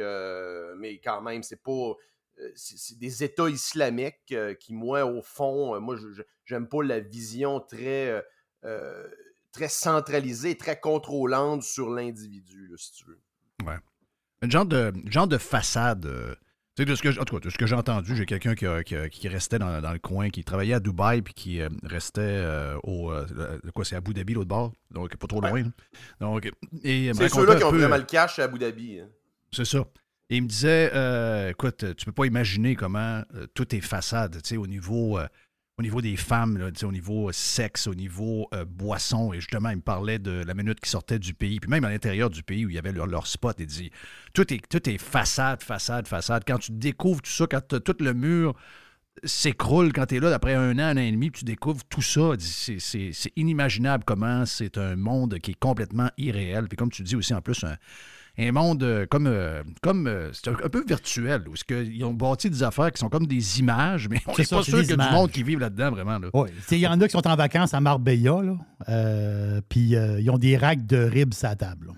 mais 0.78 0.98
quand 0.98 1.20
même, 1.22 1.42
c'est 1.42 1.62
pas. 1.62 1.92
C'est 2.56 2.98
des 2.98 3.22
États 3.22 3.48
islamiques 3.48 4.34
qui, 4.58 4.74
moi, 4.74 5.04
au 5.06 5.22
fond, 5.22 5.80
moi, 5.80 5.96
j'aime 6.44 6.68
pas 6.68 6.82
la 6.82 6.98
vision 7.00 7.60
très 7.60 8.24
très 9.52 9.68
centralisée, 9.68 10.56
très 10.56 10.80
contrôlante 10.80 11.62
sur 11.62 11.88
l'individu, 11.90 12.72
si 12.76 12.92
tu 12.92 13.04
veux. 13.06 13.20
Ouais. 13.64 13.76
Un 14.42 14.50
genre 14.50 14.66
de, 14.66 14.92
genre 15.06 15.26
de 15.28 15.38
façade. 15.38 16.06
euh, 16.06 16.34
tu 16.76 16.82
sais, 16.82 16.86
de 16.86 16.94
ce 16.96 17.02
que, 17.02 17.20
en 17.20 17.24
tout 17.24 17.36
cas, 17.36 17.40
de 17.44 17.50
ce 17.50 17.56
que 17.56 17.66
j'ai 17.66 17.76
entendu, 17.76 18.16
j'ai 18.16 18.26
quelqu'un 18.26 18.54
qui, 18.56 18.66
qui 19.10 19.28
restait 19.28 19.60
dans, 19.60 19.80
dans 19.80 19.92
le 19.92 20.00
coin, 20.00 20.30
qui 20.30 20.42
travaillait 20.42 20.74
à 20.74 20.80
Dubaï, 20.80 21.22
puis 21.22 21.32
qui 21.32 21.60
euh, 21.60 21.68
restait 21.84 22.20
euh, 22.20 22.76
au. 22.82 23.12
euh, 23.12 23.24
quoi, 23.72 23.84
c'est 23.84 23.94
Abu 23.94 24.12
Dhabi, 24.12 24.34
l'autre 24.34 24.48
bord, 24.48 24.72
donc 24.90 25.16
pas 25.16 25.26
trop 25.28 25.40
loin. 25.40 25.62
Donc, 26.20 26.50
et, 26.82 27.12
C'est 27.14 27.28
ceux-là 27.28 27.54
qui 27.56 27.64
ont 27.64 27.70
vraiment 27.70 27.96
le 27.96 28.02
cash 28.02 28.38
à 28.40 28.44
Abu 28.44 28.58
Dhabi. 28.58 29.00
hein. 29.00 29.08
C'est 29.52 29.64
ça. 29.64 29.84
Et 30.30 30.38
il 30.38 30.42
me 30.42 30.48
disait, 30.48 30.90
euh, 30.94 31.50
écoute, 31.50 31.94
tu 31.96 32.06
peux 32.06 32.12
pas 32.12 32.24
imaginer 32.26 32.74
comment 32.74 33.22
tout 33.54 33.72
est 33.76 33.80
façade, 33.80 34.42
tu 34.42 34.48
sais, 34.48 34.56
au 34.56 34.66
niveau, 34.66 35.18
au 35.76 35.82
niveau 35.82 36.00
des 36.00 36.16
femmes, 36.16 36.70
au 36.82 36.92
niveau 36.92 37.28
euh, 37.28 37.32
sexe, 37.32 37.86
au 37.86 37.94
niveau 37.94 38.48
euh, 38.54 38.64
boisson. 38.64 39.32
Et 39.32 39.40
justement, 39.40 39.70
il 39.70 39.76
me 39.76 39.82
parlait 39.82 40.18
de 40.18 40.42
la 40.46 40.54
minute 40.54 40.80
qui 40.80 40.88
sortait 40.88 41.18
du 41.18 41.34
pays, 41.34 41.58
puis 41.58 41.68
même 41.68 41.84
à 41.84 41.90
l'intérieur 41.90 42.30
du 42.30 42.42
pays 42.42 42.64
où 42.64 42.70
il 42.70 42.76
y 42.76 42.78
avait 42.78 42.92
leur, 42.92 43.26
spot. 43.26 43.56
Il 43.58 43.66
dit, 43.66 43.90
tout 44.32 44.52
est, 44.52 44.66
tout 44.68 44.88
est 44.88 44.98
façade, 44.98 45.62
façade, 45.62 46.06
façade. 46.06 46.44
Quand 46.46 46.58
tu 46.58 46.72
découvres 46.72 47.22
tout 47.22 47.30
ça, 47.30 47.46
quand 47.46 47.66
tout 47.66 47.96
le 48.00 48.14
mur 48.14 48.54
s'écroule 49.22 49.92
quand 49.92 50.06
tu 50.06 50.16
es 50.16 50.20
là, 50.20 50.34
après 50.34 50.54
un 50.54 50.78
an, 50.78 50.82
un 50.82 50.96
an 50.96 51.00
et 51.00 51.10
demi, 51.10 51.30
tu 51.30 51.44
découvres 51.44 51.84
tout 51.88 52.02
ça. 52.02 52.32
C'est 52.38 53.32
inimaginable 53.36 54.04
comment 54.04 54.44
c'est 54.46 54.78
un 54.78 54.96
monde 54.96 55.38
qui 55.38 55.52
est 55.52 55.58
complètement 55.58 56.10
irréel. 56.18 56.68
Puis 56.68 56.76
comme 56.76 56.90
tu 56.90 57.02
dis 57.02 57.16
aussi, 57.16 57.34
en 57.34 57.40
plus, 57.40 57.64
un, 57.64 57.76
un 58.38 58.50
monde 58.52 58.82
euh, 58.82 59.06
comme, 59.08 59.26
euh, 59.26 59.62
comme 59.82 60.06
euh, 60.06 60.30
c'est 60.32 60.48
un, 60.48 60.54
peu 60.68 60.84
virtuel, 60.86 61.44
où 61.48 61.52
que 61.66 61.84
ils 61.84 62.04
ont 62.04 62.12
bâti 62.12 62.50
des 62.50 62.62
affaires 62.62 62.90
qui 62.92 62.98
sont 62.98 63.08
comme 63.08 63.26
des 63.26 63.60
images, 63.60 64.08
mais 64.08 64.20
on 64.26 64.34
C'est 64.34 64.42
n'est 64.50 64.56
pas 64.58 64.62
sûr 64.64 64.80
qu'il 64.80 64.90
y 64.90 64.92
a 64.92 64.96
du 65.08 65.12
monde 65.12 65.30
qui 65.30 65.42
vit 65.42 65.56
là-dedans, 65.56 65.90
vraiment. 65.92 66.18
Là. 66.18 66.28
Oui. 66.34 66.48
Il 66.72 66.78
y 66.78 66.86
en 66.86 67.00
a 67.00 67.06
qui 67.06 67.12
sont 67.12 67.26
en 67.28 67.36
vacances 67.36 67.74
à 67.74 67.80
Marbella, 67.80 68.42
là, 68.42 68.56
euh, 68.88 69.60
puis 69.68 69.94
euh, 69.96 70.20
ils 70.20 70.30
ont 70.30 70.38
des 70.38 70.56
racks 70.56 70.84
de 70.86 70.96
ribs 70.98 71.32
à 71.42 71.50
la 71.50 71.56
table. 71.56 71.86
là. 71.88 71.92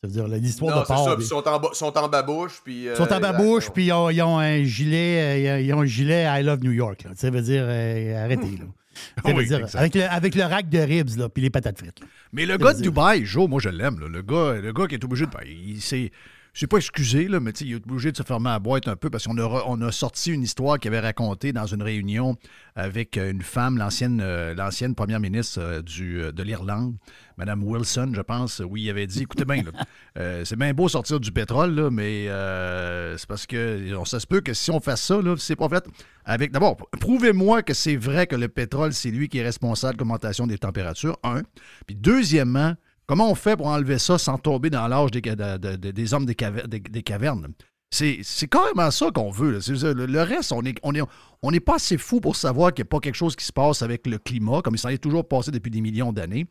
Ça 0.00 0.06
veut 0.06 0.12
dire 0.12 0.28
l'histoire 0.28 0.80
de 0.82 0.86
ça. 0.86 1.16
des- 1.16 1.22
ils 1.24 1.26
sont 1.26 1.48
en, 1.48 1.58
ba- 1.58 1.70
sont 1.72 1.98
en 1.98 2.08
babouche. 2.08 2.60
Puis, 2.64 2.82
Ils 2.84 2.88
euh, 2.90 2.94
sont 2.96 3.12
en 3.12 3.18
babouche, 3.20 3.70
puis 3.70 3.86
ils 3.86 3.92
ont, 3.92 4.10
ils 4.10 4.22
ont 4.22 4.38
un 4.38 4.62
gilet, 4.62 5.48
euh, 5.48 5.60
ils 5.60 5.72
ont 5.74 5.80
un 5.80 5.86
gilet 5.86 6.24
I 6.28 6.42
love 6.44 6.60
New 6.62 6.70
York. 6.72 7.02
là. 7.04 7.10
Ça 7.16 7.30
veut 7.30 7.42
dire 7.42 7.64
euh, 7.66 8.24
arrêtez 8.24 8.42
là. 8.58 8.64
Oui, 9.24 9.46
dire, 9.46 9.66
avec, 9.74 9.94
le, 9.94 10.02
avec 10.02 10.34
le 10.34 10.42
rack 10.44 10.68
de 10.68 10.78
ribs 10.78 11.16
là, 11.16 11.28
puis 11.28 11.42
les 11.42 11.50
patates 11.50 11.78
frites. 11.78 12.00
là. 12.00 12.06
Mais 12.32 12.46
le 12.46 12.56
gars 12.56 12.74
de 12.74 12.82
Dubaï, 12.82 13.24
Joe, 13.24 13.48
moi 13.48 13.60
je 13.60 13.68
l'aime. 13.68 13.98
Le 14.00 14.22
gars, 14.22 14.60
le 14.60 14.72
gars 14.72 14.86
qui 14.86 14.94
est 14.94 15.04
obligé 15.04 15.26
de. 15.26 15.30
il. 15.46 16.10
Je 16.58 16.62
sais 16.62 16.66
pas 16.66 16.78
excusé, 16.78 17.28
là, 17.28 17.38
mais 17.38 17.52
tu 17.52 17.60
sais, 17.60 17.70
il 17.70 17.74
est 17.74 17.86
obligé 17.88 18.10
de 18.10 18.16
se 18.16 18.24
fermer 18.24 18.50
à 18.50 18.58
boîte 18.58 18.88
un 18.88 18.96
peu 18.96 19.10
parce 19.10 19.28
qu'on 19.28 19.38
a, 19.38 19.42
re- 19.42 19.62
on 19.68 19.80
a 19.80 19.92
sorti 19.92 20.32
une 20.32 20.42
histoire 20.42 20.80
qu'il 20.80 20.88
avait 20.88 20.98
racontée 20.98 21.52
dans 21.52 21.66
une 21.66 21.84
réunion 21.84 22.34
avec 22.74 23.16
une 23.16 23.42
femme, 23.42 23.78
l'ancienne, 23.78 24.20
euh, 24.20 24.56
l'ancienne 24.56 24.96
première 24.96 25.20
ministre 25.20 25.60
euh, 25.60 25.82
du, 25.82 26.20
euh, 26.20 26.32
de 26.32 26.42
l'Irlande, 26.42 26.96
Mme 27.36 27.62
Wilson, 27.62 28.10
je 28.12 28.20
pense, 28.22 28.60
où 28.68 28.76
il 28.76 28.90
avait 28.90 29.06
dit 29.06 29.22
écoutez 29.22 29.44
bien, 29.44 29.62
euh, 30.18 30.44
c'est 30.44 30.56
bien 30.56 30.74
beau 30.74 30.88
sortir 30.88 31.20
du 31.20 31.30
pétrole, 31.30 31.76
là, 31.76 31.90
mais 31.92 32.28
euh, 32.28 33.16
c'est 33.18 33.28
parce 33.28 33.46
que 33.46 33.94
on, 33.94 34.04
ça 34.04 34.18
se 34.18 34.26
peut 34.26 34.40
que 34.40 34.52
si 34.52 34.72
on 34.72 34.80
fait 34.80 34.96
ça, 34.98 35.22
là, 35.22 35.36
c'est 35.38 35.54
pas 35.54 35.68
fait 35.68 35.86
avec. 36.24 36.50
D'abord, 36.50 36.76
prouvez-moi 36.98 37.62
que 37.62 37.72
c'est 37.72 37.94
vrai 37.94 38.26
que 38.26 38.34
le 38.34 38.48
pétrole, 38.48 38.94
c'est 38.94 39.12
lui 39.12 39.28
qui 39.28 39.38
est 39.38 39.44
responsable 39.44 39.94
de 39.94 40.00
l'augmentation 40.00 40.48
des 40.48 40.58
températures, 40.58 41.18
un. 41.22 41.42
Puis 41.86 41.94
deuxièmement, 41.94 42.74
comment 43.08 43.28
on 43.30 43.34
fait 43.34 43.56
pour 43.56 43.66
enlever 43.66 43.98
ça 43.98 44.18
sans 44.18 44.38
tomber 44.38 44.70
dans 44.70 44.86
l'âge 44.86 45.10
des, 45.10 45.20
de- 45.20 45.34
de- 45.34 45.76
de- 45.76 45.90
des 45.90 46.14
hommes 46.14 46.26
des, 46.26 46.34
caver- 46.34 46.68
des- 46.68 46.78
des 46.78 47.02
cavernes? 47.02 47.48
C'est, 47.90 48.20
carrément 48.50 48.90
ça 48.90 49.10
qu'on 49.10 49.30
veut. 49.30 49.58
le, 49.58 50.22
reste, 50.22 50.52
on 50.52 51.50
n'est 51.50 51.60
pas 51.60 51.76
assez 51.76 51.96
fou 51.96 52.20
pour 52.20 52.36
savoir 52.36 52.72
qu'il 52.74 52.84
n'y 52.84 52.88
a 52.88 52.90
pas 52.90 53.00
quelque 53.00 53.14
chose 53.14 53.34
qui 53.34 53.46
se 53.46 53.52
passe 53.52 53.80
avec 53.80 54.06
le 54.06 54.18
climat, 54.18 54.60
comme 54.62 54.74
il 54.74 54.78
s'en 54.78 54.90
est 54.90 54.98
toujours 55.02 55.26
passé 55.26 55.50
depuis 55.50 55.70
des 55.70 55.80
millions 55.80 56.12
d'années. 56.12 56.46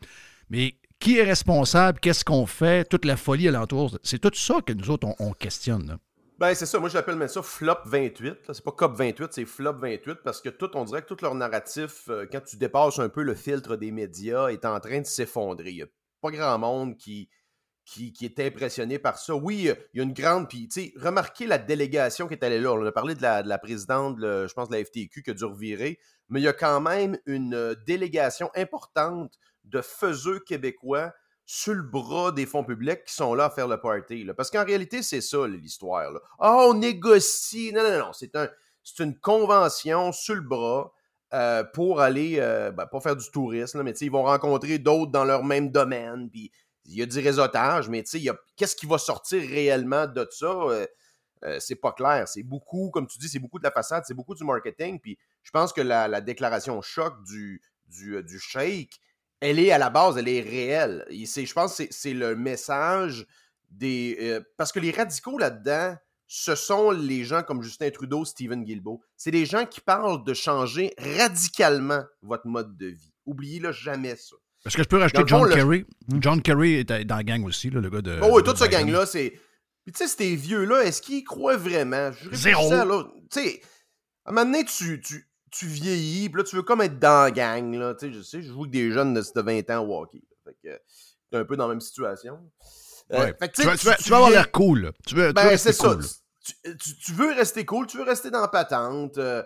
Mais 0.50 0.74
qui 1.00 1.20
est 1.20 1.24
responsable? 1.24 2.00
Qu'est-ce 2.00 2.26
qu'on 2.26 2.48
fait? 2.48 2.90
Toute 2.90 3.06
la 3.06 3.18
folie 3.18 3.48
alentour. 3.48 4.00
C'est 4.02 4.18
tout 4.20 4.32
ça 4.34 4.62
que 4.66 4.74
nous 4.74 4.90
autres, 4.90 5.08
on, 5.08 5.16
on 5.28 5.32
questionne. 5.32 5.98
Ben, 6.40 6.56
c'est 6.56 6.66
ça. 6.66 6.80
Moi, 6.80 6.90
j'appelle 6.90 7.16
même 7.18 7.28
ça 7.28 7.44
Flop 7.44 7.78
28. 7.86 8.26
là. 8.48 8.54
C'est 8.54 8.64
pas 8.64 8.72
COP 8.72 8.96
28, 8.98 9.28
c'est 9.32 9.46
Flop 9.46 9.74
28 9.80 10.20
parce 10.24 10.42
que 10.42 10.50
tout, 10.50 10.70
on 10.76 10.86
dirait 10.86 11.04
que 11.04 11.08
tout 11.14 11.18
leur 11.24 11.36
narratif, 11.36 12.06
euh, 12.10 12.26
quand 12.32 12.42
tu 12.44 12.58
dépasses 12.58 12.98
un 13.00 13.10
peu 13.10 13.22
le 13.22 13.36
filtre 13.36 13.76
des 13.76 13.92
médias, 13.92 14.48
est 14.50 14.66
en 14.66 14.80
train 14.80 15.02
de 15.02 15.06
s'effondrer. 15.06 15.84
Pas 16.22 16.32
grand 16.32 16.58
monde 16.58 16.98
qui, 16.98 17.30
qui, 17.86 18.14
est 18.22 18.40
impressionné 18.40 19.00
par 19.00 19.18
ça. 19.18 19.34
Oui, 19.34 19.70
euh, 19.70 19.76
il 19.94 19.98
y 19.98 20.02
a 20.02 20.04
une 20.04 20.14
grande. 20.14 20.50
Puis, 20.50 20.68
tu 20.68 20.82
sais, 20.82 20.94
remarquez 20.98 21.48
la 21.48 21.58
délégation 21.58 22.28
qui 22.28 22.34
est 22.34 22.44
allée 22.44 22.60
là. 22.60 22.74
On 22.74 22.86
a 22.86 22.92
parlé 22.92 23.16
de 23.16 23.22
la, 23.22 23.44
de 23.44 23.50
la 23.50 23.58
présidente, 23.58 24.18
je 24.20 24.54
pense, 24.54 24.70
de 24.70 24.76
la 24.76 24.84
FTQ 24.84 25.24
qui 25.24 25.30
a 25.30 25.34
dû 25.34 25.46
revirer. 25.46 26.00
Mais 26.30 26.42
il 26.42 26.44
y 26.44 26.50
a 26.50 26.54
quand 26.54 26.82
même 26.82 27.18
une 27.26 27.54
euh, 27.54 27.76
délégation 27.86 28.50
importante 28.56 29.40
de 29.64 29.82
faiseux 29.82 30.40
québécois 30.40 31.14
sur 31.46 31.74
le 31.74 31.84
bras 31.84 32.34
des 32.34 32.46
fonds 32.46 32.66
publics 32.66 33.06
qui 33.06 33.14
sont 33.14 33.34
là 33.34 33.46
à 33.46 33.50
faire 33.50 33.70
le 33.70 33.80
party. 33.80 34.28
Parce 34.36 34.52
qu'en 34.52 34.66
réalité, 34.66 35.02
c'est 35.02 35.22
ça 35.22 35.48
l'histoire. 35.48 36.12
Ah, 36.40 36.58
on 36.68 36.74
négocie. 36.74 37.72
Non, 37.74 37.84
non, 37.84 37.98
non. 38.00 38.14
C'est 38.14 38.36
un, 38.36 38.50
c'est 38.84 39.04
une 39.04 39.18
convention 39.18 40.12
sur 40.12 40.36
le 40.36 40.42
bras 40.42 40.94
euh, 41.34 41.64
pour 41.74 42.00
aller, 42.02 42.38
euh, 42.40 42.72
ben, 42.72 42.86
pas 42.88 43.02
faire 43.02 43.16
du 43.16 43.30
tourisme, 43.32 43.78
là, 43.80 43.84
mais 43.84 43.92
ils 43.92 44.12
vont 44.12 44.24
rencontrer 44.24 44.80
d'autres 44.80 45.12
dans 45.12 45.26
leur 45.26 45.44
même 45.44 45.70
domaine. 45.72 46.30
Puis 46.30 46.52
il 46.86 46.96
y 46.96 47.02
a 47.02 47.06
du 47.06 47.20
réseautage, 47.20 47.90
mais 47.90 48.04
qu'est-ce 48.56 48.76
qui 48.76 48.86
va 48.86 48.98
sortir 48.98 49.42
réellement 49.42 50.08
de 50.08 50.28
ça? 50.32 50.48
Euh, 50.48 50.88
c'est 51.60 51.76
pas 51.76 51.92
clair. 51.92 52.28
C'est 52.28 52.44
beaucoup, 52.44 52.90
comme 52.90 53.08
tu 53.08 53.20
dis, 53.20 53.30
c'est 53.30 53.40
beaucoup 53.40 53.60
de 53.60 53.64
la 53.64 53.72
façade, 53.72 54.04
c'est 54.08 54.14
beaucoup 54.14 54.36
du 54.36 54.44
marketing. 54.44 55.00
Puis 55.00 55.18
je 55.44 55.52
pense 55.52 55.74
que 55.74 55.82
la, 55.82 56.08
la 56.08 56.22
déclaration 56.22 56.82
choc 56.82 57.14
du, 57.26 57.62
du, 57.88 58.24
du 58.24 58.40
sheik, 58.40 59.00
elle 59.40 59.60
est 59.60 59.72
à 59.72 59.78
la 59.78 59.90
base, 59.90 60.18
elle 60.18 60.30
est 60.30 60.42
réelle. 60.42 61.06
Je 61.10 61.54
pense 61.54 61.78
que 61.78 61.84
c'est- 61.92 62.14
le 62.14 62.36
message 62.36 63.28
des. 63.70 64.42
parce 64.56 64.72
que 64.72 64.80
les 64.80 64.92
radicaux 64.92 65.38
là-dedans, 65.38 65.96
ce 66.28 66.56
sont 66.56 66.92
les 66.92 67.24
gens 67.24 67.42
comme 67.44 67.62
Justin 67.64 67.90
Trudeau, 67.90 68.26
Stephen 68.26 68.64
Guilbeault. 68.64 69.02
C'est 69.16 69.32
des 69.32 69.46
gens 69.46 69.66
qui 69.66 69.80
parlent 69.82 70.24
de 70.24 70.34
changer 70.34 70.94
radicalement 70.98 72.04
votre 72.22 72.48
mode 72.48 72.76
de 72.78 72.88
vie. 72.88 73.14
Oubliez-le 73.26 73.72
jamais 73.72 74.16
ça. 74.16 74.36
Est-ce 74.66 74.76
que 74.76 74.84
je 74.84 74.88
peux 74.90 74.98
rajouter 74.98 75.22
fond, 75.22 75.28
John 75.28 75.50
le- 75.50 75.56
Kerry? 75.56 75.86
John 76.20 76.42
Kerry 76.42 76.74
est 76.76 76.84
dans 77.06 77.16
la 77.16 77.24
gang 77.24 77.46
aussi, 77.46 77.70
là, 77.70 77.80
le 77.80 77.90
gars 77.90 78.02
de. 78.02 78.20
Oh 78.22 78.30
oui, 78.34 78.42
de 78.42 78.48
toute 78.48 78.58
ce 78.58 78.66
Biden. 78.66 78.82
gang-là, 78.88 79.06
c'est. 79.06 79.30
Puis 79.86 79.94
tu 79.94 80.00
sais, 80.06 80.08
ces 80.08 80.36
vieux-là, 80.36 80.84
est-ce 80.84 81.02
qu'ils 81.02 81.24
croient 81.24 81.56
vraiment? 81.56 82.12
Je 82.12 82.36
Zéro. 82.36 82.70
Tu 83.32 83.40
sais, 83.42 83.62
à 84.26 84.32
un 84.32 84.34
moment 84.34 84.46
donné, 84.52 84.66
tu, 84.66 85.00
tu, 85.00 85.30
tu 85.52 85.66
vieillis, 85.68 86.28
puis 86.30 86.40
là, 86.42 86.44
tu 86.44 86.58
veux 86.58 86.64
comme 86.64 86.82
être 86.82 87.00
dans 87.00 87.24
la 87.24 87.32
gang, 87.32 87.74
là. 87.76 87.96
Tu 87.96 88.08
sais, 88.08 88.14
je 88.14 88.22
sais, 88.22 88.42
je 88.42 88.50
joue 88.52 88.62
avec 88.64 88.72
des 88.72 88.92
jeunes 88.92 89.14
de, 89.14 89.22
de 89.22 89.42
20 89.42 89.70
ans 89.70 89.86
au 89.86 90.02
hockey. 90.02 90.22
Fait 90.44 90.58
que 90.62 90.78
t'es 91.32 91.38
un 91.38 91.46
peu 91.46 91.56
dans 91.56 91.68
la 91.68 91.74
même 91.76 91.82
situation. 91.82 92.38
Ouais. 93.10 93.34
fait 93.40 93.50
que, 93.50 93.54
Tu, 93.62 93.64
vas, 93.64 93.78
tu 93.78 93.86
vas- 93.86 93.96
tu 93.96 94.10
vas 94.10 94.16
avoir 94.18 94.32
l'air 94.32 94.52
cool. 94.52 94.92
Tu 95.06 95.16
veux, 95.16 95.32
Ben, 95.34 95.44
rester 95.48 95.72
c'est 95.72 95.82
ça. 95.82 95.90
cool. 95.96 96.04
Tu, 97.04 97.12
veux 97.14 97.34
rester 97.34 97.66
cool, 97.66 97.88
tu 97.88 97.98
veux 97.98 98.04
rester 98.04 98.30
dans 98.32 98.42
la 98.42 98.48
patente. 98.48 99.18
euh, 99.18 99.44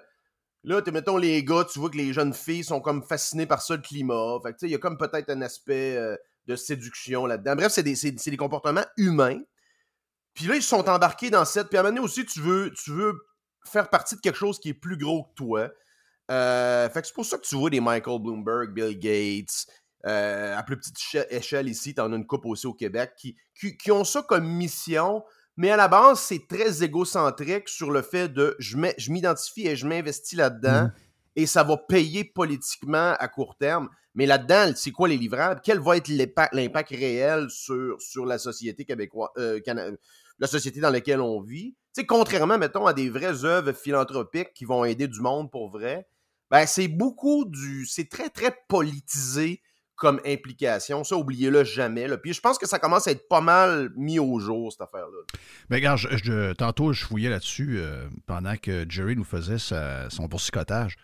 là, 0.63 0.81
t'es, 0.81 0.91
mettons, 0.91 1.17
les 1.17 1.43
gars, 1.43 1.65
tu 1.71 1.79
vois 1.79 1.89
que 1.89 1.97
les 1.97 2.13
jeunes 2.13 2.33
filles 2.33 2.63
sont 2.63 2.79
comme 2.81 3.03
fascinées 3.03 3.45
par 3.47 3.61
ça, 3.61 3.75
le 3.75 3.81
climat. 3.81 4.37
Fait 4.43 4.49
que, 4.53 4.57
tu 4.57 4.59
sais, 4.61 4.67
il 4.67 4.71
y 4.71 4.75
a 4.75 4.79
comme 4.79 4.97
peut-être 4.97 5.29
un 5.31 5.41
aspect 5.41 5.95
euh, 5.97 6.15
de 6.47 6.55
séduction 6.55 7.25
là-dedans. 7.25 7.55
Bref, 7.55 7.71
c'est 7.71 7.83
des, 7.83 7.95
des 7.95 8.37
comportements 8.37 8.85
humains. 8.97 9.39
Puis 10.33 10.45
là, 10.45 10.55
ils 10.55 10.63
sont 10.63 10.87
embarqués 10.89 11.29
dans 11.29 11.45
cette. 11.45 11.67
Puis 11.69 11.77
à 11.77 11.81
un 11.81 11.83
moment 11.83 11.95
donné 11.95 12.05
aussi, 12.05 12.25
tu 12.25 12.39
veux, 12.39 12.71
tu 12.75 12.91
veux 12.91 13.13
faire 13.65 13.89
partie 13.89 14.15
de 14.15 14.21
quelque 14.21 14.37
chose 14.37 14.59
qui 14.59 14.69
est 14.69 14.73
plus 14.73 14.97
gros 14.97 15.23
que 15.25 15.33
toi. 15.35 15.69
Euh, 16.29 16.89
fait 16.89 17.01
que 17.01 17.07
c'est 17.07 17.13
pour 17.13 17.25
ça 17.25 17.37
que 17.37 17.43
tu 17.45 17.55
vois 17.55 17.69
des 17.69 17.81
Michael 17.81 18.19
Bloomberg, 18.21 18.73
Bill 18.73 18.97
Gates. 18.97 19.65
Euh, 20.07 20.57
à 20.57 20.63
plus 20.63 20.77
petite 20.77 20.97
éche- 20.97 21.27
échelle 21.29 21.69
ici, 21.69 21.93
tu 21.93 22.01
en 22.01 22.11
as 22.11 22.15
une 22.15 22.25
coupe 22.27 22.45
aussi 22.45 22.67
au 22.67 22.73
Québec, 22.73 23.13
qui, 23.17 23.35
qui, 23.53 23.77
qui 23.77 23.91
ont 23.91 24.03
ça 24.03 24.21
comme 24.21 24.47
mission, 24.47 25.23
mais 25.57 25.69
à 25.71 25.77
la 25.77 25.87
base, 25.87 26.19
c'est 26.19 26.47
très 26.47 26.83
égocentrique 26.83 27.67
sur 27.69 27.91
le 27.91 28.01
fait 28.01 28.29
de 28.29 28.55
je 28.59 28.77
m'identifie 29.11 29.67
et 29.67 29.75
je 29.75 29.85
m'investis 29.87 30.37
là-dedans 30.37 30.83
Mhm. 30.83 30.91
et 31.35 31.45
ça 31.45 31.63
va 31.63 31.77
payer 31.77 32.23
politiquement 32.23 33.13
à 33.19 33.27
court 33.27 33.55
terme. 33.57 33.89
Mais 34.15 34.25
là-dedans, 34.25 34.73
c'est 34.75 34.91
quoi 34.91 35.07
les 35.07 35.17
livrables? 35.17 35.61
Quel 35.63 35.79
va 35.79 35.95
être 35.97 36.09
l'impact 36.51 36.89
réel 36.89 37.49
sur, 37.49 38.01
sur 38.01 38.25
la 38.25 38.37
société 38.37 38.83
québécoise, 38.83 39.29
euh, 39.37 39.59
la 40.39 40.47
société 40.47 40.79
dans 40.81 40.89
laquelle 40.89 41.21
on 41.21 41.39
vit? 41.41 41.75
Contrairement, 42.07 42.57
mettons, 42.57 42.85
à 42.87 42.93
des 42.93 43.09
vraies 43.09 43.45
œuvres 43.45 43.73
philanthropiques 43.73 44.53
qui 44.53 44.65
vont 44.65 44.83
aider 44.83 45.07
du 45.07 45.19
monde 45.21 45.51
pour 45.51 45.69
vrai, 45.69 46.07
ben 46.49 46.65
c'est 46.65 46.87
beaucoup 46.89 47.45
du. 47.45 47.85
C'est 47.85 48.09
très, 48.09 48.29
très 48.29 48.53
politisé 48.67 49.61
comme 50.01 50.19
implication. 50.25 51.03
Ça, 51.03 51.15
oubliez-le 51.15 51.63
jamais. 51.63 52.07
là. 52.07 52.17
Puis 52.17 52.33
je 52.33 52.41
pense 52.41 52.57
que 52.57 52.67
ça 52.67 52.79
commence 52.79 53.07
à 53.07 53.11
être 53.11 53.27
pas 53.29 53.39
mal 53.39 53.91
mis 53.95 54.17
au 54.17 54.39
jour, 54.39 54.71
cette 54.71 54.81
affaire-là. 54.81 55.19
Mais 55.69 55.75
regarde, 55.75 55.99
je- 55.99 56.53
tantôt, 56.53 56.91
je 56.91 57.05
fouillais 57.05 57.29
là-dessus 57.29 57.75
euh, 57.77 58.07
pendant 58.25 58.55
que 58.57 58.83
Jerry 58.89 59.15
nous 59.15 59.23
faisait 59.23 59.59
sa- 59.59 60.09
son 60.09 60.25
boursicotage. 60.25 60.95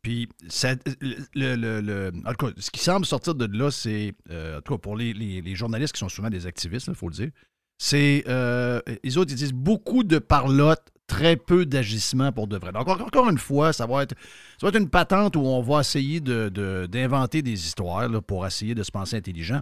Puis, 0.00 0.28
le, 1.56 1.80
le- 1.80 2.12
en 2.24 2.32
tout 2.34 2.46
cas, 2.46 2.52
ce 2.56 2.70
qui 2.70 2.78
semble 2.78 3.04
sortir 3.04 3.34
de 3.34 3.46
là, 3.58 3.72
c'est, 3.72 4.14
euh, 4.30 4.58
en 4.58 4.60
tout 4.60 4.74
cas, 4.74 4.78
pour 4.78 4.96
les, 4.96 5.12
journalistes 5.56 5.92
qui 5.94 5.98
sont 5.98 6.08
souvent 6.08 6.30
des 6.30 6.46
activistes, 6.46 6.86
il 6.86 6.94
faut 6.94 7.08
le 7.08 7.14
dire, 7.14 7.30
c'est, 7.78 8.22
euh, 8.28 8.80
autres, 9.18 9.32
ils 9.32 9.36
disent 9.36 9.52
beaucoup 9.52 10.04
de 10.04 10.20
parlotte 10.20 10.92
très 11.06 11.36
peu 11.36 11.66
d'agissement 11.66 12.32
pour 12.32 12.48
de 12.48 12.56
vrai. 12.56 12.72
Donc, 12.72 12.88
encore 12.88 13.30
une 13.30 13.38
fois, 13.38 13.72
ça 13.72 13.86
va 13.86 14.02
être, 14.02 14.14
ça 14.58 14.66
va 14.66 14.68
être 14.68 14.80
une 14.80 14.90
patente 14.90 15.36
où 15.36 15.40
on 15.40 15.62
va 15.62 15.80
essayer 15.80 16.20
d'inventer 16.20 17.42
des 17.42 17.66
histoires 17.66 18.08
pour 18.22 18.46
essayer 18.46 18.74
de 18.74 18.82
se 18.82 18.90
penser 18.90 19.16
intelligent. 19.16 19.60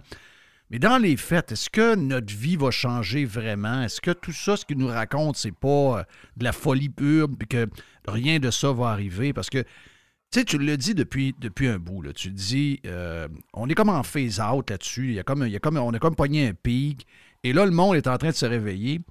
Mais 0.71 0.79
dans 0.79 0.97
les 0.97 1.15
faits, 1.15 1.51
est-ce 1.51 1.69
que 1.69 1.95
notre 1.95 2.33
vie 2.33 2.55
va 2.55 2.71
changer 2.71 3.23
vraiment? 3.25 3.83
Est-ce 3.83 4.01
que 4.01 4.11
tout 4.11 4.31
ça, 4.31 4.57
ce 4.57 4.65
qu'il 4.65 4.77
nous 4.77 4.87
raconte, 4.87 5.37
c'est 5.37 5.51
pas 5.51 5.99
euh, 5.99 6.03
de 6.37 6.43
la 6.43 6.51
folie 6.51 6.89
pure, 6.89 7.29
puis 7.37 7.47
que 7.47 7.67
rien 8.07 8.39
de 8.39 8.49
ça 8.49 8.71
va 8.71 8.87
arriver? 8.87 9.31
Parce 9.31 9.51
que, 9.51 9.59
tu 9.59 10.39
sais, 10.39 10.43
tu 10.43 10.57
le 10.57 10.75
dis 10.75 10.95
depuis, 10.95 11.35
depuis 11.39 11.67
un 11.67 11.77
bout, 11.77 12.03
tu 12.13 12.31
dis, 12.31 12.79
euh, 12.87 13.27
on 13.53 13.69
est 13.69 13.75
comme 13.75 13.89
en 13.89 14.01
phase-out 14.01 14.67
là-dessus, 14.71 15.21
on 15.27 15.93
a 15.93 15.99
comme 15.99 16.15
pogné 16.15 16.47
un 16.47 16.53
pic, 16.53 17.05
et 17.43 17.53
là, 17.53 17.65
le 17.65 17.71
monde 17.71 17.95
est 17.95 18.07
en 18.07 18.17
train 18.17 18.29
de 18.29 18.35
se 18.35 18.47
réveiller, 18.47 19.01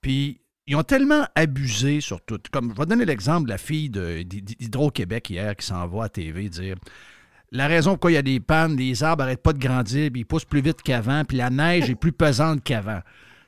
puis 0.00 0.39
ils 0.70 0.76
ont 0.76 0.84
tellement 0.84 1.26
abusé 1.34 2.00
sur 2.00 2.20
tout. 2.20 2.38
Comme, 2.52 2.72
je 2.72 2.80
vais 2.80 2.86
donner 2.86 3.04
l'exemple 3.04 3.46
de 3.46 3.50
la 3.50 3.58
fille 3.58 3.90
d'Hydro-Québec 3.90 5.30
hier 5.30 5.56
qui 5.56 5.66
s'en 5.66 5.88
va 5.88 6.04
à 6.04 6.08
TV 6.08 6.48
dire 6.48 6.76
la 7.50 7.66
raison 7.66 7.90
pourquoi 7.90 8.12
il 8.12 8.14
y 8.14 8.18
a 8.18 8.22
des 8.22 8.38
pannes, 8.38 8.76
les 8.76 9.02
arbres 9.02 9.24
n'arrêtent 9.24 9.42
pas 9.42 9.52
de 9.52 9.58
grandir, 9.58 10.12
puis 10.12 10.20
ils 10.20 10.24
poussent 10.24 10.44
plus 10.44 10.60
vite 10.60 10.80
qu'avant, 10.82 11.24
puis 11.24 11.38
la 11.38 11.50
neige 11.50 11.90
est 11.90 11.96
plus 11.96 12.12
pesante 12.12 12.62
qu'avant. 12.62 13.00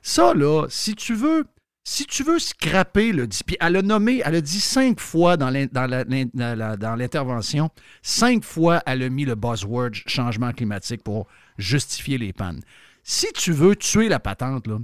Ça, 0.03 0.35
là, 0.35 0.66
si 0.68 0.97
tu 0.97 1.14
veux, 1.14 1.45
si 1.85 2.07
tu 2.07 2.25
veux 2.25 2.41
scraper 2.41 3.12
le 3.12 3.29
puis 3.47 3.57
elle 3.61 3.77
a 3.77 3.83
nommé, 3.83 4.20
elle 4.25 4.35
a 4.35 4.41
dit 4.41 4.61
cinq 4.61 4.99
fois 4.99 5.37
dans 5.37 5.51
l'intervention, 5.51 7.70
cinq 8.03 8.43
fois 8.43 8.83
elle 8.85 9.05
a 9.05 9.09
mis 9.09 9.25
le 9.25 9.37
buzzword 9.37 9.93
changement 9.95 10.51
climatique 10.51 11.05
pour 11.05 11.29
justifier 11.57 12.18
les 12.18 12.33
pannes. 12.33 12.62
Si 13.05 13.29
tu 13.33 13.53
veux 13.53 13.77
tuer 13.77 14.09
la 14.09 14.18
patente, 14.18 14.66
là, 14.66 14.79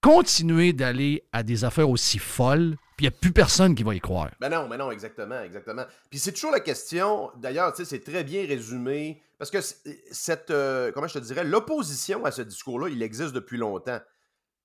continuer 0.00 0.72
d'aller 0.72 1.24
à 1.32 1.42
des 1.42 1.64
affaires 1.64 1.90
aussi 1.90 2.18
folles, 2.18 2.76
puis 2.96 3.06
il 3.06 3.10
n'y 3.10 3.14
a 3.14 3.18
plus 3.18 3.32
personne 3.32 3.74
qui 3.74 3.82
va 3.82 3.94
y 3.94 4.00
croire. 4.00 4.30
Ben 4.40 4.48
non, 4.48 4.68
mais 4.68 4.76
non, 4.76 4.90
exactement, 4.90 5.40
exactement. 5.42 5.84
Puis 6.10 6.18
c'est 6.18 6.32
toujours 6.32 6.52
la 6.52 6.60
question, 6.60 7.30
d'ailleurs, 7.36 7.72
tu 7.72 7.84
sais, 7.84 7.90
c'est 7.90 8.04
très 8.04 8.24
bien 8.24 8.46
résumé, 8.46 9.22
parce 9.38 9.50
que 9.50 9.58
cette, 10.10 10.50
euh, 10.50 10.92
comment 10.92 11.06
je 11.06 11.14
te 11.14 11.18
dirais, 11.18 11.44
l'opposition 11.44 12.24
à 12.24 12.30
ce 12.30 12.42
discours-là, 12.42 12.88
il 12.88 13.02
existe 13.02 13.32
depuis 13.32 13.58
longtemps. 13.58 14.00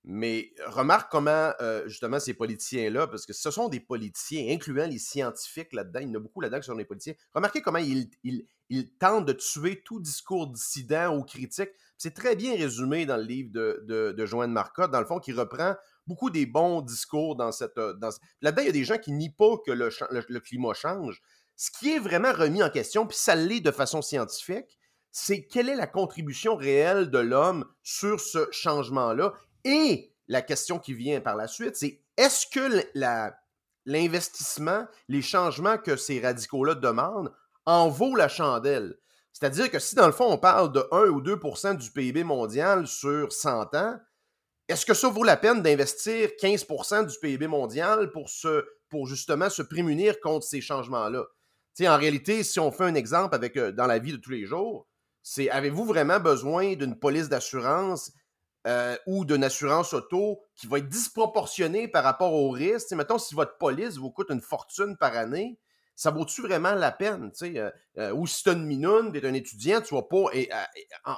Mais 0.04 0.52
remarque 0.66 1.12
comment, 1.12 1.52
euh, 1.60 1.86
justement, 1.86 2.18
ces 2.18 2.34
politiciens-là, 2.34 3.06
parce 3.06 3.24
que 3.24 3.32
ce 3.32 3.52
sont 3.52 3.68
des 3.68 3.78
politiciens, 3.78 4.52
incluant 4.52 4.86
les 4.86 4.98
scientifiques 4.98 5.72
là-dedans, 5.72 6.00
il 6.00 6.08
y 6.08 6.10
en 6.10 6.14
a 6.16 6.18
beaucoup 6.18 6.40
là-dedans 6.40 6.58
qui 6.58 6.66
sont 6.66 6.74
des 6.74 6.84
politiciens, 6.84 7.14
remarquez 7.32 7.62
comment 7.62 7.78
ils, 7.78 8.10
tentent 8.98 9.26
de 9.26 9.32
tuer 9.32 9.82
tout 9.84 10.00
discours 10.00 10.48
dissident 10.48 11.16
ou 11.16 11.22
critique. 11.22 11.70
C'est 11.98 12.14
très 12.14 12.34
bien 12.34 12.56
résumé 12.56 13.06
dans 13.06 13.16
le 13.16 13.22
livre 13.22 13.50
de, 13.52 14.12
de, 14.16 14.26
Joanne 14.26 14.50
Marcotte, 14.50 14.90
dans 14.90 14.98
le 15.00 15.06
fond, 15.06 15.20
qui 15.20 15.32
reprend 15.32 15.76
beaucoup 16.08 16.30
des 16.30 16.46
bons 16.46 16.80
discours 16.82 17.36
dans 17.36 17.52
cette. 17.52 17.78
euh, 17.78 17.92
Dans... 17.94 18.10
Là-dedans, 18.40 18.62
il 18.62 18.66
y 18.66 18.70
a 18.70 18.72
des 18.72 18.84
gens 18.84 18.98
qui 18.98 19.12
nient 19.12 19.30
pas 19.36 19.56
que 19.64 19.70
le- 19.70 19.90
le 20.10 20.40
climat 20.40 20.74
change. 20.74 21.22
Ce 21.54 21.70
qui 21.70 21.90
est 21.90 22.00
vraiment 22.00 22.32
remis 22.32 22.62
en 22.62 22.70
question, 22.70 23.06
puis 23.06 23.16
ça 23.16 23.36
l'est 23.36 23.60
de 23.60 23.70
façon 23.70 24.02
scientifique, 24.02 24.78
c'est 25.12 25.46
quelle 25.46 25.68
est 25.68 25.76
la 25.76 25.86
contribution 25.86 26.56
réelle 26.56 27.10
de 27.10 27.18
l'homme 27.18 27.66
sur 27.82 28.18
ce 28.18 28.48
changement-là. 28.50 29.34
Et 29.64 30.12
la 30.28 30.42
question 30.42 30.78
qui 30.78 30.94
vient 30.94 31.20
par 31.20 31.36
la 31.36 31.48
suite, 31.48 31.76
c'est 31.76 32.00
est-ce 32.16 32.46
que 32.46 32.84
l'investissement, 33.84 34.86
les 35.08 35.22
changements 35.22 35.78
que 35.78 35.96
ces 35.96 36.20
radicaux-là 36.20 36.74
demandent, 36.74 37.32
en 37.66 37.88
vaut 37.88 38.16
la 38.16 38.28
chandelle? 38.28 38.96
C'est-à-dire 39.32 39.70
que 39.70 39.78
si, 39.78 39.94
dans 39.94 40.06
le 40.06 40.12
fond, 40.12 40.30
on 40.30 40.38
parle 40.38 40.72
de 40.72 40.86
1 40.92 41.08
ou 41.08 41.22
2% 41.22 41.76
du 41.76 41.90
PIB 41.90 42.22
mondial 42.22 42.86
sur 42.86 43.32
100 43.32 43.74
ans, 43.74 43.98
est-ce 44.68 44.86
que 44.86 44.94
ça 44.94 45.08
vaut 45.08 45.24
la 45.24 45.36
peine 45.36 45.62
d'investir 45.62 46.30
15% 46.40 47.06
du 47.06 47.18
PIB 47.18 47.46
mondial 47.46 48.10
pour, 48.10 49.06
justement 49.06 49.50
se 49.50 49.62
prémunir 49.62 50.20
contre 50.20 50.46
ces 50.46 50.60
changements-là? 50.60 51.24
En 51.80 51.96
réalité, 51.96 52.44
si 52.44 52.60
on 52.60 52.70
fait 52.70 52.84
un 52.84 52.94
exemple 52.94 53.34
avec, 53.34 53.56
euh, 53.56 53.72
dans 53.72 53.86
la 53.86 53.98
vie 53.98 54.12
de 54.12 54.18
tous 54.18 54.30
les 54.30 54.44
jours, 54.44 54.86
c'est 55.22 55.48
avez-vous 55.50 55.84
vraiment 55.84 56.20
besoin 56.20 56.74
d'une 56.74 56.98
police 56.98 57.28
d'assurance 57.28 58.12
euh, 58.66 58.96
ou 59.06 59.24
d'une 59.24 59.44
assurance 59.44 59.92
auto 59.92 60.40
qui 60.56 60.66
va 60.66 60.78
être 60.78 60.88
disproportionnée 60.88 61.88
par 61.88 62.04
rapport 62.04 62.32
au 62.32 62.50
risque? 62.50 62.86
Tu 62.86 62.88
sais, 62.88 62.96
mettons, 62.96 63.18
si 63.18 63.34
votre 63.34 63.58
police 63.58 63.96
vous 63.96 64.10
coûte 64.10 64.30
une 64.30 64.40
fortune 64.40 64.96
par 64.96 65.16
année, 65.16 65.58
ça 65.94 66.10
vaut-tu 66.10 66.42
vraiment 66.42 66.74
la 66.74 66.90
peine? 66.90 67.30
euh, 67.42 67.70
euh, 67.98 68.12
ou 68.12 68.26
si 68.26 68.42
tu 68.42 68.50
as 68.50 68.52
une 68.52 68.64
minoune, 68.64 69.12
tu 69.12 69.18
es 69.18 69.26
un 69.26 69.34
étudiant, 69.34 69.80
tu 69.80 69.94
vas 69.94 70.02
pas 70.02 70.24
en- 71.04 71.14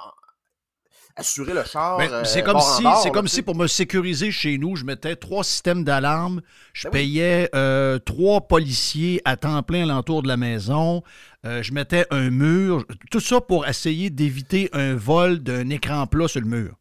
assurer 1.15 1.53
le 1.53 1.63
char. 1.63 1.97
Ben, 1.97 2.25
c'est 2.25 2.43
comme, 2.43 2.59
si, 2.59 2.83
c'est 3.01 3.11
comme 3.11 3.27
si 3.27 3.41
pour 3.41 3.55
me 3.55 3.67
sécuriser 3.67 4.31
chez 4.31 4.57
nous, 4.57 4.75
je 4.75 4.83
mettais 4.83 5.15
trois 5.15 5.43
systèmes 5.43 5.83
d'alarme, 5.83 6.41
je 6.73 6.83
Ben 6.83 6.89
oui. 6.91 6.97
payais 6.99 7.49
euh, 7.55 7.99
trois 7.99 8.41
policiers 8.41 9.21
à 9.23 9.37
temps 9.37 9.63
plein 9.63 9.83
alentour 9.83 10.21
de 10.21 10.27
la 10.27 10.35
maison, 10.37 11.03
euh, 11.45 11.63
je 11.63 11.73
mettais 11.73 12.05
un 12.11 12.29
mur, 12.31 12.85
tout 13.11 13.21
ça 13.21 13.39
pour 13.39 13.65
essayer 13.65 14.09
d'éviter 14.09 14.69
un 14.73 14.95
vol 14.95 15.39
d'un 15.39 15.69
écran 15.69 16.05
plat 16.05 16.27
sur 16.27 16.41
le 16.41 16.47
mur. 16.47 16.75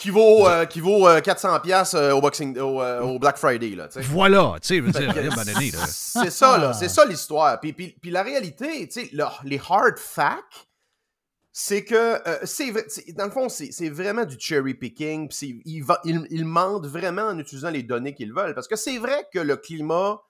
Qui 0.00 0.10
vaut, 0.10 0.48
euh, 0.48 0.64
qui 0.64 0.80
vaut 0.80 1.06
euh, 1.06 1.20
400 1.20 1.60
pièces 1.60 1.94
au, 1.94 2.20
Boxing- 2.20 2.58
au, 2.58 2.80
euh, 2.82 3.00
au 3.02 3.18
Black 3.18 3.36
Friday. 3.36 3.76
Là. 3.76 3.88
Voilà, 4.00 4.54
tu 4.62 4.80
sais. 4.80 4.80
C'est 5.86 6.30
ça, 6.30 6.58
là. 6.58 6.72
C'est 6.72 6.88
ça 6.88 7.04
l'histoire. 7.04 7.60
Puis, 7.60 7.72
puis, 7.72 7.96
puis 8.00 8.10
la 8.10 8.22
réalité, 8.22 8.88
tu 8.88 9.02
sais, 9.02 9.10
le- 9.12 9.24
les 9.44 9.60
hard 9.68 9.98
facts, 9.98 10.66
c'est 11.52 11.84
que, 11.84 11.94
euh, 12.28 12.38
c'est 12.44 12.72
dans 13.14 13.24
le 13.26 13.30
fond, 13.30 13.48
c'est 13.48 13.72
c'est 13.72 13.90
vraiment 13.90 14.24
du 14.24 14.36
cherry 14.38 14.72
picking. 14.74 15.28
Puis 15.28 15.60
ils 15.64 16.44
mentent 16.44 16.86
vraiment 16.86 17.22
en 17.24 17.38
utilisant 17.38 17.70
les 17.70 17.82
données 17.82 18.14
qu'ils 18.14 18.32
veulent. 18.32 18.54
Parce 18.54 18.68
que 18.68 18.76
c'est 18.76 18.98
vrai 18.98 19.26
que 19.34 19.38
le 19.40 19.56
climat 19.56 20.20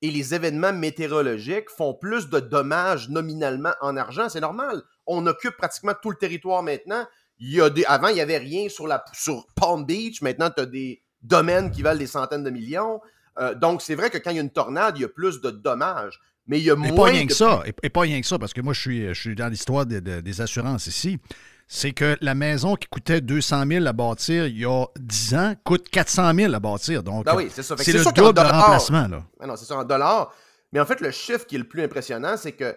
et 0.00 0.10
les 0.12 0.34
événements 0.34 0.72
météorologiques 0.72 1.70
font 1.76 1.94
plus 1.94 2.28
de 2.28 2.38
dommages 2.38 3.08
nominalement 3.08 3.72
en 3.80 3.96
argent. 3.96 4.28
C'est 4.28 4.40
normal. 4.40 4.82
On 5.06 5.26
occupe 5.26 5.56
pratiquement 5.56 5.94
tout 6.00 6.10
le 6.10 6.16
territoire 6.16 6.62
maintenant. 6.62 7.04
Il 7.40 7.50
y 7.54 7.60
a 7.60 7.70
des, 7.70 7.84
avant, 7.84 8.08
il 8.08 8.14
n'y 8.14 8.20
avait 8.20 8.38
rien 8.38 8.68
sur, 8.68 8.86
la, 8.86 9.04
sur 9.12 9.46
Palm 9.54 9.84
Beach. 9.84 10.22
Maintenant, 10.22 10.50
tu 10.50 10.62
as 10.62 10.66
des 10.66 11.02
domaines 11.22 11.70
qui 11.70 11.82
valent 11.82 11.98
des 11.98 12.06
centaines 12.06 12.44
de 12.44 12.50
millions. 12.50 13.00
Euh, 13.38 13.54
donc, 13.54 13.82
c'est 13.82 13.94
vrai 13.94 14.10
que 14.10 14.18
quand 14.18 14.30
il 14.30 14.36
y 14.36 14.40
a 14.40 14.42
une 14.42 14.50
tornade, 14.50 14.98
il 14.98 15.02
y 15.02 15.04
a 15.04 15.08
plus 15.08 15.40
de 15.40 15.50
dommages. 15.50 16.18
Mais 16.46 16.58
il 16.58 16.64
y 16.64 16.70
a 16.70 16.74
Et 16.74 16.76
moins 16.76 16.94
pas 16.94 17.04
rien 17.10 17.22
de... 17.24 17.28
que 17.28 17.34
ça, 17.34 17.62
et, 17.66 17.74
et 17.82 17.90
pas 17.90 18.00
rien 18.00 18.20
que 18.20 18.26
ça, 18.26 18.38
parce 18.38 18.52
que 18.54 18.60
moi, 18.62 18.72
je 18.72 18.80
suis, 18.80 19.06
je 19.08 19.20
suis 19.20 19.34
dans 19.34 19.48
l'histoire 19.48 19.84
de- 19.86 20.00
de- 20.00 20.20
des 20.20 20.40
assurances 20.40 20.86
ici. 20.86 21.18
C'est 21.70 21.92
que 21.92 22.16
la 22.22 22.34
maison 22.34 22.74
qui 22.76 22.88
coûtait 22.88 23.20
200 23.20 23.64
000 23.66 23.86
à 23.86 23.92
bâtir 23.92 24.46
il 24.46 24.58
y 24.58 24.64
a 24.64 24.86
10 24.98 25.34
ans 25.34 25.54
coûte 25.64 25.90
400 25.90 26.32
000 26.34 26.54
à 26.54 26.58
bâtir. 26.60 27.02
Donc, 27.02 27.26
Ben 27.26 27.36
oui, 27.36 27.50
c'est 27.54 27.62
ça. 27.62 27.76
C'est 27.76 27.92
le 27.92 28.00
sûr 28.00 28.14
qu'en 28.14 28.22
double 28.32 28.34
de 28.34 28.40
remplacement. 28.40 29.06
Là. 29.06 29.22
Ah 29.38 29.46
non, 29.46 29.54
c'est 29.56 29.66
ça, 29.66 29.76
en 29.76 29.84
dollars. 29.84 30.32
Mais 30.72 30.80
en 30.80 30.86
fait, 30.86 31.02
le 31.02 31.10
chiffre 31.10 31.44
qui 31.44 31.56
est 31.56 31.58
le 31.58 31.68
plus 31.68 31.82
impressionnant, 31.82 32.38
c'est 32.38 32.52
que 32.52 32.74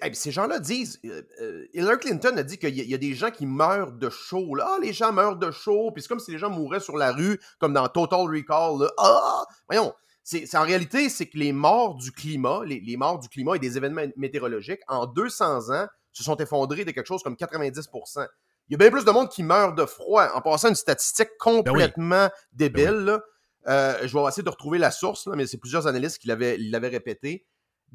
hey, 0.00 0.14
ces 0.14 0.30
gens-là 0.32 0.58
disent. 0.60 0.98
euh, 1.04 1.22
euh, 1.40 1.66
Hillary 1.74 1.98
Clinton 1.98 2.34
a 2.36 2.42
dit 2.42 2.56
qu'il 2.58 2.74
y, 2.74 2.80
a- 2.80 2.84
il 2.84 2.90
y 2.90 2.94
a 2.94 2.98
des 2.98 3.14
gens 3.14 3.30
qui 3.30 3.44
meurent 3.46 3.92
de 3.92 4.08
chaud. 4.08 4.54
Là. 4.54 4.66
Ah, 4.68 4.78
les 4.80 4.92
gens 4.92 5.12
meurent 5.12 5.36
de 5.36 5.50
chaud. 5.50 5.90
Puis 5.92 6.02
c'est 6.02 6.08
comme 6.08 6.20
si 6.20 6.30
les 6.30 6.38
gens 6.38 6.50
mouraient 6.50 6.80
sur 6.80 6.96
la 6.96 7.12
rue, 7.12 7.38
comme 7.58 7.72
dans 7.74 7.86
Total 7.88 8.20
Recall. 8.20 8.78
là. 8.80 8.90
Ah! 8.98 9.44
Voyons. 9.68 9.92
C'est, 10.26 10.54
en 10.56 10.62
réalité, 10.62 11.10
c'est 11.10 11.26
que 11.26 11.36
les 11.36 11.52
morts 11.52 11.96
du 11.96 12.10
climat, 12.10 12.62
les, 12.64 12.80
les 12.80 12.96
morts 12.96 13.18
du 13.18 13.28
climat 13.28 13.56
et 13.56 13.58
des 13.58 13.76
événements 13.76 14.06
météorologiques, 14.16 14.80
en 14.88 15.04
200 15.04 15.68
ans, 15.74 15.86
se 16.12 16.22
sont 16.24 16.36
effondrés 16.38 16.86
de 16.86 16.92
quelque 16.92 17.06
chose 17.06 17.22
comme 17.22 17.34
90% 17.36 18.26
Il 18.68 18.72
y 18.72 18.74
a 18.74 18.78
bien 18.78 18.90
plus 18.90 19.04
de 19.04 19.10
monde 19.10 19.28
qui 19.28 19.42
meurt 19.42 19.76
de 19.76 19.84
froid, 19.84 20.30
en 20.34 20.40
passant 20.40 20.70
une 20.70 20.74
statistique 20.76 21.28
complètement 21.38 22.30
débile. 22.54 22.90
là. 23.04 23.20
Euh, 23.66 23.98
je 24.06 24.16
vais 24.16 24.24
essayer 24.26 24.42
de 24.42 24.48
retrouver 24.50 24.78
la 24.78 24.90
source, 24.90 25.26
là, 25.26 25.34
mais 25.36 25.46
c'est 25.46 25.58
plusieurs 25.58 25.86
analystes 25.86 26.18
qui 26.18 26.28
l'avaient, 26.28 26.56
l'avaient 26.58 26.88
répété. 26.88 27.44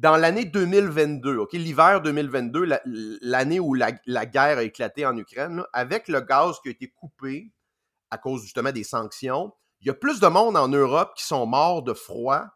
Dans 0.00 0.16
l'année 0.16 0.46
2022, 0.46 1.36
ok, 1.36 1.52
l'hiver 1.52 2.00
2022, 2.00 2.64
la- 2.64 2.80
l'année 3.20 3.60
où 3.60 3.74
la, 3.74 3.92
guerre 3.92 4.56
a 4.56 4.62
éclaté 4.62 5.04
en 5.04 5.14
Ukraine, 5.14 5.62
avec 5.74 6.08
le 6.08 6.22
gaz 6.22 6.58
qui 6.62 6.68
a 6.68 6.70
été 6.70 6.88
coupé 6.88 7.52
à 8.10 8.16
cause 8.16 8.40
justement 8.40 8.72
des 8.72 8.82
sanctions, 8.82 9.52
il 9.82 9.88
y 9.88 9.90
a 9.90 9.94
plus 9.94 10.18
de 10.18 10.26
monde 10.26 10.56
en 10.56 10.68
Europe 10.68 11.12
qui 11.18 11.24
sont 11.24 11.44
morts 11.44 11.82
de 11.82 11.92
froid 11.92 12.46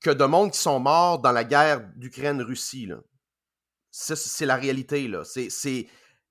que 0.00 0.08
de 0.08 0.24
monde 0.24 0.52
qui 0.52 0.60
sont 0.60 0.80
morts 0.80 1.18
dans 1.18 1.32
la 1.32 1.44
guerre 1.44 1.86
d'Ukraine-Russie. 1.96 2.88
c'est 3.90 4.46
la 4.46 4.56
réalité. 4.56 5.12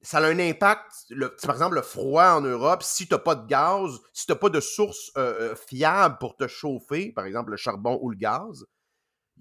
Ça 0.02 0.18
a 0.18 0.24
un 0.24 0.40
impact. 0.40 1.14
par 1.44 1.52
exemple, 1.52 1.76
le 1.76 1.84
froid 1.84 2.32
en 2.32 2.42
Europe, 2.42 2.82
si 2.82 3.08
tu 3.08 3.14
n'as 3.14 3.20
pas 3.20 3.36
de 3.36 3.46
gaz, 3.46 4.00
si 4.12 4.26
tu 4.26 4.32
n'as 4.32 4.40
pas 4.40 4.50
de 4.50 4.60
source 4.60 5.12
euh, 5.18 5.52
euh, 5.52 5.56
fiable 5.56 6.18
pour 6.20 6.36
te 6.36 6.48
chauffer, 6.48 7.12
par 7.12 7.28
exemple 7.28 7.52
le 7.52 7.58
charbon 7.58 8.00
ou 8.02 8.10
le 8.10 8.18
gaz, 8.18 8.66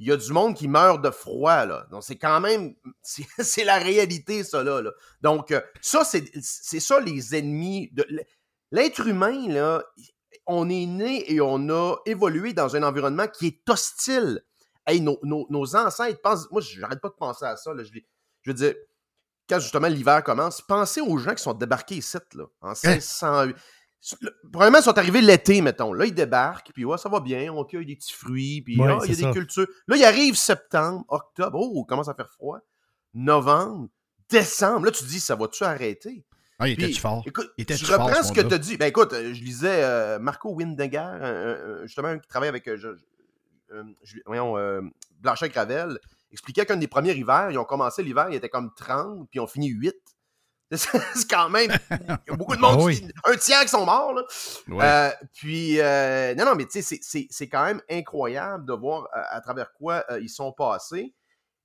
il 0.00 0.06
y 0.06 0.12
a 0.12 0.16
du 0.16 0.32
monde 0.32 0.56
qui 0.56 0.66
meurt 0.66 1.02
de 1.02 1.10
froid. 1.10 1.66
Là. 1.66 1.86
Donc, 1.90 2.02
c'est 2.02 2.16
quand 2.16 2.40
même. 2.40 2.74
C'est, 3.02 3.64
la 3.64 3.76
réalité, 3.78 4.42
ça. 4.44 4.64
Là, 4.64 4.80
là. 4.80 4.92
Donc, 5.20 5.50
euh, 5.50 5.60
ça, 5.82 6.04
c'est, 6.04 6.80
ça 6.80 7.00
les 7.00 7.36
ennemis. 7.36 7.90
De, 7.92 8.06
l'être 8.72 9.06
humain, 9.06 9.46
là, 9.48 9.84
on 10.46 10.70
est 10.70 10.86
né 10.86 11.30
et 11.30 11.40
on 11.42 11.68
a 11.68 11.96
évolué 12.06 12.54
dans 12.54 12.74
un 12.76 12.82
environnement 12.82 13.28
qui 13.28 13.48
est 13.48 13.70
hostile. 13.70 14.42
Hey, 14.86 15.02
nos, 15.02 15.18
nos- 15.22 15.46
nos 15.50 15.76
ancêtres 15.76 16.22
pensent. 16.22 16.50
Moi, 16.50 16.62
j'arrête 16.62 17.00
pas 17.00 17.10
de 17.10 17.14
penser 17.14 17.44
à 17.44 17.56
ça. 17.56 17.74
là. 17.74 17.84
Je, 17.84 17.90
je 18.40 18.50
veux 18.50 18.54
dire, 18.54 18.74
quand 19.50 19.58
justement 19.58 19.88
l'hiver 19.88 20.24
commence, 20.24 20.62
pensez 20.62 21.02
aux 21.02 21.18
gens 21.18 21.34
qui 21.34 21.42
sont 21.42 21.52
débarqués 21.52 21.96
ici, 21.96 22.16
là, 22.34 22.44
en 22.62 22.72
1608. 22.72 23.54
Probablement, 24.50 24.78
ils 24.78 24.84
sont 24.84 24.96
arrivés 24.98 25.20
l'été, 25.20 25.60
mettons. 25.60 25.92
Là, 25.92 26.06
ils 26.06 26.14
débarquent, 26.14 26.72
puis 26.72 26.84
ouais, 26.84 26.96
ça 26.98 27.08
va 27.08 27.20
bien, 27.20 27.52
on 27.52 27.64
cueille 27.64 27.84
des 27.86 27.96
petits 27.96 28.14
fruits, 28.14 28.62
puis 28.62 28.78
Ouais, 28.80 28.86
ah, 28.88 29.04
il 29.04 29.10
y 29.10 29.12
a 29.12 29.14
des 29.16 29.22
cultures. 29.32 29.66
Là, 29.88 29.96
il 29.96 30.04
arrive 30.04 30.36
septembre, 30.36 31.04
octobre, 31.08 31.58
oh, 31.60 31.82
il 31.84 31.86
commence 31.88 32.08
à 32.08 32.14
faire 32.14 32.30
froid. 32.30 32.60
Novembre, 33.14 33.88
décembre. 34.28 34.86
Là, 34.86 34.90
tu 34.92 35.04
te 35.04 35.08
dis, 35.08 35.20
ça 35.20 35.34
va-tu 35.36 35.64
arrêter? 35.64 36.24
Ah, 36.58 36.68
il 36.68 36.72
était-tu 36.72 37.00
fort? 37.00 37.22
Écoute, 37.26 37.50
Il 37.58 37.64
fort, 37.86 38.06
reprends 38.06 38.22
ce 38.22 38.28
ce 38.28 38.32
que 38.32 38.40
tu 38.40 38.54
as 38.54 38.58
dit. 38.58 38.76
Ben 38.76 38.86
écoute, 38.86 39.12
euh, 39.14 39.32
je 39.34 39.42
lisais 39.42 39.82
euh, 39.82 40.18
Marco 40.18 40.50
Windegar, 40.54 41.82
justement, 41.84 42.18
qui 42.18 42.28
travaille 42.28 42.48
avec 42.50 42.68
euh, 42.68 42.76
je- 42.76 42.96
je- 44.02 44.18
voyons, 44.26 44.56
euh, 44.58 44.80
Blanchet 45.20 45.48
Gravel, 45.48 45.98
expliquait 46.32 46.66
qu'un 46.66 46.76
des 46.76 46.86
premiers 46.88 47.14
hivers, 47.14 47.50
ils 47.50 47.58
ont 47.58 47.64
commencé 47.64 48.02
l'hiver, 48.02 48.26
il 48.30 48.34
était 48.36 48.48
comme 48.48 48.72
30, 48.76 49.28
puis 49.30 49.38
ils 49.38 49.40
ont 49.40 49.46
fini 49.46 49.68
8. 49.68 49.94
C'est 51.14 51.28
quand 51.28 51.48
même. 51.50 51.70
Il 51.90 52.06
y 52.28 52.32
a 52.32 52.36
beaucoup 52.36 52.54
de 52.54 52.60
monde, 52.60 52.76
Ah 52.80 52.84
oui. 52.84 53.00
qui- 53.00 53.12
un 53.24 53.36
tiers 53.36 53.62
qui 53.62 53.68
sont 53.68 53.84
morts. 53.84 54.14
Là. 54.14 54.22
Ouais. 54.68 54.84
Euh, 54.84 55.10
puis, 55.34 55.80
euh, 55.80 56.34
non, 56.36 56.44
non, 56.44 56.54
mais 56.54 56.66
tu 56.66 56.80
sais, 56.82 56.98
c'est- 57.02 57.48
quand 57.48 57.64
même 57.64 57.82
incroyable 57.90 58.66
de 58.66 58.72
voir 58.72 59.08
euh, 59.16 59.20
à 59.30 59.40
travers 59.40 59.72
quoi 59.72 60.04
euh, 60.10 60.20
ils 60.20 60.28
sont 60.28 60.52
passés. 60.52 61.14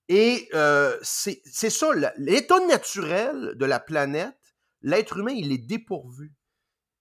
Et 0.10 0.50
c'est 1.02 1.70
ça, 1.70 1.88
l'état 2.18 2.60
naturel 2.68 3.54
de 3.56 3.66
la 3.66 3.80
planète, 3.80 4.38
l'être 4.82 5.18
humain, 5.18 5.34
il 5.36 5.52
est 5.52 5.58
dépourvu. 5.66 6.34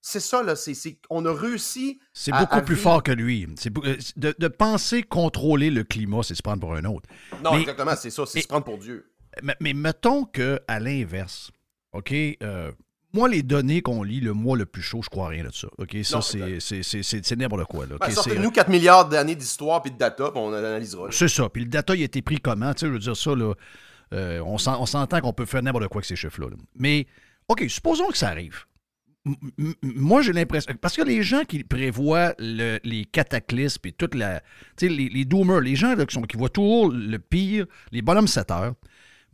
C'est 0.01 0.21
ça, 0.21 0.43
là, 0.43 0.55
c'est 0.57 0.75
on 1.09 1.25
a 1.25 1.33
réussi. 1.33 1.99
C'est 2.13 2.33
beaucoup 2.33 2.57
à 2.57 2.61
plus 2.61 2.77
fort 2.77 3.03
que 3.03 3.13
lui. 3.13 3.47
C'est 3.59 3.73
De, 3.73 4.35
de 4.39 4.49
penser 4.49 5.03
contrôler 5.03 5.71
le 5.71 5.85
climat, 5.85 6.23
c'est 6.23 6.35
se 6.35 6.43
prendre 6.43 6.61
pour 6.61 6.75
un 6.75 6.85
autre. 6.85 7.09
Non, 7.43 7.53
Mais- 7.55 7.61
exactement, 7.61 7.97
c'est 7.97 8.11
ça, 8.11 8.25
c'est 8.27 8.43
se 8.43 8.47
prendre 8.49 8.65
pour 8.65 8.77
Dieu. 8.79 9.11
Mais, 9.43 9.57
mais 9.61 9.73
mettons 9.73 10.25
que 10.25 10.61
à 10.69 10.79
l'inverse, 10.79 11.51
OK, 11.95 12.13
euh, 12.43 12.71
moi, 13.13 13.29
les 13.29 13.43
données 13.43 13.81
qu'on 13.81 14.03
lit 14.03 14.21
le 14.21 14.33
mois 14.33 14.57
le 14.57 14.67
plus 14.67 14.83
chaud, 14.83 15.01
je 15.03 15.09
crois 15.09 15.29
rien 15.29 15.45
de 15.45 15.53
ça. 15.53 15.69
OK, 15.79 15.97
ça, 16.03 16.21
c'est- 16.21 17.37
n'importe 17.37 17.65
quoi. 17.65 17.87
Là, 17.87 17.97
Ben, 18.01 18.07
c'est- 18.09 18.15
Sortez-nous 18.15 18.51
4 18.51 18.69
milliards 18.69 19.09
d'années 19.09 19.37
d'histoire 19.37 19.81
puis 19.83 19.93
de 19.93 19.97
data, 19.97 20.31
puis 20.33 20.41
on 20.43 20.53
analysera. 20.53 21.09
C'est 21.13 21.29
ça. 21.29 21.49
Puis 21.49 21.63
le 21.63 21.69
data, 21.71 21.95
il 21.95 22.03
a 22.03 22.05
été 22.05 22.21
pris 22.23 22.39
comment? 22.41 22.75
Tu 22.75 22.81
sais, 22.81 22.87
je 22.89 22.93
veux 22.93 22.99
dire 22.99 23.17
ça, 23.17 23.35
là, 23.35 23.55
euh, 24.13 24.41
on 24.45 24.59
s'en- 24.59 24.81
on 24.83 24.87
s'entend 24.87 25.21
qu'on 25.21 25.33
peut 25.33 25.47
faire 25.47 25.63
n'importe 25.63 25.87
quoi 25.89 26.01
avec 26.01 26.07
ces 26.07 26.17
chiffres-là. 26.17 26.51
là. 26.51 26.57
Mais, 26.77 27.07
OK, 27.49 27.65
supposons 27.69 28.09
que 28.09 28.19
ça 28.19 28.29
arrive. 28.29 28.65
M- 29.27 29.75
moi, 29.83 30.21
j'ai 30.21 30.33
l'impression. 30.35 30.75
Parce 30.81 30.97
que 30.97 31.03
les 31.03 31.23
gens 31.23 31.45
qui 31.45 31.65
prévoient 31.65 32.35
le- 32.39 32.79
les 32.85 33.05
cataclysmes 33.07 33.81
et 33.85 33.93
toute 33.93 34.15
la. 34.15 34.41
Tu 34.77 34.87
sais, 34.87 34.89
les, 34.89 35.09
les 35.09 35.25
doomers, 35.25 35.61
les 35.61 35.77
gens 35.77 35.95
là, 35.95 36.05
qui, 36.05 36.15
sont, 36.15 36.23
qui 36.23 36.37
voient 36.37 36.51
toujours 36.51 36.91
le 36.93 37.19
pire, 37.19 37.65
les 37.91 38.03
bonhommes 38.03 38.27
7 38.29 38.51
heures. 38.51 38.75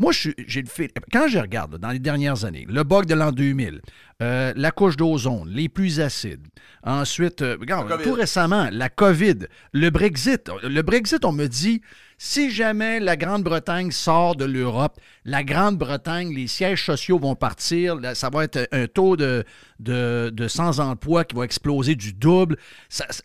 Moi, 0.00 0.12
j'ai 0.12 0.62
le 0.62 0.66
fait. 0.66 0.90
Quand 1.12 1.28
je 1.28 1.38
regarde 1.38 1.72
là, 1.72 1.78
dans 1.78 1.90
les 1.90 1.98
dernières 1.98 2.46
années, 2.46 2.66
le 2.66 2.84
bug 2.84 3.04
de 3.04 3.14
l'an 3.14 3.32
2000, 3.32 3.82
euh, 4.22 4.52
la 4.56 4.70
couche 4.70 4.96
d'ozone, 4.96 5.46
les 5.46 5.68
pluies 5.68 6.00
acides, 6.00 6.46
ensuite, 6.82 7.42
euh, 7.42 7.58
regarde, 7.60 8.02
tout 8.02 8.14
récemment, 8.14 8.70
la 8.72 8.88
COVID, 8.88 9.40
le 9.74 9.90
Brexit. 9.90 10.50
Le 10.62 10.80
Brexit, 10.80 11.22
on 11.26 11.32
me 11.32 11.46
dit, 11.46 11.82
si 12.22 12.50
jamais 12.50 13.00
la 13.00 13.16
Grande-Bretagne 13.16 13.90
sort 13.90 14.36
de 14.36 14.44
l'Europe, 14.44 15.00
la 15.24 15.42
Grande-Bretagne, 15.42 16.34
les 16.34 16.48
sièges 16.48 16.84
sociaux 16.84 17.18
vont 17.18 17.34
partir, 17.34 17.98
ça 18.14 18.28
va 18.28 18.44
être 18.44 18.68
un 18.72 18.86
taux 18.86 19.16
de, 19.16 20.46
sans-emploi 20.46 21.24
qui 21.24 21.34
va 21.34 21.44
exploser 21.44 21.94
du 21.94 22.12
double, 22.12 22.58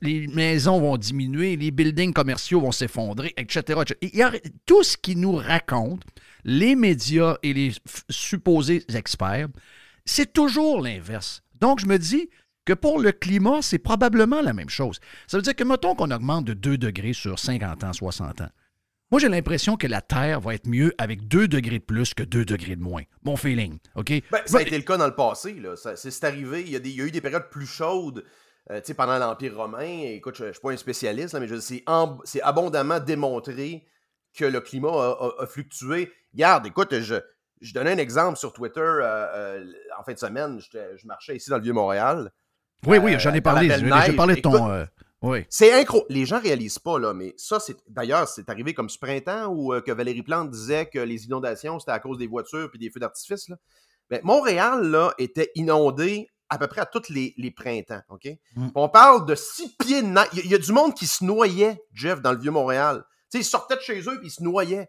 les 0.01 0.27
maisons 0.27 0.79
vont 0.79 0.95
diminuer, 0.95 1.57
les 1.57 1.71
buildings 1.71 2.13
commerciaux 2.13 2.61
vont 2.61 2.71
s'effondrer, 2.71 3.33
etc. 3.35 3.81
tout 4.65 4.83
ce 4.83 4.95
qui 4.95 5.17
nous 5.17 5.35
raconte, 5.35 6.03
les 6.45 6.77
médias 6.77 7.35
et 7.43 7.53
les 7.53 7.73
supposés 8.09 8.85
experts, 8.95 9.49
c'est 10.05 10.31
toujours 10.31 10.81
l'inverse. 10.81 11.43
Donc, 11.59 11.81
je 11.81 11.85
me 11.85 11.99
dis 11.99 12.29
que 12.63 12.71
pour 12.71 12.99
le 12.99 13.11
climat, 13.11 13.61
c'est 13.61 13.77
probablement 13.77 14.41
la 14.41 14.53
même 14.53 14.69
chose. 14.69 15.01
Ça 15.27 15.35
veut 15.35 15.43
dire 15.43 15.53
que, 15.53 15.65
mettons 15.65 15.95
qu'on 15.95 16.11
augmente 16.11 16.45
de 16.45 16.53
2 16.53 16.77
degrés 16.77 17.11
sur 17.11 17.37
50 17.37 17.83
ans, 17.83 17.91
60 17.91 18.39
ans. 18.39 18.49
Moi, 19.11 19.19
j'ai 19.21 19.29
l'impression 19.29 19.77
que 19.77 19.85
la 19.87 20.01
Terre 20.01 20.41
va 20.41 20.55
être 20.55 20.67
mieux 20.67 20.93
avec 20.97 21.27
2 21.27 21.47
degrés 21.47 21.79
de 21.79 21.83
plus 21.83 22.13
que 22.13 22.23
2 22.23 22.43
degrés 22.43 22.75
de 22.75 22.81
moins. 22.81 23.03
Mon 23.23 23.35
feeling, 23.37 23.77
OK? 23.95 24.09
Ben, 24.31 24.39
ça 24.45 24.57
a 24.57 24.61
été 24.61 24.75
le 24.77 24.83
cas 24.83 24.97
dans 24.97 25.05
le 25.05 25.13
passé. 25.15 25.55
C'est 25.95 26.23
arrivé. 26.23 26.61
Il 26.61 26.69
y, 26.71 26.75
a 26.75 26.79
des- 26.79 26.89
il 26.89 26.95
y 26.97 27.01
a 27.01 27.05
eu 27.05 27.11
des 27.11 27.21
périodes 27.21 27.49
plus 27.51 27.67
chaudes 27.67 28.23
euh, 28.71 28.79
tu 28.79 28.87
sais, 28.87 28.93
pendant 28.95 29.19
l'Empire 29.19 29.55
romain. 29.55 30.01
Écoute, 30.05 30.35
je 30.37 30.45
ne 30.45 30.51
suis 30.51 30.59
pas 30.61 30.71
un 30.71 30.77
spécialiste, 30.77 31.33
là, 31.35 31.39
mais 31.39 31.47
c'est 31.59 32.41
abondamment 32.41 32.99
démontré 32.99 33.85
que 34.35 34.45
le 34.45 34.59
climat 34.59 34.89
a, 34.89 35.11
a- 35.11 35.43
a 35.43 35.45
fluctué. 35.47 36.11
Regarde, 36.33 36.65
écoute, 36.65 36.99
je, 36.99 37.15
je 37.61 37.73
donnais 37.75 37.91
un 37.91 37.97
exemple 37.99 38.39
sur 38.39 38.53
Twitter 38.53 38.79
euh, 38.81 39.03
euh, 39.03 39.65
en 39.99 40.03
fin 40.03 40.13
de 40.13 40.17
semaine. 40.19 40.59
Je 40.73 41.05
marchais 41.05 41.35
ici 41.35 41.51
dans 41.51 41.57
le 41.57 41.63
Vieux-Montréal. 41.63 42.31
Oui, 42.87 42.97
oui, 42.97 43.15
j'en 43.19 43.33
ai 43.35 43.37
Euh, 43.37 43.41
parlé. 43.41 43.69
J'ai 43.69 44.13
parlé 44.13 44.35
de 44.35 44.41
ton. 44.41 44.51
Écoute, 44.75 44.89
oui. 45.21 45.45
C'est 45.49 45.71
incroyable. 45.73 46.07
Les 46.13 46.25
gens 46.25 46.39
réalisent 46.39 46.79
pas, 46.79 46.99
là, 46.99 47.13
mais 47.13 47.33
ça, 47.37 47.59
c'est. 47.59 47.77
D'ailleurs, 47.87 48.27
c'est 48.27 48.49
arrivé 48.49 48.73
comme 48.73 48.89
ce 48.89 48.97
printemps 48.99 49.47
où 49.47 49.73
euh, 49.73 49.81
que 49.81 49.91
Valérie 49.91 50.23
Plante 50.23 50.51
disait 50.51 50.85
que 50.87 50.99
les 50.99 51.25
inondations, 51.25 51.79
c'était 51.79 51.91
à 51.93 51.99
cause 51.99 52.17
des 52.17 52.27
voitures 52.27 52.69
puis 52.69 52.79
des 52.79 52.89
feux 52.91 52.99
d'artifice. 52.99 53.47
là. 53.49 53.55
Ben, 54.09 54.19
Montréal, 54.23 54.85
là, 54.87 55.13
était 55.17 55.49
inondé 55.55 56.27
à 56.49 56.59
peu 56.59 56.67
près 56.67 56.81
à 56.81 56.85
tous 56.85 57.09
les, 57.09 57.33
les 57.37 57.49
printemps. 57.49 58.01
OK? 58.09 58.27
Mm. 58.55 58.67
On 58.75 58.87
parle 58.87 59.25
de 59.25 59.33
six 59.33 59.75
pieds 59.77 60.03
de 60.03 60.07
neige. 60.07 60.27
Il 60.33 60.37
y 60.37 60.41
a- 60.41 60.45
il 60.45 60.51
y, 60.51 60.55
a 60.55 60.59
du 60.59 60.71
monde 60.71 60.93
qui 60.93 61.07
se 61.07 61.23
noyait, 61.23 61.81
Jeff, 61.91 62.21
dans 62.21 62.31
le 62.31 62.37
Vieux-Montréal. 62.37 63.03
Tu 63.31 63.37
sais, 63.37 63.39
ils 63.39 63.49
sortaient 63.49 63.77
de 63.77 63.81
chez 63.81 63.99
eux 64.01 64.19
puis 64.19 64.27
ils 64.27 64.31
se 64.31 64.43
noyaient. 64.43 64.87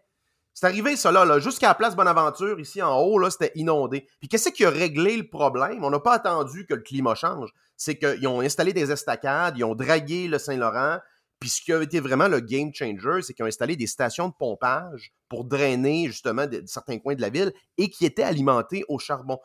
C'est 0.59 0.65
arrivé, 0.65 0.95
ça, 0.95 1.11
là, 1.11 1.37
jusqu'à 1.37 1.67
la 1.67 1.75
place 1.75 1.95
Bonaventure, 1.95 2.59
ici 2.59 2.81
en 2.81 2.99
haut, 2.99 3.19
là, 3.19 3.29
c'était 3.29 3.51
inondé. 3.53 4.07
Puis 4.19 4.27
qu'est-ce 4.27 4.49
qui 4.49 4.65
a 4.65 4.71
réglé 4.71 5.15
le 5.15 5.29
problème? 5.29 5.83
On 5.83 5.91
n'a 5.91 5.99
pas 5.99 6.13
attendu 6.13 6.65
que 6.65 6.73
le 6.73 6.81
climat 6.81 7.13
change. 7.13 7.51
C'est 7.75 7.95
qu'ils 7.95 8.27
ont 8.27 8.41
installé 8.41 8.73
des 8.73 8.91
estacades, 8.91 9.55
ils 9.55 9.63
ont 9.63 9.75
dragué 9.75 10.27
le 10.27 10.39
Saint-Laurent. 10.39 10.97
Puis 11.39 11.49
ce 11.49 11.61
qui 11.61 11.71
a 11.73 11.83
été 11.83 11.99
vraiment 11.99 12.27
le 12.27 12.39
game 12.39 12.73
changer, 12.73 13.21
c'est 13.21 13.35
qu'ils 13.35 13.45
ont 13.45 13.47
installé 13.47 13.75
des 13.75 13.85
stations 13.85 14.29
de 14.29 14.33
pompage 14.33 15.13
pour 15.29 15.45
drainer 15.45 16.07
justement 16.07 16.47
certains 16.65 16.97
coins 16.97 17.13
de 17.13 17.21
la 17.21 17.29
ville 17.29 17.53
et 17.77 17.91
qui 17.91 18.07
étaient 18.07 18.23
alimentés 18.23 18.83
au 18.87 18.97
charbon. 18.97 19.37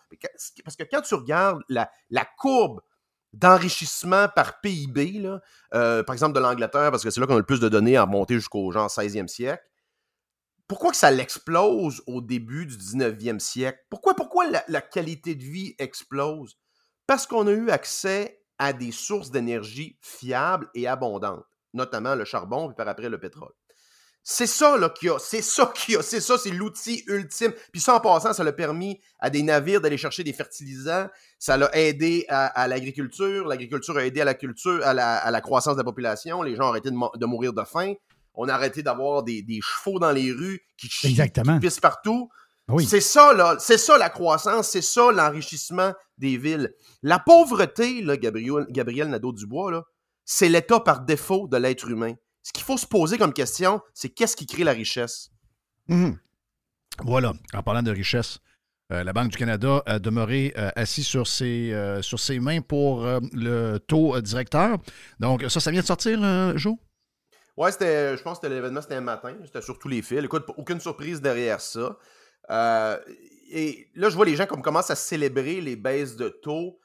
Parce 0.64 0.76
que 0.76 0.84
quand 0.90 1.02
tu 1.02 1.14
regardes 1.14 1.60
la, 1.68 1.90
la 2.08 2.26
courbe 2.38 2.80
d'enrichissement 3.34 4.28
par 4.34 4.62
PIB, 4.62 5.18
là, 5.18 5.42
euh, 5.74 6.02
par 6.02 6.14
exemple 6.14 6.34
de 6.34 6.40
l'Angleterre, 6.40 6.90
parce 6.90 7.02
que 7.02 7.10
c'est 7.10 7.20
là 7.20 7.26
qu'on 7.26 7.34
a 7.34 7.38
le 7.38 7.44
plus 7.44 7.60
de 7.60 7.68
données 7.68 7.98
à 7.98 8.04
remonter 8.04 8.32
jusqu'au 8.36 8.72
genre 8.72 8.88
16e 8.88 9.28
siècle, 9.28 9.62
pourquoi 10.73 10.93
que 10.93 10.97
ça 10.97 11.11
l'explose 11.11 12.03
au 12.07 12.23
début 12.23 12.64
du 12.64 12.75
19e 12.79 13.41
siècle? 13.41 13.79
Pourquoi, 13.91 14.14
pourquoi 14.14 14.47
la, 14.68 14.81
qualité 14.81 15.35
de 15.35 15.45
vie 15.45 15.75
explose? 15.79 16.57
Parce 17.07 17.27
qu'on 17.27 17.47
a 17.47 17.51
eu 17.51 17.68
accès 17.68 18.43
à 18.57 18.73
des 18.73 18.91
sources 18.91 19.31
d'énergie 19.31 19.99
fiables 20.01 20.70
et 20.75 20.89
abondantes, 20.89 21.45
notamment 21.75 22.14
le 22.14 22.25
charbon, 22.25 22.68
puis 22.68 22.75
par 22.75 22.89
après 22.89 23.11
le 23.11 23.20
pétrole. 23.20 23.53
C'est 24.23 24.47
ça 24.47 24.79
qu'il 24.99 25.09
y 25.09 25.11
a, 25.11 25.18
c'est 25.18 25.43
ça 25.43 25.70
qu'il 25.77 25.99
a, 25.99 26.03
c'est 26.03 26.23
ça, 26.23 26.39
c'est 26.39 26.49
l'outil 26.49 27.05
ultime. 27.07 27.53
Puis 27.70 27.83
ça, 27.83 27.95
en 27.95 28.01
passant, 28.01 28.33
ça 28.33 28.43
l'a 28.43 28.53
permis 28.55 28.99
à 29.18 29.29
des 29.29 29.43
navires 29.43 29.83
d'aller 29.83 29.99
chercher 29.99 30.25
des 30.25 30.33
fertilisants, 30.33 31.07
ça 31.39 31.59
l'a 31.59 31.68
aidé 31.77 32.25
à, 32.31 32.66
l'agriculture, 32.66 33.47
l'agriculture 33.47 33.99
a 33.99 34.07
aidé 34.07 34.23
à 34.23 34.25
la 34.25 34.33
culture, 34.33 34.81
à 34.87 34.95
la, 34.95 35.41
croissance 35.43 35.75
de 35.75 35.81
la 35.81 35.85
population, 35.85 36.41
les 36.41 36.57
gens 36.57 36.64
ont 36.64 36.70
arrêté 36.70 36.91
de 36.91 37.27
mourir 37.27 37.53
de 37.53 37.62
faim, 37.62 37.93
on 38.35 38.49
a 38.49 38.55
arrêté 38.55 38.83
d'avoir 38.83 39.22
des, 39.22 39.43
des 39.43 39.61
chevaux 39.62 39.99
dans 39.99 40.12
les 40.12 40.33
rues 40.33 40.61
qui 40.76 40.89
chient, 40.89 41.09
Exactement. 41.11 41.55
qui 41.59 41.66
pissent 41.66 41.80
partout. 41.80 42.28
Oui. 42.68 42.87
C'est 42.87 43.01
ça, 43.01 43.35
là. 43.35 43.57
C'est 43.59 43.76
ça 43.78 43.99
la 43.99 44.09
croissance, 44.09 44.68
c'est 44.68 44.83
ça 44.83 45.11
l'enrichissement 45.12 45.93
des 46.16 46.37
villes. 46.37 46.72
La 47.03 47.18
pauvreté, 47.18 48.01
là, 48.03 48.16
Gabriel, 48.16 48.66
Gabriel 48.70 49.09
Nadeau-Dubois, 49.09 49.70
là, 49.72 49.83
c'est 50.24 50.49
l'état 50.49 50.80
par 50.80 51.01
défaut 51.01 51.49
de 51.49 51.57
l'être 51.57 51.89
humain. 51.89 52.14
Ce 52.43 52.53
qu'il 52.53 52.64
faut 52.64 52.76
se 52.78 52.87
poser 52.87 53.18
comme 53.18 53.33
question, 53.33 53.80
c'est 53.95 54.09
qu'est-ce 54.09 54.37
qui 54.37 54.47
crée 54.47 54.64
la 54.64 54.72
richesse? 54.72 55.30
Mhm. 55.89 56.16
Voilà, 57.01 57.33
en 57.53 57.62
parlant 57.62 57.83
de 57.83 57.91
richesse, 57.91 58.39
euh, 58.93 59.03
la 59.03 59.12
Banque 59.12 59.30
du 59.30 59.37
Canada 59.39 59.83
a 59.87 59.99
demeuré 59.99 60.53
euh, 60.57 60.70
assis 60.76 61.03
sur 61.05 61.26
ses, 61.26 61.72
euh, 61.72 62.03
sur 62.03 62.20
ses 62.20 62.39
mains 62.39 62.61
pour 62.61 63.05
euh, 63.05 63.18
le 63.33 63.78
taux 63.78 64.14
euh, 64.14 64.20
directeur. 64.20 64.78
Donc, 65.18 65.45
ça, 65.49 65.59
ça 65.61 65.70
vient 65.70 65.80
de 65.80 65.87
sortir, 65.87 66.20
euh, 66.22 66.57
Joe? 66.57 66.76
Ouais, 67.57 67.70
c'était, 67.70 68.16
je 68.16 68.22
pense 68.22 68.38
que 68.38 68.46
l'événement, 68.46 68.80
c'était 68.80 68.94
un 68.94 69.00
matin. 69.03 69.36
C'était 69.44 69.61
sur 69.62 69.78
tous 69.78 69.88
les 69.88 70.03
fils. 70.03 70.24
Écoute, 70.24 70.44
aucune 70.57 70.80
surprise 70.80 71.20
derrière 71.20 71.61
ça. 71.61 71.98
Euh, 72.50 72.98
et 73.50 73.88
là, 73.94 74.09
je 74.09 74.16
vois 74.16 74.24
les 74.24 74.36
gens 74.36 74.46
comme 74.46 74.62
commencent 74.62 74.90
à 74.90 74.94
célébrer 74.96 75.61
les 75.61 75.76
baisses 75.76 76.16
de 76.16 76.28
taux. 76.30 76.78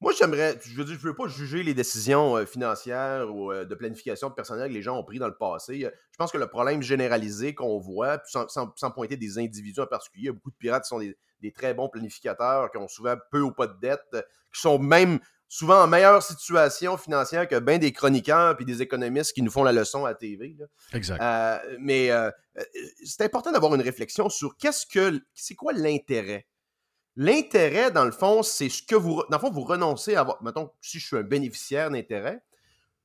Moi, 0.00 0.12
j'aimerais, 0.16 0.58
je 0.64 0.76
veux 0.76 0.84
dire, 0.84 0.94
je 1.00 1.06
veux 1.06 1.14
pas 1.14 1.26
juger 1.28 1.62
les 1.62 1.74
décisions 1.74 2.36
euh, 2.36 2.46
financières 2.46 3.32
ou 3.34 3.52
euh, 3.52 3.64
de 3.64 3.74
planification 3.74 4.28
de 4.30 4.34
personnel 4.34 4.68
que 4.68 4.74
les 4.74 4.82
gens 4.82 4.96
ont 4.98 5.04
pris 5.04 5.18
dans 5.18 5.28
le 5.28 5.36
passé. 5.36 5.80
Je 5.80 6.16
pense 6.18 6.32
que 6.32 6.38
le 6.38 6.48
problème 6.48 6.82
généralisé 6.82 7.54
qu'on 7.54 7.78
voit, 7.78 8.20
sans, 8.26 8.48
sans- 8.48 8.90
pointer 8.92 9.16
des 9.16 9.38
individus 9.38 9.80
en 9.80 9.86
particulier, 9.86 10.30
beaucoup 10.30 10.50
de 10.50 10.56
pirates 10.56 10.84
qui 10.84 10.88
sont 10.88 10.98
des, 11.00 11.16
des 11.40 11.52
très 11.52 11.74
bons 11.74 11.88
planificateurs, 11.88 12.70
qui 12.70 12.78
ont 12.78 12.88
souvent 12.88 13.14
peu 13.30 13.40
ou 13.40 13.52
pas 13.52 13.66
de 13.68 13.78
dettes, 13.80 14.00
qui 14.52 14.60
sont 14.60 14.78
même 14.78 15.18
souvent 15.52 15.82
en 15.82 15.86
meilleure 15.86 16.22
situation 16.22 16.96
financière 16.96 17.46
que 17.46 17.58
bien 17.58 17.76
des 17.76 17.92
chroniqueurs 17.92 18.56
puis 18.56 18.64
des 18.64 18.80
économistes 18.80 19.34
qui 19.34 19.42
nous 19.42 19.50
font 19.50 19.64
la 19.64 19.72
leçon 19.72 20.06
à 20.06 20.14
TV. 20.14 20.56
là. 20.58 20.64
Exact. 20.94 21.20
Euh, 21.20 21.76
mais 21.78 22.10
euh, 22.10 22.30
euh, 22.56 22.62
c'est 23.04 23.22
important 23.22 23.52
d'avoir 23.52 23.74
une 23.74 23.82
réflexion 23.82 24.30
sur 24.30 24.56
qu'est-ce 24.56 24.86
que 24.86 25.20
c'est 25.34 25.54
quoi 25.54 25.74
l'intérêt? 25.74 26.46
L'intérêt, 27.16 27.90
dans 27.90 28.06
le 28.06 28.12
fond, 28.12 28.42
c'est 28.42 28.70
ce 28.70 28.82
que 28.82 28.94
vous. 28.94 29.22
Dans 29.28 29.36
le 29.36 29.38
fond, 29.40 29.50
vous 29.50 29.64
renoncez 29.64 30.14
à 30.14 30.20
avoir. 30.20 30.42
Mettons, 30.42 30.70
si 30.80 30.98
je 30.98 31.06
suis 31.06 31.16
un 31.18 31.22
bénéficiaire 31.22 31.90
d'intérêt, 31.90 32.42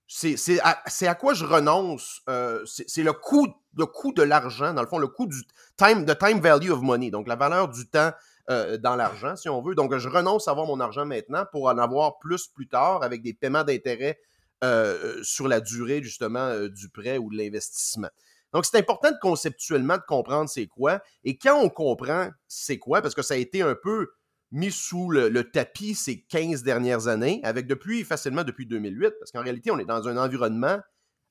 c'est 0.07 0.37
à, 0.61 1.15
quoi 1.15 1.33
je 1.33 1.43
renonce. 1.43 2.21
euh, 2.29 2.63
c'est 2.65 2.89
c'est 2.89 3.03
le 3.03 3.11
coût, 3.11 3.53
le 3.75 3.85
coût 3.85 4.13
de 4.13 4.23
l'argent, 4.23 4.73
dans 4.73 4.83
le 4.83 4.87
fond, 4.87 4.99
le 4.99 5.09
coût 5.09 5.27
du 5.27 5.43
time, 5.75 6.05
the 6.05 6.17
time 6.17 6.39
value 6.39 6.71
of 6.71 6.81
money, 6.81 7.11
donc 7.11 7.27
la 7.27 7.35
valeur 7.35 7.67
du 7.67 7.89
temps 7.89 8.13
euh, 8.49 8.77
dans 8.77 8.95
l'argent, 8.95 9.35
si 9.35 9.49
on 9.49 9.61
veut. 9.61 9.75
Donc, 9.75 9.95
je 9.97 10.07
renonce 10.07 10.47
à 10.47 10.51
avoir 10.51 10.67
mon 10.67 10.79
argent 10.79 11.05
maintenant 11.05 11.45
pour 11.51 11.65
en 11.65 11.77
avoir 11.77 12.17
plus 12.19 12.47
plus 12.47 12.67
tard 12.67 13.03
avec 13.03 13.21
des 13.21 13.33
paiements 13.33 13.65
d'intérêt 13.65 14.17
euh, 14.63 15.21
sur 15.21 15.47
la 15.47 15.59
durée, 15.59 16.01
justement, 16.01 16.47
euh, 16.47 16.69
du 16.69 16.89
prêt 16.89 17.17
ou 17.17 17.29
de 17.29 17.37
l'investissement. 17.37 18.07
Donc, 18.53 18.65
c'est 18.65 18.77
important 18.77 19.11
de 19.11 19.17
conceptuellement 19.21 19.97
de 19.97 20.03
comprendre 20.07 20.49
c'est 20.49 20.67
quoi. 20.67 21.01
Et 21.25 21.37
quand 21.37 21.61
on 21.61 21.69
comprend 21.69 22.29
c'est 22.47 22.79
quoi, 22.79 23.01
parce 23.01 23.13
que 23.13 23.21
ça 23.21 23.33
a 23.33 23.37
été 23.37 23.61
un 23.61 23.75
peu 23.75 24.07
mis 24.51 24.71
sous 24.71 25.09
le, 25.09 25.27
le 25.27 25.51
tapis 25.51 25.93
ces 25.93 26.21
15 26.21 26.63
dernières 26.63 27.07
années, 27.07 27.41
avec 27.43 27.67
depuis 27.67 28.05
facilement 28.05 28.45
depuis 28.45 28.65
2008, 28.65 29.13
parce 29.19 29.31
qu'en 29.31 29.43
réalité, 29.43 29.71
on 29.71 29.77
est 29.77 29.85
dans 29.85 30.07
un 30.07 30.15
environnement 30.15 30.79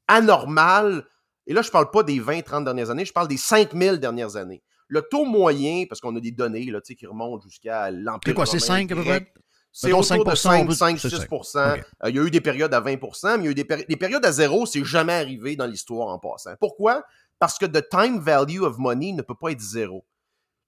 anormal. 0.07 1.07
Et 1.47 1.55
là, 1.55 1.63
je 1.63 1.69
ne 1.69 1.73
parle 1.73 1.91
pas 1.91 2.03
des 2.03 2.21
20-30 2.21 2.65
dernières 2.65 2.91
années, 2.91 3.07
je 3.07 3.13
parle 3.13 3.29
des 3.29 3.39
5000 3.39 4.01
dernières 4.01 4.37
années. 4.37 4.63
Le 4.89 5.03
taux 5.03 5.25
moyen, 5.25 5.85
parce 5.89 6.01
qu'on 6.01 6.15
a 6.17 6.21
des 6.21 6.31
données 6.31 6.67
là, 6.67 6.81
qui 6.81 7.07
remontent 7.07 7.43
jusqu'à 7.43 7.91
l'Empire. 7.91 8.21
C'est 8.31 8.35
quoi, 8.35 8.47
c'est 8.47 8.59
romain 8.59 8.67
5 8.67 8.93
à 8.93 8.95
peu 8.95 9.03
près? 9.03 9.33
C'est 9.73 9.93
autour 9.93 10.25
de 10.25 10.31
5%, 10.31 10.37
5, 10.37 10.63
on 10.65 10.69
veut- 10.69 10.75
5 10.75 10.99
c'est 10.99 11.11
6 11.11 11.17
ça. 11.43 11.75
OK. 11.75 11.85
Euh, 12.05 12.11
Il 12.11 12.17
y 12.17 12.19
a 12.19 12.23
eu 12.23 12.31
des 12.31 12.41
périodes 12.41 12.73
à 12.73 12.81
20% 12.81 13.37
mais 13.37 13.43
il 13.43 13.45
y 13.45 13.49
a 13.49 13.51
eu 13.51 13.55
des, 13.55 13.65
péri- 13.65 13.85
des 13.87 13.97
périodes 13.97 14.25
à 14.25 14.33
zéro, 14.33 14.65
c'est 14.65 14.83
jamais 14.85 15.13
arrivé 15.13 15.55
dans 15.57 15.67
l'histoire 15.67 16.09
en 16.09 16.19
passant. 16.19 16.55
Pourquoi? 16.61 17.05
Parce 17.39 17.59
que 17.59 17.67
the 17.67 17.87
time 17.91 18.19
value 18.21 18.61
of 18.63 18.79
money 18.79 19.13
ne 19.13 19.21
peut 19.23 19.35
pas 19.39 19.51
être 19.51 19.61
zéro. 19.61 20.07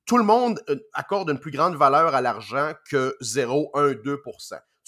Tout 0.05 0.19
le 0.19 0.25
monde 0.25 0.61
euh, 0.69 0.77
accorde 0.93 1.31
une 1.31 1.39
plus 1.39 1.51
grande 1.51 1.77
valeur 1.77 2.15
à 2.15 2.21
l'argent 2.21 2.73
que 2.91 3.17
0, 3.23 3.71
1, 3.75 3.93
2 3.95 4.21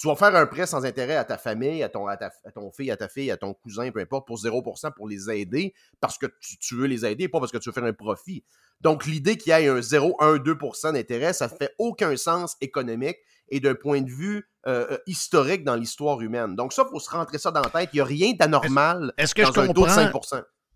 Tu 0.01 0.07
vas 0.07 0.15
faire 0.15 0.35
un 0.35 0.47
prêt 0.47 0.65
sans 0.65 0.83
intérêt 0.83 1.15
à 1.15 1.23
ta 1.23 1.37
famille, 1.37 1.83
à 1.83 1.89
ton, 1.89 2.07
à 2.07 2.17
ta, 2.17 2.31
à 2.43 2.51
ton 2.51 2.71
fille, 2.71 2.89
à 2.89 2.97
ta 2.97 3.07
fille, 3.07 3.29
à 3.29 3.37
ton 3.37 3.53
cousin, 3.53 3.91
peu 3.91 3.99
importe, 3.99 4.25
pour 4.25 4.35
0 4.39 4.63
pour 4.95 5.07
les 5.07 5.29
aider, 5.29 5.75
parce 5.99 6.17
que 6.17 6.25
tu, 6.39 6.57
tu 6.57 6.73
veux 6.73 6.87
les 6.87 7.05
aider, 7.05 7.29
pas 7.29 7.39
parce 7.39 7.51
que 7.51 7.59
tu 7.59 7.69
veux 7.69 7.73
faire 7.73 7.83
un 7.83 7.93
profit. 7.93 8.43
Donc, 8.79 9.05
l'idée 9.05 9.37
qu'il 9.37 9.51
y 9.53 9.55
ait 9.55 9.67
un 9.67 9.79
0, 9.79 10.15
1, 10.19 10.37
2% 10.37 10.93
d'intérêt, 10.93 11.33
ça 11.33 11.45
ne 11.47 11.55
fait 11.55 11.75
aucun 11.77 12.17
sens 12.17 12.57
économique 12.61 13.17
et 13.49 13.59
d'un 13.59 13.75
point 13.75 14.01
de 14.01 14.09
vue 14.09 14.49
euh, 14.65 14.87
euh, 14.91 14.97
historique 15.05 15.63
dans 15.63 15.75
l'histoire 15.75 16.19
humaine. 16.21 16.55
Donc, 16.55 16.73
ça, 16.73 16.83
il 16.87 16.89
faut 16.89 16.99
se 16.99 17.11
rentrer 17.11 17.37
ça 17.37 17.51
dans 17.51 17.61
la 17.61 17.69
tête. 17.69 17.89
Il 17.93 17.97
n'y 17.97 18.01
a 18.01 18.05
rien 18.05 18.33
d'anormal 18.33 19.13
Est-ce 19.19 19.35
que 19.35 19.43
dans 19.43 19.51
je 19.53 19.59
un 19.59 19.67
taux 19.67 19.73
de 19.73 19.77
comprends- 19.81 19.93
5 19.93 20.11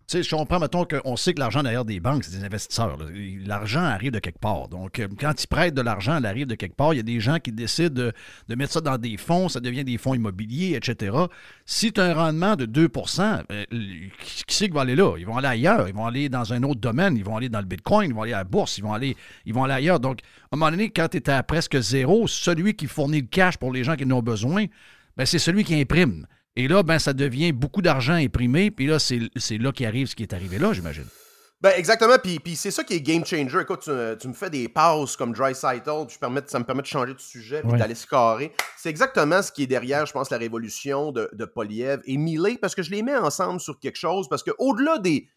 Je 0.08 0.30
comprends, 0.30 0.60
mettons, 0.60 0.84
qu'on 0.84 1.16
sait 1.16 1.34
que 1.34 1.40
l'argent 1.40 1.64
derrière 1.64 1.84
des 1.84 1.98
banques, 1.98 2.22
c'est 2.22 2.38
des 2.38 2.44
investisseurs. 2.44 2.96
L'argent 3.44 3.82
arrive 3.82 4.12
de 4.12 4.20
quelque 4.20 4.38
part. 4.38 4.68
Donc, 4.68 5.00
euh, 5.00 5.08
quand 5.18 5.42
ils 5.42 5.46
prêtent 5.48 5.74
de 5.74 5.82
l'argent, 5.82 6.16
elle 6.18 6.26
arrive 6.26 6.46
de 6.46 6.54
quelque 6.54 6.76
part. 6.76 6.94
Il 6.94 6.98
y 6.98 7.00
a 7.00 7.02
des 7.02 7.18
gens 7.18 7.40
qui 7.40 7.50
décident 7.50 7.94
de, 7.94 8.12
de 8.48 8.54
mettre 8.54 8.72
ça 8.72 8.80
dans 8.80 8.98
des 8.98 9.16
fonds, 9.16 9.48
ça 9.48 9.58
devient 9.58 9.82
des 9.82 9.98
fonds 9.98 10.14
immobiliers, 10.14 10.76
etc. 10.76 11.16
Si 11.64 11.92
tu 11.92 12.00
as 12.00 12.04
un 12.04 12.14
rendement 12.14 12.54
de 12.54 12.66
2 12.66 12.88
euh, 13.18 13.64
qui 14.20 14.44
qui 14.44 14.54
c'est 14.54 14.68
qui 14.68 14.74
va 14.74 14.82
aller 14.82 14.94
là? 14.94 15.16
Ils 15.18 15.26
vont 15.26 15.38
aller 15.38 15.48
ailleurs. 15.48 15.88
Ils 15.88 15.94
vont 15.94 16.06
aller 16.06 16.28
dans 16.28 16.52
un 16.52 16.62
autre 16.62 16.80
domaine. 16.80 17.16
Ils 17.16 17.24
vont 17.24 17.36
aller 17.36 17.48
dans 17.48 17.60
le 17.60 17.66
Bitcoin, 17.66 18.10
ils 18.10 18.14
vont 18.14 18.22
aller 18.22 18.32
à 18.32 18.38
la 18.38 18.44
bourse, 18.44 18.78
ils 18.78 18.84
vont 18.84 18.92
aller, 18.92 19.16
ils 19.44 19.52
vont 19.52 19.64
aller 19.64 19.74
ailleurs. 19.74 19.98
Donc, 19.98 20.20
à 20.20 20.54
un 20.54 20.56
moment 20.56 20.70
donné, 20.70 20.90
quand 20.90 21.08
tu 21.08 21.16
es 21.16 21.30
à 21.30 21.42
presque 21.42 21.80
zéro, 21.80 22.28
celui 22.28 22.74
qui 22.74 22.86
fournit 22.86 23.22
le 23.22 23.26
cash 23.26 23.56
pour 23.56 23.72
les 23.72 23.82
gens 23.82 23.96
qui 23.96 24.04
en 24.04 24.12
ont 24.12 24.22
besoin, 24.22 24.66
ben, 25.16 25.26
c'est 25.26 25.40
celui 25.40 25.64
qui 25.64 25.74
imprime. 25.74 26.26
Et 26.56 26.68
là, 26.68 26.82
ben, 26.82 26.98
ça 26.98 27.12
devient 27.12 27.52
beaucoup 27.52 27.82
d'argent 27.82 28.14
imprimé. 28.14 28.70
Puis 28.70 28.86
là, 28.86 28.98
c'est 28.98 29.20
c'est 29.36 29.58
là 29.58 29.72
qu'arrive 29.72 30.06
ce 30.08 30.14
qui 30.16 30.22
est 30.22 30.32
arrivé 30.32 30.58
là, 30.58 30.72
j'imagine. 30.72 31.06
Ben 31.62 31.72
exactement, 31.74 32.16
puis, 32.22 32.38
puis 32.38 32.54
c'est 32.54 32.70
ça 32.70 32.84
qui 32.84 32.92
est 32.94 33.00
game 33.00 33.24
changer. 33.24 33.60
Écoute, 33.62 33.80
tu, 33.84 33.90
tu 34.20 34.28
me 34.28 34.34
fais 34.34 34.50
des 34.50 34.68
pauses 34.68 35.16
comme 35.16 35.32
Dry 35.32 35.54
permets, 36.20 36.42
ça 36.48 36.58
me 36.58 36.64
permet 36.64 36.82
de 36.82 36.86
changer 36.86 37.14
de 37.14 37.18
sujet 37.18 37.62
puis 37.62 37.72
Ouais. 37.72 37.78
d'aller 37.78 37.94
se 37.94 38.06
carrer. 38.06 38.52
C'est 38.76 38.90
exactement 38.90 39.40
ce 39.40 39.50
qui 39.50 39.62
est 39.62 39.66
derrière, 39.66 40.04
je 40.04 40.12
pense, 40.12 40.28
la 40.28 40.36
révolution 40.36 41.12
de, 41.12 41.30
de 41.32 41.44
Poliev 41.46 42.02
et 42.04 42.18
Millet, 42.18 42.58
parce 42.60 42.74
que 42.74 42.82
je 42.82 42.90
les 42.90 43.02
mets 43.02 43.16
ensemble 43.16 43.58
sur 43.60 43.78
quelque 43.80 43.96
chose, 43.96 44.28
parce 44.28 44.42
qu'au-delà 44.42 44.98
des... 44.98 45.28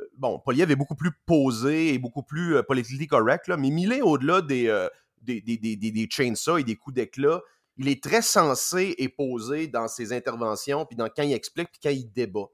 euh, 0.00 0.04
Bon, 0.16 0.40
Poliev 0.44 0.68
est 0.68 0.76
beaucoup 0.76 0.96
plus 0.96 1.12
posé 1.26 1.94
et 1.94 1.98
beaucoup 1.98 2.24
plus 2.24 2.56
euh, 2.56 2.62
politically 2.64 3.06
correct, 3.06 3.46
là, 3.46 3.56
mais 3.56 3.70
Millet, 3.70 4.00
au-delà 4.02 4.42
des, 4.42 4.66
euh, 4.66 4.88
des, 5.22 5.40
des, 5.40 5.58
des, 5.58 5.76
des, 5.76 5.92
des 5.92 6.08
chainsaws 6.10 6.58
et 6.58 6.64
des 6.64 6.74
coups 6.74 6.96
d'éclat, 6.96 7.40
il 7.78 7.88
est 7.88 8.02
très 8.02 8.22
sensé 8.22 8.94
et 8.98 9.08
posé 9.08 9.68
dans 9.68 9.88
ses 9.88 10.12
interventions, 10.12 10.84
puis 10.84 10.96
dans 10.96 11.08
quand 11.08 11.22
il 11.22 11.32
explique, 11.32 11.70
puis 11.70 11.80
quand 11.82 11.90
il 11.90 12.12
débat. 12.12 12.46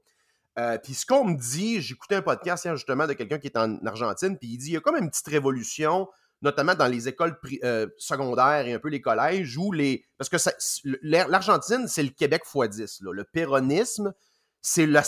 Euh, 0.57 0.77
puis 0.77 0.93
ce 0.93 1.05
qu'on 1.05 1.25
me 1.25 1.35
dit, 1.35 1.81
j'écoutais 1.81 2.15
un 2.15 2.21
podcast 2.21 2.63
hier 2.63 2.75
justement 2.77 3.07
de 3.07 3.13
quelqu'un 3.13 3.39
qui 3.39 3.47
est 3.47 3.57
en 3.57 3.77
Argentine, 3.85 4.37
puis 4.37 4.49
il 4.49 4.57
dit 4.57 4.67
il 4.67 4.73
y 4.73 4.77
a 4.77 4.79
comme 4.79 4.95
une 4.95 5.09
petite 5.09 5.27
révolution, 5.27 6.07
notamment 6.41 6.75
dans 6.75 6.87
les 6.87 7.09
écoles 7.09 7.37
euh, 7.63 7.87
secondaires 7.97 8.65
et 8.67 8.73
un 8.73 8.79
peu 8.79 8.89
les 8.89 9.01
collèges, 9.01 9.57
où 9.57 9.71
les. 9.71 10.05
Parce 10.17 10.29
que 10.29 10.37
l'Argentine, 11.01 11.87
c'est 11.87 12.03
le 12.03 12.09
Québec 12.09 12.43
x 12.45 12.77
10. 12.77 13.01
là. 13.01 13.11
Le 13.11 13.23
péronisme, 13.25 14.13
c'est 14.61 14.85
la 14.85 15.03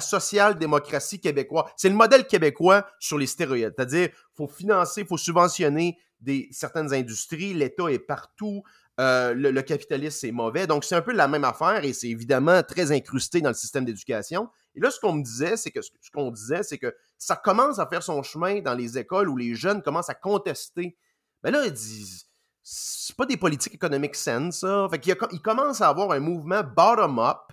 social-démocratie 0.00 1.20
québécoise. 1.20 1.66
C'est 1.76 1.88
le 1.88 1.94
modèle 1.94 2.26
québécois 2.26 2.86
sur 2.98 3.18
les 3.18 3.26
stéroïdes. 3.26 3.74
C'est-à-dire, 3.76 4.08
il 4.10 4.36
faut 4.36 4.48
financer, 4.48 5.02
il 5.02 5.06
faut 5.06 5.18
subventionner 5.18 5.98
des, 6.22 6.48
certaines 6.52 6.94
industries, 6.94 7.52
l'État 7.52 7.88
est 7.88 7.98
partout, 7.98 8.62
euh, 9.02 9.34
le, 9.34 9.50
le 9.50 9.62
capitalisme, 9.62 10.16
c'est 10.20 10.30
mauvais. 10.30 10.66
Donc, 10.66 10.84
c'est 10.84 10.94
un 10.94 11.02
peu 11.02 11.12
la 11.12 11.26
même 11.26 11.44
affaire 11.44 11.84
et 11.84 11.92
c'est 11.92 12.08
évidemment 12.08 12.62
très 12.62 12.92
incrusté 12.92 13.40
dans 13.40 13.50
le 13.50 13.54
système 13.54 13.84
d'éducation. 13.84 14.48
Et 14.76 14.80
là, 14.80 14.90
ce 14.90 15.00
qu'on 15.00 15.12
me 15.14 15.22
disait, 15.22 15.56
c'est 15.56 15.70
que 15.70 15.82
ce 15.82 15.90
qu'on 16.12 16.30
disait, 16.30 16.62
c'est 16.62 16.78
que 16.78 16.94
ça 17.18 17.34
commence 17.36 17.78
à 17.78 17.86
faire 17.86 18.02
son 18.02 18.22
chemin 18.22 18.60
dans 18.60 18.74
les 18.74 18.98
écoles 18.98 19.28
où 19.28 19.36
les 19.36 19.54
jeunes 19.54 19.82
commencent 19.82 20.10
à 20.10 20.14
contester. 20.14 20.96
Mais 21.42 21.50
là, 21.50 21.64
ils 21.66 21.72
disent, 21.72 22.26
c'est 22.62 23.16
pas 23.16 23.26
des 23.26 23.36
politiques 23.36 23.74
économiques 23.74 24.14
saines, 24.14 24.52
ça. 24.52 24.86
Fait 24.90 24.98
qu'il 25.00 25.16
il 25.32 25.42
commence 25.42 25.80
à 25.80 25.88
avoir 25.88 26.12
un 26.12 26.20
mouvement 26.20 26.62
bottom-up 26.62 27.52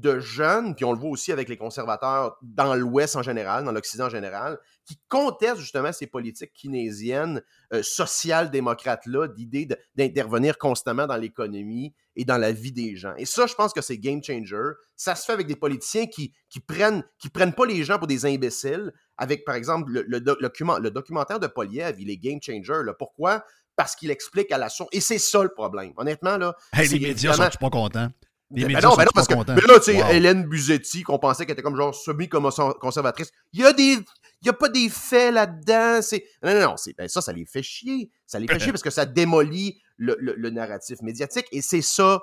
de 0.00 0.18
jeunes, 0.18 0.74
puis 0.74 0.84
on 0.84 0.92
le 0.92 0.98
voit 0.98 1.10
aussi 1.10 1.30
avec 1.32 1.48
les 1.48 1.56
conservateurs 1.56 2.36
dans 2.42 2.74
l'Ouest 2.74 3.16
en 3.16 3.22
général, 3.22 3.64
dans 3.64 3.72
l'Occident 3.72 4.06
en 4.06 4.10
général, 4.10 4.58
qui 4.84 4.98
contestent 5.08 5.60
justement 5.60 5.92
ces 5.92 6.06
politiques 6.06 6.52
keynésiennes, 6.54 7.42
euh, 7.72 7.82
social-démocrates-là, 7.82 9.28
d'idée 9.28 9.68
d'intervenir 9.94 10.58
constamment 10.58 11.06
dans 11.06 11.16
l'économie 11.16 11.94
et 12.16 12.24
dans 12.24 12.38
la 12.38 12.52
vie 12.52 12.72
des 12.72 12.96
gens. 12.96 13.14
Et 13.16 13.26
ça, 13.26 13.46
je 13.46 13.54
pense 13.54 13.72
que 13.72 13.80
c'est 13.80 13.98
game 13.98 14.22
changer. 14.22 14.72
Ça 14.96 15.14
se 15.14 15.24
fait 15.24 15.32
avec 15.32 15.46
des 15.46 15.56
politiciens 15.56 16.06
qui, 16.06 16.32
qui 16.48 16.60
prennent 16.60 17.04
qui 17.18 17.28
prennent 17.28 17.54
pas 17.54 17.66
les 17.66 17.84
gens 17.84 17.98
pour 17.98 18.06
des 18.06 18.26
imbéciles. 18.26 18.92
Avec, 19.16 19.44
par 19.44 19.54
exemple, 19.54 19.92
le, 19.92 20.02
le 20.08 20.20
doc- 20.20 20.40
document- 20.40 20.78
le 20.78 20.90
documentaire 20.90 21.38
de 21.38 21.46
Poliev, 21.46 21.96
il 22.00 22.10
est 22.10 22.16
game 22.16 22.40
changer. 22.42 22.82
Là. 22.84 22.94
Pourquoi? 22.94 23.44
Parce 23.76 23.94
qu'il 23.94 24.10
explique 24.10 24.50
à 24.50 24.58
la 24.58 24.68
source. 24.68 24.88
Et 24.92 25.00
c'est 25.00 25.18
ça 25.18 25.42
le 25.42 25.50
problème. 25.50 25.92
Honnêtement, 25.96 26.36
là. 26.36 26.54
Hey, 26.72 26.88
les 26.88 27.00
médias 27.00 27.34
sont 27.34 27.58
pas 27.58 27.70
contents. 27.70 28.08
Les 28.52 28.62
ben 28.62 28.68
médias 28.74 28.80
non, 28.88 28.96
ben 28.96 29.02
sont 29.02 29.04
non, 29.04 29.10
parce 29.14 29.26
que 29.28 29.34
mais 29.52 29.60
là, 29.72 29.78
tu 29.78 29.92
sais, 29.92 30.02
Wow. 30.02 30.10
Hélène 30.10 30.44
Buzetti, 30.44 31.02
qu'on 31.04 31.18
pensait 31.18 31.46
qu'elle 31.46 31.52
était 31.52 31.62
comme 31.62 31.76
genre 31.76 31.94
semi-conservatrice, 31.94 33.30
il 33.52 33.60
y 33.60 33.64
a 33.64 33.72
des. 33.72 33.98
Il 34.42 34.46
n'y 34.46 34.48
a 34.50 34.54
pas 34.54 34.68
des 34.70 34.88
faits 34.88 35.34
là-dedans. 35.34 36.00
Non, 36.42 36.54
non, 36.54 36.60
non. 36.70 36.74
Ben 36.96 37.08
ça, 37.08 37.20
ça 37.20 37.32
les 37.32 37.44
fait 37.44 37.62
chier. 37.62 38.10
Ça 38.26 38.38
les 38.38 38.48
fait 38.48 38.58
chier 38.58 38.72
parce 38.72 38.82
que 38.82 38.90
ça 38.90 39.04
démolit 39.04 39.80
le, 39.98 40.16
le- 40.18 40.34
le 40.34 40.50
narratif 40.50 41.02
médiatique. 41.02 41.46
Et 41.52 41.60
c'est 41.62 41.82
ça. 41.82 42.22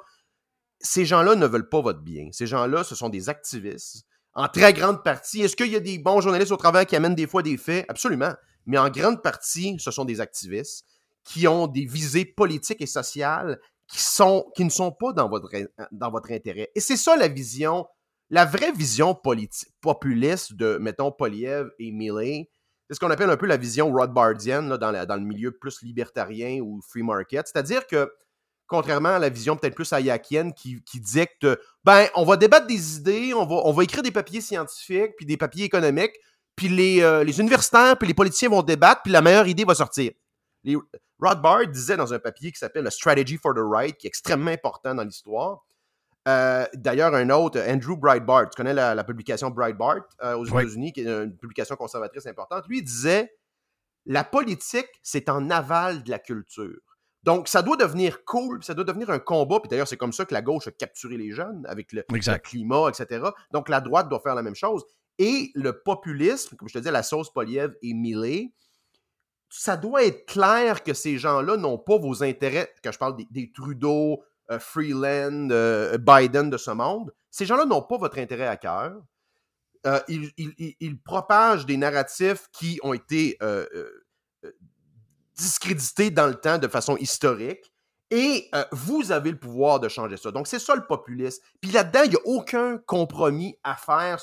Ces 0.80 1.06
gens-là 1.06 1.36
ne 1.36 1.46
veulent 1.46 1.70
pas 1.70 1.82
votre 1.82 2.02
bien. 2.02 2.30
Ces 2.32 2.48
gens-là, 2.48 2.84
ce 2.84 2.96
sont 2.96 3.10
des 3.10 3.30
activistes. 3.30 4.04
En 4.34 4.48
très 4.48 4.74
grande 4.74 5.04
partie. 5.04 5.42
Est-ce 5.42 5.56
qu'il 5.56 5.72
y 5.72 5.76
a 5.76 5.80
des 5.80 5.98
bons 6.00 6.22
journalistes 6.22 6.52
au 6.52 6.58
travail 6.58 6.86
qui 6.86 6.96
amènent 6.96 7.16
des 7.16 7.26
fois 7.28 7.42
des 7.44 7.58
faits? 7.58 7.86
Absolument. 7.90 8.34
Mais 8.66 8.78
en 8.78 8.90
grande 8.90 9.22
partie, 9.24 9.78
ce 9.80 9.92
sont 9.92 10.06
des 10.06 10.20
activistes 10.22 10.86
qui 11.24 11.48
ont 11.48 11.68
des 11.68 11.86
visées 11.86 12.26
politiques 12.26 12.82
et 12.82 12.86
sociales 12.88 13.60
qui, 13.88 14.64
ne 14.64 14.70
sont 14.70 14.92
pas 14.92 15.14
dans 15.14 15.30
votre, 15.30 16.32
intérêt. 16.32 16.72
Et 16.76 16.80
c'est 16.80 16.98
ça 16.98 17.16
la 17.16 17.28
vision, 17.28 17.88
la 18.30 18.46
vraie 18.46 18.72
vision 18.72 19.16
populiste 19.16 20.54
de, 20.54 20.78
mettons, 20.78 21.12
Poliev 21.12 21.70
et 21.80 21.92
Millet. 21.92 22.50
C'est 22.90 22.96
ce 22.96 23.00
qu'on 23.00 23.12
appelle 23.12 23.30
un 23.30 23.38
peu 23.38 23.48
la 23.48 23.58
vision 23.58 23.92
Rothbardienne 23.92 24.70
dans 24.78 24.92
le 24.92 25.26
milieu 25.26 25.52
plus 25.52 25.82
libertarien 25.82 26.62
ou 26.62 26.82
free 26.82 27.04
market. 27.04 27.48
C'est-à-dire 27.48 27.86
que, 27.86 28.12
contrairement 28.68 29.16
à 29.16 29.20
la 29.20 29.30
vision 29.30 29.56
peut-être 29.56 29.76
plus 29.76 29.92
hayakienne 29.92 30.54
qui, 30.54 30.82
qui 30.84 31.00
dicte, 31.00 31.48
ben, 31.84 32.08
on 32.16 32.24
va 32.24 32.38
débattre 32.38 32.68
des 32.68 32.98
idées, 32.98 33.34
on 33.34 33.46
va, 33.46 33.56
on 33.66 33.72
va 33.72 33.84
écrire 33.84 34.04
des 34.04 34.12
papiers 34.12 34.42
scientifiques, 34.42 35.16
puis 35.18 35.26
des 35.26 35.38
papiers 35.38 35.66
économiques, 35.66 36.14
puis 36.56 36.70
les, 36.70 37.02
euh, 37.02 37.24
les 37.24 37.40
universitaires, 37.40 37.98
puis 37.98 38.08
les 38.08 38.14
politiciens 38.14 38.50
vont 38.50 38.64
débattre, 38.64 39.04
puis 39.04 39.12
la 39.12 39.22
meilleure 39.22 39.48
idée 39.48 39.64
va 39.64 39.76
sortir. 39.76 40.12
Les, 40.68 40.78
Rothbard 41.20 41.68
disait 41.68 41.97
dans 41.97 42.13
un 42.13 42.20
papier 42.20 42.51
qui 42.51 42.59
s'appelle 42.59 42.86
A 42.86 42.91
Strategy 42.91 43.38
for 43.38 43.53
the 43.53 43.63
Right, 43.63 43.97
qui 43.97 44.07
est 44.07 44.09
extrêmement 44.09 44.51
important 44.51 44.93
dans 44.93 45.03
l'histoire. 45.03 45.65
Euh, 46.28 46.65
D'ailleurs, 46.74 47.15
un 47.15 47.30
autre, 47.30 47.59
Andrew 47.68 47.95
Breitbart, 47.95 48.49
tu 48.49 48.57
connais 48.57 48.74
la, 48.74 48.93
la 48.93 49.03
publication 49.03 49.49
Breitbart 49.49 50.01
euh, 50.24 50.36
aux 50.36 50.45
Oui. 50.51 50.63
États-Unis, 50.63 50.93
qui 50.93 51.01
est 51.01 51.07
une 51.07 51.36
publication 51.36 51.76
conservatrice 51.76 52.26
importante, 52.28 52.68
lui 52.68 52.84
disait 52.84 53.34
La 54.05 54.24
politique, 54.24 54.89
c'est 55.01 55.30
en 55.30 55.49
aval 55.49 56.03
de 56.03 56.11
la 56.11 56.20
culture. 56.20 56.82
Donc, 57.24 57.47
ça 57.47 57.61
doit 57.61 57.78
devenir 57.78 58.24
cool, 58.26 58.63
ça 58.63 58.74
doit 58.74 58.86
devenir 58.86 59.09
un 59.09 59.20
combat. 59.20 59.59
Puis 59.59 59.70
d'ailleurs, 59.70 59.88
c'est 59.88 59.97
comme 59.97 60.13
ça 60.13 60.26
que 60.26 60.34
la 60.34 60.41
gauche 60.41 60.68
a 60.68 60.72
capturé 60.72 61.18
les 61.18 61.32
jeunes 61.32 61.65
avec 61.68 61.91
le 61.93 62.03
climat, 62.39 62.89
etc. 62.89 63.26
Donc, 63.51 63.70
la 63.70 63.82
droite 63.82 64.07
doit 64.09 64.20
faire 64.20 64.36
la 64.36 64.43
même 64.43 64.55
chose. 64.55 64.86
Et 65.18 65.51
le 65.55 65.82
populisme, 65.82 66.55
comme 66.55 66.68
je 66.68 66.74
te 66.74 66.80
disais, 66.80 66.91
la 66.91 67.03
sauce 67.03 67.34
Poliev 67.34 67.74
et 67.82 67.93
Millet, 67.93 68.51
ça 69.50 69.78
doit 69.78 70.04
être 70.04 70.26
clair 70.26 70.84
que 70.84 70.93
ces 70.93 71.18
gens-là 71.18 71.58
n'ont 71.58 71.78
pas 71.78 71.98
vos 71.98 72.24
intérêts, 72.24 72.74
quand 72.84 72.91
je 72.91 72.98
parle 72.98 73.16
des, 73.32 73.52
Trudeau, 73.52 74.24
euh, 74.52 74.60
Freeland, 74.60 75.50
euh, 75.52 75.98
Biden 75.98 76.50
de 76.50 76.58
ce 76.58 76.72
monde, 76.72 77.14
ces 77.32 77.45
gens-là 77.45 77.66
n'ont 77.66 77.82
pas 77.82 77.98
votre 77.98 78.18
intérêt 78.20 78.48
à 78.48 78.58
cœur. 78.58 78.93
Euh, 79.86 80.00
ils, 80.08 80.32
ils- 80.80 81.00
propagent 81.02 81.66
des 81.66 81.78
narratifs 81.78 82.48
qui 82.52 82.80
ont 82.84 82.93
été 82.93 83.38
discrédités 85.36 86.10
dans 86.10 86.28
le 86.28 86.36
temps 86.36 86.58
de 86.58 86.68
façon 86.68 86.98
historique. 86.98 87.72
Et 88.10 88.50
vous 88.72 89.12
avez 89.12 89.32
le 89.32 89.38
pouvoir 89.38 89.80
de 89.80 89.89
changer 89.89 90.18
ça. 90.18 90.32
Donc, 90.32 90.48
c'est 90.48 90.60
ça 90.60 90.76
le 90.76 90.86
populisme. 90.86 91.43
Puis 91.62 91.72
là-dedans, 91.72 92.02
il 92.06 92.12
n'y 92.12 92.16
a 92.16 92.26
aucun 92.26 92.78
compromis 92.80 93.58
à 93.64 93.76
faire 93.76 94.20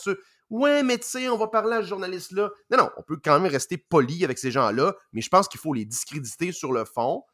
Ouais, 0.50 0.82
mais 0.82 0.98
tu 0.98 1.28
on 1.28 1.38
va 1.38 1.48
parler 1.48 1.76
à 1.76 1.82
ce 1.82 1.88
journaliste-là. 1.88 2.50
Non, 2.70 2.78
non, 2.78 2.90
on 2.96 3.02
peut 3.02 3.18
quand 3.22 3.38
même 3.40 3.50
rester 3.50 3.78
poli 3.78 4.24
avec 4.24 4.38
ces 4.38 4.50
gens-là, 4.50 4.94
mais 5.12 5.20
je 5.20 5.28
pense 5.28 5.48
qu'il 5.48 5.60
faut 5.60 5.74
les 5.74 5.84
discréditer 5.84 6.52
sur 6.52 6.72
le 6.72 6.84
fond. 6.84 7.24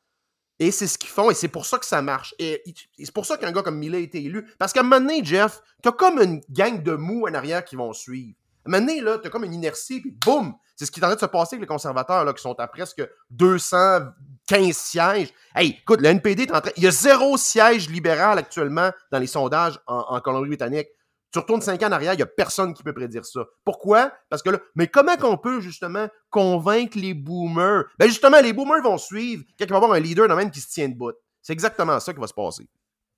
Et 0.59 0.71
c'est 0.71 0.87
ce 0.87 0.99
qu'ils 0.99 1.09
font, 1.09 1.31
et 1.31 1.35
c'est 1.35 1.49
pour 1.49 1.65
ça 1.65 1.79
que 1.79 1.87
ça 1.87 2.03
marche. 2.03 2.35
Et, 2.39 2.63
c'est 2.99 3.15
pour 3.15 3.25
ça 3.25 3.39
qu'un 3.39 3.51
gars 3.51 3.63
comme 3.63 3.79
Millet 3.79 3.97
a 3.97 4.01
été 4.01 4.23
élu. 4.23 4.47
Parce 4.59 4.75
qu'à 4.75 4.81
un 4.81 4.83
moment 4.83 5.01
donné, 5.01 5.25
Jeff, 5.25 5.63
t'as 5.83 5.93
comme 5.93 6.21
une 6.21 6.43
gang 6.51 6.83
de 6.83 6.93
mous 6.93 7.27
en 7.27 7.33
arrière 7.33 7.65
qui 7.65 7.77
vont 7.77 7.95
suivre. 7.95 8.37
À 8.67 8.69
un 8.69 8.73
moment 8.73 8.87
donné, 8.87 9.01
là, 9.01 9.19
t'as 9.19 9.31
comme 9.31 9.45
une 9.45 9.55
inertie, 9.55 10.01
puis 10.01 10.11
boum! 10.11 10.55
C'est 10.77 10.85
ce 10.85 10.91
qui 10.91 11.01
est 11.01 11.05
en 11.05 11.09
train 11.09 11.15
de 11.15 11.21
se 11.21 11.27
passer 11.27 11.57
avec 11.57 11.63
les 11.63 11.67
conservateurs, 11.67 12.27
là, 12.27 12.33
qui 12.35 12.43
sont 12.43 12.59
à 12.61 12.69
presque 12.69 13.03
215 13.31 14.77
sièges. 14.77 15.33
Hey, 15.55 15.79
écoute, 15.81 16.03
le 16.03 16.09
NPD 16.09 16.43
est 16.43 16.53
en 16.53 16.61
train... 16.61 16.73
Il 16.77 16.85
y 16.85 16.87
a 16.87 16.91
zéro 16.91 17.39
siège 17.39 17.89
libéral 17.89 18.39
actuellement 18.39 18.91
dans 19.11 19.19
les 19.19 19.27
sondages 19.27 19.79
en 19.87 20.21
Colombie-Britannique. 20.21 20.89
Tu 21.33 21.39
retournes 21.39 21.63
cinq 21.63 21.83
ans 21.83 21.89
en 21.89 21.93
arrière, 21.93 22.15
il 22.15 22.17
n'y 22.17 22.23
a 22.23 22.27
personne 22.27 22.75
qui 22.75 22.83
peut 22.83 22.93
prédire 22.93 23.25
ça. 23.25 23.45
Pourquoi? 23.65 24.13
Parce 24.29 24.43
que 24.43 24.51
là, 24.51 24.59
mais 24.75 24.89
comment 24.89 25.17
qu'on 25.17 25.37
peut 25.37 25.61
justement 25.61 26.09
convaincre 26.29 26.99
les 26.99 27.15
boomers? 27.15 27.85
Ben 27.99 28.07
justement, 28.07 28.41
les 28.41 28.53
boomers 28.53 28.83
vont 28.83 28.99
suivre 28.99 29.45
quand 29.59 29.65
il 29.65 29.71
va 29.71 29.77
y 29.77 29.77
avoir 29.77 29.93
un 29.93 30.01
leader 30.01 30.27
dans 30.27 30.37
même 30.37 30.51
qui 30.51 30.61
se 30.61 30.69
tient 30.69 30.89
debout. 30.89 31.13
C'est 31.41 31.53
exactement 31.53 31.99
ça 32.01 32.13
qui 32.13 32.21
va 32.21 32.27
se 32.27 32.35
passer. 32.35 32.69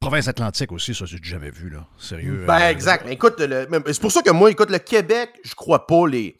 Province 0.01 0.27
Atlantique 0.27 0.73
aussi, 0.73 0.95
ça, 0.95 1.05
j'ai 1.05 1.19
jamais 1.23 1.51
vu, 1.51 1.71
là. 1.71 1.87
Sérieux. 1.97 2.45
Ben 2.45 2.61
euh, 2.61 2.71
exact. 2.71 3.05
Mais 3.07 3.13
écoute, 3.13 3.35
c'est 3.39 4.01
pour 4.01 4.11
ça 4.11 4.21
que 4.21 4.31
moi, 4.31 4.51
écoute, 4.51 4.71
le 4.71 4.79
Québec, 4.79 5.31
je 5.45 5.55
crois 5.55 5.87
pas 5.87 6.09
les. 6.09 6.37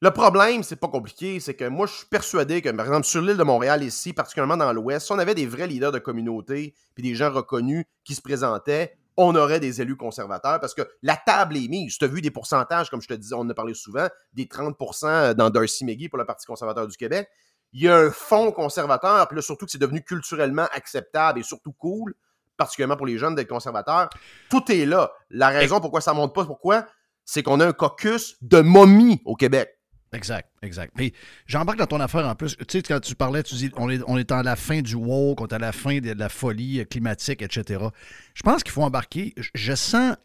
Le 0.00 0.10
problème, 0.10 0.62
c'est 0.64 0.76
pas 0.76 0.88
compliqué, 0.88 1.38
c'est 1.40 1.54
que 1.54 1.66
moi, 1.66 1.86
je 1.86 1.92
suis 1.92 2.06
persuadé 2.06 2.60
que, 2.60 2.68
par 2.70 2.84
exemple, 2.86 3.06
sur 3.06 3.22
l'île 3.22 3.36
de 3.36 3.42
Montréal, 3.44 3.82
ici, 3.84 4.12
particulièrement 4.12 4.56
dans 4.56 4.72
l'Ouest, 4.72 5.06
si 5.06 5.12
on 5.12 5.18
avait 5.18 5.34
des 5.34 5.46
vrais 5.46 5.68
leaders 5.68 5.92
de 5.92 6.00
communauté, 6.00 6.74
puis 6.94 7.02
des 7.02 7.14
gens 7.14 7.32
reconnus 7.32 7.84
qui 8.04 8.14
se 8.14 8.20
présentaient, 8.20 8.98
on 9.16 9.34
aurait 9.34 9.60
des 9.60 9.80
élus 9.80 9.96
conservateurs 9.96 10.60
parce 10.60 10.74
que 10.74 10.82
la 11.02 11.16
table 11.16 11.56
est 11.56 11.68
mise. 11.68 11.98
Tu 11.98 12.04
as 12.04 12.08
vu 12.08 12.20
des 12.20 12.30
pourcentages, 12.30 12.90
comme 12.90 13.00
je 13.00 13.08
te 13.08 13.14
disais, 13.14 13.34
on 13.34 13.40
en 13.40 13.50
a 13.50 13.54
parlé 13.54 13.74
souvent, 13.74 14.08
des 14.32 14.46
30% 14.46 15.34
dans 15.34 15.50
Darcy 15.50 15.84
McGee 15.84 16.08
pour 16.08 16.18
le 16.18 16.24
Parti 16.24 16.46
conservateur 16.46 16.86
du 16.86 16.96
Québec. 16.96 17.28
Il 17.72 17.82
y 17.82 17.88
a 17.88 17.96
un 17.96 18.10
fond 18.10 18.52
conservateur, 18.52 19.26
puis 19.28 19.36
là, 19.36 19.42
surtout 19.42 19.66
que 19.66 19.72
c'est 19.72 19.78
devenu 19.78 20.02
culturellement 20.02 20.66
acceptable 20.72 21.40
et 21.40 21.42
surtout 21.42 21.72
cool, 21.72 22.14
particulièrement 22.56 22.96
pour 22.96 23.06
les 23.06 23.18
jeunes 23.18 23.34
d'être 23.34 23.48
conservateurs. 23.48 24.08
Tout 24.48 24.70
est 24.70 24.86
là. 24.86 25.12
La 25.30 25.48
raison 25.48 25.80
pourquoi 25.80 26.00
ça 26.00 26.12
monte 26.12 26.34
pas, 26.34 26.44
pourquoi? 26.44 26.86
C'est 27.24 27.42
qu'on 27.42 27.58
a 27.60 27.66
un 27.66 27.72
caucus 27.72 28.36
de 28.42 28.60
momies 28.60 29.22
au 29.24 29.34
Québec. 29.34 29.73
Exact, 30.14 30.48
exact. 30.62 30.92
Puis 30.94 31.12
j'embarque 31.46 31.78
dans 31.78 31.86
ton 31.86 32.00
affaire 32.00 32.26
en 32.26 32.34
plus. 32.34 32.56
Tu 32.56 32.64
sais, 32.68 32.82
quand 32.82 33.00
tu 33.00 33.14
parlais, 33.16 33.42
tu 33.42 33.56
dis 33.56 33.70
on 33.76 33.90
est, 33.90 34.00
on 34.06 34.16
est 34.16 34.30
à 34.30 34.42
la 34.42 34.54
fin 34.54 34.80
du 34.80 34.94
woke, 34.94 35.40
on 35.40 35.46
est 35.46 35.52
à 35.52 35.58
la 35.58 35.72
fin 35.72 35.98
de 35.98 36.12
la 36.12 36.28
folie 36.28 36.80
euh, 36.80 36.84
climatique, 36.84 37.42
etc. 37.42 37.84
Je 38.34 38.42
pense 38.42 38.62
qu'il 38.62 38.72
faut 38.72 38.82
embarquer. 38.82 39.34
Je, 39.36 39.48
je 39.54 39.74
sens, 39.74 40.16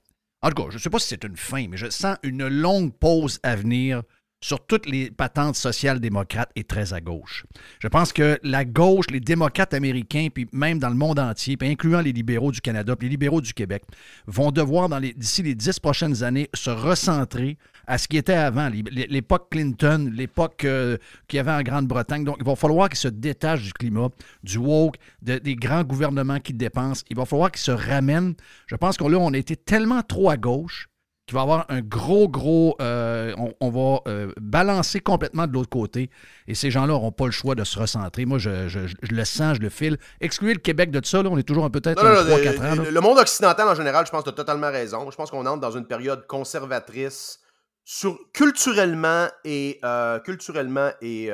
en 0.42 0.50
tout 0.50 0.64
cas, 0.64 0.70
je 0.70 0.76
ne 0.76 0.80
sais 0.80 0.90
pas 0.92 1.00
si 1.00 1.08
c'est 1.08 1.24
une 1.24 1.38
fin, 1.38 1.68
mais 1.68 1.78
je 1.78 1.90
sens 1.90 2.18
une 2.22 2.48
longue 2.48 2.94
pause 2.94 3.40
à 3.42 3.56
venir 3.56 4.04
sur 4.42 4.66
toutes 4.66 4.86
les 4.86 5.12
patentes 5.12 5.56
social-démocrates 5.56 6.50
et 6.56 6.64
très 6.64 6.94
à 6.94 7.02
gauche. 7.02 7.46
Je 7.80 7.88
pense 7.88 8.14
que 8.14 8.40
la 8.44 8.64
gauche, 8.64 9.06
les 9.12 9.20
démocrates 9.20 9.74
américains, 9.74 10.28
puis 10.34 10.48
même 10.54 10.80
dans 10.80 10.90
le 10.90 10.96
monde 10.96 11.20
entier, 11.20 11.58
puis 11.58 11.70
incluant 11.70 12.02
les 12.02 12.14
libéraux 12.14 12.52
du 12.52 12.62
Canada, 12.62 12.96
puis 12.96 13.08
les 13.08 13.12
libéraux 13.12 13.42
du 13.42 13.54
Québec, 13.54 13.84
vont 14.28 14.52
devoir, 14.52 14.90
d'ici 15.02 15.44
les 15.44 15.56
dix 15.56 15.80
prochaines 15.80 16.24
années, 16.24 16.50
se 16.54 16.70
recentrer 16.70 17.58
à 17.86 17.98
ce 17.98 18.08
qui 18.08 18.18
était 18.18 18.34
avant, 18.34 18.70
l'é- 18.70 19.08
l'époque 19.10 19.48
Clinton, 19.52 20.12
l'époque 20.14 20.64
euh, 20.64 20.98
qu'il 21.28 21.38
y 21.38 21.40
avait 21.40 21.52
en 21.52 21.62
Grande-Bretagne. 21.62 22.24
Donc, 22.24 22.38
il 22.40 22.46
va 22.46 22.56
falloir 22.56 22.88
qu'ils 22.88 23.00
se 23.00 23.08
détachent 23.08 23.64
du 23.64 23.74
climat, 23.74 24.10
du 24.44 24.58
woke, 24.58 24.96
de- 25.22 25.40
des 25.40 25.56
grands 25.56 25.84
gouvernements 25.84 26.40
qui 26.40 26.54
dépensent. 26.54 27.04
Il 27.10 27.18
va 27.18 27.26
falloir 27.26 27.52
qu'ils 27.52 27.62
se 27.62 27.72
ramènent. 27.72 28.36
Je 28.68 28.76
pense 28.76 28.96
qu'on 28.98 29.10
là, 29.10 29.18
on 29.18 29.34
a 29.34 29.38
été 29.38 29.56
tellement 29.56 30.02
trop 30.04 30.30
à 30.30 30.38
gauche 30.38 30.88
qu'il 31.30 31.36
va 31.36 31.42
y 31.42 31.44
avoir 31.44 31.66
un 31.70 31.82
gros, 31.82 32.28
gros... 32.28 32.76
euh, 32.82 33.34
on, 33.38 33.54
on 33.62 33.70
va 33.70 34.02
euh, 34.12 34.32
balancer 34.42 35.00
complètement 35.00 35.48
de 35.48 35.54
l'autre 35.54 35.70
côté. 35.70 36.10
Et 36.48 36.56
ces 36.56 36.72
gens-là 36.72 36.88
n'auront 36.88 37.12
pas 37.12 37.26
le 37.26 37.32
choix 37.32 37.56
de 37.56 37.64
se 37.64 37.80
recentrer. 37.80 38.26
Moi, 38.26 38.38
je, 38.40 38.68
je- 38.68 38.88
je 38.88 39.16
le 39.16 39.26
sens, 39.26 39.56
je 39.58 39.62
le 39.62 39.70
file. 39.70 39.98
Excluer 40.20 40.54
le 40.54 40.60
Québec 40.60 40.92
de 40.92 41.00
ça, 41.06 41.24
là, 41.24 41.30
on 41.32 41.38
est 41.38 41.44
toujours 41.44 41.64
un 41.66 41.70
peut-être 41.70 42.04
Non, 42.04 42.10
non, 42.10 42.24
non, 42.26 42.38
3-4 42.38 42.60
ans. 42.72 42.76
le, 42.76 42.84
là. 42.84 42.92
le 42.92 43.02
monde 43.02 43.18
occidental 43.20 43.68
en 43.68 43.76
général, 43.76 44.06
je 44.06 44.12
pense 44.12 44.22
que 44.24 44.30
tu 44.30 44.34
as 44.34 44.36
totalement 44.38 44.70
raison. 44.72 45.10
Je 45.10 45.16
pense 45.16 45.32
qu'on 45.32 45.46
entre 45.46 45.60
dans 45.62 45.72
une 45.72 45.86
période 45.88 46.26
conservatrice 46.28 47.40
sur, 47.86 48.18
culturellement 48.34 49.28
et 49.46 49.80
euh, 49.84 50.20
culturellement 50.20 50.90
et, 51.02 51.26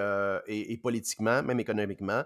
et- 0.47 0.73
et 0.73 0.77
politiquement, 0.77 1.41
même 1.43 1.59
économiquement. 1.59 2.23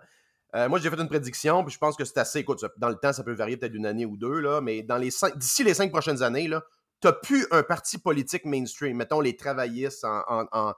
Moi, 0.53 0.79
j'ai 0.79 0.89
fait 0.89 0.99
une 0.99 1.07
prédiction, 1.07 1.63
puis 1.63 1.71
je 1.73 1.77
pense 1.77 1.95
que 1.95 2.03
c'est 2.03 2.17
assez. 2.17 2.39
Écoute, 2.39 2.65
dans 2.77 2.89
le 2.89 2.95
temps, 2.95 3.13
ça 3.13 3.23
peut 3.23 3.33
varier 3.35 3.55
peut-être 3.55 3.71
d'une 3.71 3.85
année 3.85 4.05
ou 4.07 4.17
deux, 4.17 4.39
là, 4.39 4.61
mais 4.61 4.81
dans 4.81 4.97
les 4.97 5.11
cinq- 5.11 5.37
d'ici 5.37 5.63
les 5.63 5.75
cinq 5.75 5.91
prochaines 5.91 6.23
années, 6.23 6.47
là, 6.47 6.63
t'as 7.01 7.13
plus 7.13 7.45
un 7.51 7.63
parti 7.63 7.97
politique 7.97 8.45
mainstream. 8.45 8.97
Mettons 8.97 9.21
les 9.21 9.35
travaillistes 9.35 10.03
en, 10.05 10.73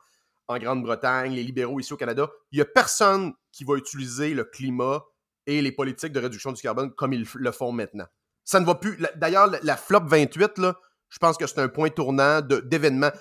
Grande-Bretagne, 0.49 1.33
les 1.33 1.43
libéraux 1.43 1.79
ici 1.79 1.93
au 1.93 1.97
Canada. 1.97 2.29
Il 2.51 2.57
n'y 2.57 2.61
a 2.61 2.65
personne 2.65 3.31
qui 3.53 3.63
va 3.63 3.75
utiliser 3.75 4.33
le 4.33 4.43
climat 4.43 5.01
et 5.47 5.61
les 5.61 5.71
politiques 5.71 6.11
de 6.11 6.19
réduction 6.19 6.51
du 6.51 6.61
carbone 6.61 6.91
comme 6.91 7.13
ils 7.13 7.25
le 7.35 7.51
font 7.51 7.71
maintenant. 7.71 8.05
Ça 8.43 8.59
ne 8.59 8.65
va 8.65 8.75
plus. 8.75 8.97
D'ailleurs, 9.15 9.49
la, 9.63 9.77
flop 9.77 10.01
28, 10.05 10.57
là, 10.57 10.75
je 11.09 11.19
pense 11.19 11.37
que 11.37 11.47
c'est 11.47 11.59
un 11.59 11.69
point 11.69 11.89
tournant 11.89 12.41
de- 12.41 12.59
d'événement. 12.59 13.11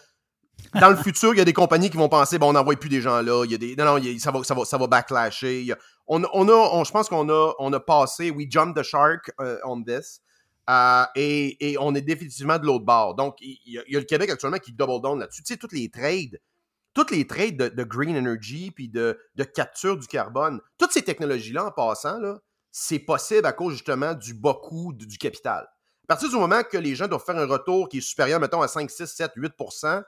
Dans 0.81 0.91
le 0.91 0.97
futur, 1.03 1.33
il 1.35 1.39
y 1.39 1.41
a 1.41 1.45
des 1.45 1.53
compagnies 1.53 1.89
qui 1.91 1.97
vont 1.97 2.09
penser, 2.09 2.39
bon, 2.39 2.49
on 2.49 2.53
n'envoie 2.53 2.75
plus 2.77 2.89
des 2.89 3.01
gens 3.01 3.23
là. 3.23 3.45
Il 3.45 3.53
y 3.53 3.55
a 3.55 3.59
des, 3.59 3.77
non, 3.77 3.85
non, 3.85 4.03
ça, 4.19 4.31
va, 4.33 4.43
ça, 4.43 4.55
va, 4.55 4.65
ça 4.65 4.77
va 4.79 4.87
backlasher. 4.89 5.71
A- 5.73 5.77
on, 6.09 6.23
on 6.33 6.49
a, 6.49 6.53
on- 6.53 6.83
je 6.85 6.91
pense 6.91 7.09
qu'on 7.09 7.29
a, 7.29 7.53
on 7.61 7.73
a 7.73 7.81
passé, 7.81 8.31
we 8.33 8.47
jumped 8.51 8.77
the 8.77 8.83
shark 8.83 9.31
euh, 9.41 9.59
on 9.65 9.83
this. 9.85 10.21
Euh, 10.71 11.05
et, 11.17 11.77
on 11.81 11.95
est 11.95 12.01
définitivement 12.01 12.59
de 12.59 12.67
l'autre 12.67 12.85
bord. 12.85 13.17
Donc, 13.17 13.37
il 13.41 13.59
y, 13.67 13.79
a, 13.79 13.83
le 13.99 14.05
Québec 14.05 14.31
actuellement 14.31 14.59
qui 14.59 14.73
double 14.73 15.03
down 15.03 15.19
là-dessus. 15.19 15.43
Tu 15.43 15.55
sais, 15.55 15.59
toutes 15.59 15.73
les 15.73 15.91
trades, 15.91 16.41
toutes 16.95 17.11
les 17.11 17.27
trades 17.27 17.57
de, 17.57 17.85
green 17.85 18.17
energy 18.17 18.71
puis 18.71 18.89
de, 18.89 19.19
capture 19.55 19.97
du 19.97 20.07
carbone, 20.07 20.61
toutes 20.79 20.93
ces 20.93 21.03
technologies-là, 21.03 21.67
en 21.67 21.71
passant, 21.73 22.21
c'est 22.71 23.01
possible 23.01 23.47
à 23.47 23.53
cause 23.53 23.73
justement 23.73 24.15
du 24.15 24.33
bas 24.33 24.57
coût 24.63 24.93
du, 24.93 25.19
capital. 25.19 25.67
À 26.05 26.15
partir 26.15 26.29
du 26.29 26.37
moment 26.37 26.63
que 26.63 26.79
les 26.79 26.95
gens 26.95 27.09
doivent 27.09 27.25
faire 27.25 27.39
un 27.39 27.47
retour 27.47 27.89
qui 27.89 27.99
est 27.99 28.03
supérieur, 28.03 28.39
mettons, 28.39 28.63
à 28.63 28.69
5, 28.69 28.89
6, 28.91 29.07
7, 29.07 29.33
8% 29.37 30.03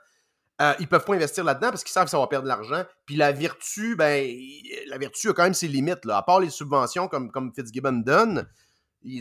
euh, 0.61 0.73
ils 0.79 0.87
peuvent 0.87 1.03
pas 1.03 1.15
investir 1.15 1.43
là-dedans 1.43 1.69
parce 1.71 1.83
qu'ils 1.83 1.91
savent 1.91 2.05
que 2.05 2.11
ça 2.11 2.19
va 2.19 2.27
perdre 2.27 2.43
de 2.43 2.49
l'argent. 2.49 2.83
Puis 3.05 3.15
la 3.15 3.31
vertu, 3.31 3.95
ben, 3.95 4.31
la 4.87 4.97
vertu 4.99 5.29
a 5.29 5.33
quand 5.33 5.43
même 5.43 5.55
ses 5.55 5.67
limites. 5.67 6.07
À 6.07 6.21
part 6.21 6.39
les 6.39 6.51
subventions 6.51 7.07
comme, 7.07 7.31
comme 7.31 7.51
Fitzgibbon 7.55 8.03
donne, 8.05 8.47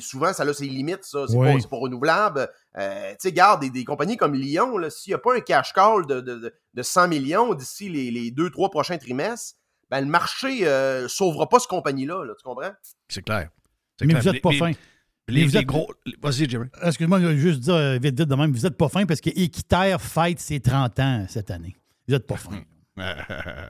souvent, 0.00 0.32
ça 0.32 0.42
a 0.44 0.52
ses 0.54 0.66
limites, 0.66 1.04
ça. 1.04 1.26
C'est 1.28 1.36
Oui. 1.36 1.52
pas, 1.54 1.60
c'est 1.60 1.68
pas 1.70 1.76
renouvelable. 1.76 2.48
Euh, 2.78 3.10
tu 3.12 3.16
sais, 3.20 3.32
garde 3.32 3.60
des, 3.62 3.70
des 3.70 3.84
compagnies 3.84 4.16
comme 4.16 4.34
Lyon, 4.34 4.78
là, 4.78 4.90
s'il 4.90 5.10
n'y 5.10 5.14
a 5.14 5.18
pas 5.18 5.36
un 5.36 5.40
cash 5.40 5.72
call 5.72 6.06
de, 6.06 6.20
de, 6.20 6.36
de- 6.36 6.54
de 6.74 6.82
100 6.82 7.08
millions 7.08 7.54
d'ici 7.54 7.88
les, 7.88 8.10
les 8.10 8.30
deux, 8.30 8.50
trois 8.50 8.70
prochains 8.70 8.98
trimestres, 8.98 9.56
ben, 9.90 10.00
le 10.00 10.06
marché 10.06 10.60
ne 10.64 11.06
sauvera 11.08 11.48
pas 11.48 11.58
cette 11.58 11.68
compagnie-là, 11.68 12.24
là, 12.24 12.34
tu 12.38 12.42
comprends? 12.44 12.72
C'est 13.08 13.22
clair. 13.22 13.50
C'est 13.98 14.06
Mais 14.06 14.14
clair. 14.14 14.22
vous 14.22 14.32
n'êtes 14.32 14.42
pas 14.42 14.50
les- 14.52 14.58
fin. 14.58 14.70
Les, 15.28 15.40
Mais 15.42 15.44
vous 15.46 15.52
les 15.52 15.58
êtes- 15.58 15.66
gros. 15.66 15.92
Vas-y, 16.20 16.48
Jerry. 16.48 16.66
Excuse-moi, 16.82 17.20
je 17.20 17.26
vais 17.26 17.36
juste 17.36 17.60
dire 17.60 17.74
euh, 17.74 17.92
vite, 17.98 18.18
vite 18.18 18.28
de 18.28 18.34
même, 18.34 18.52
vous 18.52 18.62
n'êtes 18.62 18.76
pas 18.76 18.88
fin 18.88 19.06
parce 19.06 19.20
que 19.20 19.30
Équiterre 19.30 20.00
fête 20.00 20.40
ses 20.40 20.60
30 20.60 20.98
ans 20.98 21.26
cette 21.28 21.50
année. 21.50 21.76
Vous 22.08 22.14
n'êtes 22.14 22.26
pas 22.26 22.36
fin. 22.36 22.60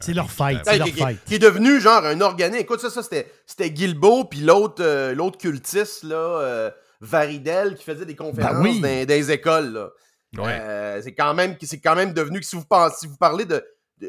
C'est 0.00 0.14
leur 0.14 0.30
fête. 0.30 0.58
C'est 0.64 0.78
leur 0.78 0.86
qui, 0.86 0.92
qui- 0.94 1.02
fête. 1.04 1.24
qui 1.24 1.34
est 1.36 1.38
devenu 1.38 1.80
genre 1.80 2.04
un 2.04 2.20
organique. 2.20 2.62
Écoute, 2.62 2.80
ça, 2.80 2.90
ça 2.90 3.02
c'était, 3.02 3.30
c'était 3.46 3.70
Guilbeault, 3.70 4.24
puis 4.24 4.40
l'autre, 4.40 4.82
euh, 4.82 5.14
l'autre 5.14 5.38
cultiste, 5.38 6.02
là, 6.04 6.16
euh, 6.16 6.70
Varidel, 7.00 7.76
qui 7.76 7.84
faisait 7.84 8.04
des 8.04 8.16
conférences 8.16 8.54
Ben 8.54 8.62
oui. 8.62 8.80
dans, 8.80 8.88
dans 9.06 9.14
les 9.14 9.30
écoles. 9.30 9.72
Là. 9.72 9.90
Ouais. 10.38 10.58
Euh, 10.60 11.00
c'est, 11.02 11.14
quand 11.14 11.34
même, 11.34 11.56
c'est 11.62 11.80
quand 11.80 11.94
même 11.94 12.12
devenu 12.12 12.40
que 12.40 12.46
si 12.46 12.56
vous, 12.56 12.64
pensez, 12.64 12.96
si 13.00 13.06
vous 13.06 13.16
parlez 13.16 13.44
de. 13.44 13.64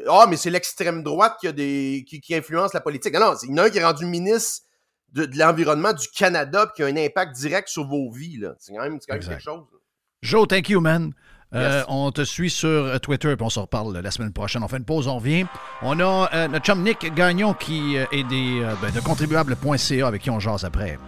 Ah, 0.08 0.26
mais 0.28 0.36
c'est 0.36 0.50
l'extrême 0.50 1.04
droite 1.04 1.34
qui, 1.40 1.46
a 1.46 1.52
des, 1.52 2.04
qui, 2.08 2.20
qui 2.20 2.34
influence 2.34 2.72
la 2.74 2.80
politique. 2.80 3.14
Non, 3.14 3.20
non, 3.20 3.36
c'est- 3.36 3.46
il 3.46 3.52
y 3.52 3.54
en 3.54 3.62
a 3.62 3.66
un 3.66 3.70
qui 3.70 3.78
est 3.78 3.84
rendu 3.84 4.06
ministre 4.06 4.62
de, 5.12 5.26
de 5.26 5.38
l'environnement 5.38 5.92
du 5.92 6.08
Canada, 6.08 6.66
puis 6.66 6.74
qui 6.76 6.82
a 6.82 6.86
un 6.86 6.96
impact 6.96 7.36
direct 7.36 7.68
sur 7.68 7.86
vos 7.86 8.10
vies. 8.10 8.38
Là. 8.38 8.54
C'est 8.58 8.72
quand 8.74 8.82
même, 8.82 8.98
c'est 9.00 9.06
quand 9.06 9.12
même 9.14 9.18
Exact. 9.22 9.34
quelque 9.34 9.44
chose. 9.44 9.64
là. 9.72 9.78
Joe, 10.22 10.48
thank 10.48 10.68
you, 10.70 10.80
man. 10.80 11.12
Euh, 11.54 11.78
Yes. 11.78 11.84
on 11.88 12.10
te 12.10 12.24
suit 12.24 12.50
sur 12.50 12.68
euh, 12.68 12.98
Twitter, 12.98 13.34
puis 13.36 13.44
on 13.44 13.50
se 13.50 13.60
reparle 13.60 13.98
la 13.98 14.10
semaine 14.10 14.32
prochaine. 14.32 14.62
On 14.62 14.68
fait 14.68 14.78
une 14.78 14.84
pause, 14.84 15.06
on 15.08 15.16
revient. 15.16 15.46
On 15.82 15.98
a 16.00 16.28
euh, 16.34 16.48
notre 16.48 16.64
chum 16.64 16.82
Nick 16.82 17.14
Gagnon 17.14 17.54
qui 17.54 17.96
euh, 17.96 18.04
est 18.12 18.24
des, 18.24 18.60
euh, 18.62 18.74
ben, 18.82 18.90
de 18.92 19.00
contribuable.ca 19.00 20.06
avec 20.06 20.22
qui 20.22 20.30
on 20.30 20.40
jase 20.40 20.64
après. 20.64 20.98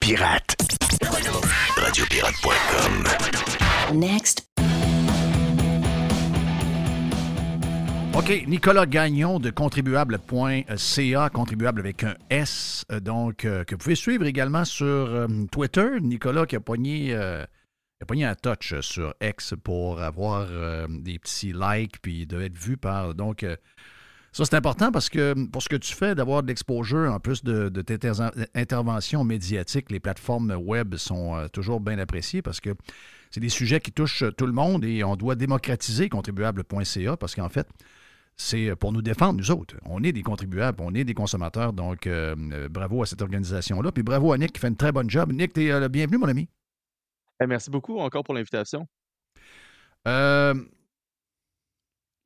Pirate. 0.00 0.56
Radiopirate.com. 1.76 3.04
Next. 3.94 4.47
OK, 8.18 8.46
Nicolas 8.48 8.84
Gagnon 8.84 9.38
de 9.38 9.50
contribuable.ca, 9.50 11.30
contribuable 11.30 11.78
avec 11.78 12.02
un 12.02 12.16
S, 12.30 12.84
euh, 12.90 12.98
donc 12.98 13.44
euh, 13.44 13.62
que 13.62 13.76
vous 13.76 13.78
pouvez 13.78 13.94
suivre 13.94 14.26
également 14.26 14.64
sur 14.64 14.84
euh, 14.84 15.28
Twitter. 15.52 15.86
Nicolas 16.00 16.44
qui 16.44 16.56
a 16.56 16.60
pogné, 16.60 17.14
a 17.14 17.46
un 18.10 18.34
touch 18.34 18.80
sur 18.80 19.14
X 19.22 19.54
pour 19.62 20.02
avoir 20.02 20.48
des 20.88 21.20
petits 21.20 21.52
likes 21.52 22.02
puis 22.02 22.26
de 22.26 22.40
être 22.40 22.58
vu 22.58 22.76
par. 22.76 23.14
Donc, 23.14 23.46
ça, 24.32 24.44
c'est 24.44 24.56
important 24.56 24.90
parce 24.90 25.08
que 25.08 25.46
pour 25.46 25.62
ce 25.62 25.68
que 25.68 25.76
tu 25.76 25.94
fais, 25.94 26.16
d'avoir 26.16 26.42
de 26.42 26.48
l'exposure 26.48 27.12
en 27.12 27.20
plus 27.20 27.44
de, 27.44 27.68
tes 27.82 28.04
inter- 28.04 28.46
interventions 28.52 29.22
médiatiques, 29.22 29.92
les 29.92 30.00
plateformes 30.00 30.50
web 30.50 30.96
sont 30.96 31.46
toujours 31.52 31.78
bien 31.78 32.00
appréciées 32.00 32.42
parce 32.42 32.58
que 32.58 32.70
c'est 33.30 33.40
des 33.40 33.48
sujets 33.48 33.78
qui 33.78 33.92
touchent 33.92 34.24
tout 34.36 34.46
le 34.46 34.52
monde 34.52 34.84
et 34.84 35.04
on 35.04 35.14
doit 35.14 35.36
démocratiser 35.36 36.08
contribuable.ca 36.08 37.16
parce 37.16 37.36
qu'en 37.36 37.48
fait, 37.48 37.68
c'est 38.38 38.74
pour 38.76 38.92
nous 38.92 39.02
défendre, 39.02 39.38
nous 39.38 39.50
autres. 39.50 39.76
On 39.84 40.02
est 40.02 40.12
des 40.12 40.22
contribuables, 40.22 40.80
on 40.80 40.94
est 40.94 41.04
des 41.04 41.14
consommateurs, 41.14 41.72
donc 41.72 42.06
euh, 42.06 42.34
euh, 42.52 42.68
bravo 42.68 43.02
à 43.02 43.06
cette 43.06 43.20
organisation-là. 43.20 43.92
Puis 43.92 44.02
bravo 44.02 44.32
à 44.32 44.38
Nick 44.38 44.52
qui 44.52 44.60
fait 44.60 44.68
une 44.68 44.76
très 44.76 44.92
bonne 44.92 45.10
job. 45.10 45.32
Nick, 45.32 45.52
t'es 45.52 45.70
euh, 45.70 45.80
le 45.80 45.88
bienvenu, 45.88 46.18
mon 46.18 46.28
ami. 46.28 46.48
Eh, 47.42 47.46
merci 47.46 47.70
beaucoup 47.70 47.98
encore 47.98 48.24
pour 48.24 48.34
l'invitation. 48.34 48.86
Euh, 50.06 50.54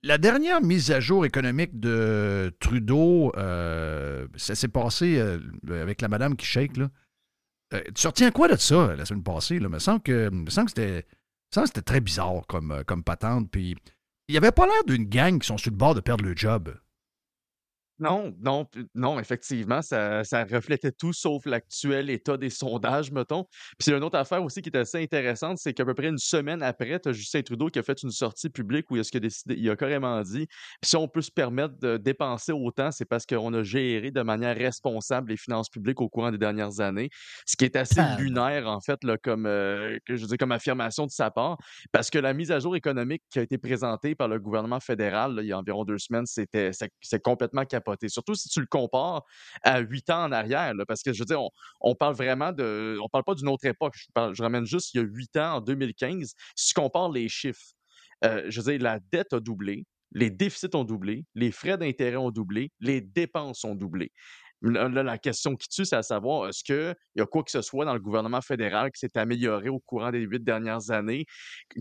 la 0.02 0.18
dernière 0.18 0.60
mise 0.60 0.90
à 0.90 1.00
jour 1.00 1.24
économique 1.24 1.78
de 1.80 2.52
Trudeau, 2.60 3.32
euh, 3.36 4.26
ça 4.36 4.54
s'est 4.54 4.68
passé 4.68 5.18
euh, 5.18 5.38
avec 5.68 6.02
la 6.02 6.08
madame 6.08 6.36
qui 6.36 6.44
shake. 6.44 6.76
Là. 6.76 6.90
Euh, 7.72 7.82
tu 7.94 8.06
retiens 8.06 8.30
quoi 8.30 8.48
de 8.48 8.56
ça 8.56 8.94
la 8.94 9.04
semaine 9.06 9.22
passée? 9.22 9.58
Là? 9.58 9.68
Il 9.68 9.72
me 9.72 9.78
semble 9.78 10.02
que, 10.02 10.28
il 10.30 10.38
me 10.38 10.50
semble 10.50 10.70
que 10.70 11.04
c'était, 11.50 11.82
très 11.82 12.00
bizarre 12.00 12.46
comme, 12.48 12.72
euh, 12.72 12.82
comme 12.84 13.02
patente. 13.02 13.50
Puis 13.50 13.76
il 14.32 14.36
n'y 14.36 14.38
avait 14.38 14.50
pas 14.50 14.64
l'air 14.64 14.82
d'une 14.86 15.04
gang 15.04 15.38
qui 15.38 15.46
sont 15.46 15.58
sur 15.58 15.70
le 15.70 15.76
bord 15.76 15.94
de 15.94 16.00
perdre 16.00 16.24
le 16.24 16.34
job. 16.34 16.74
Non, 18.02 18.34
non, 18.40 18.66
non, 18.96 19.20
effectivement, 19.20 19.80
ça, 19.80 20.24
ça 20.24 20.44
reflétait 20.44 20.90
tout 20.90 21.12
sauf 21.12 21.46
l'actuel 21.46 22.10
état 22.10 22.36
des 22.36 22.50
sondages, 22.50 23.12
mettons. 23.12 23.44
Puis 23.44 23.84
c'est 23.84 23.92
une 23.96 24.02
autre 24.02 24.18
affaire 24.18 24.42
aussi 24.42 24.60
qui 24.60 24.70
est 24.70 24.76
assez 24.76 25.00
intéressante, 25.00 25.58
c'est 25.58 25.72
qu'à 25.72 25.84
peu 25.84 25.94
près 25.94 26.08
une 26.08 26.18
semaine 26.18 26.62
après, 26.64 26.98
tu 26.98 27.10
as 27.10 27.12
Justin 27.12 27.42
Trudeau 27.42 27.68
qui 27.68 27.78
a 27.78 27.82
fait 27.84 28.02
une 28.02 28.10
sortie 28.10 28.50
publique 28.50 28.90
où 28.90 28.96
il 28.96 29.00
a, 29.00 29.04
ce 29.04 29.16
a 29.16 29.20
décidé, 29.20 29.54
il 29.56 29.70
a 29.70 29.76
carrément 29.76 30.20
dit 30.22 30.48
si 30.82 30.96
on 30.96 31.06
peut 31.06 31.20
se 31.20 31.30
permettre 31.30 31.78
de 31.78 31.96
dépenser 31.96 32.50
autant, 32.50 32.90
c'est 32.90 33.04
parce 33.04 33.24
qu'on 33.24 33.54
a 33.54 33.62
géré 33.62 34.10
de 34.10 34.22
manière 34.22 34.56
responsable 34.56 35.30
les 35.30 35.36
finances 35.36 35.68
publiques 35.68 36.00
au 36.00 36.08
courant 36.08 36.32
des 36.32 36.38
dernières 36.38 36.80
années. 36.80 37.08
Ce 37.46 37.56
qui 37.56 37.64
est 37.64 37.76
assez 37.76 38.00
Ah. 38.00 38.16
lunaire, 38.18 38.66
en 38.66 38.80
fait, 38.80 39.04
là, 39.04 39.16
comme, 39.16 39.46
euh, 39.46 39.96
que 40.06 40.16
je 40.16 40.22
veux 40.22 40.28
dire, 40.28 40.38
comme 40.38 40.50
affirmation 40.52 41.06
de 41.06 41.10
sa 41.12 41.30
part, 41.30 41.56
parce 41.92 42.10
que 42.10 42.18
la 42.18 42.34
mise 42.34 42.50
à 42.50 42.58
jour 42.58 42.74
économique 42.74 43.22
qui 43.30 43.38
a 43.38 43.42
été 43.42 43.58
présentée 43.58 44.14
par 44.16 44.26
le 44.28 44.40
gouvernement 44.40 44.80
fédéral 44.80 45.34
là, 45.36 45.42
il 45.42 45.48
y 45.48 45.52
a 45.52 45.58
environ 45.58 45.84
deux 45.84 45.98
semaines, 45.98 46.26
c'était 46.26 46.72
complètement 47.22 47.64
capoté. 47.64 47.91
Surtout 48.08 48.34
si 48.34 48.48
tu 48.48 48.60
le 48.60 48.66
compares 48.66 49.22
à 49.62 49.80
huit 49.80 50.08
ans 50.10 50.24
en 50.24 50.32
arrière, 50.32 50.72
parce 50.86 51.02
que 51.02 51.12
je 51.12 51.18
veux 51.20 51.26
dire, 51.26 51.40
on, 51.80 51.94
parle 51.94 52.14
vraiment 52.14 52.52
de. 52.52 52.98
On 53.02 53.08
parle 53.08 53.24
pas 53.24 53.34
d'une 53.34 53.48
autre 53.48 53.66
époque. 53.66 53.94
Je, 53.96 54.06
parle- 54.14 54.34
ramène 54.38 54.64
juste 54.64 54.94
il 54.94 54.98
y 54.98 55.00
a 55.00 55.04
huit 55.04 55.36
ans, 55.36 55.56
en 55.56 55.60
2015. 55.60 56.34
Si 56.56 56.68
tu 56.68 56.74
compares 56.74 57.10
les 57.10 57.28
chiffres, 57.28 57.72
euh, 58.24 58.44
je 58.48 58.60
veux 58.60 58.72
dire, 58.72 58.82
la 58.82 58.98
dette 59.12 59.32
a 59.32 59.40
doublé, 59.40 59.84
les 60.12 60.30
déficits 60.30 60.74
ont 60.74 60.84
doublé, 60.84 61.24
les 61.34 61.50
frais 61.50 61.78
d'intérêt 61.78 62.16
ont 62.16 62.30
doublé, 62.30 62.70
les 62.80 63.00
dépenses 63.00 63.64
ont 63.64 63.74
doublé. 63.74 64.12
Là, 64.62 64.88
là, 64.88 65.02
la 65.02 65.18
question 65.18 65.56
qui 65.56 65.68
tue, 65.68 65.84
c'est 65.84 65.96
à 65.96 66.02
savoir, 66.02 66.48
est-ce 66.48 66.62
qu'il 66.62 66.94
y 67.16 67.20
a 67.20 67.26
quoi 67.26 67.42
que 67.42 67.50
ce 67.50 67.62
soit 67.62 67.84
dans 67.84 67.94
le 67.94 68.00
gouvernement 68.00 68.40
fédéral 68.40 68.90
qui 68.92 69.00
s'est 69.00 69.18
amélioré 69.18 69.68
au 69.68 69.80
courant 69.80 70.10
des 70.12 70.20
huit 70.20 70.42
dernières 70.44 70.90
années, 70.90 71.26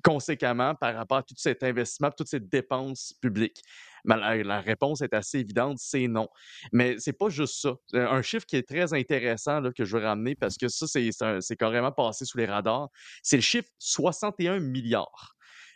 conséquemment 0.03 0.75
par 0.75 0.95
rapport 0.95 1.17
à 1.17 1.23
tout 1.23 1.35
cet 1.37 1.63
investissement, 1.63 2.09
toutes 2.15 2.27
ces 2.29 2.39
dépenses 2.39 3.13
publiques? 3.21 3.61
Ben, 4.03 4.17
la, 4.17 4.35
la 4.43 4.61
réponse 4.61 5.01
est 5.01 5.13
assez 5.13 5.39
évidente, 5.39 5.77
c'est 5.79 6.07
non. 6.07 6.27
Mais 6.71 6.95
c'est 6.97 7.13
pas 7.13 7.29
juste 7.29 7.61
ça. 7.61 7.75
Euh, 7.93 8.07
Un 8.09 8.23
chiffre 8.23 8.45
qui 8.47 8.55
est 8.55 8.67
très 8.67 8.93
intéressant 8.93 9.59
là, 9.59 9.71
que 9.71 9.85
je 9.85 9.95
veux 9.95 10.03
ramener 10.03 10.33
parce 10.35 10.57
que 10.57 10.67
ça, 10.67 10.87
c'est 10.87 11.55
carrément 11.55 11.91
passé 11.91 12.25
sous 12.25 12.37
les 12.39 12.45
radars, 12.47 12.87
c'est 13.21 13.35
le 13.37 13.43
chiffre 13.43 13.69
61 13.77 14.59
milliards. 14.59 15.35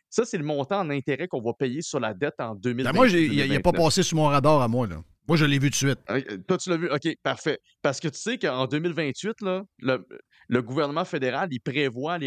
Ça, 0.10 0.24
c'est 0.26 0.38
le 0.38 0.44
montant 0.44 0.80
en 0.80 0.90
intérêt 0.90 1.28
qu'on 1.28 1.42
va 1.42 1.54
payer 1.54 1.82
sur 1.82 2.00
la 2.00 2.14
dette 2.14 2.36
en 2.40 2.54
Ben, 2.56 2.62
2020. 2.62 2.94
moi, 2.94 3.08
j'ai- 3.08 3.26
il 3.26 3.52
n'a 3.52 3.60
pas 3.60 3.74
passé 3.74 4.02
sur 4.02 4.16
mon 4.18 4.26
radar 4.28 4.62
à 4.62 4.68
moi. 4.68 4.88
Là. 4.88 5.04
Moi, 5.28 5.38
je 5.38 5.46
l'ai 5.46 5.58
vu 5.58 5.70
de 5.70 5.76
suite. 5.76 6.00
Toi, 6.48 6.58
tu 6.58 6.70
l'as 6.70 6.78
vu? 6.78 6.90
OK, 6.90 7.08
parfait. 7.24 7.60
Parce 7.82 8.00
que 8.00 8.08
tu 8.08 8.20
sais 8.20 8.38
qu'en 8.38 8.68
2028, 8.68 9.42
là, 9.42 9.64
le, 9.80 10.08
le 10.48 10.62
gouvernement 10.62 11.06
fédéral, 11.06 11.50
il 11.52 11.60
prévoit 11.60 12.20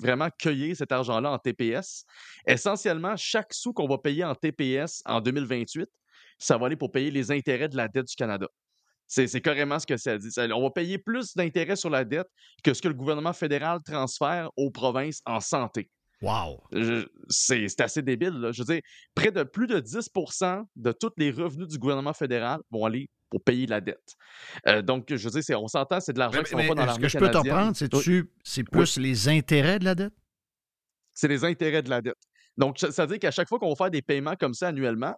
vraiment 0.00 0.28
cueillir 0.38 0.76
cet 0.76 0.92
argent-là 0.92 1.32
en 1.32 1.38
TPS. 1.38 2.04
Essentiellement, 2.46 3.16
chaque 3.16 3.52
sou 3.52 3.72
qu'on 3.72 3.88
va 3.88 3.98
payer 3.98 4.24
en 4.24 4.34
TPS 4.34 5.02
en 5.04 5.20
2028, 5.20 5.88
ça 6.38 6.58
va 6.58 6.66
aller 6.66 6.76
pour 6.76 6.92
payer 6.92 7.10
les 7.10 7.30
intérêts 7.30 7.68
de 7.68 7.76
la 7.76 7.88
dette 7.88 8.06
du 8.06 8.14
Canada. 8.14 8.48
C'est 9.06 9.40
carrément 9.42 9.78
ce 9.78 9.86
que 9.86 9.96
ça 9.96 10.16
dit. 10.16 10.30
On 10.54 10.62
va 10.62 10.70
payer 10.70 10.96
plus 10.98 11.34
d'intérêts 11.34 11.76
sur 11.76 11.90
la 11.90 12.04
dette 12.04 12.28
que 12.64 12.72
ce 12.72 12.80
que 12.80 12.88
le 12.88 12.94
gouvernement 12.94 13.34
fédéral 13.34 13.80
transfère 13.84 14.50
aux 14.56 14.70
provinces 14.70 15.20
en 15.26 15.40
santé. 15.40 15.90
Wow! 16.22 16.62
C'est 17.28 17.66
c'est 17.68 17.80
assez 17.80 18.00
débile. 18.02 18.30
là. 18.34 18.52
Je 18.52 18.62
veux 18.62 18.74
dire, 18.74 18.82
près 19.14 19.30
de 19.32 19.42
plus 19.42 19.66
de 19.66 19.80
10% 19.80 20.64
de 20.76 20.92
tous 20.92 21.10
les 21.16 21.30
revenus 21.30 21.66
du 21.68 21.78
gouvernement 21.78 22.12
fédéral 22.12 22.60
vont 22.70 22.84
aller 22.84 23.10
pour 23.28 23.42
payer 23.42 23.66
la 23.66 23.80
dette. 23.80 24.14
Euh, 24.68 24.82
donc, 24.82 25.06
je 25.08 25.16
veux 25.24 25.30
dire, 25.30 25.42
c'est- 25.42 25.54
on 25.54 25.66
s'entend, 25.66 26.00
c'est 26.00 26.12
de 26.12 26.18
l'argent 26.18 26.42
qui 26.42 26.54
ne 26.54 26.62
va 26.62 26.68
pas 26.68 26.74
dans 26.74 26.82
ce 26.82 26.86
l'armée 26.86 27.02
que 27.02 27.08
je 27.08 27.18
peux 27.18 27.26
te 27.26 27.32
canadienne. 27.32 27.54
reprendre, 27.54 28.26
c'est 28.44 28.64
plus 28.64 28.96
les 28.98 29.28
intérêts 29.28 29.78
de 29.78 29.84
la 29.84 29.94
dette? 29.94 30.12
c'est 31.14 31.28
les 31.28 31.44
intérêts 31.44 31.82
de 31.82 31.90
la 31.90 32.00
dette. 32.00 32.16
Donc, 32.56 32.78
ça 32.78 32.90
ça 32.92 33.02
veut 33.04 33.08
dire 33.12 33.18
qu'à 33.18 33.30
chaque 33.30 33.48
fois 33.48 33.58
qu'on 33.58 33.70
va 33.70 33.74
faire 33.76 33.90
des 33.90 34.00
paiements 34.02 34.34
comme 34.38 34.54
ça 34.54 34.68
annuellement, 34.68 35.14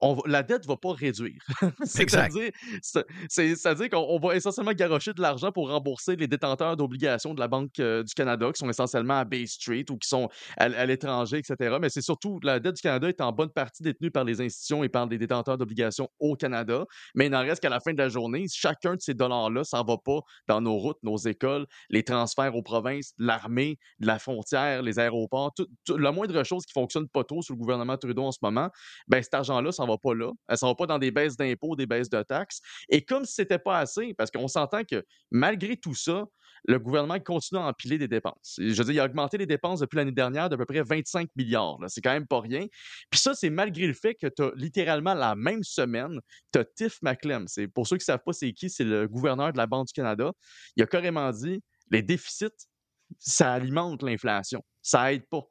on 0.00 0.16
la 0.26 0.42
dette 0.42 0.62
ne 0.64 0.68
va 0.68 0.76
pas 0.76 0.92
réduire. 0.92 1.40
C'est-à-dire 1.84 2.50
c'est- 2.82 3.04
c'est- 3.28 3.56
c'est-à-dire 3.56 3.90
qu'on 3.90 4.06
on 4.08 4.18
va 4.18 4.36
essentiellement 4.36 4.72
garocher 4.72 5.12
de 5.12 5.20
l'argent 5.20 5.50
pour 5.52 5.70
rembourser 5.70 6.16
les 6.16 6.26
détenteurs 6.28 6.76
d'obligations 6.76 7.34
de 7.34 7.40
la 7.40 7.48
Banque 7.48 7.78
euh, 7.80 8.02
du 8.02 8.14
Canada, 8.14 8.50
qui 8.52 8.58
sont 8.58 8.68
essentiellement 8.70 9.18
à 9.18 9.24
Bay 9.24 9.46
Street 9.46 9.84
ou 9.90 9.96
qui 9.98 10.08
sont 10.08 10.28
à, 10.56 10.64
à 10.64 10.86
l'étranger, 10.86 11.38
etc. 11.38 11.78
Mais 11.80 11.88
c'est 11.88 12.02
surtout 12.02 12.38
la 12.42 12.60
dette 12.60 12.76
du 12.76 12.82
Canada 12.82 13.08
est 13.08 13.20
en 13.20 13.32
bonne 13.32 13.50
partie 13.50 13.82
détenue 13.82 14.10
par 14.10 14.24
les 14.24 14.40
institutions 14.40 14.84
et 14.84 14.88
par 14.88 15.06
les 15.06 15.18
détenteurs 15.18 15.58
d'obligations 15.58 16.08
au 16.20 16.36
Canada. 16.36 16.84
Mais 17.14 17.26
il 17.26 17.30
n'en 17.30 17.40
reste 17.40 17.60
qu'à 17.62 17.68
la 17.68 17.80
fin 17.80 17.92
de 17.92 17.98
la 17.98 18.08
journée, 18.08 18.46
chacun 18.52 18.94
de 18.94 19.00
ces 19.00 19.14
dollars-là, 19.14 19.64
ça 19.64 19.82
ne 19.82 19.86
va 19.86 19.96
pas 19.98 20.20
dans 20.46 20.60
nos 20.60 20.76
routes, 20.76 20.98
nos 21.02 21.16
écoles, 21.16 21.66
les 21.90 22.02
transferts 22.04 22.54
aux 22.54 22.62
provinces, 22.62 23.12
l'armée, 23.18 23.78
la 24.00 24.18
frontière, 24.18 24.82
les 24.82 24.98
aéroports, 24.98 25.52
tout, 25.56 25.66
tout- 25.84 25.96
la 25.96 26.12
moindre 26.12 26.42
chose 26.44 26.64
qui 26.66 26.72
fonctionne 26.72 27.08
pas 27.08 27.24
trop 27.24 27.42
sous 27.42 27.52
le 27.54 27.58
gouvernement 27.58 27.96
Trudeau 27.96 28.24
en 28.24 28.32
ce 28.32 28.38
moment, 28.42 28.68
ben 29.08 29.22
cet 29.22 29.34
argent-là, 29.34 29.72
va 29.88 29.98
pas 29.98 30.14
là. 30.14 30.30
Ça 30.54 30.66
va 30.66 30.74
pas 30.74 30.86
dans 30.86 30.98
des 30.98 31.10
baisses 31.10 31.36
d'impôts, 31.36 31.76
des 31.76 31.86
baisses 31.86 32.10
de 32.10 32.22
taxes. 32.22 32.60
Et 32.88 33.04
comme 33.04 33.24
si 33.24 33.34
c'était 33.34 33.58
pas 33.58 33.78
assez, 33.78 34.14
parce 34.14 34.30
qu'on 34.30 34.48
s'entend 34.48 34.84
que 34.84 35.04
malgré 35.30 35.76
tout 35.76 35.94
ça, 35.94 36.26
le 36.64 36.78
gouvernement 36.78 37.20
continue 37.20 37.60
à 37.60 37.64
empiler 37.64 37.98
des 37.98 38.08
dépenses. 38.08 38.56
Je 38.58 38.74
veux 38.74 38.84
dire, 38.84 38.94
il 38.94 39.00
a 39.00 39.04
augmenté 39.04 39.38
les 39.38 39.46
dépenses 39.46 39.80
depuis 39.80 39.96
l'année 39.96 40.12
dernière 40.12 40.48
d'à 40.48 40.56
peu 40.56 40.66
près 40.66 40.82
25 40.82 41.28
milliards. 41.36 41.78
C'est 41.88 42.00
quand 42.00 42.12
même 42.12 42.26
pas 42.26 42.40
rien. 42.40 42.66
Puis 43.10 43.20
ça, 43.20 43.34
c'est 43.34 43.50
malgré 43.50 43.86
le 43.86 43.92
fait 43.94 44.14
que 44.14 44.26
tu 44.26 44.42
as 44.42 44.50
littéralement 44.56 45.14
la 45.14 45.34
même 45.34 45.62
semaine, 45.62 46.20
tu 46.52 46.58
as 46.58 46.64
Tiff 46.64 47.00
McClem. 47.02 47.46
Pour 47.74 47.86
ceux 47.86 47.96
qui 47.96 48.02
ne 48.02 48.06
savent 48.06 48.22
pas 48.24 48.32
c'est 48.32 48.52
qui, 48.52 48.70
c'est 48.70 48.84
le 48.84 49.06
gouverneur 49.06 49.52
de 49.52 49.58
la 49.58 49.66
Banque 49.66 49.86
du 49.86 49.92
Canada. 49.92 50.32
Il 50.76 50.82
a 50.82 50.86
carrément 50.86 51.30
dit 51.30 51.62
les 51.90 52.02
déficits, 52.02 52.46
ça 53.18 53.52
alimente 53.52 54.02
l'inflation. 54.02 54.62
Ça 54.82 55.12
aide 55.12 55.26
pas. 55.28 55.48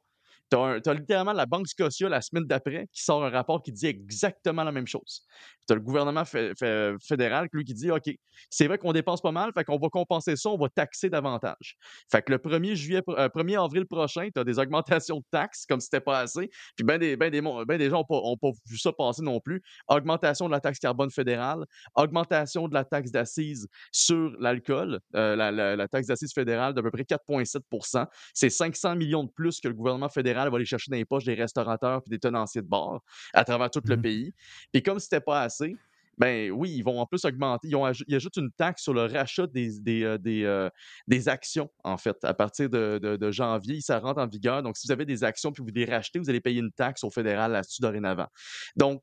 Tu 0.50 0.56
as, 0.56 0.94
littéralement 0.94 1.32
la 1.32 1.46
Banque 1.46 1.68
Scotia 1.68 2.08
la 2.08 2.22
semaine 2.22 2.44
d'après 2.44 2.86
qui 2.92 3.02
sort 3.02 3.24
un 3.24 3.30
rapport 3.30 3.62
qui 3.62 3.72
dit 3.72 3.86
exactement 3.86 4.64
la 4.64 4.72
même 4.72 4.86
chose. 4.86 5.26
Tu 5.66 5.72
as 5.72 5.76
le 5.76 5.82
gouvernement 5.82 6.24
fé- 6.24 6.52
fé- 6.58 6.94
fédéral 7.06 7.48
lui 7.52 7.64
qui 7.64 7.74
dit 7.74 7.90
OK, 7.90 8.10
c'est 8.48 8.66
vrai 8.66 8.78
qu'on 8.78 8.92
dépense 8.92 9.20
pas 9.20 9.32
mal, 9.32 9.52
fait 9.52 9.64
qu'on 9.64 9.78
va 9.78 9.88
compenser 9.88 10.36
ça, 10.36 10.48
on 10.48 10.56
va 10.56 10.68
taxer 10.70 11.10
davantage. 11.10 11.76
Fait 12.10 12.22
que 12.22 12.32
le 12.32 12.38
1er, 12.38 12.74
juillet, 12.74 13.02
pro- 13.02 13.18
euh, 13.18 13.28
1er 13.28 13.56
avril 13.62 13.84
prochain, 13.84 14.28
tu 14.34 14.40
as 14.40 14.44
des 14.44 14.58
augmentations 14.58 15.18
de 15.18 15.24
taxes 15.30 15.66
comme 15.66 15.80
si 15.80 15.86
c'était 15.86 16.00
pas 16.00 16.20
assez. 16.20 16.48
Puis 16.76 16.84
ben 16.84 16.98
des, 16.98 17.16
ben 17.16 17.30
ben 17.30 17.80
gens 17.90 17.98
n'ont 17.98 18.04
pas, 18.04 18.20
pas 18.40 18.50
vu 18.66 18.78
ça 18.78 18.92
passer 18.92 19.22
non 19.22 19.40
plus. 19.40 19.62
Augmentation 19.88 20.46
de 20.46 20.52
la 20.52 20.60
taxe 20.60 20.78
carbone 20.78 21.10
fédérale, 21.10 21.64
augmentation 21.94 22.68
de 22.68 22.74
la 22.74 22.84
taxe 22.84 23.10
d'assises 23.10 23.68
sur 23.92 24.30
l'alcool, 24.40 25.00
euh, 25.14 25.36
la 25.36 25.88
taxe 25.88 26.06
d'assises 26.06 26.32
fédérale 26.32 26.72
d'à 26.72 26.82
peu 26.82 26.90
près 26.90 27.04
4,7% 27.04 28.06
C'est 28.32 28.50
500 28.50 28.96
millions 28.96 29.24
de 29.24 29.30
plus 29.30 29.60
que 29.60 29.68
le 29.68 29.74
gouvernement 29.74 30.08
fédéral 30.08 30.37
va 30.50 30.56
aller 30.56 30.64
chercher 30.66 30.90
dans 30.90 30.96
les 30.96 31.04
poches 31.04 31.24
des 31.24 31.34
restaurateurs 31.34 32.02
et 32.06 32.10
des 32.10 32.18
tenanciers 32.18 32.62
de 32.62 32.68
bars 32.68 33.00
à 33.34 33.44
travers 33.44 33.70
tout 33.70 33.82
le 33.88 33.96
Mhm. 33.96 34.02
pays. 34.02 34.32
Puis 34.72 34.82
comme 34.82 34.98
c'était 34.98 35.20
pas 35.20 35.42
assez, 35.42 35.78
ben 36.18 36.50
oui, 36.50 36.72
ils 36.76 36.82
vont 36.82 36.98
en 37.00 37.06
plus 37.06 37.24
augmenter. 37.24 37.68
Ils, 37.68 37.76
ont 37.76 37.88
ils 38.08 38.14
ajoutent 38.16 38.36
une 38.38 38.50
taxe 38.50 38.82
sur 38.82 38.92
le 38.92 39.02
rachat 39.04 39.46
des, 39.46 39.78
des, 39.80 40.02
euh, 40.02 40.18
des, 40.18 40.42
euh, 40.44 40.68
des 41.06 41.28
actions, 41.28 41.70
en 41.84 41.96
fait. 41.96 42.16
À 42.24 42.34
partir 42.34 42.68
de, 42.68 42.98
de- 43.00 43.16
de 43.16 43.30
janvier, 43.30 43.80
ça 43.80 44.00
rentre 44.00 44.20
en 44.20 44.26
vigueur. 44.26 44.64
Donc, 44.64 44.76
si 44.76 44.88
vous 44.88 44.92
avez 44.92 45.04
des 45.04 45.22
actions 45.22 45.52
puis 45.52 45.62
vous 45.62 45.70
les 45.72 45.84
rachetez, 45.84 46.18
vous 46.18 46.28
allez 46.28 46.40
payer 46.40 46.58
une 46.60 46.72
taxe 46.72 47.04
au 47.04 47.10
fédéral 47.10 47.52
là-dessus 47.52 47.80
dorénavant. 47.82 48.26
Donc, 48.74 49.00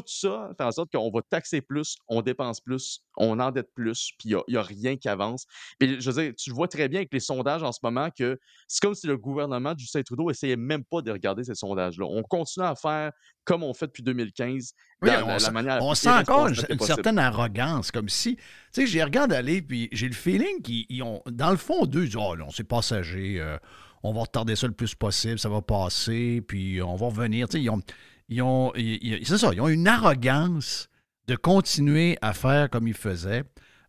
tout 0.00 0.02
ça 0.06 0.50
fait 0.56 0.64
en 0.64 0.72
sorte 0.72 0.90
qu'on 0.92 1.10
va 1.10 1.20
taxer 1.22 1.60
plus, 1.60 1.96
on 2.08 2.22
dépense 2.22 2.60
plus, 2.60 3.00
on 3.16 3.38
endette 3.38 3.68
plus, 3.74 4.10
puis 4.18 4.30
il 4.30 4.42
n'y 4.48 4.56
a, 4.56 4.62
rien 4.62 4.96
qui 4.96 5.08
avance. 5.08 5.46
Puis 5.78 6.00
je 6.00 6.10
veux 6.10 6.22
dire, 6.22 6.32
tu 6.36 6.50
vois 6.50 6.68
très 6.68 6.88
bien 6.88 7.00
avec 7.00 7.12
les 7.12 7.20
sondages 7.20 7.62
en 7.62 7.72
ce 7.72 7.78
moment 7.82 8.08
que 8.16 8.38
c'est 8.66 8.80
comme 8.80 8.94
si 8.94 9.06
le 9.06 9.16
gouvernement 9.16 9.74
du 9.74 9.86
Saint-Trudeau 9.86 10.30
essayait 10.30 10.56
même 10.56 10.84
pas 10.84 11.02
de 11.02 11.10
regarder 11.10 11.44
ces 11.44 11.54
sondages-là. 11.54 12.06
On 12.08 12.22
continue 12.22 12.66
à 12.66 12.74
faire 12.74 13.12
comme 13.44 13.62
on 13.62 13.74
fait 13.74 13.86
depuis 13.86 14.02
2015. 14.02 14.72
Oui, 15.02 15.10
on, 15.22 15.82
on 15.82 15.94
sent 15.94 16.08
encore 16.08 16.48
une, 16.48 16.80
certaine 16.80 17.18
arrogance, 17.18 17.90
comme 17.90 18.08
si, 18.08 18.36
tu 18.36 18.42
sais, 18.72 18.86
j'ai 18.86 19.02
regardé 19.02 19.34
aller, 19.34 19.60
puis 19.60 19.88
j'ai 19.92 20.08
le 20.08 20.14
feeling 20.14 20.62
qu'ils 20.62 21.02
ont, 21.02 21.20
dans 21.26 21.50
le 21.50 21.58
fond, 21.58 21.84
deux, 21.84 22.04
ils 22.04 22.06
disent, 22.06 22.16
oh 22.16 22.36
non, 22.36 22.48
c'est 22.50 22.64
passager, 22.64 23.38
euh, 23.38 23.58
on 24.02 24.12
va 24.12 24.22
retarder 24.22 24.56
ça 24.56 24.66
le 24.66 24.72
plus 24.72 24.94
possible, 24.94 25.38
ça 25.38 25.50
va 25.50 25.60
passer, 25.60 26.40
puis 26.46 26.80
on 26.80 26.94
va 26.94 27.06
revenir. 27.06 27.48
Tu 27.48 27.58
sais, 27.58 27.62
ils 27.62 27.70
ont, 27.70 27.82
ils 28.28 28.42
ont, 28.42 28.72
c'est 28.74 29.56
une 29.56 29.88
arrogance 29.88 30.88
de 31.26 31.36
continuer 31.36 32.18
à 32.22 32.32
faire 32.32 32.70
comme 32.70 32.88
ils 32.88 32.94
faisaient. 32.94 33.44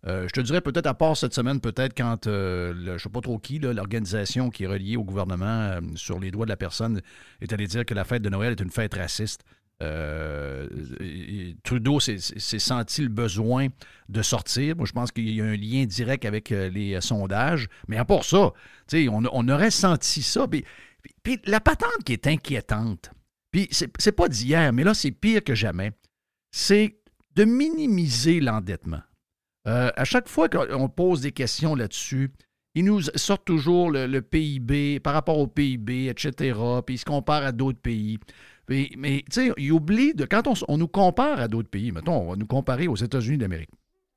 Euh, 0.08 0.28
je 0.28 0.34
te 0.34 0.40
dirais 0.40 0.62
peut-être 0.62 0.86
à 0.86 0.94
part 0.94 1.18
cette 1.18 1.34
semaine, 1.34 1.60
peut-être 1.60 1.96
quand, 1.98 2.28
euh, 2.28 2.74
je 2.86 2.92
ne 2.92 2.98
sais 2.98 3.10
pas 3.10 3.22
trop 3.22 3.40
qui, 3.40 3.58
l'organisation 3.58 4.52
qui 4.52 4.66
est 4.66 4.68
reliée 4.68 4.98
au 4.98 5.04
gouvernement 5.04 5.46
euh, 5.46 5.82
sur 5.96 6.20
les 6.20 6.30
doigts 6.30 6.46
de 6.46 6.52
la 6.52 6.58
personne 6.58 7.02
est 7.42 7.52
allée 7.52 7.66
dire 7.66 7.86
que 7.86 7.96
la 7.96 8.04
fête 8.04 8.22
de 8.22 8.30
Noël 8.30 8.52
est 8.52 8.62
une 8.62 8.70
fête 8.70 8.94
raciste. 8.94 9.44
Trudeau 11.64 12.00
s'est 12.00 12.20
senti 12.60 13.02
le 13.02 13.10
besoin 13.10 13.68
de 14.08 14.22
sortir. 14.22 14.78
Moi, 14.78 14.86
je 14.86 14.94
pense 14.94 15.12
qu'il 15.12 15.30
y 15.30 15.42
a 15.42 15.44
un 15.44 15.58
lien 15.58 15.86
direct 15.86 16.24
avec 16.24 16.50
les 16.50 17.02
sondages. 17.02 17.68
Mais 17.90 17.98
à 17.98 18.06
part 18.06 18.24
ça, 18.24 18.54
on, 18.94 19.24
on 19.34 19.50
aurait 19.50 19.72
senti 19.72 20.22
ça. 20.22 20.48
puis 20.48 20.64
la 21.46 21.60
patente 21.60 22.06
qui 22.06 22.14
est 22.14 22.26
inquiétante, 22.26 23.12
puis 23.56 23.70
c'est 23.72 24.12
pas 24.12 24.28
d'hier, 24.28 24.74
mais 24.74 24.84
là, 24.84 24.94
c'est 24.94 25.12
pire 25.12 25.42
que 25.42 25.56
jamais. 25.56 25.94
C'est 26.52 26.98
de 27.38 27.46
minimiser 27.46 28.42
l'endettement. 28.42 29.00
Euh, 29.66 29.92
à 29.96 30.04
chaque 30.04 30.28
fois 30.28 30.50
qu'on 30.50 30.90
pose 30.90 31.22
des 31.22 31.32
questions 31.32 31.74
là-dessus, 31.74 32.34
ils 32.74 32.84
nous 32.84 33.02
sortent 33.16 33.46
toujours 33.46 33.92
le, 33.92 34.20
PIB 34.20 35.00
par 35.00 35.14
rapport 35.14 35.38
au 35.38 35.48
PIB, 35.48 36.10
etc. 36.10 36.60
Puis 36.86 36.96
ils 36.96 36.98
se 36.98 37.06
comparent 37.06 37.46
à 37.46 37.54
d'autres 37.54 37.80
pays. 37.80 38.20
mais 38.68 39.24
tu 39.32 39.48
sais, 39.48 39.54
ils 39.56 39.72
oublient 39.72 40.16
de. 40.16 40.26
Quand 40.26 40.50
on, 40.68 40.78
nous 40.78 40.90
compare 40.90 41.40
à 41.40 41.48
d'autres 41.48 41.70
pays, 41.70 41.94
mettons, 41.94 42.24
on 42.24 42.32
va 42.32 42.36
nous 42.36 42.48
comparer 42.48 42.90
aux 42.90 42.98
États-Unis 42.98 43.38
d'Amérique. 43.38 43.72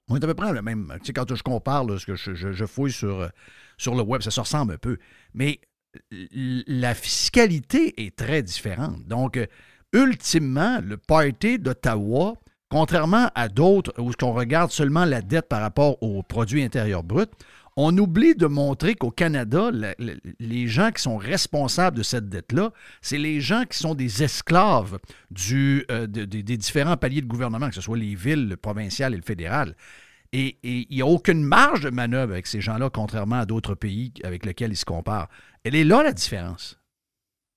On 0.08 0.16
est 0.16 0.24
à 0.24 0.26
peu 0.26 0.34
près 0.34 0.52
le 0.52 0.62
même. 0.62 0.92
Tu 0.98 1.06
sais, 1.06 1.12
quand 1.12 1.32
je 1.32 1.44
compare 1.44 1.86
ce 2.00 2.04
que 2.04 2.16
je, 2.16 2.34
je, 2.34 2.66
fouille 2.66 2.90
sur, 2.90 3.30
sur 3.76 3.94
le 3.94 4.02
web, 4.02 4.20
ça 4.20 4.32
se 4.32 4.40
ressemble 4.40 4.72
un 4.72 4.78
peu. 4.78 4.98
Mais 5.32 5.60
la 6.10 6.94
fiscalité 6.94 8.06
est 8.06 8.16
très 8.16 8.42
différente. 8.42 9.04
Donc, 9.06 9.36
euh, 9.36 9.46
ultimement, 9.92 10.80
le 10.82 10.96
party 10.96 11.58
d'Ottawa, 11.58 12.34
contrairement 12.68 13.30
à 13.34 13.48
d'autres 13.48 13.92
où 13.98 14.12
on 14.22 14.32
regarde 14.32 14.70
seulement 14.70 15.04
la 15.04 15.22
dette 15.22 15.48
par 15.48 15.60
rapport 15.60 16.02
au 16.02 16.22
produit 16.22 16.62
intérieur 16.62 17.02
brut, 17.02 17.30
on 17.80 17.96
oublie 17.96 18.34
de 18.34 18.46
montrer 18.46 18.96
qu'au 18.96 19.12
Canada, 19.12 19.70
les 20.40 20.66
gens 20.66 20.90
qui 20.90 21.00
sont 21.00 21.16
responsables 21.16 21.96
de 21.96 22.02
cette 22.02 22.28
dette-là, 22.28 22.72
c'est 23.00 23.18
les 23.18 23.40
gens 23.40 23.62
qui 23.70 23.78
sont 23.78 23.94
des 23.94 24.24
esclaves 24.24 24.98
euh, 25.52 26.06
des 26.08 26.56
différents 26.56 26.96
paliers 26.96 27.20
de 27.20 27.28
gouvernement, 27.28 27.68
que 27.68 27.76
ce 27.76 27.80
soit 27.80 27.96
les 27.96 28.16
villes, 28.16 28.48
le 28.48 28.56
provincial 28.56 29.14
et 29.14 29.16
le 29.16 29.22
fédéral. 29.22 29.76
Et 30.32 30.58
il 30.62 30.86
n'y 30.90 31.02
a 31.02 31.06
aucune 31.06 31.42
marge 31.42 31.82
de 31.82 31.90
manœuvre 31.90 32.32
avec 32.32 32.46
ces 32.46 32.60
gens-là, 32.60 32.90
contrairement 32.90 33.40
à 33.40 33.46
d'autres 33.46 33.74
pays 33.74 34.12
avec 34.24 34.44
lesquels 34.44 34.72
ils 34.72 34.76
se 34.76 34.84
comparent. 34.84 35.28
Elle 35.64 35.74
est 35.74 35.84
là 35.84 36.02
la 36.02 36.12
différence. 36.12 36.77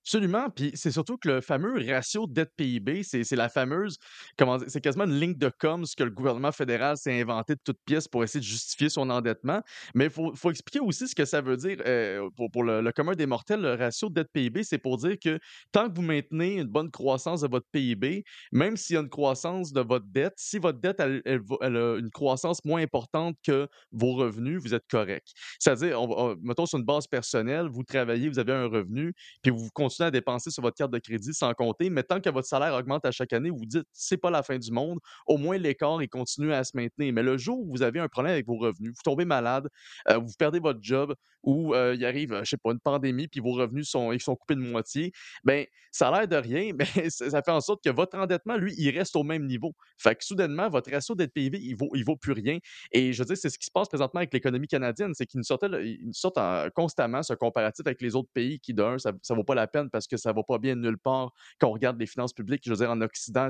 Absolument. 0.03 0.49
Puis 0.49 0.71
c'est 0.73 0.91
surtout 0.91 1.17
que 1.17 1.29
le 1.29 1.41
fameux 1.41 1.75
ratio 1.87 2.25
dette-PIB, 2.27 3.03
c'est 3.03 3.35
la 3.35 3.49
fameuse, 3.49 3.97
comment 4.35 4.57
c'est 4.67 4.81
quasiment 4.81 5.03
une 5.03 5.19
ligne 5.19 5.35
de 5.35 5.51
com 5.59 5.85
ce 5.85 5.95
que 5.95 6.03
le 6.03 6.09
gouvernement 6.09 6.51
fédéral 6.51 6.97
s'est 6.97 7.21
inventé 7.21 7.53
de 7.53 7.59
toutes 7.63 7.79
pièces 7.85 8.07
pour 8.07 8.23
essayer 8.23 8.39
de 8.39 8.45
justifier 8.45 8.89
son 8.89 9.11
endettement. 9.11 9.61
Mais 9.93 10.05
il 10.05 10.09
faut, 10.09 10.33
faut, 10.35 10.49
expliquer 10.49 10.79
aussi 10.79 11.07
ce 11.07 11.13
que 11.13 11.23
ça 11.25 11.41
veut 11.41 11.55
dire 11.55 11.77
euh, 11.85 12.27
pour, 12.51 12.63
le, 12.63 12.91
commun 12.91 13.13
des 13.13 13.27
mortels. 13.27 13.61
Le 13.61 13.75
ratio 13.75 14.09
dette-PIB, 14.09 14.63
c'est 14.63 14.79
pour 14.79 14.97
dire 14.97 15.17
que 15.23 15.39
tant 15.71 15.87
que 15.87 15.95
vous 15.95 16.01
maintenez 16.01 16.57
une 16.57 16.67
bonne 16.67 16.89
croissance 16.89 17.41
de 17.41 17.47
votre 17.47 17.67
PIB, 17.71 18.23
même 18.51 18.77
s'il 18.77 18.95
y 18.95 18.97
a 18.97 19.01
une 19.01 19.09
croissance 19.09 19.71
de 19.71 19.81
votre 19.81 20.07
dette, 20.07 20.33
si 20.37 20.57
votre 20.57 20.79
dette 20.79 20.99
elle, 20.99 21.21
a 21.61 21.97
une 21.99 22.09
croissance 22.09 22.65
moins 22.65 22.81
importante 22.81 23.37
que 23.43 23.67
vos 23.91 24.13
revenus, 24.13 24.59
vous 24.63 24.73
êtes 24.73 24.87
correct. 24.89 25.27
C'est-à-dire, 25.59 25.99
mettons 26.41 26.65
sur 26.65 26.79
une 26.79 26.85
base 26.85 27.05
personnelle, 27.05 27.67
vous 27.67 27.83
travaillez, 27.83 28.29
vous 28.29 28.39
avez 28.39 28.53
un 28.53 28.65
revenu, 28.65 29.13
puis 29.43 29.51
vous 29.51 29.69
à 29.99 30.11
dépenser 30.11 30.51
sur 30.51 30.63
votre 30.63 30.77
carte 30.77 30.91
de 30.91 30.99
crédit 30.99 31.33
sans 31.33 31.53
compter, 31.53 31.89
mais 31.89 32.03
tant 32.03 32.19
que 32.21 32.29
votre 32.29 32.47
salaire 32.47 32.73
augmente 32.73 33.05
à 33.05 33.11
chaque 33.11 33.33
année, 33.33 33.49
vous 33.49 33.65
dites 33.65 33.85
c'est 33.91 34.17
pas 34.17 34.29
la 34.29 34.43
fin 34.43 34.57
du 34.57 34.71
monde, 34.71 34.99
au 35.27 35.37
moins 35.37 35.57
l'écart 35.57 36.01
il 36.01 36.09
continue 36.09 36.53
à 36.53 36.63
se 36.63 36.71
maintenir. 36.75 37.13
Mais 37.13 37.23
le 37.23 37.37
jour 37.37 37.59
où 37.59 37.71
vous 37.71 37.81
avez 37.81 37.99
un 37.99 38.07
problème 38.07 38.33
avec 38.33 38.47
vos 38.47 38.57
revenus, 38.57 38.91
vous 38.91 39.03
tombez 39.03 39.25
malade, 39.25 39.67
euh, 40.09 40.17
vous 40.17 40.33
perdez 40.37 40.59
votre 40.59 40.79
job 40.81 41.13
ou 41.43 41.73
euh, 41.73 41.95
il 41.95 42.05
arrive, 42.05 42.39
je 42.43 42.49
sais 42.49 42.57
pas, 42.57 42.71
une 42.71 42.79
pandémie, 42.79 43.27
puis 43.27 43.39
vos 43.39 43.53
revenus 43.53 43.89
sont, 43.89 44.11
ils 44.11 44.21
sont 44.21 44.35
coupés 44.35 44.55
de 44.55 44.61
moitié, 44.61 45.11
ben 45.43 45.65
ça 45.91 46.07
a 46.07 46.19
l'air 46.19 46.27
de 46.27 46.35
rien, 46.35 46.71
mais 46.75 47.09
ça 47.09 47.41
fait 47.41 47.51
en 47.51 47.61
sorte 47.61 47.83
que 47.83 47.89
votre 47.89 48.17
endettement, 48.17 48.57
lui, 48.57 48.73
il 48.77 48.89
reste 48.97 49.15
au 49.15 49.23
même 49.23 49.45
niveau. 49.45 49.73
Fait 49.97 50.15
que 50.15 50.23
soudainement, 50.23 50.69
votre 50.69 50.91
ratio 50.91 51.15
d'être 51.15 51.33
PIB, 51.33 51.59
il 51.61 51.75
vaut, 51.75 51.89
il 51.95 52.03
vaut 52.03 52.15
plus 52.15 52.33
rien. 52.33 52.59
Et 52.91 53.13
je 53.13 53.19
veux 53.19 53.25
dire, 53.25 53.37
c'est 53.37 53.49
ce 53.49 53.57
qui 53.57 53.65
se 53.65 53.71
passe 53.71 53.89
présentement 53.89 54.19
avec 54.19 54.33
l'économie 54.33 54.67
canadienne, 54.67 55.11
c'est 55.13 55.25
qu'ils 55.25 55.39
nous 55.39 55.43
sortent, 55.43 55.65
ils 55.83 56.13
sortent 56.13 56.39
constamment 56.75 57.23
ce 57.23 57.33
comparatif 57.33 57.85
avec 57.85 58.01
les 58.01 58.15
autres 58.15 58.29
pays 58.33 58.59
qui, 58.59 58.73
d'un, 58.73 58.97
ça, 58.97 59.11
ça 59.21 59.33
vaut 59.33 59.43
pas 59.43 59.55
la 59.55 59.67
peine 59.67 59.80
parce 59.89 60.07
que 60.07 60.17
ça 60.17 60.31
ne 60.31 60.35
va 60.35 60.43
pas 60.43 60.57
bien 60.57 60.75
nulle 60.75 60.97
part 60.97 61.31
quand 61.59 61.69
on 61.69 61.73
regarde 61.73 61.99
les 61.99 62.05
finances 62.05 62.33
publiques. 62.33 62.61
Je 62.65 62.71
veux 62.71 62.77
dire, 62.77 62.91
en 62.91 63.01
Occident, 63.01 63.49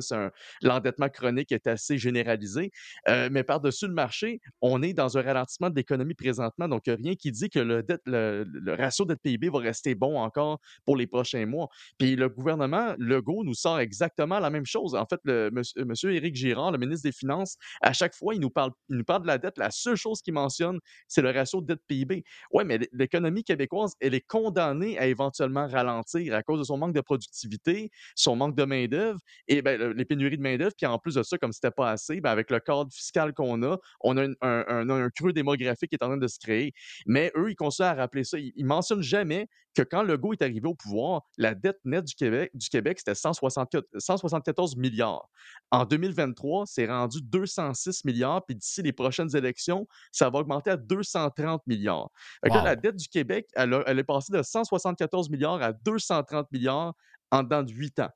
l'endettement 0.62 1.10
chronique 1.10 1.52
est 1.52 1.68
assez 1.68 1.98
généralisé. 1.98 2.72
Euh, 3.08 3.30
mais 3.32 3.44
par-dessus 3.44 3.88
le 3.88 3.94
marché, 3.94 4.42
on 4.62 4.82
est 4.82 4.94
dans 4.94 5.18
un 5.18 5.22
ralentissement 5.22 5.70
de 5.70 5.76
l'économie 5.76 6.14
présentement. 6.14 6.68
Donc, 6.68 6.84
rien 6.86 7.16
qui 7.16 7.32
dit 7.32 7.50
que 7.50 7.60
le, 7.60 7.84
le, 8.06 8.76
ratio 8.76 9.06
dette 9.06 9.22
PIB 9.22 9.50
va 9.50 9.60
rester 9.60 9.96
bon 9.96 10.18
encore 10.18 10.60
pour 10.86 10.96
les 10.96 11.08
prochains 11.08 11.46
mois. 11.46 11.70
Puis 11.98 12.16
le 12.16 12.30
gouvernement 12.30 12.96
Legault 12.98 13.44
nous 13.44 13.54
sort 13.54 13.80
exactement 13.80 14.40
la 14.40 14.50
même 14.50 14.66
chose. 14.66 14.96
En 14.96 15.06
fait, 15.06 15.20
le, 15.24 15.52
monsieur, 15.86 16.14
Éric 16.14 16.36
Girard, 16.36 16.72
le 16.72 16.78
ministre 16.78 17.04
des 17.04 17.12
Finances, 17.12 17.58
à 17.82 17.94
chaque 17.94 18.16
fois, 18.16 18.36
il 18.36 18.42
nous 18.42 18.50
parle, 18.50 18.72
il 18.90 18.98
nous 18.98 19.04
parle 19.04 19.24
de 19.24 19.28
la 19.28 19.38
dette. 19.38 19.58
La 19.58 19.72
seule 19.72 19.96
chose 19.96 20.22
qu'il 20.22 20.34
mentionne, 20.34 20.80
c'est 21.08 21.22
le 21.22 21.32
ratio 21.32 21.62
dette 21.62 21.82
PIB. 21.88 22.24
Oui, 22.52 22.64
mais 22.66 22.80
l'économie 22.94 23.44
québécoise, 23.44 23.96
elle 24.00 24.14
est 24.14 24.26
condamnée 24.26 24.98
à 24.98 25.08
éventuellement 25.08 25.68
ralentir 25.68 26.21
à 26.30 26.44
cause 26.44 26.60
de 26.60 26.64
son 26.64 26.78
manque 26.78 26.94
de 26.94 27.02
productivité, 27.02 27.90
son 28.16 28.36
manque 28.36 28.56
de 28.56 28.64
main-d'œuvre 28.64 29.20
et 29.48 29.62
ben, 29.62 29.94
les 29.94 30.06
pénuries 30.06 30.38
de 30.38 30.42
main-d'œuvre. 30.42 30.74
Puis 30.78 30.86
en 30.86 31.00
plus 31.00 31.16
de 31.16 31.24
ça, 31.24 31.38
comme 31.38 31.52
c'était 31.52 31.72
pas 31.72 31.92
assez, 31.92 32.22
ben, 32.22 32.30
avec 32.30 32.52
le 32.52 32.60
cadre 32.60 32.92
fiscal 32.92 33.34
qu'on 33.34 33.64
a, 33.64 33.78
on 34.02 34.18
a 34.18 34.28
un, 34.42 35.10
creux 35.10 35.34
démographique 35.34 35.90
qui 35.90 35.96
est 35.96 36.04
en 36.04 36.08
train 36.08 36.18
de 36.18 36.28
se 36.28 36.40
créer. 36.40 36.74
Mais 37.06 37.32
eux, 37.36 37.50
ils 37.50 37.56
continuent 37.56 37.88
à 37.88 37.94
rappeler 37.94 38.24
ça. 38.24 38.38
Ils, 38.38 38.54
ne 38.58 38.66
mentionnent 38.66 39.02
jamais 39.02 39.48
que 39.76 39.82
quand 39.82 40.04
Legault 40.04 40.34
est 40.34 40.42
arrivé 40.42 40.68
au 40.68 40.76
pouvoir, 40.76 41.24
la 41.38 41.56
dette 41.56 41.80
nette 41.86 42.06
du 42.06 42.16
Québec, 42.16 42.52
du 42.54 42.70
Québec 42.70 43.00
c'était 43.00 43.16
174 43.16 44.76
milliards. 44.76 45.28
En 45.72 45.86
2023, 45.86 46.66
c'est 46.68 46.88
rendu 46.88 47.20
206 47.22 48.06
milliards, 48.06 48.46
puis 48.46 48.56
d'ici 48.56 48.82
les 48.82 48.94
prochaines 48.94 49.36
élections, 49.36 49.88
ça 50.12 50.30
va 50.30 50.40
augmenter 50.40 50.72
à 50.72 50.78
230 50.78 51.66
milliards. 51.68 52.10
la 52.44 52.76
dette 52.76 52.98
du 52.98 53.08
Québec, 53.08 53.48
elle, 53.56 53.84
elle 53.88 54.00
est 54.00 54.04
passée 54.04 54.34
de 54.34 54.42
174 54.42 55.30
milliards 55.30 55.62
à 55.62 55.74
200 55.74 56.12
130 56.12 56.52
milliards 56.52 56.94
en 57.32 57.44
dedans 57.44 57.64
de 57.64 57.72
8 57.72 58.00
ans. 58.00 58.10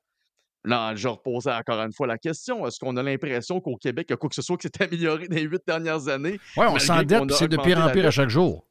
Là, 0.64 0.94
je 0.96 1.06
reposais 1.06 1.52
encore 1.52 1.80
une 1.80 1.92
fois 1.92 2.06
la 2.06 2.18
question. 2.18 2.66
Est-ce 2.66 2.80
qu'on 2.80 2.96
a 2.96 3.02
l'impression 3.02 3.60
qu'au 3.60 3.76
Québec, 3.76 4.06
il 4.08 4.12
y 4.12 4.14
a 4.14 4.16
quoi 4.16 4.28
que 4.28 4.34
ce 4.34 4.42
soit 4.42 4.56
qui 4.56 4.66
s'est 4.68 4.82
amélioré 4.82 5.28
dans 5.28 5.36
les 5.36 5.42
huit 5.42 5.62
dernières 5.66 6.08
années? 6.08 6.40
Oui, 6.56 6.66
on 6.68 6.78
s'endette, 6.78 7.32
c'est 7.32 7.48
de 7.48 7.56
pire 7.56 7.78
en 7.78 7.90
pire 7.90 8.06
à 8.06 8.10
chaque 8.10 8.28
jour. 8.28 8.66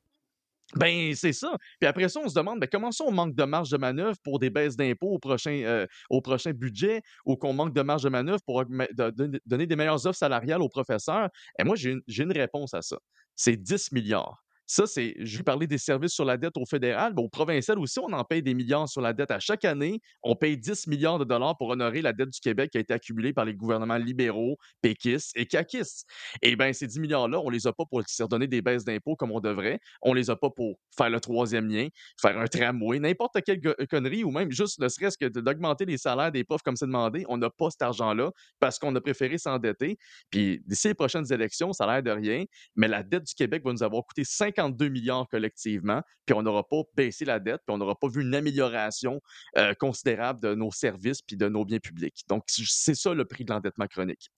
Ben, 0.74 1.14
c'est 1.16 1.34
ça. 1.34 1.56
Puis 1.80 1.88
après 1.88 2.10
ça, 2.10 2.20
on 2.24 2.28
se 2.28 2.34
demande 2.34 2.60
ben, 2.60 2.68
comment 2.72 2.92
ça 2.92 3.04
on 3.06 3.12
manque 3.12 3.36
de 3.36 3.44
marge 3.44 3.70
de 3.70 3.78
manœuvre 3.78 4.18
pour 4.24 4.40
des 4.40 4.50
baisses 4.50 4.76
d'impôts 4.76 5.12
au 5.14 5.20
prochain, 5.20 5.62
euh, 5.64 5.86
au 6.10 6.22
prochain 6.22 6.52
budget 6.52 7.02
ou 7.26 7.36
qu'on 7.36 7.54
manque 7.54 7.74
de 7.74 7.82
marge 7.82 8.04
de 8.04 8.10
manœuvre 8.10 8.42
pour 8.46 8.64
donner 8.66 9.68
des 9.68 9.76
meilleures 9.76 10.06
offres 10.08 10.18
salariales 10.18 10.62
aux 10.62 10.70
professeurs? 10.70 11.30
Et 11.60 11.64
moi, 11.64 11.76
j'ai 11.76 12.24
une 12.24 12.32
réponse 12.32 12.74
à 12.74 12.82
ça. 12.82 12.98
C'est 13.36 13.58
10 13.58 13.92
milliards. 13.92 14.45
Ça, 14.68 14.88
c'est, 14.88 15.16
je 15.20 15.38
vais 15.38 15.44
parler 15.44 15.68
des 15.68 15.78
services 15.78 16.14
sur 16.14 16.26
la 16.26 16.38
dette 16.38 16.58
au 16.58 16.66
fédéral, 16.66 17.14
mais 17.16 17.22
au 17.22 17.30
provincial 17.30 17.78
aussi, 17.78 18.00
on 18.00 18.12
en 18.14 18.24
paye 18.24 18.42
des 18.42 18.54
milliards 18.56 18.90
sur 18.90 19.02
la 19.02 19.14
dette 19.14 19.30
à 19.32 19.40
chaque 19.40 19.64
année. 19.64 20.02
On 20.24 20.36
paye 20.36 20.58
10 20.58 20.88
milliards 20.88 21.20
de 21.20 21.24
dollars 21.24 21.56
pour 21.58 21.70
honorer 21.70 22.02
la 22.02 22.14
dette 22.14 22.30
du 22.30 22.40
Québec 22.40 22.72
qui 22.72 22.78
a 22.78 22.82
été 22.82 22.94
accumulée 22.94 23.32
par 23.32 23.46
les 23.46 23.54
gouvernements 23.54 23.98
libéraux, 23.98 24.58
péquistes 24.82 25.32
et 25.36 25.46
caquistes. 25.46 26.08
Et 26.42 26.56
bien, 26.56 26.74
ces 26.74 26.88
10 26.88 27.00
milliards-là, 27.00 27.40
on 27.40 27.50
les 27.50 27.68
a 27.68 27.74
pas 27.74 27.86
pour 27.86 28.02
se 28.08 28.24
redonner 28.24 28.48
des 28.48 28.62
baisses 28.62 28.84
d'impôts 28.84 29.16
comme 29.16 29.32
on 29.32 29.40
devrait. 29.40 29.80
On 30.02 30.14
les 30.14 30.30
a 30.30 30.36
pas 30.36 30.50
pour 30.50 30.80
faire 30.98 31.10
le 31.10 31.20
troisième 31.20 31.70
lien, 31.70 31.88
faire 32.20 32.38
un 32.38 32.48
tramway, 32.48 33.00
n'importe 33.00 33.38
quelle 33.46 33.62
connerie 33.90 34.24
ou 34.24 34.32
même 34.32 34.52
juste 34.52 34.80
ne 34.80 34.88
serait-ce 34.88 35.18
que 35.18 35.26
d'augmenter 35.28 35.86
les 35.86 35.98
salaires 35.98 36.32
des 36.32 36.44
pauvres 36.44 36.64
comme 36.64 36.76
c'est 36.76 36.88
demandé. 36.88 37.24
On 37.30 37.38
n'a 37.38 37.50
pas 37.50 37.70
cet 37.70 37.84
argent-là 37.84 38.32
parce 38.60 38.80
qu'on 38.80 38.96
a 38.96 39.02
préféré 39.02 39.38
s'endetter. 39.38 39.98
Puis 40.32 40.62
d'ici 40.66 40.88
les 40.88 40.94
prochaines 40.96 41.32
élections, 41.32 41.72
ça 41.72 41.84
a 41.86 41.94
l'air 41.94 42.04
de 42.04 42.12
rien, 42.12 42.46
mais 42.76 42.88
la 42.88 43.04
dette 43.04 43.24
du 43.24 43.34
Québec 43.36 43.64
va 43.64 43.72
nous 43.72 43.84
avoir 43.84 44.04
coûté 44.04 44.24
5 44.24 44.55
52 44.56 44.90
milliards 44.90 45.28
collectivement, 45.30 46.02
puis 46.26 46.36
on 46.36 46.42
n'aura 46.42 46.68
pas 46.68 46.82
baissé 46.96 47.26
la 47.26 47.40
dette, 47.40 47.62
puis 47.66 47.74
on 47.74 47.78
n'aura 47.78 47.96
pas 47.96 48.08
vu 48.08 48.22
une 48.22 48.36
amélioration 48.36 49.22
euh, 49.58 49.74
considérable 49.74 50.42
de 50.42 50.56
nos 50.56 50.72
services 50.72 51.22
puis 51.22 51.38
de 51.38 51.48
nos 51.48 51.66
biens 51.66 51.80
publics. 51.80 52.24
Donc, 52.28 52.44
c'est 52.48 52.96
ça 52.96 53.14
le 53.14 53.26
prix 53.26 53.46
de 53.46 53.52
l'endettement 53.52 53.88
chronique. 53.88 54.32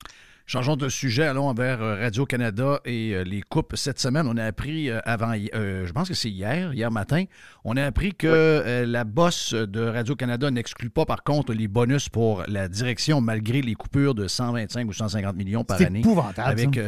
Changeons 0.46 0.78
de 0.78 0.88
sujet, 0.88 1.24
allons 1.24 1.54
vers 1.54 1.82
euh, 1.82 1.96
Radio-Canada 2.00 2.80
et 2.86 3.14
euh, 3.14 3.24
les 3.24 3.42
coupes. 3.42 3.76
Cette 3.76 4.00
semaine, 4.00 4.28
on 4.28 4.38
a 4.38 4.46
appris 4.46 4.90
avant, 4.90 5.34
je 5.34 5.92
pense 5.92 6.08
que 6.08 6.14
c'est 6.14 6.30
hier, 6.30 6.74
hier 6.74 6.90
matin, 6.90 7.26
on 7.66 7.76
a 7.76 7.84
appris 7.84 8.14
que 8.14 8.84
la 8.86 9.04
bosse 9.04 9.54
de 9.54 9.82
Radio-Canada 9.82 10.50
n'exclut 10.52 10.90
pas 10.90 11.06
par 11.06 11.24
contre 11.24 11.54
les 11.54 11.68
bonus 11.68 12.08
pour 12.08 12.44
la 12.48 12.70
direction 12.70 13.20
malgré 13.20 13.62
les 13.62 13.76
coupures 13.76 14.16
de 14.16 14.28
125 14.28 14.88
ou 14.88 14.94
150 14.94 15.36
millions 15.36 15.64
par 15.66 15.78
année. 15.82 16.02
C'est 16.02 16.10
épouvantable. 16.10 16.50
Avec, 16.50 16.80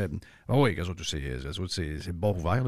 ah 0.49 0.57
oui, 0.57 0.75
c'est 1.69 2.11
bon 2.11 2.35
ouvert. 2.35 2.63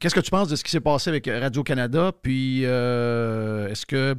Qu'est-ce 0.00 0.14
que 0.14 0.20
tu 0.20 0.30
penses 0.30 0.48
de 0.48 0.56
ce 0.56 0.64
qui 0.64 0.70
s'est 0.70 0.80
passé 0.80 1.10
avec 1.10 1.26
Radio-Canada? 1.26 2.12
Puis, 2.22 2.64
est-ce 2.64 3.86
que 3.86 4.16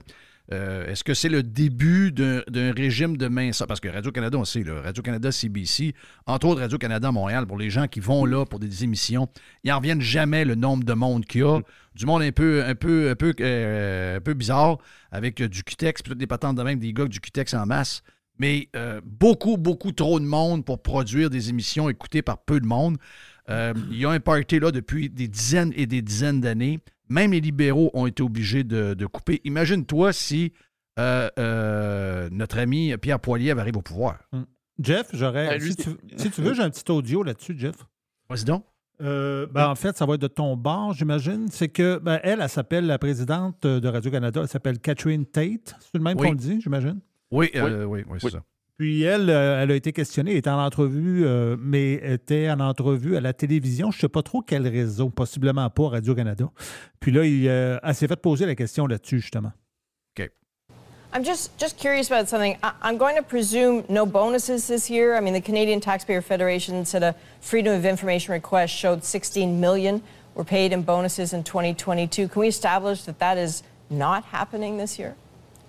euh, 0.52 0.86
est-ce 0.88 1.04
que 1.06 1.14
c'est 1.14 1.30
le 1.30 1.42
début 1.42 2.12
d'un 2.12 2.72
régime 2.74 3.16
de 3.16 3.28
main 3.28 3.52
Parce 3.68 3.80
que 3.80 3.88
Radio-Canada, 3.88 4.38
on 4.38 4.44
sait, 4.44 4.64
Radio-Canada, 4.68 5.32
CBC, 5.32 5.96
entre 6.26 6.48
autres 6.48 6.62
Radio-Canada 6.62 7.12
Montréal, 7.12 7.48
pour 7.48 7.58
les 7.58 7.70
gens 7.70 7.88
qui 7.88 8.02
vont 8.02 8.26
là 8.26 8.46
pour 8.46 8.60
des 8.60 8.84
émissions, 8.84 9.30
ils 9.64 9.70
n'en 9.70 9.78
reviennent 9.78 10.02
jamais 10.02 10.44
le 10.44 10.56
nombre 10.56 10.84
de 10.84 10.94
monde 10.94 11.26
qu'il 11.26 11.42
y 11.42 11.44
a. 11.44 11.62
Du 11.96 12.06
monde 12.06 12.24
un 12.24 12.32
peu, 12.32 12.64
un 12.66 12.76
peu, 12.76 13.12
un 13.12 13.16
peu, 13.16 13.34
euh, 13.40 14.18
un 14.18 14.22
peu 14.22 14.34
bizarre, 14.34 14.80
avec 15.12 15.42
du 15.42 15.64
Cutex, 15.64 16.02
puis 16.02 16.16
des 16.16 16.28
patentes 16.28 16.58
de 16.58 16.64
même, 16.64 16.80
des 16.80 16.92
gars 16.92 17.06
du 17.06 17.20
Cutex 17.20 17.54
en 17.54 17.66
masse. 17.66 18.04
Mais 18.40 18.70
euh, 18.76 19.00
beaucoup, 19.06 19.58
beaucoup 19.58 19.92
trop 19.92 20.20
de 20.20 20.26
monde 20.26 20.66
pour 20.66 20.82
produire 20.82 21.30
des 21.30 21.50
émissions 21.50 21.90
écoutées 21.90 22.22
par 22.22 22.40
peu 22.40 22.60
de 22.60 22.66
monde. 22.66 22.98
il 23.48 23.98
y 23.98 24.06
a 24.06 24.10
un 24.10 24.20
party 24.20 24.60
là 24.60 24.72
depuis 24.72 25.10
des 25.10 25.28
dizaines 25.28 25.74
et 25.76 25.86
des 25.86 26.02
dizaines 26.02 26.42
d'années. 26.42 26.80
Même 27.10 27.32
les 27.32 27.42
libéraux 27.42 27.92
ont 27.94 28.08
été 28.08 28.24
obligés 28.24 28.64
de, 28.64 29.06
couper. 29.06 29.42
Imagine-toi 29.44 30.14
si 30.14 30.54
euh, 31.00 31.30
euh, 31.40 32.30
notre 32.32 32.60
ami 32.60 32.96
Pierre 32.98 33.20
Poilievre 33.20 33.60
arrive 33.60 33.78
au 33.78 33.82
pouvoir. 33.82 34.20
Hum. 34.32 34.46
Jeff, 34.80 35.10
j'aurais. 35.14 35.60
Ben, 35.60 35.62
si, 35.62 35.76
tu, 36.32 36.42
veux, 36.42 36.54
j'ai 36.54 36.64
un 36.64 36.70
petit 36.70 36.90
audio 36.92 37.24
là-dessus, 37.24 37.56
Jeff. 37.58 37.76
Vas-y 38.30 38.46
donc. 38.46 38.66
Euh, 39.02 39.48
ben, 39.52 39.68
en 39.68 39.76
fait, 39.76 39.98
ça 39.98 40.06
va 40.06 40.16
être 40.16 40.22
de 40.22 40.28
ton 40.28 40.56
bord, 40.56 40.94
j'imagine. 40.94 41.48
C'est 41.50 41.70
que 41.70 42.00
ben, 42.00 42.20
elle, 42.24 42.42
elle, 42.42 42.50
s'appelle 42.50 42.86
la 42.86 42.98
présidente 42.98 43.66
de 43.66 43.88
Radio-Canada. 43.88 44.42
Elle 44.42 44.48
s'appelle 44.48 44.80
Catherine 44.80 45.26
Tate. 45.26 45.76
C'est 45.80 45.98
le 45.98 46.04
même 46.04 46.18
qu'on 46.18 46.32
le 46.32 46.38
dit, 46.38 46.62
j'imagine? 46.62 47.00
Oui, 47.34 47.52
oui, 47.54 48.04
oui, 48.08 48.18
c'est 48.20 48.30
ça. 48.30 48.44
Puis 48.78 49.04
elle, 49.04 49.30
euh, 49.30 49.62
elle 49.62 49.72
a 49.72 49.76
été 49.76 49.94
questionnée, 49.94 50.32
elle 50.32 50.38
était 50.38 50.50
en 50.50 50.64
entrevue, 50.64 51.26
euh, 51.26 51.56
mais 51.60 51.94
était 51.94 52.50
en 52.50 52.60
entrevue 52.60 53.16
à 53.16 53.22
la 53.22 53.34
télévision. 53.34 53.92
Je 53.92 53.98
ne 53.98 54.02
sais 54.02 54.10
pas 54.10 54.24
trop 54.24 54.42
quel 54.42 54.68
réseau, 54.68 55.10
possiblement 55.10 55.70
pas 55.70 55.90
Radio-Canada. 55.90 56.50
Puis 57.00 57.12
là, 57.12 57.24
il, 57.24 57.48
euh, 57.48 57.78
elle 57.84 57.94
s'est 57.94 58.08
fait 58.08 58.16
poser 58.16 58.46
la 58.48 58.56
question 58.56 58.88
là-dessus, 58.88 59.20
justement. 59.20 59.52
OK. 60.18 60.28
I'm 61.14 61.24
just, 61.24 61.52
just 61.60 61.78
curious 61.78 62.12
about 62.12 62.28
something. 62.28 62.58
I'm 62.82 62.98
going 62.98 63.16
to 63.16 63.24
presume 63.24 63.84
no 63.90 64.08
bonuses 64.08 64.66
this 64.66 64.90
year. 64.90 65.16
I 65.16 65.22
mean, 65.22 65.36
the 65.36 65.46
Canadian 65.46 65.80
Taxpayer 65.80 66.22
Federation 66.22 66.84
said 66.84 67.04
a 67.04 67.14
Freedom 67.42 67.76
of 67.76 67.86
Information 67.86 68.34
request 68.34 68.74
showed 68.74 69.04
16 69.04 69.60
million 69.60 70.02
were 70.34 70.44
paid 70.44 70.74
in 70.74 70.82
bonuses 70.82 71.32
in 71.32 71.44
2022. 71.44 72.28
Can 72.28 72.40
we 72.40 72.48
establish 72.48 73.04
that 73.04 73.20
that 73.20 73.38
is 73.38 73.62
not 73.92 74.26
happening 74.26 74.78
this 74.78 74.98
year? 74.98 75.16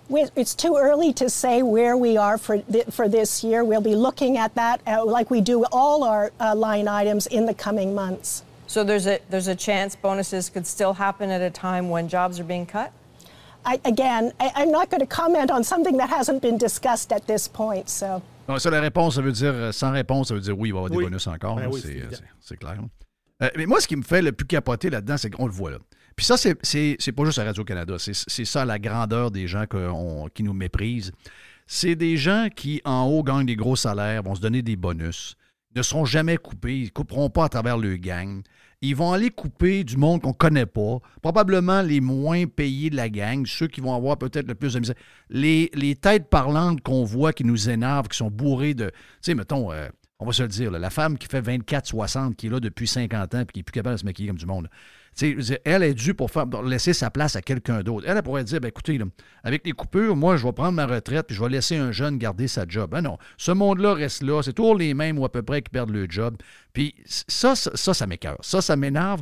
It's 0.09 0.53
too 0.53 0.77
early 0.77 1.13
to 1.13 1.29
say 1.29 1.63
where 1.63 1.97
we 1.97 2.15
are 2.17 2.37
for, 2.37 2.59
th- 2.59 2.87
for 2.91 3.09
this 3.09 3.43
year. 3.43 3.63
We'll 3.63 3.81
be 3.81 3.95
looking 3.95 4.37
at 4.37 4.53
that 4.55 4.81
uh, 4.85 5.03
like 5.03 5.31
we 5.31 5.41
do 5.41 5.65
all 5.71 6.03
our 6.03 6.31
uh, 6.39 6.55
line 6.55 6.87
items 6.87 7.27
in 7.27 7.45
the 7.45 7.53
coming 7.53 7.95
months. 7.95 8.43
So 8.67 8.83
there's 8.83 9.07
a, 9.07 9.19
there's 9.29 9.47
a 9.47 9.55
chance 9.55 9.95
bonuses 9.95 10.49
could 10.49 10.67
still 10.67 10.93
happen 10.93 11.29
at 11.29 11.41
a 11.41 11.49
time 11.49 11.89
when 11.89 12.07
jobs 12.07 12.39
are 12.39 12.43
being 12.43 12.65
cut? 12.65 12.91
I, 13.65 13.79
again, 13.83 14.31
I, 14.39 14.63
am 14.63 14.71
not 14.71 14.89
going 14.89 15.01
to 15.01 15.07
comment 15.07 15.49
on 15.49 15.63
something 15.63 15.97
that 15.97 16.09
hasn't 16.09 16.41
been 16.41 16.57
discussed 16.57 17.11
at 17.11 17.25
this 17.25 17.47
point. 17.47 17.89
So. 17.89 18.21
Non, 18.47 18.59
ça, 18.59 18.69
la 18.69 18.79
réponse, 18.79 19.15
ça 19.15 19.21
veut 19.21 19.31
dire, 19.31 19.53
euh, 19.53 19.71
sans 19.71 19.91
réponse, 19.91 20.27
ça 20.27 20.35
veut 20.35 20.39
dire 20.39 20.57
oui, 20.57 20.69
il 20.69 20.73
va 20.73 20.81
y 20.81 20.85
avoir 20.85 20.91
des 20.91 21.03
bonus 21.03 21.25
encore. 21.25 21.55
Ben 21.55 21.67
oui, 21.71 21.81
c'est 22.41 22.57
clair. 22.57 22.77
Euh, 23.41 23.49
mais 23.57 23.65
moi, 23.65 23.81
ce 23.81 23.87
qui 23.87 23.95
me 23.95 24.03
fait 24.03 24.21
le 24.21 24.31
plus 24.31 24.45
capoter 24.45 24.89
là-dedans, 24.89 25.17
c'est 25.17 25.31
qu'on 25.31 25.47
le 25.47 25.51
voit 25.51 25.71
là. 25.71 25.77
Puis 26.15 26.25
ça, 26.25 26.37
c'est 26.37 27.11
pas 27.11 27.25
juste 27.25 27.39
à 27.39 27.43
Radio-Canada. 27.43 27.95
C'est 27.97 28.45
ça 28.45 28.65
la 28.65 28.79
grandeur 28.79 29.31
des 29.31 29.47
gens 29.47 29.65
qui 30.33 30.43
nous 30.43 30.53
méprisent. 30.53 31.11
C'est 31.67 31.95
des 31.95 32.15
gens 32.15 32.47
qui, 32.55 32.81
en 32.85 33.05
haut, 33.05 33.23
gagnent 33.23 33.45
des 33.45 33.55
gros 33.55 33.75
salaires, 33.75 34.23
vont 34.23 34.35
se 34.35 34.41
donner 34.41 34.61
des 34.61 34.75
bonus, 34.75 35.35
ne 35.75 35.81
seront 35.81 36.05
jamais 36.05 36.37
coupés, 36.37 36.77
ils 36.77 36.85
ne 36.85 36.89
couperont 36.89 37.29
pas 37.29 37.45
à 37.45 37.49
travers 37.49 37.77
le 37.77 37.97
gang. 37.97 38.43
Ils 38.81 38.95
vont 38.95 39.13
aller 39.13 39.31
couper 39.31 39.83
du 39.83 39.97
monde 39.97 40.21
qu'on 40.21 40.29
ne 40.29 40.33
connaît 40.33 40.67
pas, 40.67 40.99
probablement 41.23 41.81
les 41.81 42.01
moins 42.01 42.45
payés 42.45 42.91
de 42.91 42.95
la 42.95 43.09
gang, 43.09 43.45
ceux 43.47 43.67
qui 43.67 43.81
vont 43.81 43.95
avoir 43.95 44.17
peut-être 44.17 44.47
le 44.47 44.53
plus 44.53 44.73
de 44.73 44.79
misère. 44.79 44.95
Les, 45.29 45.71
les 45.73 45.95
têtes 45.95 46.29
parlantes 46.29 46.81
qu'on 46.81 47.03
voit 47.03 47.33
qui 47.33 47.43
nous 47.43 47.69
énervent, 47.69 48.07
qui 48.07 48.17
sont 48.17 48.29
bourrées 48.29 48.75
de. 48.75 48.89
Tu 48.89 48.93
sais, 49.21 49.33
mettons, 49.33 49.71
euh, 49.71 49.87
on 50.19 50.25
va 50.25 50.33
se 50.33 50.43
le 50.43 50.49
dire, 50.49 50.71
la 50.71 50.89
femme 50.91 51.17
qui 51.17 51.27
fait 51.27 51.41
24-60, 51.41 52.35
qui 52.35 52.47
est 52.47 52.49
là 52.49 52.59
depuis 52.59 52.87
50 52.87 53.35
ans 53.35 53.39
et 53.41 53.45
qui 53.45 53.59
n'est 53.59 53.63
plus 53.63 53.71
capable 53.71 53.95
de 53.95 54.01
se 54.01 54.05
maquiller 54.05 54.27
comme 54.27 54.37
du 54.37 54.45
monde 54.45 54.69
elle 55.21 55.83
est 55.83 55.93
due 55.93 56.13
pour, 56.13 56.29
faire, 56.29 56.45
laisser 56.63 56.93
sa 56.93 57.09
place 57.09 57.35
à 57.35 57.41
quelqu'un 57.41 57.81
d'autre. 57.83 58.05
Elle, 58.07 58.21
pourrait 58.21 58.43
dire, 58.43 58.59
ben, 58.59 58.67
écoutez, 58.67 58.99
avec 59.43 59.65
les 59.65 59.71
coupures, 59.71 60.15
moi, 60.15 60.35
je 60.35 60.45
vais 60.45 60.51
prendre 60.51 60.73
ma 60.73 60.85
retraite 60.85 61.27
puis 61.27 61.35
je 61.35 61.41
vais 61.41 61.49
laisser 61.49 61.77
un 61.77 61.91
jeune 61.91 62.17
garder 62.17 62.47
sa 62.47 62.65
job. 62.67 62.91
Ben 62.91 63.01
non, 63.01 63.17
ce 63.37 63.51
monde-là 63.51 63.93
reste 63.93 64.23
là. 64.23 64.41
C'est 64.43 64.53
toujours 64.53 64.75
les 64.75 64.93
mêmes 64.93 65.17
ou 65.17 65.25
à 65.25 65.31
peu 65.31 65.41
près 65.41 65.61
qui 65.61 65.69
perdent 65.69 65.91
le 65.91 66.07
job. 66.09 66.35
Puis 66.73 66.95
ça, 67.05 67.55
ça, 67.55 67.71
ça, 67.75 67.93
ça 67.93 68.07
m'écœure. 68.07 68.37
Ça, 68.41 68.61
ça 68.61 68.75
m'énerve. 68.75 69.21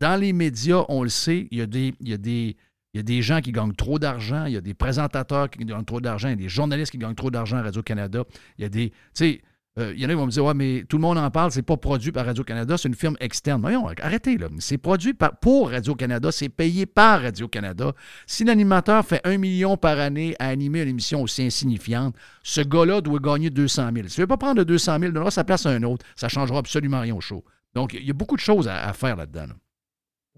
Dans 0.00 0.18
les 0.18 0.32
médias, 0.32 0.84
on 0.88 1.02
le 1.02 1.08
sait, 1.08 1.48
il 1.50 1.58
y 1.58 1.62
a 1.62 1.66
des, 1.66 1.94
il 2.00 2.08
y 2.08 2.12
a 2.12 2.18
des, 2.18 2.56
il 2.94 2.98
y 2.98 3.00
a 3.00 3.02
des 3.02 3.20
gens 3.20 3.40
qui 3.42 3.52
gagnent 3.52 3.74
trop 3.74 3.98
d'argent, 3.98 4.46
il 4.46 4.54
y 4.54 4.56
a 4.56 4.60
des 4.62 4.72
présentateurs 4.72 5.50
qui 5.50 5.64
gagnent 5.64 5.84
trop 5.84 6.00
d'argent, 6.00 6.28
il 6.28 6.32
y 6.32 6.34
a 6.34 6.36
des 6.36 6.48
journalistes 6.48 6.92
qui 6.92 6.98
gagnent 6.98 7.14
trop 7.14 7.30
d'argent 7.30 7.58
à 7.58 7.62
Radio-Canada. 7.62 8.24
Il 8.58 8.62
y 8.62 8.64
a 8.64 8.68
des. 8.70 8.92
Tu 9.14 9.42
euh, 9.78 9.92
il 9.94 10.00
y 10.00 10.06
en 10.06 10.08
a 10.08 10.12
qui 10.12 10.18
vont 10.18 10.26
me 10.26 10.30
dire 10.30 10.44
Ouais, 10.44 10.54
mais 10.54 10.84
tout 10.88 10.96
le 10.96 11.02
monde 11.02 11.18
en 11.18 11.30
parle, 11.30 11.50
c'est 11.50 11.62
pas 11.62 11.76
produit 11.76 12.10
par 12.12 12.24
Radio-Canada, 12.26 12.76
c'est 12.78 12.88
une 12.88 12.94
firme 12.94 13.16
externe. 13.20 13.60
Voyons, 13.60 13.86
arrêtez, 14.00 14.38
là. 14.38 14.48
C'est 14.58 14.78
produit 14.78 15.14
pour 15.40 15.70
Radio-Canada, 15.70 16.32
c'est 16.32 16.48
payé 16.48 16.86
par 16.86 17.22
Radio-Canada. 17.22 17.92
Si 18.26 18.44
l'animateur 18.44 19.04
fait 19.04 19.20
un 19.24 19.36
million 19.36 19.76
par 19.76 19.98
année 19.98 20.34
à 20.38 20.48
animer 20.48 20.82
une 20.82 20.88
émission 20.88 21.22
aussi 21.22 21.42
insignifiante, 21.42 22.14
ce 22.42 22.62
gars-là 22.62 23.02
doit 23.02 23.20
gagner 23.20 23.50
200 23.50 23.90
000. 23.94 24.08
Si 24.08 24.20
ne 24.20 24.22
veut 24.22 24.28
pas 24.28 24.38
prendre 24.38 24.64
200 24.64 24.98
000, 25.00 25.12
donnera 25.12 25.30
sa 25.30 25.44
place 25.44 25.66
à 25.66 25.70
un 25.70 25.82
autre, 25.82 26.06
ça 26.16 26.28
changera 26.28 26.58
absolument 26.58 27.00
rien 27.00 27.14
au 27.14 27.20
show. 27.20 27.44
Donc, 27.74 27.92
il 27.92 28.06
y 28.06 28.10
a 28.10 28.14
beaucoup 28.14 28.36
de 28.36 28.40
choses 28.40 28.68
à, 28.68 28.90
faire 28.94 29.16
là-dedans. 29.16 29.40
là 29.40 29.46
dedans 29.46 29.65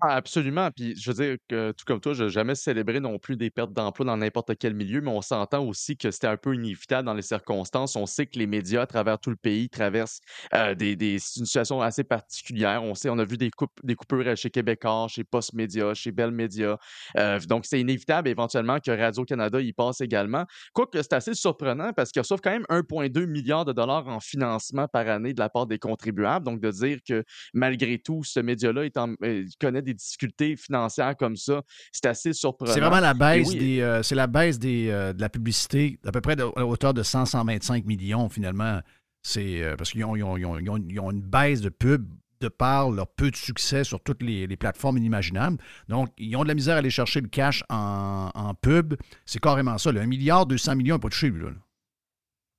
ah, 0.01 0.15
absolument. 0.15 0.71
Puis 0.71 0.95
je 0.97 1.11
veux 1.11 1.25
dire 1.25 1.37
que 1.49 1.73
tout 1.73 1.85
comme 1.87 2.01
toi, 2.01 2.13
je 2.13 2.25
n'ai 2.25 2.31
jamais 2.31 2.55
célébré 2.55 3.01
non 3.01 3.19
plus 3.19 3.37
des 3.37 3.51
pertes 3.51 3.73
d'emploi 3.73 4.07
dans 4.07 4.17
n'importe 4.17 4.57
quel 4.59 4.75
milieu, 4.75 5.01
mais 5.01 5.11
on 5.11 5.23
s'entend 5.23 5.65
aussi 5.65 5.97
que 5.97 6.11
c'était 6.11 6.27
un 6.27 6.37
peu 6.37 6.55
inévitable 6.55 7.07
dans 7.07 7.15
les 7.15 7.23
circonstances. 7.23 7.97
On 7.97 8.07
sait 8.07 8.27
que 8.27 8.39
les 8.39 8.47
médias 8.47 8.83
à 8.83 8.87
travers 8.87 9.19
tout 9.19 9.31
le 9.31 9.37
pays 9.37 9.69
traversent 9.69 10.21
euh, 10.55 10.75
des, 10.75 10.95
des 10.97 11.19
situations 11.19 11.83
assez 11.83 12.05
particulières. 12.05 12.83
On 12.83 12.95
sait, 12.95 13.09
on 13.09 13.19
a 13.19 13.25
vu 13.25 13.37
des, 13.37 13.51
coupes, 13.51 13.79
des 13.83 13.95
coupures 13.95 14.37
chez 14.37 14.51
Québécois, 14.51 15.07
chez 15.09 15.25
Post 15.25 15.55
Média, 15.55 15.95
chez 15.95 16.13
Bell 16.13 16.31
Média. 16.31 16.79
Euh, 17.17 17.41
donc, 17.41 17.67
c'est 17.67 17.81
inévitable 17.81 18.29
éventuellement 18.29 18.79
que 18.81 18.91
Radio-Canada 18.91 19.61
y 19.61 19.73
passe 19.73 20.01
également. 20.01 20.45
Quoique 20.73 21.01
c'est 21.03 21.13
assez 21.13 21.35
surprenant 21.35 21.93
parce 21.93 22.13
qu'ils 22.13 22.23
reçoivent 22.23 22.41
quand 22.43 22.51
même 22.51 22.67
1,2 22.69 23.27
milliard 23.27 23.65
de 23.65 23.73
dollars 23.73 24.07
en 24.09 24.21
financement 24.21 24.87
par 24.89 25.09
année 25.09 25.33
de 25.35 25.41
la 25.41 25.49
part 25.49 25.67
des 25.67 25.79
contribuables. 25.79 26.45
Donc, 26.45 26.61
de 26.61 26.71
dire 26.71 26.99
que 27.07 27.25
malgré 27.55 27.99
tout, 27.99 28.23
ce 28.25 28.41
média-là 28.41 28.89
euh, 29.23 29.45
connaît 29.61 29.83
des 29.83 29.88
difficultés 29.95 30.57
financières 30.57 31.17
comme 31.17 31.37
ça, 31.37 31.63
c'est 31.93 32.07
assez 32.07 32.33
surprenant. 32.33 32.73
C'est 32.73 32.81
vraiment 32.81 33.01
la 33.01 33.15
baisse, 33.15 33.51
des, 33.51 33.81
euh, 33.81 34.03
c'est 34.03 34.15
la 34.15 34.27
baisse 34.27 34.59
des, 34.59 34.89
euh, 34.91 35.13
de 35.13 35.21
la 35.21 35.29
publicité, 35.29 35.99
à 36.07 36.13
peu 36.13 36.21
près 36.21 36.37
à 36.41 36.67
hauteur 36.67 36.95
de 36.95 37.03
100-125 37.03 37.85
millions 37.85 38.29
finalement. 38.29 38.81
C'est 39.23 39.63
euh, 39.63 39.77
parce 39.77 39.91
qu'ils 39.91 40.05
ont, 40.05 40.15
une 40.17 41.23
baisse 41.23 41.61
de 41.61 41.69
pub 41.69 42.09
de 42.41 42.49
par 42.49 42.91
leur 42.91 43.09
peu 43.09 43.31
de 43.31 43.37
succès 43.37 43.83
sur 43.83 44.01
toutes 44.01 44.23
les, 44.23 44.47
plateformes 44.57 44.97
inimaginables. 44.97 45.59
Donc, 45.89 46.11
ils 46.19 46.37
ont 46.37 46.45
de 46.45 46.49
la 46.49 46.55
misère 46.55 46.77
à 46.77 46.79
aller 46.79 46.91
chercher 46.91 47.21
le 47.21 47.29
cash 47.29 47.65
en, 47.69 48.55
pub. 48.61 48.95
C'est 49.27 49.41
carrément 49.41 49.77
ça. 49.77 49.91
1 49.91 50.07
milliard, 50.07 50.47
200 50.47 50.77
millions 50.77 50.95
n'est 50.95 51.01
pas 51.01 51.09
touché, 51.09 51.31
lui. 51.31 51.43
Là. 51.43 51.51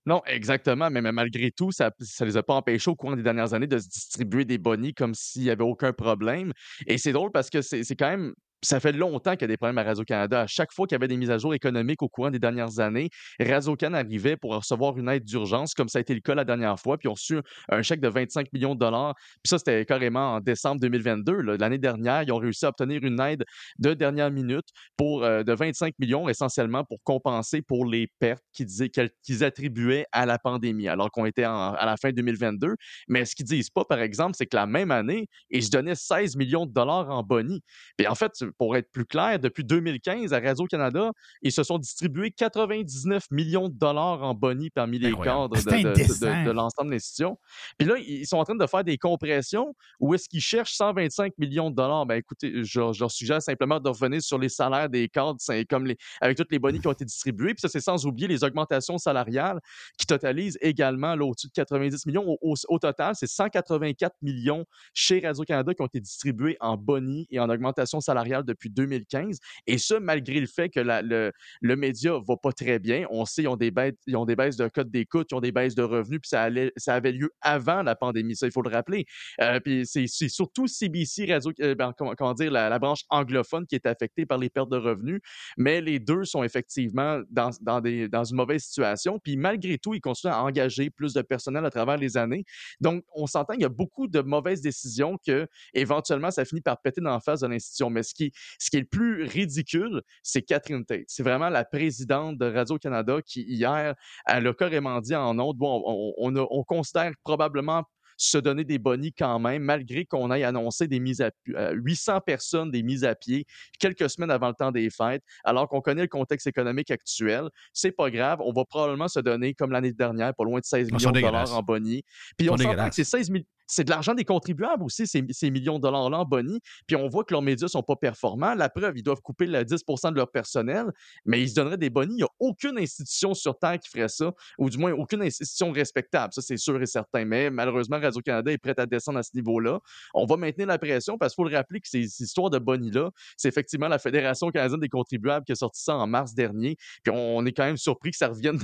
Non, 0.09 0.23
exactement. 0.25 0.89
Mais, 0.89 1.03
malgré 1.03 1.51
tout, 1.51 1.71
ça 1.71 1.91
ne 1.99 2.25
les 2.25 2.35
a 2.35 2.41
pas 2.41 2.55
empêchés 2.55 2.89
au 2.89 2.95
cours 2.95 3.15
des 3.15 3.21
dernières 3.21 3.53
années 3.53 3.67
de 3.67 3.77
se 3.77 3.87
distribuer 3.87 4.43
des 4.43 4.57
bonnies 4.57 4.95
comme 4.95 5.13
s'il 5.13 5.43
n'y 5.43 5.51
avait 5.51 5.63
aucun 5.63 5.93
problème. 5.93 6.51
Et 6.87 6.97
c'est 6.97 7.11
drôle 7.11 7.31
parce 7.31 7.51
que 7.51 7.61
c'est 7.61 7.95
quand 7.95 8.09
même 8.09 8.33
ça 8.61 8.79
fait 8.79 8.91
longtemps 8.91 9.33
qu'il 9.33 9.41
y 9.41 9.45
a 9.45 9.47
des 9.47 9.57
problèmes 9.57 9.77
à 9.77 9.83
Radio-Canada. 9.83 10.41
À 10.41 10.47
chaque 10.47 10.73
fois 10.73 10.85
qu'il 10.85 10.95
y 10.95 10.97
avait 10.97 11.07
des 11.07 11.17
mises 11.17 11.31
à 11.31 11.37
jour 11.37 11.53
économiques 11.53 12.01
au 12.01 12.09
courant 12.09 12.29
des 12.29 12.39
dernières 12.39 12.79
années, 12.79 13.09
Radio-Can 13.39 13.93
arrivait 13.93 14.37
pour 14.37 14.55
recevoir 14.55 14.97
une 14.97 15.09
aide 15.09 15.23
d'urgence, 15.23 15.73
comme 15.73 15.87
ça 15.87 15.99
a 15.99 16.01
été 16.01 16.13
le 16.13 16.19
cas 16.19 16.35
la 16.35 16.45
dernière 16.45 16.79
fois, 16.79 16.97
puis 16.97 17.07
ont 17.07 17.13
reçu 17.13 17.39
un 17.69 17.81
chèque 17.81 18.01
de 18.01 18.09
25 18.09 18.51
millions 18.53 18.75
de 18.75 18.79
dollars. 18.79 19.15
Puis 19.15 19.49
ça, 19.49 19.57
c'était 19.57 19.85
carrément 19.85 20.35
en 20.35 20.39
décembre 20.41 20.81
2022. 20.81 21.41
L'année 21.57 21.77
dernière, 21.77 22.23
ils 22.23 22.31
ont 22.31 22.37
réussi 22.37 22.65
à 22.65 22.69
obtenir 22.69 23.03
une 23.03 23.19
aide 23.21 23.43
de 23.77 23.93
dernière 23.93 24.31
minute 24.31 24.67
pour, 24.97 25.23
euh, 25.23 25.43
de 25.43 25.53
25 25.53 25.93
millions, 25.99 26.27
essentiellement 26.27 26.83
pour 26.83 27.01
compenser 27.03 27.61
pour 27.61 27.85
les 27.85 28.07
pertes 28.19 28.43
qu'ils 28.53 29.43
attribuaient 29.43 30.05
à 30.11 30.25
la 30.25 30.37
pandémie, 30.37 30.87
alors 30.87 31.11
qu'on 31.11 31.25
était 31.25 31.43
à 31.43 31.85
la 31.85 31.95
fin 31.97 32.11
2022. 32.11 32.75
Mais 33.07 33.25
ce 33.25 33.35
qu'ils 33.35 33.45
disent 33.45 33.69
pas, 33.69 33.85
par 33.85 33.99
exemple, 33.99 34.35
c'est 34.37 34.45
que 34.45 34.55
la 34.55 34.65
même 34.65 34.91
année, 34.91 35.27
ils 35.49 35.63
se 35.63 35.69
donnaient 35.69 35.95
16 35.95 36.35
millions 36.35 36.65
de 36.65 36.73
dollars 36.73 37.09
en 37.09 37.23
boni. 37.23 37.61
Puis 37.97 38.07
en 38.07 38.15
fait, 38.15 38.31
pour 38.57 38.75
être 38.75 38.91
plus 38.91 39.05
clair, 39.05 39.39
depuis 39.39 39.63
2015, 39.63 40.33
à 40.33 40.39
Radio-Canada, 40.39 41.11
ils 41.41 41.51
se 41.51 41.63
sont 41.63 41.77
distribués 41.77 42.31
99 42.31 43.25
millions 43.31 43.69
de 43.69 43.77
dollars 43.77 44.23
en 44.23 44.33
boni 44.33 44.69
parmi 44.69 44.99
les 44.99 45.13
cadres 45.13 45.49
de, 45.49 46.51
l'ensemble 46.51 46.89
de 46.89 46.93
l'institution. 46.93 47.37
Puis 47.77 47.87
là, 47.87 47.95
ils 47.97 48.27
sont 48.27 48.37
en 48.37 48.43
train 48.43 48.55
de 48.55 48.67
faire 48.67 48.83
des 48.83 48.97
compressions 48.97 49.75
où 49.99 50.13
est-ce 50.13 50.27
qu'ils 50.29 50.41
cherchent 50.41 50.73
125 50.73 51.33
millions 51.37 51.69
de 51.69 51.75
dollars. 51.75 52.05
Ben 52.05 52.15
écoutez, 52.15 52.63
je, 52.63 52.79
leur 52.99 53.11
suggère 53.11 53.41
simplement 53.41 53.79
de 53.79 53.89
revenir 53.89 54.21
sur 54.21 54.37
les 54.37 54.49
salaires 54.49 54.89
des 54.89 55.07
cadres 55.07 55.37
comme 55.69 55.85
les, 55.85 55.97
avec 56.21 56.37
toutes 56.37 56.51
les 56.51 56.59
bonis 56.59 56.79
qui 56.79 56.87
ont 56.87 56.91
été 56.91 57.05
distribués. 57.05 57.53
Puis 57.53 57.61
ça, 57.61 57.69
c'est 57.69 57.81
sans 57.81 58.05
oublier 58.05 58.27
les 58.27 58.43
augmentations 58.43 58.97
salariales 58.97 59.59
qui 59.97 60.05
totalisent 60.05 60.57
également 60.61 61.13
au-dessus 61.13 61.47
de 61.47 61.53
90 61.53 62.05
millions. 62.05 62.37
Au, 62.41 62.79
total, 62.79 63.15
c'est 63.15 63.27
184 63.27 64.15
millions 64.21 64.65
chez 64.93 65.19
Radio-Canada 65.19 65.73
qui 65.73 65.81
ont 65.81 65.87
été 65.87 65.99
distribués 65.99 66.57
en 66.59 66.77
boni 66.77 67.27
et 67.29 67.39
en 67.39 67.49
augmentation 67.49 67.99
salariale 67.99 68.38
depuis 68.43 68.69
2015. 68.69 69.39
Et 69.67 69.77
ça, 69.77 69.99
malgré 69.99 70.39
le 70.39 70.47
fait 70.47 70.69
que 70.69 70.79
le, 70.79 71.31
le 71.61 71.75
média 71.75 72.13
va 72.27 72.35
pas 72.37 72.51
très 72.51 72.79
bien. 72.79 73.05
On 73.09 73.25
sait, 73.25 73.43
ils 73.43 73.47
ont 73.47 73.55
des, 73.55 73.71
baisses, 73.71 73.93
ils 74.07 74.15
ont 74.15 74.25
des 74.25 74.35
baisses 74.35 74.57
de 74.57 74.67
code 74.67 74.91
d'écoute, 74.91 75.27
ils 75.31 75.35
ont 75.35 75.41
des 75.41 75.51
baisses 75.51 75.75
de 75.75 75.83
revenus, 75.83 76.19
puis 76.21 76.29
ça, 76.29 76.43
allait, 76.43 76.71
ça 76.77 76.95
avait 76.95 77.11
lieu 77.11 77.31
avant 77.41 77.83
la 77.83 77.95
pandémie. 77.95 78.35
Ça, 78.35 78.45
il 78.45 78.51
faut 78.51 78.61
le 78.61 78.69
rappeler. 78.69 79.05
Euh, 79.41 79.59
puis 79.59 79.85
c'est 79.85 80.07
surtout 80.07 80.67
CBC, 80.67 81.31
Radio, 81.31 81.51
euh, 81.61 81.75
ben, 81.75 81.93
comment, 81.97 82.33
dire, 82.33 82.51
la, 82.51 82.79
branche 82.79 83.03
anglophone 83.09 83.65
qui 83.65 83.75
est 83.75 83.85
affectée 83.85 84.25
par 84.25 84.37
les 84.37 84.49
pertes 84.49 84.69
de 84.69 84.77
revenus. 84.77 85.19
Mais 85.57 85.81
les 85.81 85.99
deux 85.99 86.23
sont 86.23 86.43
effectivement 86.43 87.21
dans, 87.29 87.49
dans, 87.61 87.81
des, 87.81 88.07
dans 88.07 88.23
une 88.23 88.37
mauvaise 88.37 88.63
situation. 88.63 89.19
Puis 89.19 89.35
malgré 89.35 89.77
tout, 89.77 89.93
ils 89.93 90.01
continuent 90.01 90.31
à 90.31 90.43
engager 90.43 90.89
plus 90.89 91.13
de 91.13 91.21
personnel 91.21 91.65
à 91.65 91.69
travers 91.69 91.97
les 91.97 92.17
années. 92.17 92.45
Donc, 92.79 93.03
on 93.13 93.27
s'entend 93.27 93.53
qu'il 93.53 93.63
y 93.63 93.65
a 93.65 93.69
beaucoup 93.69 94.07
de 94.07 94.21
mauvaises 94.21 94.61
décisions 94.61 95.17
que, 95.25 95.47
éventuellement, 95.73 96.31
ça 96.31 96.45
finit 96.45 96.61
par 96.61 96.81
péter 96.81 97.01
dans 97.01 97.11
la 97.11 97.19
face 97.19 97.41
de 97.41 97.47
l'institution. 97.47 97.89
Mais 97.89 98.03
ce 98.03 98.13
qui, 98.13 98.28
ce 98.59 98.69
qui 98.69 98.77
est 98.77 98.81
le 98.81 98.85
plus 98.85 99.23
ridicule, 99.23 100.01
c'est 100.23 100.41
Catherine 100.41 100.85
Tate. 100.85 101.05
C'est 101.07 101.23
vraiment 101.23 101.49
la 101.49 101.65
présidente 101.65 102.37
de 102.37 102.45
Radio-Canada 102.45 103.19
qui, 103.25 103.43
hier, 103.43 103.95
elle 104.25 104.47
a 104.47 104.53
carrément 104.53 104.99
dit 105.01 105.15
en 105.15 105.37
ondes, 105.39 105.57
bon, 105.57 105.83
on, 106.17 106.35
on 106.35 106.63
considère 106.63 107.11
probablement 107.23 107.83
se 108.19 108.37
donner 108.37 108.65
des 108.65 108.77
bonnies 108.77 109.13
quand 109.13 109.39
même, 109.39 109.63
malgré 109.63 110.05
qu'on 110.05 110.31
ait 110.31 110.43
annoncé 110.43 110.87
des 110.87 110.99
mises 110.99 111.21
à 111.21 111.31
800 111.71 112.15
euh, 112.15 112.19
personnes 112.19 112.69
des 112.69 112.83
mises 112.83 113.05
à 113.05 113.15
pied 113.15 113.45
quelques 113.79 114.09
semaines 114.09 114.29
avant 114.29 114.49
le 114.49 114.53
temps 114.53 114.71
des 114.71 114.89
fêtes, 114.89 115.23
alors 115.45 115.69
qu'on 115.69 115.79
connaît 115.79 116.01
le 116.01 116.09
contexte 116.09 116.45
économique 116.45 116.91
actuel. 116.91 117.49
C'est 117.73 117.93
pas 117.93 118.11
grave, 118.11 118.39
on 118.41 118.51
va 118.51 118.65
probablement 118.65 119.07
se 119.07 119.21
donner, 119.21 119.53
comme 119.53 119.71
l'année 119.71 119.93
dernière, 119.93 120.35
pas 120.35 120.43
loin 120.43 120.59
de 120.59 120.65
16 120.65 120.91
millions 120.91 121.11
de 121.11 121.21
dollars 121.21 121.57
en 121.57 121.63
bonnies. 121.63 122.03
Puis 122.37 122.49
on 122.49 122.57
s'entend 122.57 122.89
que 122.89 122.95
c'est 122.95 123.05
16 123.05 123.29
millions 123.29 123.45
c'est 123.69 123.83
de 123.83 123.89
l'argent 123.89 124.13
des 124.13 124.25
contribuables 124.25 124.83
aussi, 124.83 125.05
ces, 125.07 125.51
millions 125.51 125.77
de 125.77 125.83
dollars-là 125.83 126.19
en 126.19 126.25
boni. 126.25 126.59
Puis 126.87 126.95
on 126.95 127.07
voit 127.07 127.23
que 127.23 127.33
leurs 127.33 127.41
médias 127.41 127.65
ne 127.65 127.69
sont 127.69 127.83
pas 127.83 127.95
performants. 127.95 128.55
La 128.55 128.69
preuve, 128.69 128.97
ils 128.97 129.03
doivent 129.03 129.21
couper 129.21 129.45
le 129.45 129.63
10% 129.63 130.11
de 130.11 130.15
leur 130.15 130.31
personnel, 130.31 130.91
mais 131.25 131.41
ils 131.41 131.49
se 131.49 131.55
donneraient 131.55 131.77
des 131.77 131.89
bonis. 131.89 132.13
Il 132.13 132.17
n'y 132.17 132.23
a 132.23 132.29
aucune 132.39 132.77
institution 132.77 133.33
sur 133.33 133.57
Terre 133.57 133.79
qui 133.79 133.89
ferait 133.89 134.09
ça, 134.09 134.33
ou 134.57 134.69
du 134.69 134.77
moins 134.77 134.91
aucune 134.93 135.21
institution 135.21 135.71
respectable. 135.71 136.33
Ça, 136.33 136.41
c'est 136.41 136.57
sûr 136.57 136.81
et 136.81 136.85
certain. 136.85 137.25
Mais 137.25 137.49
malheureusement, 137.49 137.99
Radio-Canada 137.99 138.51
est 138.51 138.57
prête 138.57 138.79
à 138.79 138.85
descendre 138.85 139.19
à 139.19 139.23
ce 139.23 139.31
niveau-là. 139.35 139.79
On 140.13 140.25
va 140.25 140.35
maintenir 140.35 140.67
la 140.67 140.79
pression 140.79 141.17
parce 141.17 141.33
qu'il 141.33 141.43
faut 141.43 141.49
le 141.49 141.55
rappeler 141.55 141.79
que 141.79 141.87
ces 141.87 142.21
histoires 142.21 142.49
de 142.49 142.57
bonis-là, 142.57 143.11
c'est 143.37 143.49
effectivement 143.49 143.87
la 143.87 143.99
Fédération 143.99 144.49
canadienne 144.49 144.79
des 144.79 144.89
contribuables 144.89 145.45
qui 145.45 145.51
a 145.51 145.55
sorti 145.55 145.81
ça 145.81 145.95
en 145.95 146.07
mars 146.07 146.33
dernier. 146.33 146.75
Puis 147.03 147.13
on 147.15 147.45
est 147.45 147.51
quand 147.51 147.65
même 147.65 147.77
surpris 147.77 148.11
que 148.11 148.17
ça 148.17 148.29
revienne 148.29 148.59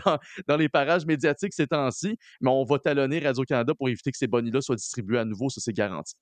dans, 0.48 0.58
les 0.58 0.70
parages 0.70 1.06
médiatiques 1.06 1.54
ces 1.54 1.68
temps-ci, 1.68 2.18
mais 2.42 2.50
on 2.50 2.64
va 2.64 2.80
talonner 2.80 3.20
Radio-Canada 3.20 3.74
pour 3.76 3.90
éviter 3.90 4.12
que 4.12 4.18
ces 4.18 4.28
bonis-là 4.28 4.62
soient 4.62 4.76
à 5.18 5.26
nouveau, 5.26 5.50
ça 5.50 5.62
c'est 5.62 5.74
garanti. 5.74 6.16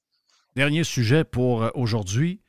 Dernier 0.55 0.83
sujet 0.83 1.23
pour 1.23 1.63
euh, 1.63 1.69
aujourd'hui. 1.73 2.41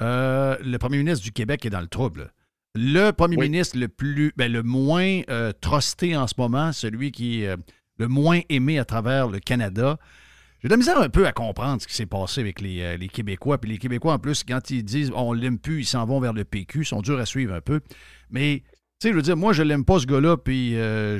Euh, 0.00 0.56
le 0.62 0.78
premier 0.78 0.98
ministre 0.98 1.22
du 1.22 1.32
Québec 1.32 1.66
est 1.66 1.70
dans 1.70 1.80
le 1.80 1.86
trouble. 1.86 2.32
Le 2.74 3.10
premier 3.10 3.36
ministre 3.36 3.78
le 3.78 3.88
plus, 3.88 4.32
ben, 4.36 4.50
le 4.50 4.62
moins 4.62 5.20
euh, 5.28 5.52
trusté 5.60 6.16
en 6.16 6.26
ce 6.26 6.34
moment, 6.38 6.72
celui 6.72 7.12
qui 7.12 7.42
est 7.42 7.54
le 7.98 8.08
moins 8.08 8.40
aimé 8.48 8.78
à 8.78 8.86
travers 8.86 9.28
le 9.28 9.38
Canada. 9.38 9.98
J'ai 10.60 10.68
de 10.68 10.72
la 10.72 10.78
misère 10.78 10.98
un 10.98 11.10
peu 11.10 11.26
à 11.26 11.32
comprendre 11.32 11.82
ce 11.82 11.86
qui 11.86 11.94
s'est 11.94 12.06
passé 12.06 12.40
avec 12.40 12.62
les, 12.62 12.96
les, 12.96 13.08
Québécois. 13.08 13.58
Puis 13.58 13.70
les 13.70 13.78
Québécois, 13.78 14.14
en 14.14 14.18
plus, 14.18 14.42
quand 14.42 14.70
ils 14.70 14.82
disent 14.82 15.12
on 15.14 15.34
l'aime 15.34 15.58
plus, 15.58 15.80
ils 15.80 15.84
s'en 15.86 16.06
vont 16.06 16.20
vers 16.20 16.32
le 16.32 16.44
PQ, 16.44 16.80
ils 16.80 16.86
sont 16.86 17.02
durs 17.02 17.18
à 17.18 17.26
suivre 17.26 17.52
un 17.52 17.60
peu. 17.60 17.80
Mais 18.30 18.62
sais, 19.02 19.10
je 19.10 19.16
veux 19.16 19.22
dire, 19.22 19.36
moi, 19.36 19.52
je 19.52 19.62
l'aime 19.62 19.84
pas, 19.84 19.98
ce 19.98 20.06
gars-là, 20.06 20.36
puis 20.36 20.76
euh, 20.76 21.18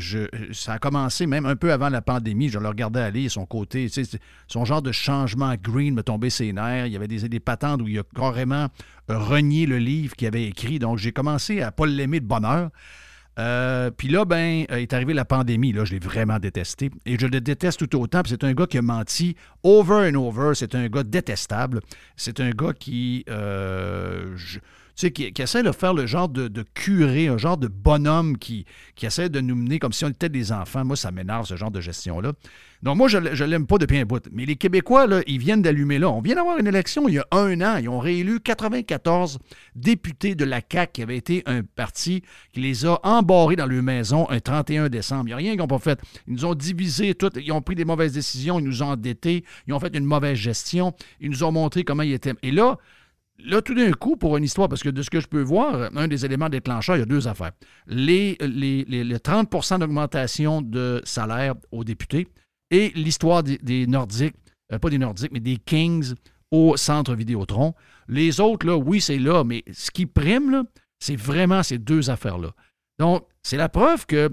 ça 0.53 0.75
a 0.75 0.79
commencé 0.79 1.27
même 1.27 1.47
un 1.47 1.57
peu 1.57 1.73
avant 1.73 1.89
la 1.89 2.01
pandémie. 2.01 2.49
Je 2.49 2.59
le 2.59 2.69
regardais 2.69 3.01
aller, 3.01 3.29
son 3.29 3.45
côté, 3.45 3.91
tu 3.91 4.05
son 4.47 4.65
genre 4.65 4.83
de 4.83 4.93
changement 4.93 5.55
green 5.61 5.95
me 5.95 6.03
tombait 6.03 6.31
ses 6.31 6.53
nerfs. 6.53 6.87
Il 6.87 6.93
y 6.93 6.97
avait 6.97 7.09
des, 7.09 7.29
des 7.29 7.41
patentes 7.41 7.83
où 7.83 7.89
il 7.89 7.99
a 7.99 8.03
carrément 8.15 8.69
renié 9.09 9.67
le 9.67 9.79
livre 9.79 10.15
qu'il 10.15 10.29
avait 10.29 10.45
écrit. 10.45 10.79
Donc, 10.79 10.99
j'ai 10.99 11.13
commencé 11.13 11.61
à 11.61 11.73
pas 11.73 11.87
l'aimer 11.87 12.21
de 12.21 12.27
bonheur. 12.27 12.71
Euh, 13.39 13.91
puis 13.91 14.09
là, 14.09 14.27
ben, 14.27 14.65
euh, 14.71 14.77
est 14.77 14.93
arrivée 14.93 15.15
la 15.15 15.25
pandémie. 15.25 15.73
Là, 15.73 15.85
je 15.85 15.93
l'ai 15.93 15.99
vraiment 15.99 16.39
détesté. 16.39 16.91
Et 17.07 17.19
je 17.19 17.27
le 17.27 17.41
déteste 17.41 17.89
tout 17.89 18.01
autant. 18.01 18.23
c'est 18.25 18.45
un 18.45 18.53
gars 18.53 18.67
qui 18.67 18.79
a 18.79 18.83
menti 18.83 19.37
over 19.63 20.11
and 20.11 20.15
over. 20.15 20.53
C'est 20.55 20.75
un 20.75 20.87
gars 20.89 21.03
détestable. 21.03 21.81
C'est 22.17 22.41
un 22.41 22.51
gars 22.51 22.75
qui 22.75 23.25
tu 23.27 24.61
sais, 24.95 25.11
qui, 25.11 25.33
essaie 25.37 25.63
de 25.63 25.73
faire 25.73 25.95
le 25.95 26.07
genre 26.07 26.29
de, 26.29 26.65
curé, 26.75 27.29
un 27.29 27.39
genre 27.39 27.57
de 27.57 27.69
bonhomme 27.69 28.39
qui, 28.39 28.65
qui 28.95 29.07
essaie 29.07 29.29
de 29.29 29.41
nous 29.41 29.57
mener 29.57 29.79
comme 29.79 29.93
si 29.93 30.05
on 30.05 30.09
était 30.09 30.29
des 30.29 30.53
enfants. 30.53 30.85
Moi, 30.85 30.97
ça 30.97 31.11
m'énerve, 31.11 31.47
ce 31.47 31.57
genre 31.57 31.71
de 31.71 31.81
gestion-là. 31.81 32.33
Donc, 32.83 32.97
moi, 32.97 33.07
je 33.07 33.19
ne 33.19 33.45
l'aime 33.45 33.67
pas 33.67 33.79
depuis 33.79 33.99
un 33.99 34.05
bout. 34.05 34.29
Mais 34.33 34.45
les 34.45 34.57
Québécois, 34.57 35.07
là, 35.07 35.21
ils 35.29 35.39
viennent 35.39 35.63
d'allumer 35.63 36.01
là. 36.01 36.11
On 36.11 36.21
vient 36.21 36.35
d'avoir 36.35 36.59
une 36.59 36.67
élection 36.67 37.09
il 37.09 37.15
y 37.15 37.19
a 37.19 37.27
un 37.31 37.61
an. 37.61 37.77
Ils 37.77 37.89
ont 37.89 38.01
réélu 38.01 38.41
94 38.41 39.39
députés 39.77 40.35
de 40.35 40.45
la 40.45 40.61
CAQ 40.61 40.93
qui 40.93 41.03
avait 41.03 41.17
été 41.17 41.43
un 41.47 41.63
parti 41.63 42.23
qui 42.53 42.61
les 42.61 42.85
a 42.85 42.99
embarrés 43.05 43.55
dans 43.55 43.67
leur 43.67 43.83
maison 43.85 44.29
un 44.31 44.41
31 44.41 44.89
décembre. 44.89 45.25
Il 45.25 45.27
n'y 45.27 45.33
a 45.33 45.37
rien 45.37 45.51
qu'ils 45.53 45.61
n'ont 45.61 45.69
pas 45.69 45.79
fait. 45.79 46.01
Ils 46.27 46.35
nous 46.35 46.45
ont 46.45 46.55
divisés 46.55 47.15
tout. 47.15 47.31
Ils 47.37 47.53
ont 47.53 47.63
pris 47.63 47.77
des 47.77 47.85
mauvaises 47.85 48.15
décisions. 48.15 48.59
Ils 48.59 48.65
nous 48.65 48.83
ont 48.83 48.91
endettés. 48.91 49.45
Ils 49.69 49.75
ont 49.75 49.81
fait 49.81 49.97
une 49.97 50.05
mauvaise 50.05 50.37
gestion. 50.37 50.93
Ils 51.21 51.31
nous 51.31 51.45
ont 51.45 51.53
montré 51.53 51.85
comment 51.85 52.03
ils 52.03 52.13
étaient. 52.13 52.35
Et 52.43 52.51
là, 52.51 52.79
Là, 53.45 53.63
tout 53.63 53.75
d'un 53.75 53.93
coup, 53.93 54.17
pour 54.17 54.37
une 54.37 54.45
histoire, 54.45 54.69
parce 54.69 54.83
que 54.83 54.89
de 54.89 55.03
ce 55.03 55.11
que 55.11 55.21
je 55.21 55.27
peux 55.27 55.43
voir, 55.43 55.91
un 55.97 56.09
des 56.09 56.25
éléments 56.25 56.49
déclencheurs, 56.49 56.97
il 56.97 57.01
y 57.01 57.03
a 57.03 57.07
deux 57.07 57.29
affaires. 57.29 57.53
Les, 57.87 58.37
les, 58.41 58.85
30% 58.85 59.81
d'augmentation 59.81 60.63
de 60.63 61.01
salaire 61.05 61.55
aux 61.71 61.85
députés 61.85 62.29
et 62.71 62.91
l'histoire 62.95 63.43
des, 63.43 63.87
Nordiques, 63.87 64.35
euh, 64.73 64.79
pas 64.79 64.91
des 64.91 64.99
Nordiques, 64.99 65.33
mais 65.33 65.41
des 65.41 65.57
Kings 65.57 66.15
au 66.51 66.77
centre 66.77 67.15
Vidéotron. 67.15 67.75
Les 68.09 68.41
autres, 68.41 68.67
là, 68.67 68.77
oui, 68.77 69.01
c'est 69.01 69.19
là, 69.19 69.45
mais 69.45 69.65
ce 69.73 69.91
qui 69.91 70.07
prime, 70.07 70.65
c'est 70.99 71.17
vraiment 71.17 71.63
ces 71.63 71.79
deux 71.79 72.11
affaires-là. 72.11 72.53
Donc, 72.99 73.27
c'est 73.43 73.57
la 73.57 73.69
preuve 73.69 74.07
que 74.07 74.31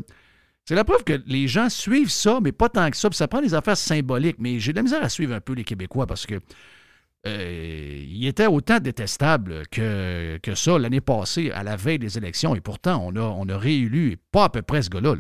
c'est 0.70 0.76
la 0.76 0.84
preuve 0.84 1.04
que 1.04 1.20
les 1.26 1.48
gens 1.48 1.68
suivent 1.68 2.12
ça, 2.12 2.40
mais 2.44 2.52
pas 2.52 2.70
tant 2.70 2.92
que 2.92 2.96
ça. 2.96 3.10
ça 3.12 3.28
prend 3.28 3.42
des 3.42 3.56
affaires 3.56 3.76
symboliques. 3.76 4.36
Mais 4.38 4.60
j'ai 4.60 4.72
de 4.72 4.78
la 4.78 4.84
misère 4.84 5.04
à 5.04 5.10
suivre 5.10 5.34
un 5.34 5.42
peu 5.42 5.54
les 5.54 5.64
Québécois 5.64 6.06
parce 6.06 6.28
que 6.28 6.36
euh, 7.28 8.06
il 8.08 8.28
était 8.28 8.48
autant 8.48 8.80
détestable 8.80 9.68
que, 9.68 10.38
que 10.38 10.56
ça 10.56 10.78
l'année 10.80 11.02
passée, 11.02 11.52
à 11.52 11.64
la 11.64 11.76
veille 11.76 12.00
des 12.00 12.18
élections. 12.18 12.56
Et 12.56 12.62
pourtant, 12.62 13.04
on 13.06 13.16
a, 13.16 13.22
on 13.22 13.48
a 13.50 13.58
réélu 13.58 14.18
pas 14.32 14.46
à 14.46 14.50
peu 14.50 14.62
près 14.62 14.82
ce 14.82 14.90
gars-là. 14.90 15.16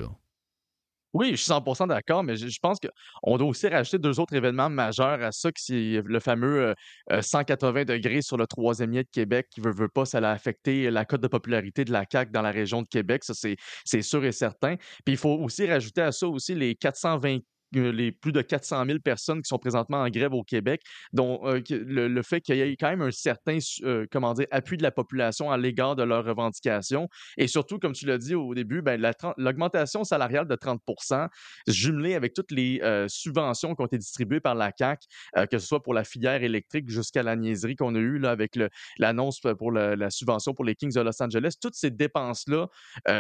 Oui, 1.14 1.32
je 1.32 1.38
suis 1.38 1.52
100% 1.52 1.88
d'accord, 1.88 2.24
mais 2.24 2.36
je, 2.36 2.60
pense 2.62 2.78
qu'on 2.80 3.38
doit 3.38 3.48
aussi 3.48 3.68
rajouter 3.68 3.98
deux 3.98 4.20
autres 4.20 4.36
événements 4.36 4.70
majeurs 4.70 5.24
à 5.24 5.32
ça, 5.32 5.52
qui 5.52 5.64
c'est 5.64 6.02
le 6.06 6.20
fameux 6.20 6.76
180 7.10 7.80
euh, 7.80 7.86
degrés 7.86 8.22
sur 8.22 8.38
le 8.38 8.46
troisième 8.46 8.92
lien 8.92 9.02
de 9.02 9.08
Québec, 9.12 9.48
qui 9.50 9.60
veut, 9.60 9.72
veut 9.72 9.90
pas, 9.90 10.06
ça 10.06 10.20
a 10.20 10.32
affecté 10.32 10.92
la 10.92 11.06
cote 11.06 11.22
de 11.22 11.28
popularité 11.28 11.84
de 11.84 11.92
la 11.92 12.06
CAQ 12.10 12.32
dans 12.32 12.44
la 12.44 12.52
région 12.52 12.84
de 12.84 12.88
Québec, 12.88 13.24
ça 13.24 13.34
c'est 13.34 14.02
sûr 14.04 14.24
et 14.24 14.32
certain. 14.32 14.76
Puis 15.04 15.16
il 15.16 15.18
faut 15.18 15.34
aussi 15.40 15.68
rajouter 15.68 16.02
à 16.02 16.12
ça 16.12 16.28
aussi 16.28 16.54
les 16.54 16.76
420 16.76 17.38
euh, 17.38 17.40
les 17.72 18.12
plus 18.12 18.32
de 18.32 18.41
400 18.41 18.86
000 18.86 19.00
personnes 19.00 19.41
qui 19.41 19.48
sont 19.48 19.58
présentement 19.58 20.02
en 20.02 20.10
grève 20.10 20.34
au 20.34 20.44
Québec, 20.44 20.82
dont 21.14 21.40
euh, 21.44 21.62
le, 21.70 22.22
fait 22.22 22.41
qu'il 22.41 22.56
y 22.56 22.62
ait 22.62 22.76
quand 22.76 22.90
même 22.90 23.02
un 23.02 23.12
certain 23.12 23.58
euh, 23.84 24.06
comment 24.12 24.34
dire, 24.34 24.48
appui 24.52 24.78
de 24.78 24.84
la 24.84 24.91
population 24.91 25.52
à 25.52 25.58
l'égard 25.58 25.96
de 25.96 26.04
leurs 26.04 26.26
revendications. 26.26 27.08
Et 27.38 27.48
surtout, 27.48 27.80
comme 27.80 27.94
tu 27.94 28.06
l'as 28.06 28.18
dit 28.18 28.36
au 28.36 28.54
début, 28.54 28.82
ben, 28.82 29.02
l'augmentation 29.38 30.04
salariale 30.04 30.48
de 30.48 30.56
30% 30.56 31.28
jumelée 31.68 32.16
avec 32.16 32.34
toutes 32.34 32.52
les 32.52 32.80
euh, 32.84 33.08
subventions 33.08 33.76
qui 33.76 33.82
ont 33.82 33.86
été 33.86 33.98
distribuées 33.98 34.40
par 34.40 34.56
la 34.56 34.72
CAQ, 34.78 35.08
que 35.52 35.58
ce 35.58 35.68
soit 35.68 35.84
pour 35.84 35.94
la 35.94 36.04
filière 36.04 36.44
électrique 36.44 36.90
jusqu'à 36.90 37.24
la 37.24 37.36
niaiserie 37.36 37.76
qu'on 37.76 37.96
a 37.96 38.00
eue 38.00 38.20
là, 38.20 38.32
avec 38.32 38.58
l'annonce 38.98 39.40
pour 39.58 39.72
la 39.72 40.10
subvention 40.10 40.54
pour 40.54 40.66
les 40.66 40.76
Kings 40.76 40.94
de 40.94 41.02
Los 41.02 41.22
Angeles, 41.22 41.56
toutes 41.62 41.76
ces 41.76 41.91
dépenses-là 41.91 42.68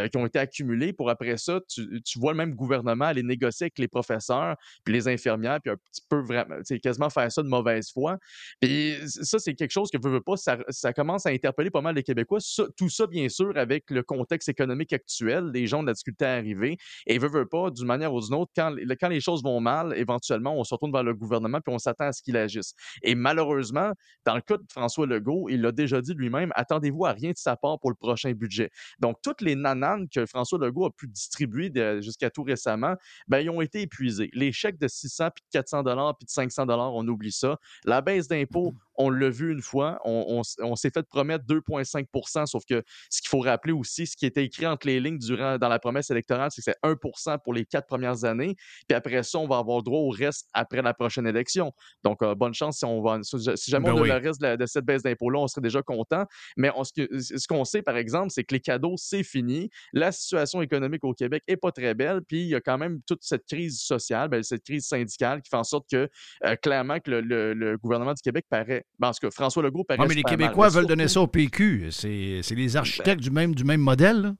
qui 0.09 0.17
ont 0.17 0.25
été 0.25 0.39
accumulées 0.39 0.93
pour 0.93 1.09
après 1.09 1.37
ça, 1.37 1.59
tu, 1.67 2.01
tu 2.03 2.19
vois 2.19 2.31
le 2.31 2.37
même 2.37 2.55
gouvernement 2.55 3.05
aller 3.05 3.23
négocier 3.23 3.65
avec 3.65 3.79
les 3.79 3.87
professeurs, 3.87 4.38
puis 4.83 4.93
les 4.93 5.07
infirmières, 5.07 5.59
puis 5.61 5.71
un 5.71 5.77
petit 5.77 6.01
peu 6.09 6.19
vraiment, 6.21 6.55
quasiment 6.83 7.09
faire 7.09 7.31
ça 7.31 7.43
de 7.43 7.47
mauvaise 7.47 7.91
foi. 7.91 8.17
Puis 8.61 8.95
ça, 9.05 9.39
c'est 9.39 9.53
quelque 9.53 9.71
chose 9.71 9.89
que 9.89 9.97
veut, 10.01 10.11
veut 10.11 10.21
pas, 10.21 10.35
ça, 10.37 10.93
commence 10.93 11.25
à 11.25 11.29
interpeller 11.29 11.69
pas 11.69 11.81
mal 11.81 11.95
les 11.95 12.03
Québécois. 12.03 12.39
Tout 12.77 12.89
ça, 12.89 13.07
bien 13.07 13.29
sûr, 13.29 13.57
avec 13.57 13.89
le 13.89 14.03
contexte 14.03 14.49
économique 14.49 14.93
actuel, 14.93 15.51
les 15.53 15.67
gens 15.67 15.81
de 15.81 15.87
la 15.87 15.93
difficulté 15.93 16.25
à 16.25 16.33
arriver. 16.33 16.77
Et 17.05 17.17
veut, 17.17 17.29
veut 17.29 17.45
pas, 17.45 17.69
d'une 17.71 17.87
manière 17.87 18.13
ou 18.13 18.21
d'une 18.21 18.35
autre, 18.35 18.51
quand, 18.55 18.75
quand 18.99 19.09
les 19.09 19.21
choses 19.21 19.43
vont 19.43 19.59
mal, 19.59 19.93
éventuellement, 19.97 20.57
on 20.57 20.63
se 20.63 20.73
retourne 20.73 20.91
vers 20.91 21.03
le 21.03 21.13
gouvernement 21.13 21.59
puis 21.61 21.73
on 21.73 21.79
s'attend 21.79 22.05
à 22.05 22.11
ce 22.11 22.21
qu'il 22.21 22.37
agisse. 22.37 22.73
Et 23.01 23.15
malheureusement, 23.15 23.91
dans 24.25 24.35
le 24.35 24.41
cas 24.41 24.57
de 24.57 24.63
François 24.71 25.05
Legault, 25.05 25.47
il 25.49 25.61
l'a 25.61 25.71
déjà 25.71 26.01
dit 26.01 26.13
lui-même, 26.13 26.51
attendez-vous 26.55 27.05
à 27.05 27.11
rien 27.11 27.31
de 27.31 27.37
sa 27.37 27.55
part 27.55 27.79
pour 27.79 27.89
le 27.89 27.95
prochain 27.95 28.31
budget. 28.33 28.69
Donc, 28.99 29.17
toutes 29.21 29.41
les 29.41 29.55
nananes 29.55 30.07
que 30.09 30.25
François 30.25 30.59
Legault 30.59 30.85
a 30.85 30.91
pu 30.91 31.07
distribuer 31.07 31.71
jusqu'à 32.01 32.29
tout 32.29 32.43
récemment, 32.43 32.95
ben, 33.27 33.39
ils 33.39 33.49
ont 33.49 33.61
été 33.61 33.81
épuisés. 33.81 34.28
Les 34.33 34.51
chèques 34.51 34.79
de 34.79 34.87
600 34.87 35.29
puis 35.35 35.43
de 35.43 35.49
400 35.51 35.83
dollars 35.83 36.17
puis 36.17 36.25
de 36.25 36.31
500 36.31 36.65
dollars, 36.65 36.93
on 36.93 37.07
oublie 37.07 37.31
ça. 37.31 37.57
La 37.85 38.01
baisse 38.01 38.27
d'impôts, 38.27 38.73
on 39.01 39.09
l'a 39.09 39.29
vu 39.29 39.51
une 39.51 39.61
fois. 39.61 39.99
On, 40.05 40.25
on 40.27 40.41
s- 40.41 40.57
on 40.61 40.75
s'est 40.75 40.91
fait 40.93 41.07
promettre 41.07 41.45
2,5% 41.45 42.45
sauf 42.45 42.63
que 42.69 42.83
ce 43.09 43.21
qu'il 43.21 43.29
faut 43.29 43.39
rappeler 43.39 43.73
aussi, 43.73 44.05
ce 44.05 44.15
qui 44.15 44.25
était 44.25 44.43
écrit 44.43 44.67
entre 44.67 44.85
les 44.87 44.99
lignes 44.99 45.17
durant, 45.17 45.57
dans 45.57 45.69
la 45.69 45.79
promesse 45.79 46.09
électorale, 46.11 46.49
c'est 46.51 46.61
que 46.61 46.71
c'est 46.71 46.77
1% 46.87 47.37
pour 47.43 47.53
les 47.53 47.65
quatre 47.65 47.87
premières 47.87 48.25
années. 48.25 48.55
Puis 48.87 48.95
après 48.95 49.23
ça, 49.23 49.39
on 49.39 49.47
va 49.47 49.57
avoir 49.57 49.81
droit 49.83 49.99
au 49.99 50.09
reste 50.09 50.47
après 50.53 50.81
la 50.81 50.93
prochaine 50.93 51.25
élection. 51.25 51.71
Donc, 52.03 52.21
euh, 52.21 52.35
bonne 52.35 52.53
chance 52.53 52.77
si, 52.79 52.85
on 52.85 53.01
va, 53.01 53.19
si 53.23 53.71
jamais 53.71 53.85
Ben 53.87 53.93
on 53.93 53.97
a 53.99 54.01
oui. 54.01 54.09
le 54.09 54.15
reste 54.15 54.41
de, 54.41 54.47
la- 54.47 54.57
de 54.57 54.65
cette 54.65 54.85
baisse 54.85 55.01
d'impôts-là, 55.01 55.39
on 55.39 55.47
serait 55.47 55.61
déjà 55.61 55.81
content. 55.81 56.25
Mais 56.57 56.69
on- 56.75 56.83
ce 56.83 57.47
qu'on 57.47 57.63
sait, 57.65 57.81
par 57.81 57.97
exemple, 57.97 58.31
c'est 58.31 58.43
que 58.43 58.53
les 58.53 58.59
cadeaux, 58.59 58.95
c'est 58.97 59.23
fini. 59.23 59.69
La 59.93 60.11
situation 60.11 60.61
économique 60.61 61.03
au 61.05 61.13
Québec 61.13 61.41
est 61.47 61.57
pas 61.57 61.71
très 61.71 61.93
belle. 61.93 62.21
Puis 62.27 62.41
il 62.41 62.47
y 62.49 62.55
a 62.55 62.61
quand 62.61 62.77
même 62.77 63.01
toute 63.07 63.23
cette 63.23 63.45
crise 63.45 63.79
sociale, 63.79 64.27
ben, 64.29 64.43
cette 64.43 64.63
crise 64.63 64.85
syndicale 64.85 65.41
qui 65.41 65.49
fait 65.49 65.55
en 65.57 65.63
sorte 65.63 65.89
que, 65.89 66.09
euh, 66.45 66.55
clairement, 66.57 66.99
que 66.99 67.09
le, 67.11 67.21
le- 67.21 67.53
le 67.53 67.77
gouvernement 67.77 68.13
du 68.13 68.21
Québec 68.21 68.45
paraît. 68.49 68.85
Ben, 68.97 69.09
en 69.09 69.11
tout 69.11 69.19
cas, 69.21 69.31
François 69.31 69.63
Legault 69.63 69.83
paraît. 69.83 69.99
Ouais, 69.99 70.07
mais 70.07 70.15
les 70.15 70.23
mal. 70.23 70.31
Québécois 70.31 70.69
veulent 70.69 70.87
donner 70.87 71.07
ça 71.07 71.21
au 71.21 71.27
PQ. 71.27 71.87
C'est 71.91 72.41
les 72.51 72.77
architectes 72.77 73.21
du, 73.21 73.31
même, 73.31 73.53
du 73.55 73.63
même 73.63 73.81
modèle. 73.81 74.21
là. 74.21 74.33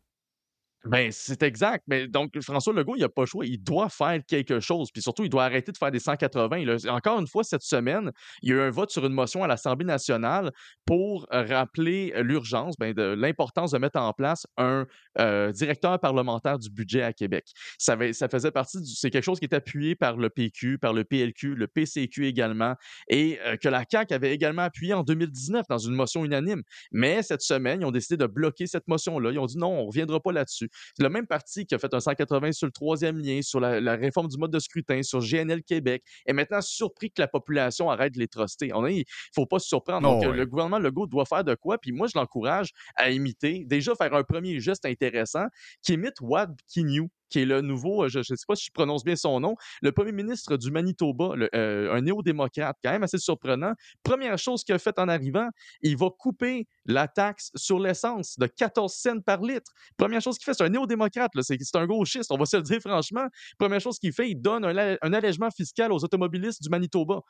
Ben, 0.85 1.11
c'est 1.11 1.43
exact. 1.43 1.83
Mais 1.87 2.07
donc, 2.07 2.39
François 2.41 2.73
Legault, 2.73 2.95
il 2.95 3.01
n'a 3.01 3.09
pas 3.09 3.23
le 3.23 3.27
choix. 3.27 3.45
Il 3.45 3.61
doit 3.61 3.89
faire 3.89 4.19
quelque 4.25 4.61
chose. 4.61 4.91
Puis 4.91 5.01
surtout, 5.01 5.23
il 5.23 5.29
doit 5.29 5.43
arrêter 5.43 5.73
de 5.73 5.77
faire 5.77 5.91
des 5.91 5.99
180. 5.99 6.65
là. 6.65 6.77
Encore 6.89 7.19
une 7.19 7.27
fois, 7.27 7.43
cette 7.43 7.63
semaine, 7.63 8.11
il 8.41 8.49
y 8.49 8.53
a 8.53 8.55
eu 8.55 8.61
un 8.61 8.69
vote 8.69 8.89
sur 8.89 9.05
une 9.05 9.11
motion 9.13 9.43
à 9.43 9.47
l'Assemblée 9.47 9.85
nationale 9.85 10.51
pour 10.85 11.27
rappeler 11.31 12.13
l'urgence, 12.23 12.75
ben, 12.79 12.93
de 12.93 13.03
l'importance 13.03 13.71
de 13.71 13.77
mettre 13.77 13.99
en 13.99 14.13
place 14.13 14.47
un 14.57 14.85
euh, 15.19 15.51
directeur 15.51 15.99
parlementaire 15.99 16.57
du 16.57 16.69
budget 16.69 17.03
à 17.03 17.11
Québec. 17.11 17.51
Ça, 17.77 17.97
ça 18.13 18.29
faisait 18.29 18.51
partie 18.51 18.79
du. 18.81 18.95
C'est 18.95 19.09
quelque 19.09 19.23
chose 19.23 19.39
qui 19.39 19.45
est 19.45 19.53
appuyé 19.53 19.95
par 19.95 20.15
le 20.15 20.29
PQ, 20.29 20.77
par 20.77 20.93
le 20.93 21.03
PLQ, 21.03 21.55
le 21.55 21.67
PCQ 21.67 22.25
également, 22.27 22.75
et 23.09 23.37
euh, 23.45 23.57
que 23.57 23.67
la 23.67 23.83
CAQ 23.89 24.13
avait 24.13 24.33
également 24.33 24.61
appuyé 24.61 24.93
en 24.93 25.03
2019 25.03 25.65
dans 25.69 25.77
une 25.77 25.93
motion 25.93 26.23
unanime. 26.23 26.63
Mais 26.91 27.21
cette 27.21 27.41
semaine, 27.41 27.81
ils 27.81 27.85
ont 27.85 27.91
décidé 27.91 28.15
de 28.17 28.25
bloquer 28.25 28.65
cette 28.67 28.87
motion-là. 28.87 29.31
Ils 29.31 29.39
ont 29.39 29.45
dit 29.45 29.57
non, 29.57 29.79
on 29.79 29.81
ne 29.81 29.87
reviendra 29.87 30.19
pas 30.21 30.31
là-dessus. 30.31 30.68
C'est 30.95 31.03
le 31.03 31.09
même 31.09 31.27
parti 31.27 31.65
qui 31.65 31.75
a 31.75 31.79
fait 31.79 31.93
un 31.93 31.99
180 31.99 32.51
sur 32.51 32.67
le 32.67 32.71
troisième 32.71 33.17
lien, 33.17 33.41
sur 33.41 33.59
la, 33.59 33.79
la 33.79 33.95
réforme 33.95 34.27
du 34.27 34.37
mode 34.37 34.51
de 34.51 34.59
scrutin, 34.59 35.01
sur 35.03 35.19
GNL 35.19 35.63
Québec, 35.63 36.03
est 36.25 36.33
maintenant 36.33 36.61
surpris 36.61 37.11
que 37.11 37.21
la 37.21 37.27
population 37.27 37.89
arrête 37.89 38.13
de 38.13 38.19
les 38.19 38.27
truster. 38.27 38.71
On 38.73 38.85
Il 38.87 38.99
ne 38.99 39.03
faut 39.33 39.45
pas 39.45 39.59
se 39.59 39.67
surprendre. 39.67 40.07
Oh, 40.07 40.13
Donc, 40.13 40.23
euh, 40.25 40.31
ouais. 40.31 40.37
le 40.37 40.45
gouvernement 40.45 40.79
Legault 40.79 41.07
doit 41.07 41.25
faire 41.25 41.43
de 41.43 41.55
quoi, 41.55 41.77
puis 41.77 41.91
moi, 41.91 42.07
je 42.07 42.17
l'encourage 42.17 42.71
à 42.95 43.09
imiter, 43.09 43.63
déjà 43.65 43.93
faire 43.95 44.13
un 44.13 44.23
premier 44.23 44.59
geste 44.59 44.85
intéressant 44.85 45.45
qui 45.81 45.93
imite 45.93 46.15
Wad 46.21 46.55
Kinyu 46.67 47.09
qui 47.29 47.39
est 47.39 47.45
le 47.45 47.61
nouveau, 47.61 48.03
euh, 48.05 48.09
je 48.09 48.19
ne 48.19 48.23
sais 48.23 48.35
pas 48.47 48.55
si 48.55 48.65
je 48.65 48.71
prononce 48.71 49.03
bien 49.03 49.15
son 49.15 49.39
nom, 49.39 49.55
le 49.81 49.91
premier 49.91 50.11
ministre 50.11 50.57
du 50.57 50.71
Manitoba, 50.71 51.35
le- 51.35 51.49
euh, 51.55 51.93
un 51.93 52.01
néo-démocrate, 52.01 52.77
quand 52.83 52.91
même 52.91 53.03
assez 53.03 53.17
surprenant. 53.17 53.73
Première 54.03 54.37
chose 54.37 54.63
qu'il 54.63 54.75
a 54.75 54.79
faite 54.79 54.99
en 54.99 55.07
arrivant, 55.07 55.47
il 55.81 55.95
va 55.97 56.07
couper 56.17 56.67
la 56.85 57.07
taxe 57.07 57.51
sur 57.55 57.79
l'essence 57.79 58.37
de 58.37 58.47
14 58.47 58.93
cents 58.93 59.19
par 59.21 59.41
litre. 59.41 59.71
Première 59.97 60.21
chose 60.21 60.37
qu'il 60.37 60.45
fait, 60.45 60.53
c'est 60.53 60.63
un 60.63 60.69
néo-démocrate, 60.69 61.31
c'est 61.41 61.57
un 61.75 61.85
gauchiste, 61.85 62.31
on 62.31 62.37
va 62.37 62.45
se 62.45 62.57
le 62.57 62.63
dire 62.63 62.79
franchement. 62.79 63.27
Première 63.57 63.79
chose 63.81 63.99
qu'il 63.99 64.13
fait, 64.13 64.29
il 64.29 64.35
donne 64.41 64.65
un, 64.65 65.13
allègement 65.13 65.49
fiscal 65.51 65.91
aux 65.91 66.03
automobilistes 66.03 66.61
du 66.63 66.69
Manitoba. 66.69 67.21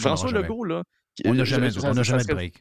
François 0.00 0.28
Legault, 0.42 0.64
là. 0.64 0.82
On 1.24 1.34
n'a 1.34 1.42
euh, 1.42 1.44
jamais, 1.44 1.68
on 1.78 1.92
jamais 2.02 2.22
de 2.24 2.26
break. 2.34 2.54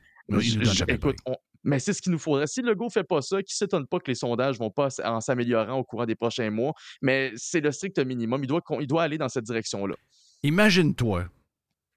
Écoute, 0.94 1.18
on- 1.26 1.36
mais 1.64 1.80
c'est 1.80 1.94
ce 1.94 2.02
qu'il 2.02 2.12
nous 2.12 2.20
faudrait. 2.20 2.48
Si 2.48 2.62
Legault 2.62 2.86
ne 2.86 2.92
fait 2.92 3.04
pas 3.04 3.22
ça, 3.22 3.42
qui 3.42 3.54
ne 3.54 3.56
s'étonne 3.56 3.88
pas 3.88 4.00
que 4.00 4.12
les 4.12 4.16
sondages 4.16 4.58
vont 4.58 4.70
pas 4.70 4.90
en 5.04 5.22
s'améliorant 5.22 5.78
au 5.78 5.84
courant 5.84 6.06
des 6.06 6.16
prochains 6.16 6.50
mois, 6.50 6.74
mais 7.02 7.32
c'est 7.36 7.62
le 7.62 7.72
strict 7.72 8.00
minimum. 8.00 8.44
Il 8.44 8.88
doit, 8.88 9.04
aller 9.04 9.18
dans 9.18 9.30
cette 9.30 9.46
direction-là. 9.46 9.96
Imagine-toi 10.44 11.26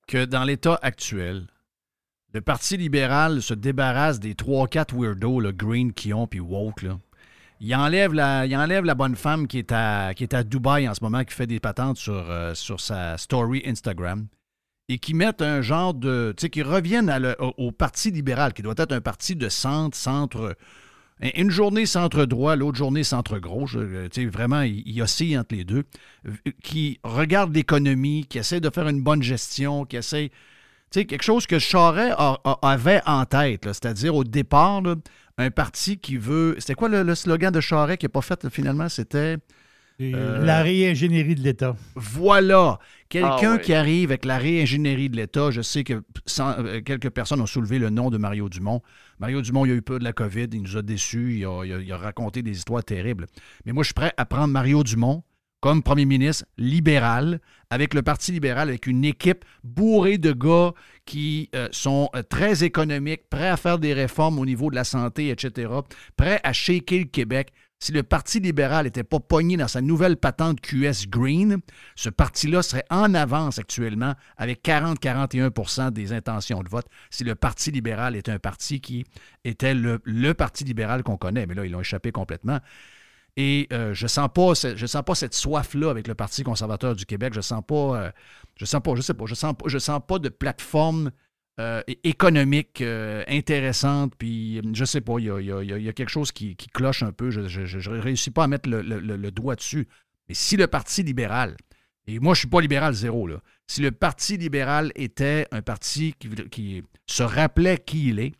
que 0.06 0.24
dans 0.24 0.44
l'état 0.44 0.78
actuel, 0.82 1.46
le 2.32 2.40
Parti 2.40 2.76
libéral 2.76 3.42
se 3.42 3.54
débarrasse 3.54 4.20
des 4.20 4.34
3-4 4.34 4.94
weirdos, 4.94 5.40
le 5.40 5.52
Green, 5.52 5.92
Kion 5.92 6.26
puis 6.26 6.40
Woke. 6.40 6.82
Là. 6.82 6.98
Il, 7.60 7.74
enlève 7.74 8.12
la, 8.12 8.46
la 8.46 8.94
bonne 8.94 9.16
femme 9.16 9.46
qui 9.46 9.58
est, 9.58 9.72
à, 9.72 10.12
Dubaï 10.44 10.88
en 10.88 10.94
ce 10.94 11.02
moment, 11.02 11.24
qui 11.24 11.34
fait 11.34 11.46
des 11.46 11.60
patentes 11.60 11.96
sur, 11.96 12.30
euh, 12.30 12.54
sur 12.54 12.80
sa 12.80 13.16
story 13.16 13.62
Instagram, 13.64 14.26
et 14.88 14.98
qui 14.98 15.14
mettent 15.14 15.42
un 15.42 15.62
genre 15.62 15.94
de. 15.94 16.32
Tu 16.36 16.42
sais, 16.42 16.50
qui 16.50 16.62
reviennent 16.62 17.12
au, 17.38 17.72
Parti 17.72 18.10
libéral, 18.10 18.52
qui 18.52 18.62
doit 18.62 18.74
être 18.78 18.92
un 18.92 19.00
parti 19.00 19.36
de 19.36 19.48
centre, 19.48 19.96
centre. 19.96 20.56
Une 21.34 21.50
journée 21.50 21.86
centre-droit, 21.86 22.56
l'autre 22.56 22.76
journée 22.76 23.02
centre-gauche. 23.02 23.76
euh, 23.76 24.06
Tu 24.10 24.24
sais, 24.24 24.26
vraiment, 24.26 24.60
il, 24.60 24.82
il 24.84 25.00
oscille 25.00 25.38
entre 25.38 25.54
les 25.54 25.64
deux. 25.64 25.84
Qui 26.62 27.00
regarde 27.02 27.54
l'économie, 27.54 28.26
qui 28.28 28.36
essaie 28.38 28.60
de 28.60 28.68
faire 28.68 28.86
une 28.86 29.02
bonne 29.02 29.22
gestion, 29.22 29.86
qui 29.86 29.96
essaie. 29.96 30.28
Tu 30.90 31.00
sais, 31.00 31.04
quelque 31.06 31.24
chose 31.24 31.46
que 31.46 31.58
Charest 31.58 32.14
avait 32.60 33.00
en 33.06 33.24
tête, 33.24 33.64
c'est-à-dire 33.64 34.14
au 34.14 34.24
départ, 34.24 34.82
un 35.38 35.50
parti 35.50 35.96
qui 35.98 36.16
veut. 36.18 36.54
C'était 36.58 36.74
quoi 36.74 36.88
le, 36.90 37.02
le 37.02 37.14
slogan 37.14 37.52
de 37.52 37.60
Charest 37.60 37.98
qui 37.98 38.04
n'a 38.04 38.10
pas 38.10 38.20
fait 38.20 38.48
finalement? 38.50 38.88
C'était. 38.88 39.38
Euh, 40.00 40.44
La 40.44 40.62
réingénierie 40.62 41.34
de 41.34 41.42
l'État. 41.42 41.76
Voilà. 41.94 42.78
Quelqu'un 43.08 43.30
Ah 43.40 43.52
ouais. 43.54 43.60
qui 43.60 43.72
arrive 43.72 44.10
avec 44.10 44.24
la 44.24 44.36
réingénierie 44.38 45.08
de 45.08 45.16
l'État. 45.16 45.50
Je 45.50 45.62
sais 45.62 45.84
que 45.84 46.02
euh, 46.40 46.80
quelques 46.82 47.10
personnes 47.10 47.40
ont 47.40 47.46
soulevé 47.46 47.78
le 47.78 47.90
nom 47.90 48.10
de 48.10 48.18
Mario 48.18 48.48
Dumont. 48.48 48.82
Mario 49.20 49.40
Dumont, 49.42 49.64
il 49.64 49.72
a 49.72 49.74
eu 49.74 49.82
peur 49.82 49.98
de 49.98 50.04
la 50.04 50.12
COVID, 50.12 50.48
il 50.52 50.62
nous 50.62 50.76
a 50.76 50.82
déçus, 50.82 51.36
il 51.38 51.44
a, 51.46 51.64
il 51.64 51.72
a- 51.72 51.80
il 51.80 51.92
a 51.92 51.96
raconté 51.96 52.42
des 52.42 52.50
histoires 52.52 52.84
terribles. 52.84 53.26
Mais 53.64 53.72
moi, 53.72 53.82
je 53.82 53.86
suis 53.88 53.94
prêt 53.94 54.12
à 54.16 54.24
prendre 54.26 54.48
Mario 54.48 54.82
Dumont 54.82 55.22
comme 55.60 55.82
premier 55.82 56.04
ministre 56.04 56.44
libéral, 56.58 57.40
avec 57.70 57.94
le 57.94 58.02
Parti 58.02 58.30
libéral, 58.30 58.68
avec 58.68 58.86
une 58.86 59.04
équipe 59.04 59.44
bourrée 59.64 60.18
de 60.18 60.32
gars 60.32 60.72
qui 61.06 61.48
euh, 61.54 61.68
sont 61.72 62.10
euh, 62.14 62.22
très 62.22 62.62
économiques, 62.62 63.22
prêts 63.30 63.48
à 63.48 63.56
faire 63.56 63.78
des 63.78 63.94
réformes 63.94 64.38
au 64.38 64.44
niveau 64.46 64.70
de 64.70 64.74
la 64.76 64.84
santé, 64.84 65.30
etc., 65.30 65.72
prêts 66.16 66.40
à 66.44 66.52
shaker 66.52 66.98
le 67.00 67.04
Québec. 67.06 67.48
Si 67.78 67.92
le 67.92 68.02
Parti 68.02 68.40
libéral 68.40 68.86
n'était 68.86 69.04
pas 69.04 69.20
pogné 69.20 69.56
dans 69.58 69.68
sa 69.68 69.82
nouvelle 69.82 70.16
patente 70.16 70.60
QS 70.60 71.08
Green, 71.08 71.58
ce 71.94 72.08
parti-là 72.08 72.62
serait 72.62 72.86
en 72.88 73.12
avance 73.12 73.58
actuellement 73.58 74.14
avec 74.38 74.64
40-41% 74.64 75.90
des 75.90 76.12
intentions 76.12 76.62
de 76.62 76.68
vote. 76.70 76.86
Si 77.10 77.22
le 77.22 77.34
Parti 77.34 77.70
libéral 77.70 78.16
était 78.16 78.32
un 78.32 78.38
parti 78.38 78.80
qui 78.80 79.04
était 79.44 79.74
le, 79.74 79.98
Parti 80.32 80.64
libéral 80.64 81.02
qu'on 81.02 81.18
connaît, 81.18 81.46
mais 81.46 81.54
là, 81.54 81.66
ils 81.66 81.72
l'ont 81.72 81.80
échappé 81.80 82.12
complètement. 82.12 82.60
Et 83.36 83.68
euh, 83.70 83.92
je 83.92 84.06
sens 84.06 84.30
sens 84.34 85.02
pas 85.04 85.14
cette 85.14 85.34
soif-là 85.34 85.90
avec 85.90 86.08
le 86.08 86.14
Parti 86.14 86.42
conservateur 86.42 86.96
du 86.96 87.04
Québec. 87.04 87.34
Je 87.34 87.42
sens 87.42 87.62
pas, 87.66 87.74
euh, 87.74 88.10
je 88.56 88.64
sens 88.64 88.80
pas, 88.82 88.94
je 88.94 89.02
sais 89.02 89.12
pas, 89.12 89.26
je 89.26 89.34
sens 89.34 89.54
sens 89.78 90.00
pas 90.06 90.18
de 90.18 90.30
plateforme 90.30 91.10
euh, 91.58 91.80
économique 92.04 92.82
euh, 92.82 93.24
intéressante. 93.28 94.12
Puis 94.18 94.60
je 94.74 94.84
sais 94.84 95.00
pas, 95.00 95.14
il 95.18 95.24
y 95.24 95.88
a, 95.88 95.92
quelque 95.94 96.10
chose 96.10 96.30
qui, 96.30 96.54
cloche 96.54 97.02
un 97.02 97.12
peu. 97.12 97.30
Je 97.30 97.40
ne 97.40 97.98
réussis 97.98 98.30
pas 98.30 98.44
à 98.44 98.46
mettre 98.46 98.68
le, 98.68 99.30
doigt 99.30 99.54
dessus. 99.56 99.88
Mais 100.28 100.34
si 100.34 100.58
le 100.58 100.66
Parti 100.66 101.02
libéral, 101.02 101.56
et 102.06 102.18
moi 102.18 102.34
je 102.34 102.40
suis 102.40 102.48
pas 102.48 102.60
libéral 102.60 102.92
zéro, 102.92 103.26
là, 103.26 103.40
si 103.66 103.80
le 103.80 103.90
Parti 103.90 104.36
libéral 104.36 104.92
était 104.96 105.46
un 105.50 105.62
parti 105.62 106.14
qui, 106.50 106.84
se 107.06 107.22
rappelait 107.22 107.78
qui 107.78 108.08
il 108.08 108.18
est, 108.18 108.32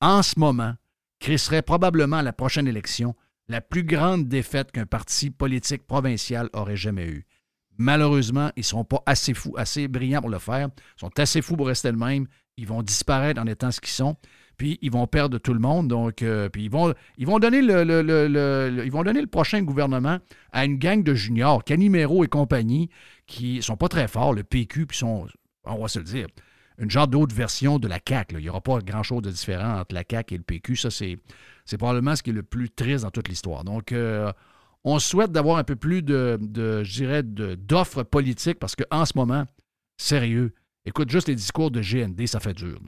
en 0.00 0.22
ce 0.22 0.38
moment, 0.38 0.74
crisserait 1.18 1.62
probablement 1.62 2.18
à 2.18 2.22
la 2.22 2.32
prochaine 2.32 2.68
élection 2.68 3.16
la 3.48 3.60
plus 3.60 3.82
grande 3.82 4.28
défaite 4.28 4.70
qu'un 4.70 4.86
parti 4.86 5.30
politique 5.30 5.88
provincial 5.88 6.48
aurait 6.52 6.76
jamais 6.76 7.06
eue. 7.06 7.26
Malheureusement, 7.78 8.52
ils 8.56 8.60
ne 8.60 8.64
sont 8.64 8.84
pas 8.84 9.02
assez 9.06 9.34
fous, 9.34 9.54
assez 9.56 9.88
brillants 9.88 10.20
pour 10.20 10.30
le 10.30 10.38
faire. 10.38 10.68
Ils 10.68 11.00
sont 11.00 11.18
assez 11.18 11.42
fous 11.42 11.56
pour 11.56 11.66
rester 11.66 11.90
le 11.90 11.96
même. 11.96 12.26
Ils 12.56 12.66
vont 12.66 12.82
disparaître 12.82 13.40
en 13.40 13.46
étant 13.46 13.70
ce 13.70 13.80
qu'ils 13.80 13.90
sont. 13.90 14.16
Puis 14.56 14.78
ils 14.82 14.90
vont 14.90 15.06
perdre 15.06 15.38
tout 15.38 15.54
le 15.54 15.58
monde. 15.60 15.88
Donc, 15.88 16.20
ils 16.20 16.70
vont, 16.70 16.92
donner 17.38 17.62
le, 17.62 19.24
prochain 19.24 19.62
gouvernement 19.62 20.18
à 20.52 20.66
une 20.66 20.76
gang 20.76 21.02
de 21.02 21.14
juniors, 21.14 21.64
Canimero 21.64 22.24
et 22.24 22.28
compagnie, 22.28 22.90
qui 23.26 23.62
sont 23.62 23.78
pas 23.78 23.88
très 23.88 24.06
forts, 24.06 24.34
le 24.34 24.44
PQ, 24.44 24.86
puis 24.86 24.98
sont, 24.98 25.26
on 25.64 25.80
va 25.80 25.88
se 25.88 25.98
le 25.98 26.04
dire, 26.04 26.26
une 26.80 26.90
genre 26.90 27.08
d'autre 27.08 27.34
version 27.34 27.78
de 27.78 27.88
la 27.88 28.00
CAQ. 28.06 28.36
Il 28.36 28.42
n'y 28.42 28.48
aura 28.48 28.60
pas 28.60 28.78
grand-chose 28.80 29.22
de 29.22 29.30
différent 29.30 29.78
entre 29.80 29.94
la 29.94 30.02
CAQ 30.08 30.34
et 30.34 30.38
le 30.38 30.44
PQ. 30.44 30.76
Ça, 30.76 30.90
c'est, 30.90 31.18
c'est 31.64 31.78
probablement 31.78 32.16
ce 32.16 32.22
qui 32.22 32.30
est 32.30 32.34
le 32.34 32.42
plus 32.42 32.70
triste 32.70 33.04
dans 33.04 33.10
toute 33.10 33.28
l'histoire. 33.28 33.64
Donc, 33.64 33.92
euh, 33.92 34.32
on 34.84 34.98
souhaite 34.98 35.30
d'avoir 35.30 35.58
un 35.58 35.64
peu 35.64 35.76
plus 35.76 36.02
de, 36.02 36.38
de- 36.40 37.54
d'offres 37.54 38.02
politiques 38.02 38.58
parce 38.58 38.74
qu'en 38.76 39.04
ce 39.04 39.12
moment, 39.14 39.44
sérieux, 39.98 40.54
écoute 40.84 41.10
juste 41.10 41.28
les 41.28 41.34
discours 41.34 41.70
de 41.70 41.80
GND, 41.80 42.26
ça 42.26 42.40
fait 42.40 42.54
dur. 42.54 42.80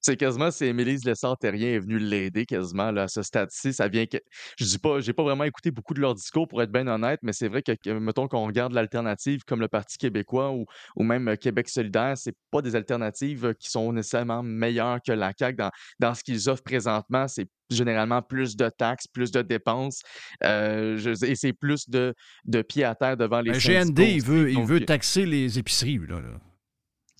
C'est 0.00 0.16
quasiment 0.16 0.50
si 0.50 0.64
Émilise 0.64 1.04
Lessard-Terrien 1.04 1.70
est 1.70 1.78
venue 1.80 1.98
l'aider 1.98 2.46
quasiment 2.46 2.90
là, 2.92 3.02
à 3.04 3.08
ce 3.08 3.22
stade-ci. 3.22 3.72
Ça 3.72 3.88
vient 3.88 4.06
que. 4.06 4.18
Je 4.58 4.64
dis 4.64 4.78
pas, 4.78 5.00
j'ai 5.00 5.12
pas 5.12 5.24
vraiment 5.24 5.44
écouté 5.44 5.70
beaucoup 5.70 5.92
de 5.92 6.00
leurs 6.00 6.14
discours 6.14 6.46
pour 6.46 6.62
être 6.62 6.70
bien 6.70 6.86
honnête, 6.86 7.18
mais 7.22 7.32
c'est 7.32 7.48
vrai 7.48 7.62
que, 7.62 7.90
mettons 7.98 8.28
qu'on 8.28 8.46
regarde 8.46 8.72
l'alternative 8.72 9.40
comme 9.46 9.60
le 9.60 9.68
Parti 9.68 9.98
québécois 9.98 10.52
ou, 10.52 10.66
ou 10.96 11.02
même 11.02 11.28
euh, 11.28 11.36
Québec 11.36 11.68
solidaire, 11.68 12.16
c'est 12.16 12.34
pas 12.50 12.62
des 12.62 12.76
alternatives 12.76 13.46
euh, 13.46 13.52
qui 13.54 13.70
sont 13.70 13.92
nécessairement 13.92 14.42
meilleures 14.42 15.00
que 15.04 15.12
la 15.12 15.32
CAQ 15.36 15.56
dans, 15.56 15.70
dans 15.98 16.14
ce 16.14 16.22
qu'ils 16.22 16.48
offrent 16.48 16.62
présentement. 16.62 17.26
C'est 17.26 17.48
généralement 17.70 18.22
plus 18.22 18.56
de 18.56 18.68
taxes, 18.70 19.06
plus 19.08 19.30
de 19.30 19.42
dépenses, 19.42 20.00
euh, 20.44 20.96
je- 20.96 21.24
et 21.26 21.34
c'est 21.34 21.52
plus 21.52 21.90
de, 21.90 22.14
de 22.46 22.62
pied 22.62 22.84
à 22.84 22.94
terre 22.94 23.16
devant 23.16 23.40
les 23.42 23.58
syndicats 23.60 23.84
GND, 23.84 23.98
il 24.14 24.22
veut, 24.22 24.50
il 24.50 24.62
veut 24.64 24.84
taxer 24.84 25.26
les 25.26 25.58
épiceries. 25.58 25.98
Là, 26.08 26.20
là. 26.20 26.38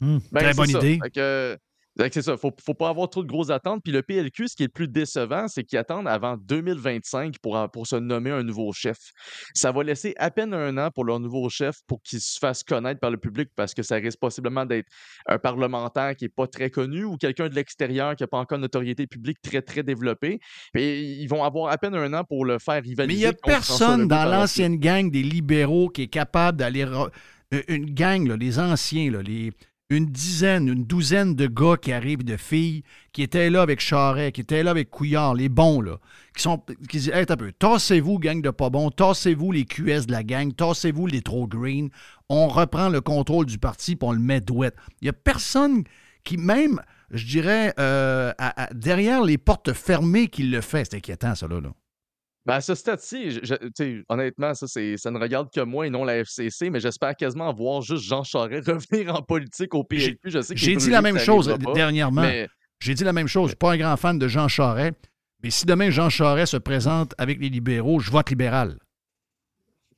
Ben, 0.00 0.20
Très 0.32 0.52
c'est 0.52 0.56
bonne 0.56 0.70
ça. 0.70 0.78
idée. 0.78 0.98
Que 1.14 1.58
c'est 2.12 2.22
ça. 2.22 2.36
Faut, 2.36 2.52
faut 2.64 2.74
pas 2.74 2.88
avoir 2.88 3.10
trop 3.10 3.22
de 3.22 3.28
grosses 3.28 3.50
attentes. 3.50 3.82
Puis 3.82 3.92
le 3.92 4.02
PLQ, 4.02 4.48
ce 4.48 4.56
qui 4.56 4.62
est 4.62 4.66
le 4.66 4.72
plus 4.72 4.88
décevant, 4.88 5.48
c'est 5.48 5.64
qu'ils 5.64 5.78
attendent 5.78 6.06
avant 6.06 6.36
2025 6.36 7.38
pour, 7.40 7.86
se 7.86 7.96
nommer 7.96 8.30
un 8.30 8.42
nouveau 8.42 8.72
chef. 8.72 8.98
Ça 9.54 9.72
va 9.72 9.82
laisser 9.82 10.14
à 10.18 10.30
peine 10.30 10.54
un 10.54 10.76
an 10.78 10.90
pour 10.94 11.04
leur 11.04 11.20
nouveau 11.20 11.48
chef 11.48 11.76
pour 11.86 12.00
qu'il 12.02 12.20
se 12.20 12.38
fasse 12.38 12.62
connaître 12.62 13.00
par 13.00 13.10
le 13.10 13.16
public 13.16 13.48
parce 13.56 13.74
que 13.74 13.82
ça 13.82 13.96
risque 13.96 14.18
possiblement 14.20 14.64
d'être 14.64 14.86
un 15.26 15.38
parlementaire 15.38 16.14
qui 16.16 16.26
est 16.26 16.34
pas 16.34 16.46
très 16.46 16.70
connu 16.70 17.04
ou 17.04 17.16
quelqu'un 17.16 17.48
de 17.48 17.54
l'extérieur 17.54 18.14
qui 18.14 18.22
n'a 18.22 18.28
pas 18.28 18.38
encore 18.38 18.56
une 18.56 18.62
notoriété 18.62 19.06
publique 19.06 19.38
très, 19.42 19.62
très 19.62 19.82
développée. 19.82 20.38
Puis 20.72 21.20
ils 21.20 21.26
vont 21.26 21.42
avoir 21.42 21.72
à 21.72 21.78
peine 21.78 21.94
un 21.94 22.12
an 22.14 22.24
pour 22.24 22.44
le 22.44 22.58
faire 22.58 22.82
rivaliser. 22.82 23.06
Mais 23.06 23.14
il 23.14 23.18
n'y 23.18 23.26
a 23.26 23.32
personne 23.32 24.06
dans 24.06 24.24
l'ancienne 24.24 24.76
gang 24.76 25.10
des 25.10 25.22
libéraux 25.22 25.88
qui 25.88 26.02
est 26.02 26.08
capable 26.08 26.58
d'aller. 26.58 26.84
euh, 26.84 27.62
Une 27.68 27.94
gang, 27.94 28.26
là, 28.28 28.36
les 28.36 28.58
anciens, 28.58 29.10
là, 29.10 29.22
les, 29.22 29.52
une 29.90 30.06
dizaine, 30.06 30.68
une 30.68 30.84
douzaine 30.84 31.34
de 31.34 31.46
gars 31.46 31.76
qui 31.80 31.92
arrivent, 31.92 32.24
de 32.24 32.36
filles, 32.36 32.82
qui 33.12 33.22
étaient 33.22 33.48
là 33.48 33.62
avec 33.62 33.80
Charret, 33.80 34.32
qui 34.32 34.42
étaient 34.42 34.62
là 34.62 34.70
avec 34.70 34.90
Couillard, 34.90 35.34
les 35.34 35.48
bons, 35.48 35.80
là, 35.80 35.98
qui 36.36 36.42
sont. 36.42 36.58
qui 36.88 36.98
disent 36.98 37.08
Hey, 37.08 37.24
un 37.28 37.36
peu, 37.36 37.52
tassez-vous, 37.52 38.18
gang 38.18 38.42
de 38.42 38.50
pas 38.50 38.68
bons, 38.68 38.90
tassez-vous 38.90 39.52
les 39.52 39.64
QS 39.64 40.06
de 40.06 40.12
la 40.12 40.24
gang, 40.24 40.54
tassez-vous 40.54 41.06
les 41.06 41.22
trop 41.22 41.46
green, 41.46 41.88
on 42.28 42.48
reprend 42.48 42.90
le 42.90 43.00
contrôle 43.00 43.46
du 43.46 43.58
parti 43.58 43.96
puis 43.96 44.06
on 44.06 44.12
le 44.12 44.18
met 44.18 44.42
douette. 44.42 44.76
Il 45.00 45.06
n'y 45.06 45.10
a 45.10 45.14
personne 45.14 45.84
qui, 46.22 46.36
même, 46.36 46.82
je 47.10 47.24
dirais, 47.24 47.72
euh, 47.78 48.32
derrière 48.72 49.24
les 49.24 49.38
portes 49.38 49.72
fermées, 49.72 50.28
qui 50.28 50.42
le 50.42 50.60
fait. 50.60 50.84
C'est 50.84 50.98
inquiétant, 50.98 51.34
ça, 51.34 51.48
là. 51.48 51.60
là. 51.60 51.72
Ben, 52.48 52.54
à 52.54 52.60
ce 52.62 52.74
stade-ci, 52.74 53.38
honnêtement, 54.08 54.54
ça, 54.54 54.66
c'est- 54.66 54.96
ça 54.96 55.10
ne 55.10 55.18
regarde 55.18 55.48
que 55.54 55.60
moi 55.60 55.86
et 55.86 55.90
non 55.90 56.02
la 56.04 56.16
FCC, 56.24 56.70
mais 56.70 56.80
j'espère 56.80 57.14
quasiment 57.14 57.52
voir 57.52 57.82
juste 57.82 58.04
Jean 58.04 58.24
Charest 58.24 58.66
revenir 58.68 59.14
en 59.14 59.20
politique 59.22 59.74
au 59.74 59.84
PLQ. 59.84 60.18
Je 60.24 60.40
sais 60.40 60.56
J'ai 60.56 60.74
dit 60.76 60.88
la 60.88 61.02
même 61.02 61.18
chose 61.18 61.54
pas, 61.62 61.72
dernièrement. 61.74 62.22
mais- 62.22 62.48
J'ai 62.80 62.94
dit 62.94 63.04
la 63.04 63.12
même 63.12 63.26
chose. 63.28 63.48
Je 63.48 63.50
suis 63.50 63.56
pas 63.56 63.72
un 63.72 63.76
grand 63.76 63.96
fan 63.98 64.18
de 64.18 64.28
Jean 64.28 64.48
Charest. 64.48 64.94
Mais 65.42 65.50
si 65.50 65.66
demain 65.66 65.90
Jean 65.90 66.08
Charest 66.08 66.52
se 66.52 66.56
présente 66.56 67.12
avec 67.18 67.38
les 67.38 67.48
libéraux, 67.50 68.00
je 68.00 68.10
vote 68.10 68.30
libéral. 68.30 68.78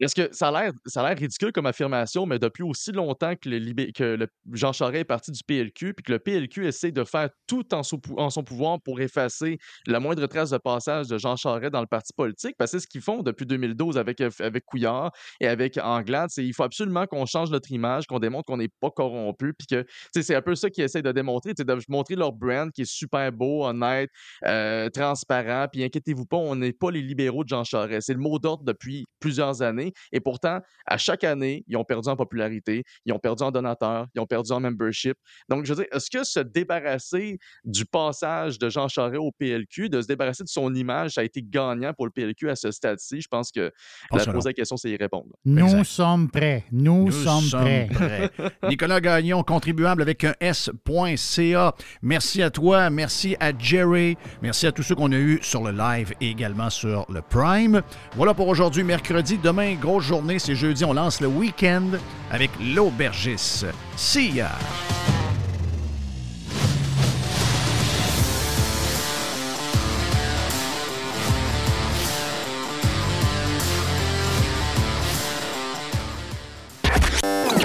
Est-ce 0.01 0.15
que 0.15 0.29
ça 0.33 0.49
a 0.49 0.63
l'air 0.63 1.19
ridicule 1.19 1.53
comme 1.53 1.67
affirmation, 1.67 2.25
mais 2.25 2.39
depuis 2.39 2.63
aussi 2.63 2.91
longtemps 2.91 3.35
que, 3.37 3.51
le, 3.51 3.93
que 3.93 4.03
le 4.17 4.29
Jean 4.53 4.73
Charest 4.73 5.01
est 5.01 5.05
parti 5.05 5.31
du 5.31 5.43
PLQ, 5.45 5.93
puis 5.93 6.03
que 6.03 6.13
le 6.13 6.19
PLQ 6.19 6.67
essaie 6.67 6.91
de 6.91 7.05
faire 7.05 7.29
tout 7.47 7.75
en 7.75 7.83
son, 7.83 7.99
pouvoir 8.43 8.81
pour 8.81 9.01
effacer 9.01 9.59
la 9.87 10.01
moindre 10.01 10.27
trace 10.27 10.51
de 10.51 10.59
passage 10.59 11.09
de 11.09 11.19
Jean 11.19 11.37
Charest 11.37 11.73
dans 11.73 11.83
le 11.83 11.87
parti 11.87 12.15
politique, 12.15 12.55
parce 12.59 12.73
que 12.73 12.79
c'est 12.79 12.85
ce 12.85 12.89
qu'ils 12.89 13.03
font 13.03 13.23
depuis 13.23 13.45
2012 13.45 13.99
avec, 13.99 14.23
euh, 14.23 14.31
avec 14.39 14.65
Couillard 14.65 15.13
et 15.39 15.47
avec 15.47 15.79
Anglade, 15.83 16.31
c'est 16.31 16.45
il 16.45 16.55
faut 16.55 16.63
absolument 16.63 17.07
qu'on 17.07 17.27
change 17.27 17.51
notre 17.51 17.71
image, 17.71 18.07
qu'on 18.07 18.19
démontre 18.19 18.47
qu'on 18.47 18.57
n'est 18.57 18.71
pas 18.81 18.91
corrompu, 18.91 19.53
puis 19.53 19.67
que 19.67 19.85
c'est 20.13 20.35
un 20.35 20.43
peu 20.43 20.55
ça 20.55 20.71
qu'ils 20.71 20.85
essaient 20.85 21.03
de 21.03 21.13
démontrer, 21.13 21.53
de 21.53 21.79
montrer 21.89 22.15
leur 22.15 22.33
brand 22.33 22.73
qui 22.73 22.83
est 22.83 22.91
super 22.91 23.31
beau, 23.33 23.67
honnête, 23.67 24.11
euh, 24.47 24.89
transparent, 24.89 25.67
puis 25.71 25.85
inquiétez-vous 25.85 26.25
pas, 26.25 26.39
on 26.39 26.57
n'est 26.57 26.73
pas 26.73 26.91
les 26.91 27.03
libéraux 27.03 27.45
de 27.45 27.49
Jean 27.49 27.65
Charest. 27.65 28.07
C'est 28.07 28.15
le 28.15 28.21
mot 28.21 28.39
d'ordre 28.39 28.65
depuis 28.65 29.07
plusieurs 29.21 29.61
années. 29.61 29.90
Et 30.13 30.21
pourtant, 30.21 30.61
à 30.87 30.99
chaque 30.99 31.25
année, 31.25 31.65
ils 31.67 31.77
ont 31.77 31.85
perdu 31.85 32.09
en 32.09 32.17
popularité, 32.17 32.85
ils 33.05 33.13
ont 33.13 33.19
perdu 33.19 33.43
en 33.43 33.51
donateurs, 33.51 34.07
ils 34.15 34.21
ont 34.21 34.27
perdu 34.27 34.53
en 34.53 34.61
membership. 34.61 35.17
Donc, 35.49 35.65
je 35.65 35.75
veux 35.75 35.83
dire, 35.83 35.93
est-ce 35.93 36.11
que 36.11 36.25
se 36.25 36.41
débarrasser 36.41 37.39
du 37.65 37.85
passage 37.85 38.59
de 38.59 38.69
Jean 38.69 38.89
Charest 38.89 39.21
au 39.21 39.33
PLQ, 39.33 39.89
de 39.89 40.01
se 40.01 40.07
débarrasser 40.07 40.45
de 40.45 40.49
son 40.49 40.75
image, 40.75 41.13
ça 41.13 41.21
a 41.21 41.25
été 41.25 41.43
gagnant 41.43 41.93
pour 41.93 42.07
le 42.07 42.13
PLQ 42.13 42.51
à 42.51 42.57
ce 42.57 42.71
stade-ci? 42.71 43.21
Je 43.21 43.29
pense 43.29 43.51
que 43.51 43.73
la 44.13 44.27
poser 44.27 44.51
la 44.51 44.55
question, 44.55 44.77
c'est 44.77 44.91
y 44.91 44.97
répondre. 44.97 45.31
Nous 45.45 45.85
sommes 45.85 46.31
prêts. 46.31 46.65
Nous, 46.73 47.11
sommes, 47.11 47.49
prêts. 47.51 47.89
prêts. 47.93 48.31
Nicolas 48.69 49.01
Gagnon, 49.01 49.43
contribuable 49.43 50.03
avec 50.03 50.25
un 50.25 50.35
S.ca. 50.41 51.75
Merci 52.03 52.43
à 52.43 52.51
toi, 52.51 52.91
merci 52.91 53.37
à 53.41 53.57
Jerry, 53.57 54.17
merci 54.43 54.67
à 54.67 54.73
tous 54.73 54.83
ceux 54.83 54.95
qu'on 54.95 55.13
a 55.13 55.17
eus 55.17 55.39
sur 55.43 55.63
le 55.63 55.73
live 55.77 56.13
et 56.21 56.29
également 56.29 56.71
sur 56.71 57.07
le 57.11 57.23
Prime. 57.23 57.83
Voilà 58.17 58.35
pour 58.35 58.49
aujourd'hui, 58.49 58.83
mercredi. 58.83 59.39
Demain, 59.39 59.77
grosse 59.81 60.05
journée, 60.05 60.39
c'est 60.39 60.55
jeudi. 60.55 60.85
On 60.85 60.93
lance 60.93 61.21
le 61.21 61.27
week-end 61.27 61.83
avec 62.31 62.51
l'aubergiste. 62.61 63.67
See 63.97 64.31
ya! 64.31 64.53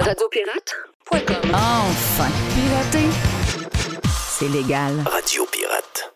Radiopirate.com 0.06 1.50
Enfin, 1.52 2.28
pirater, 2.54 3.08
c'est 4.30 4.48
légal. 4.48 4.94
Radio 5.04 5.46
Pirate. 5.50 6.15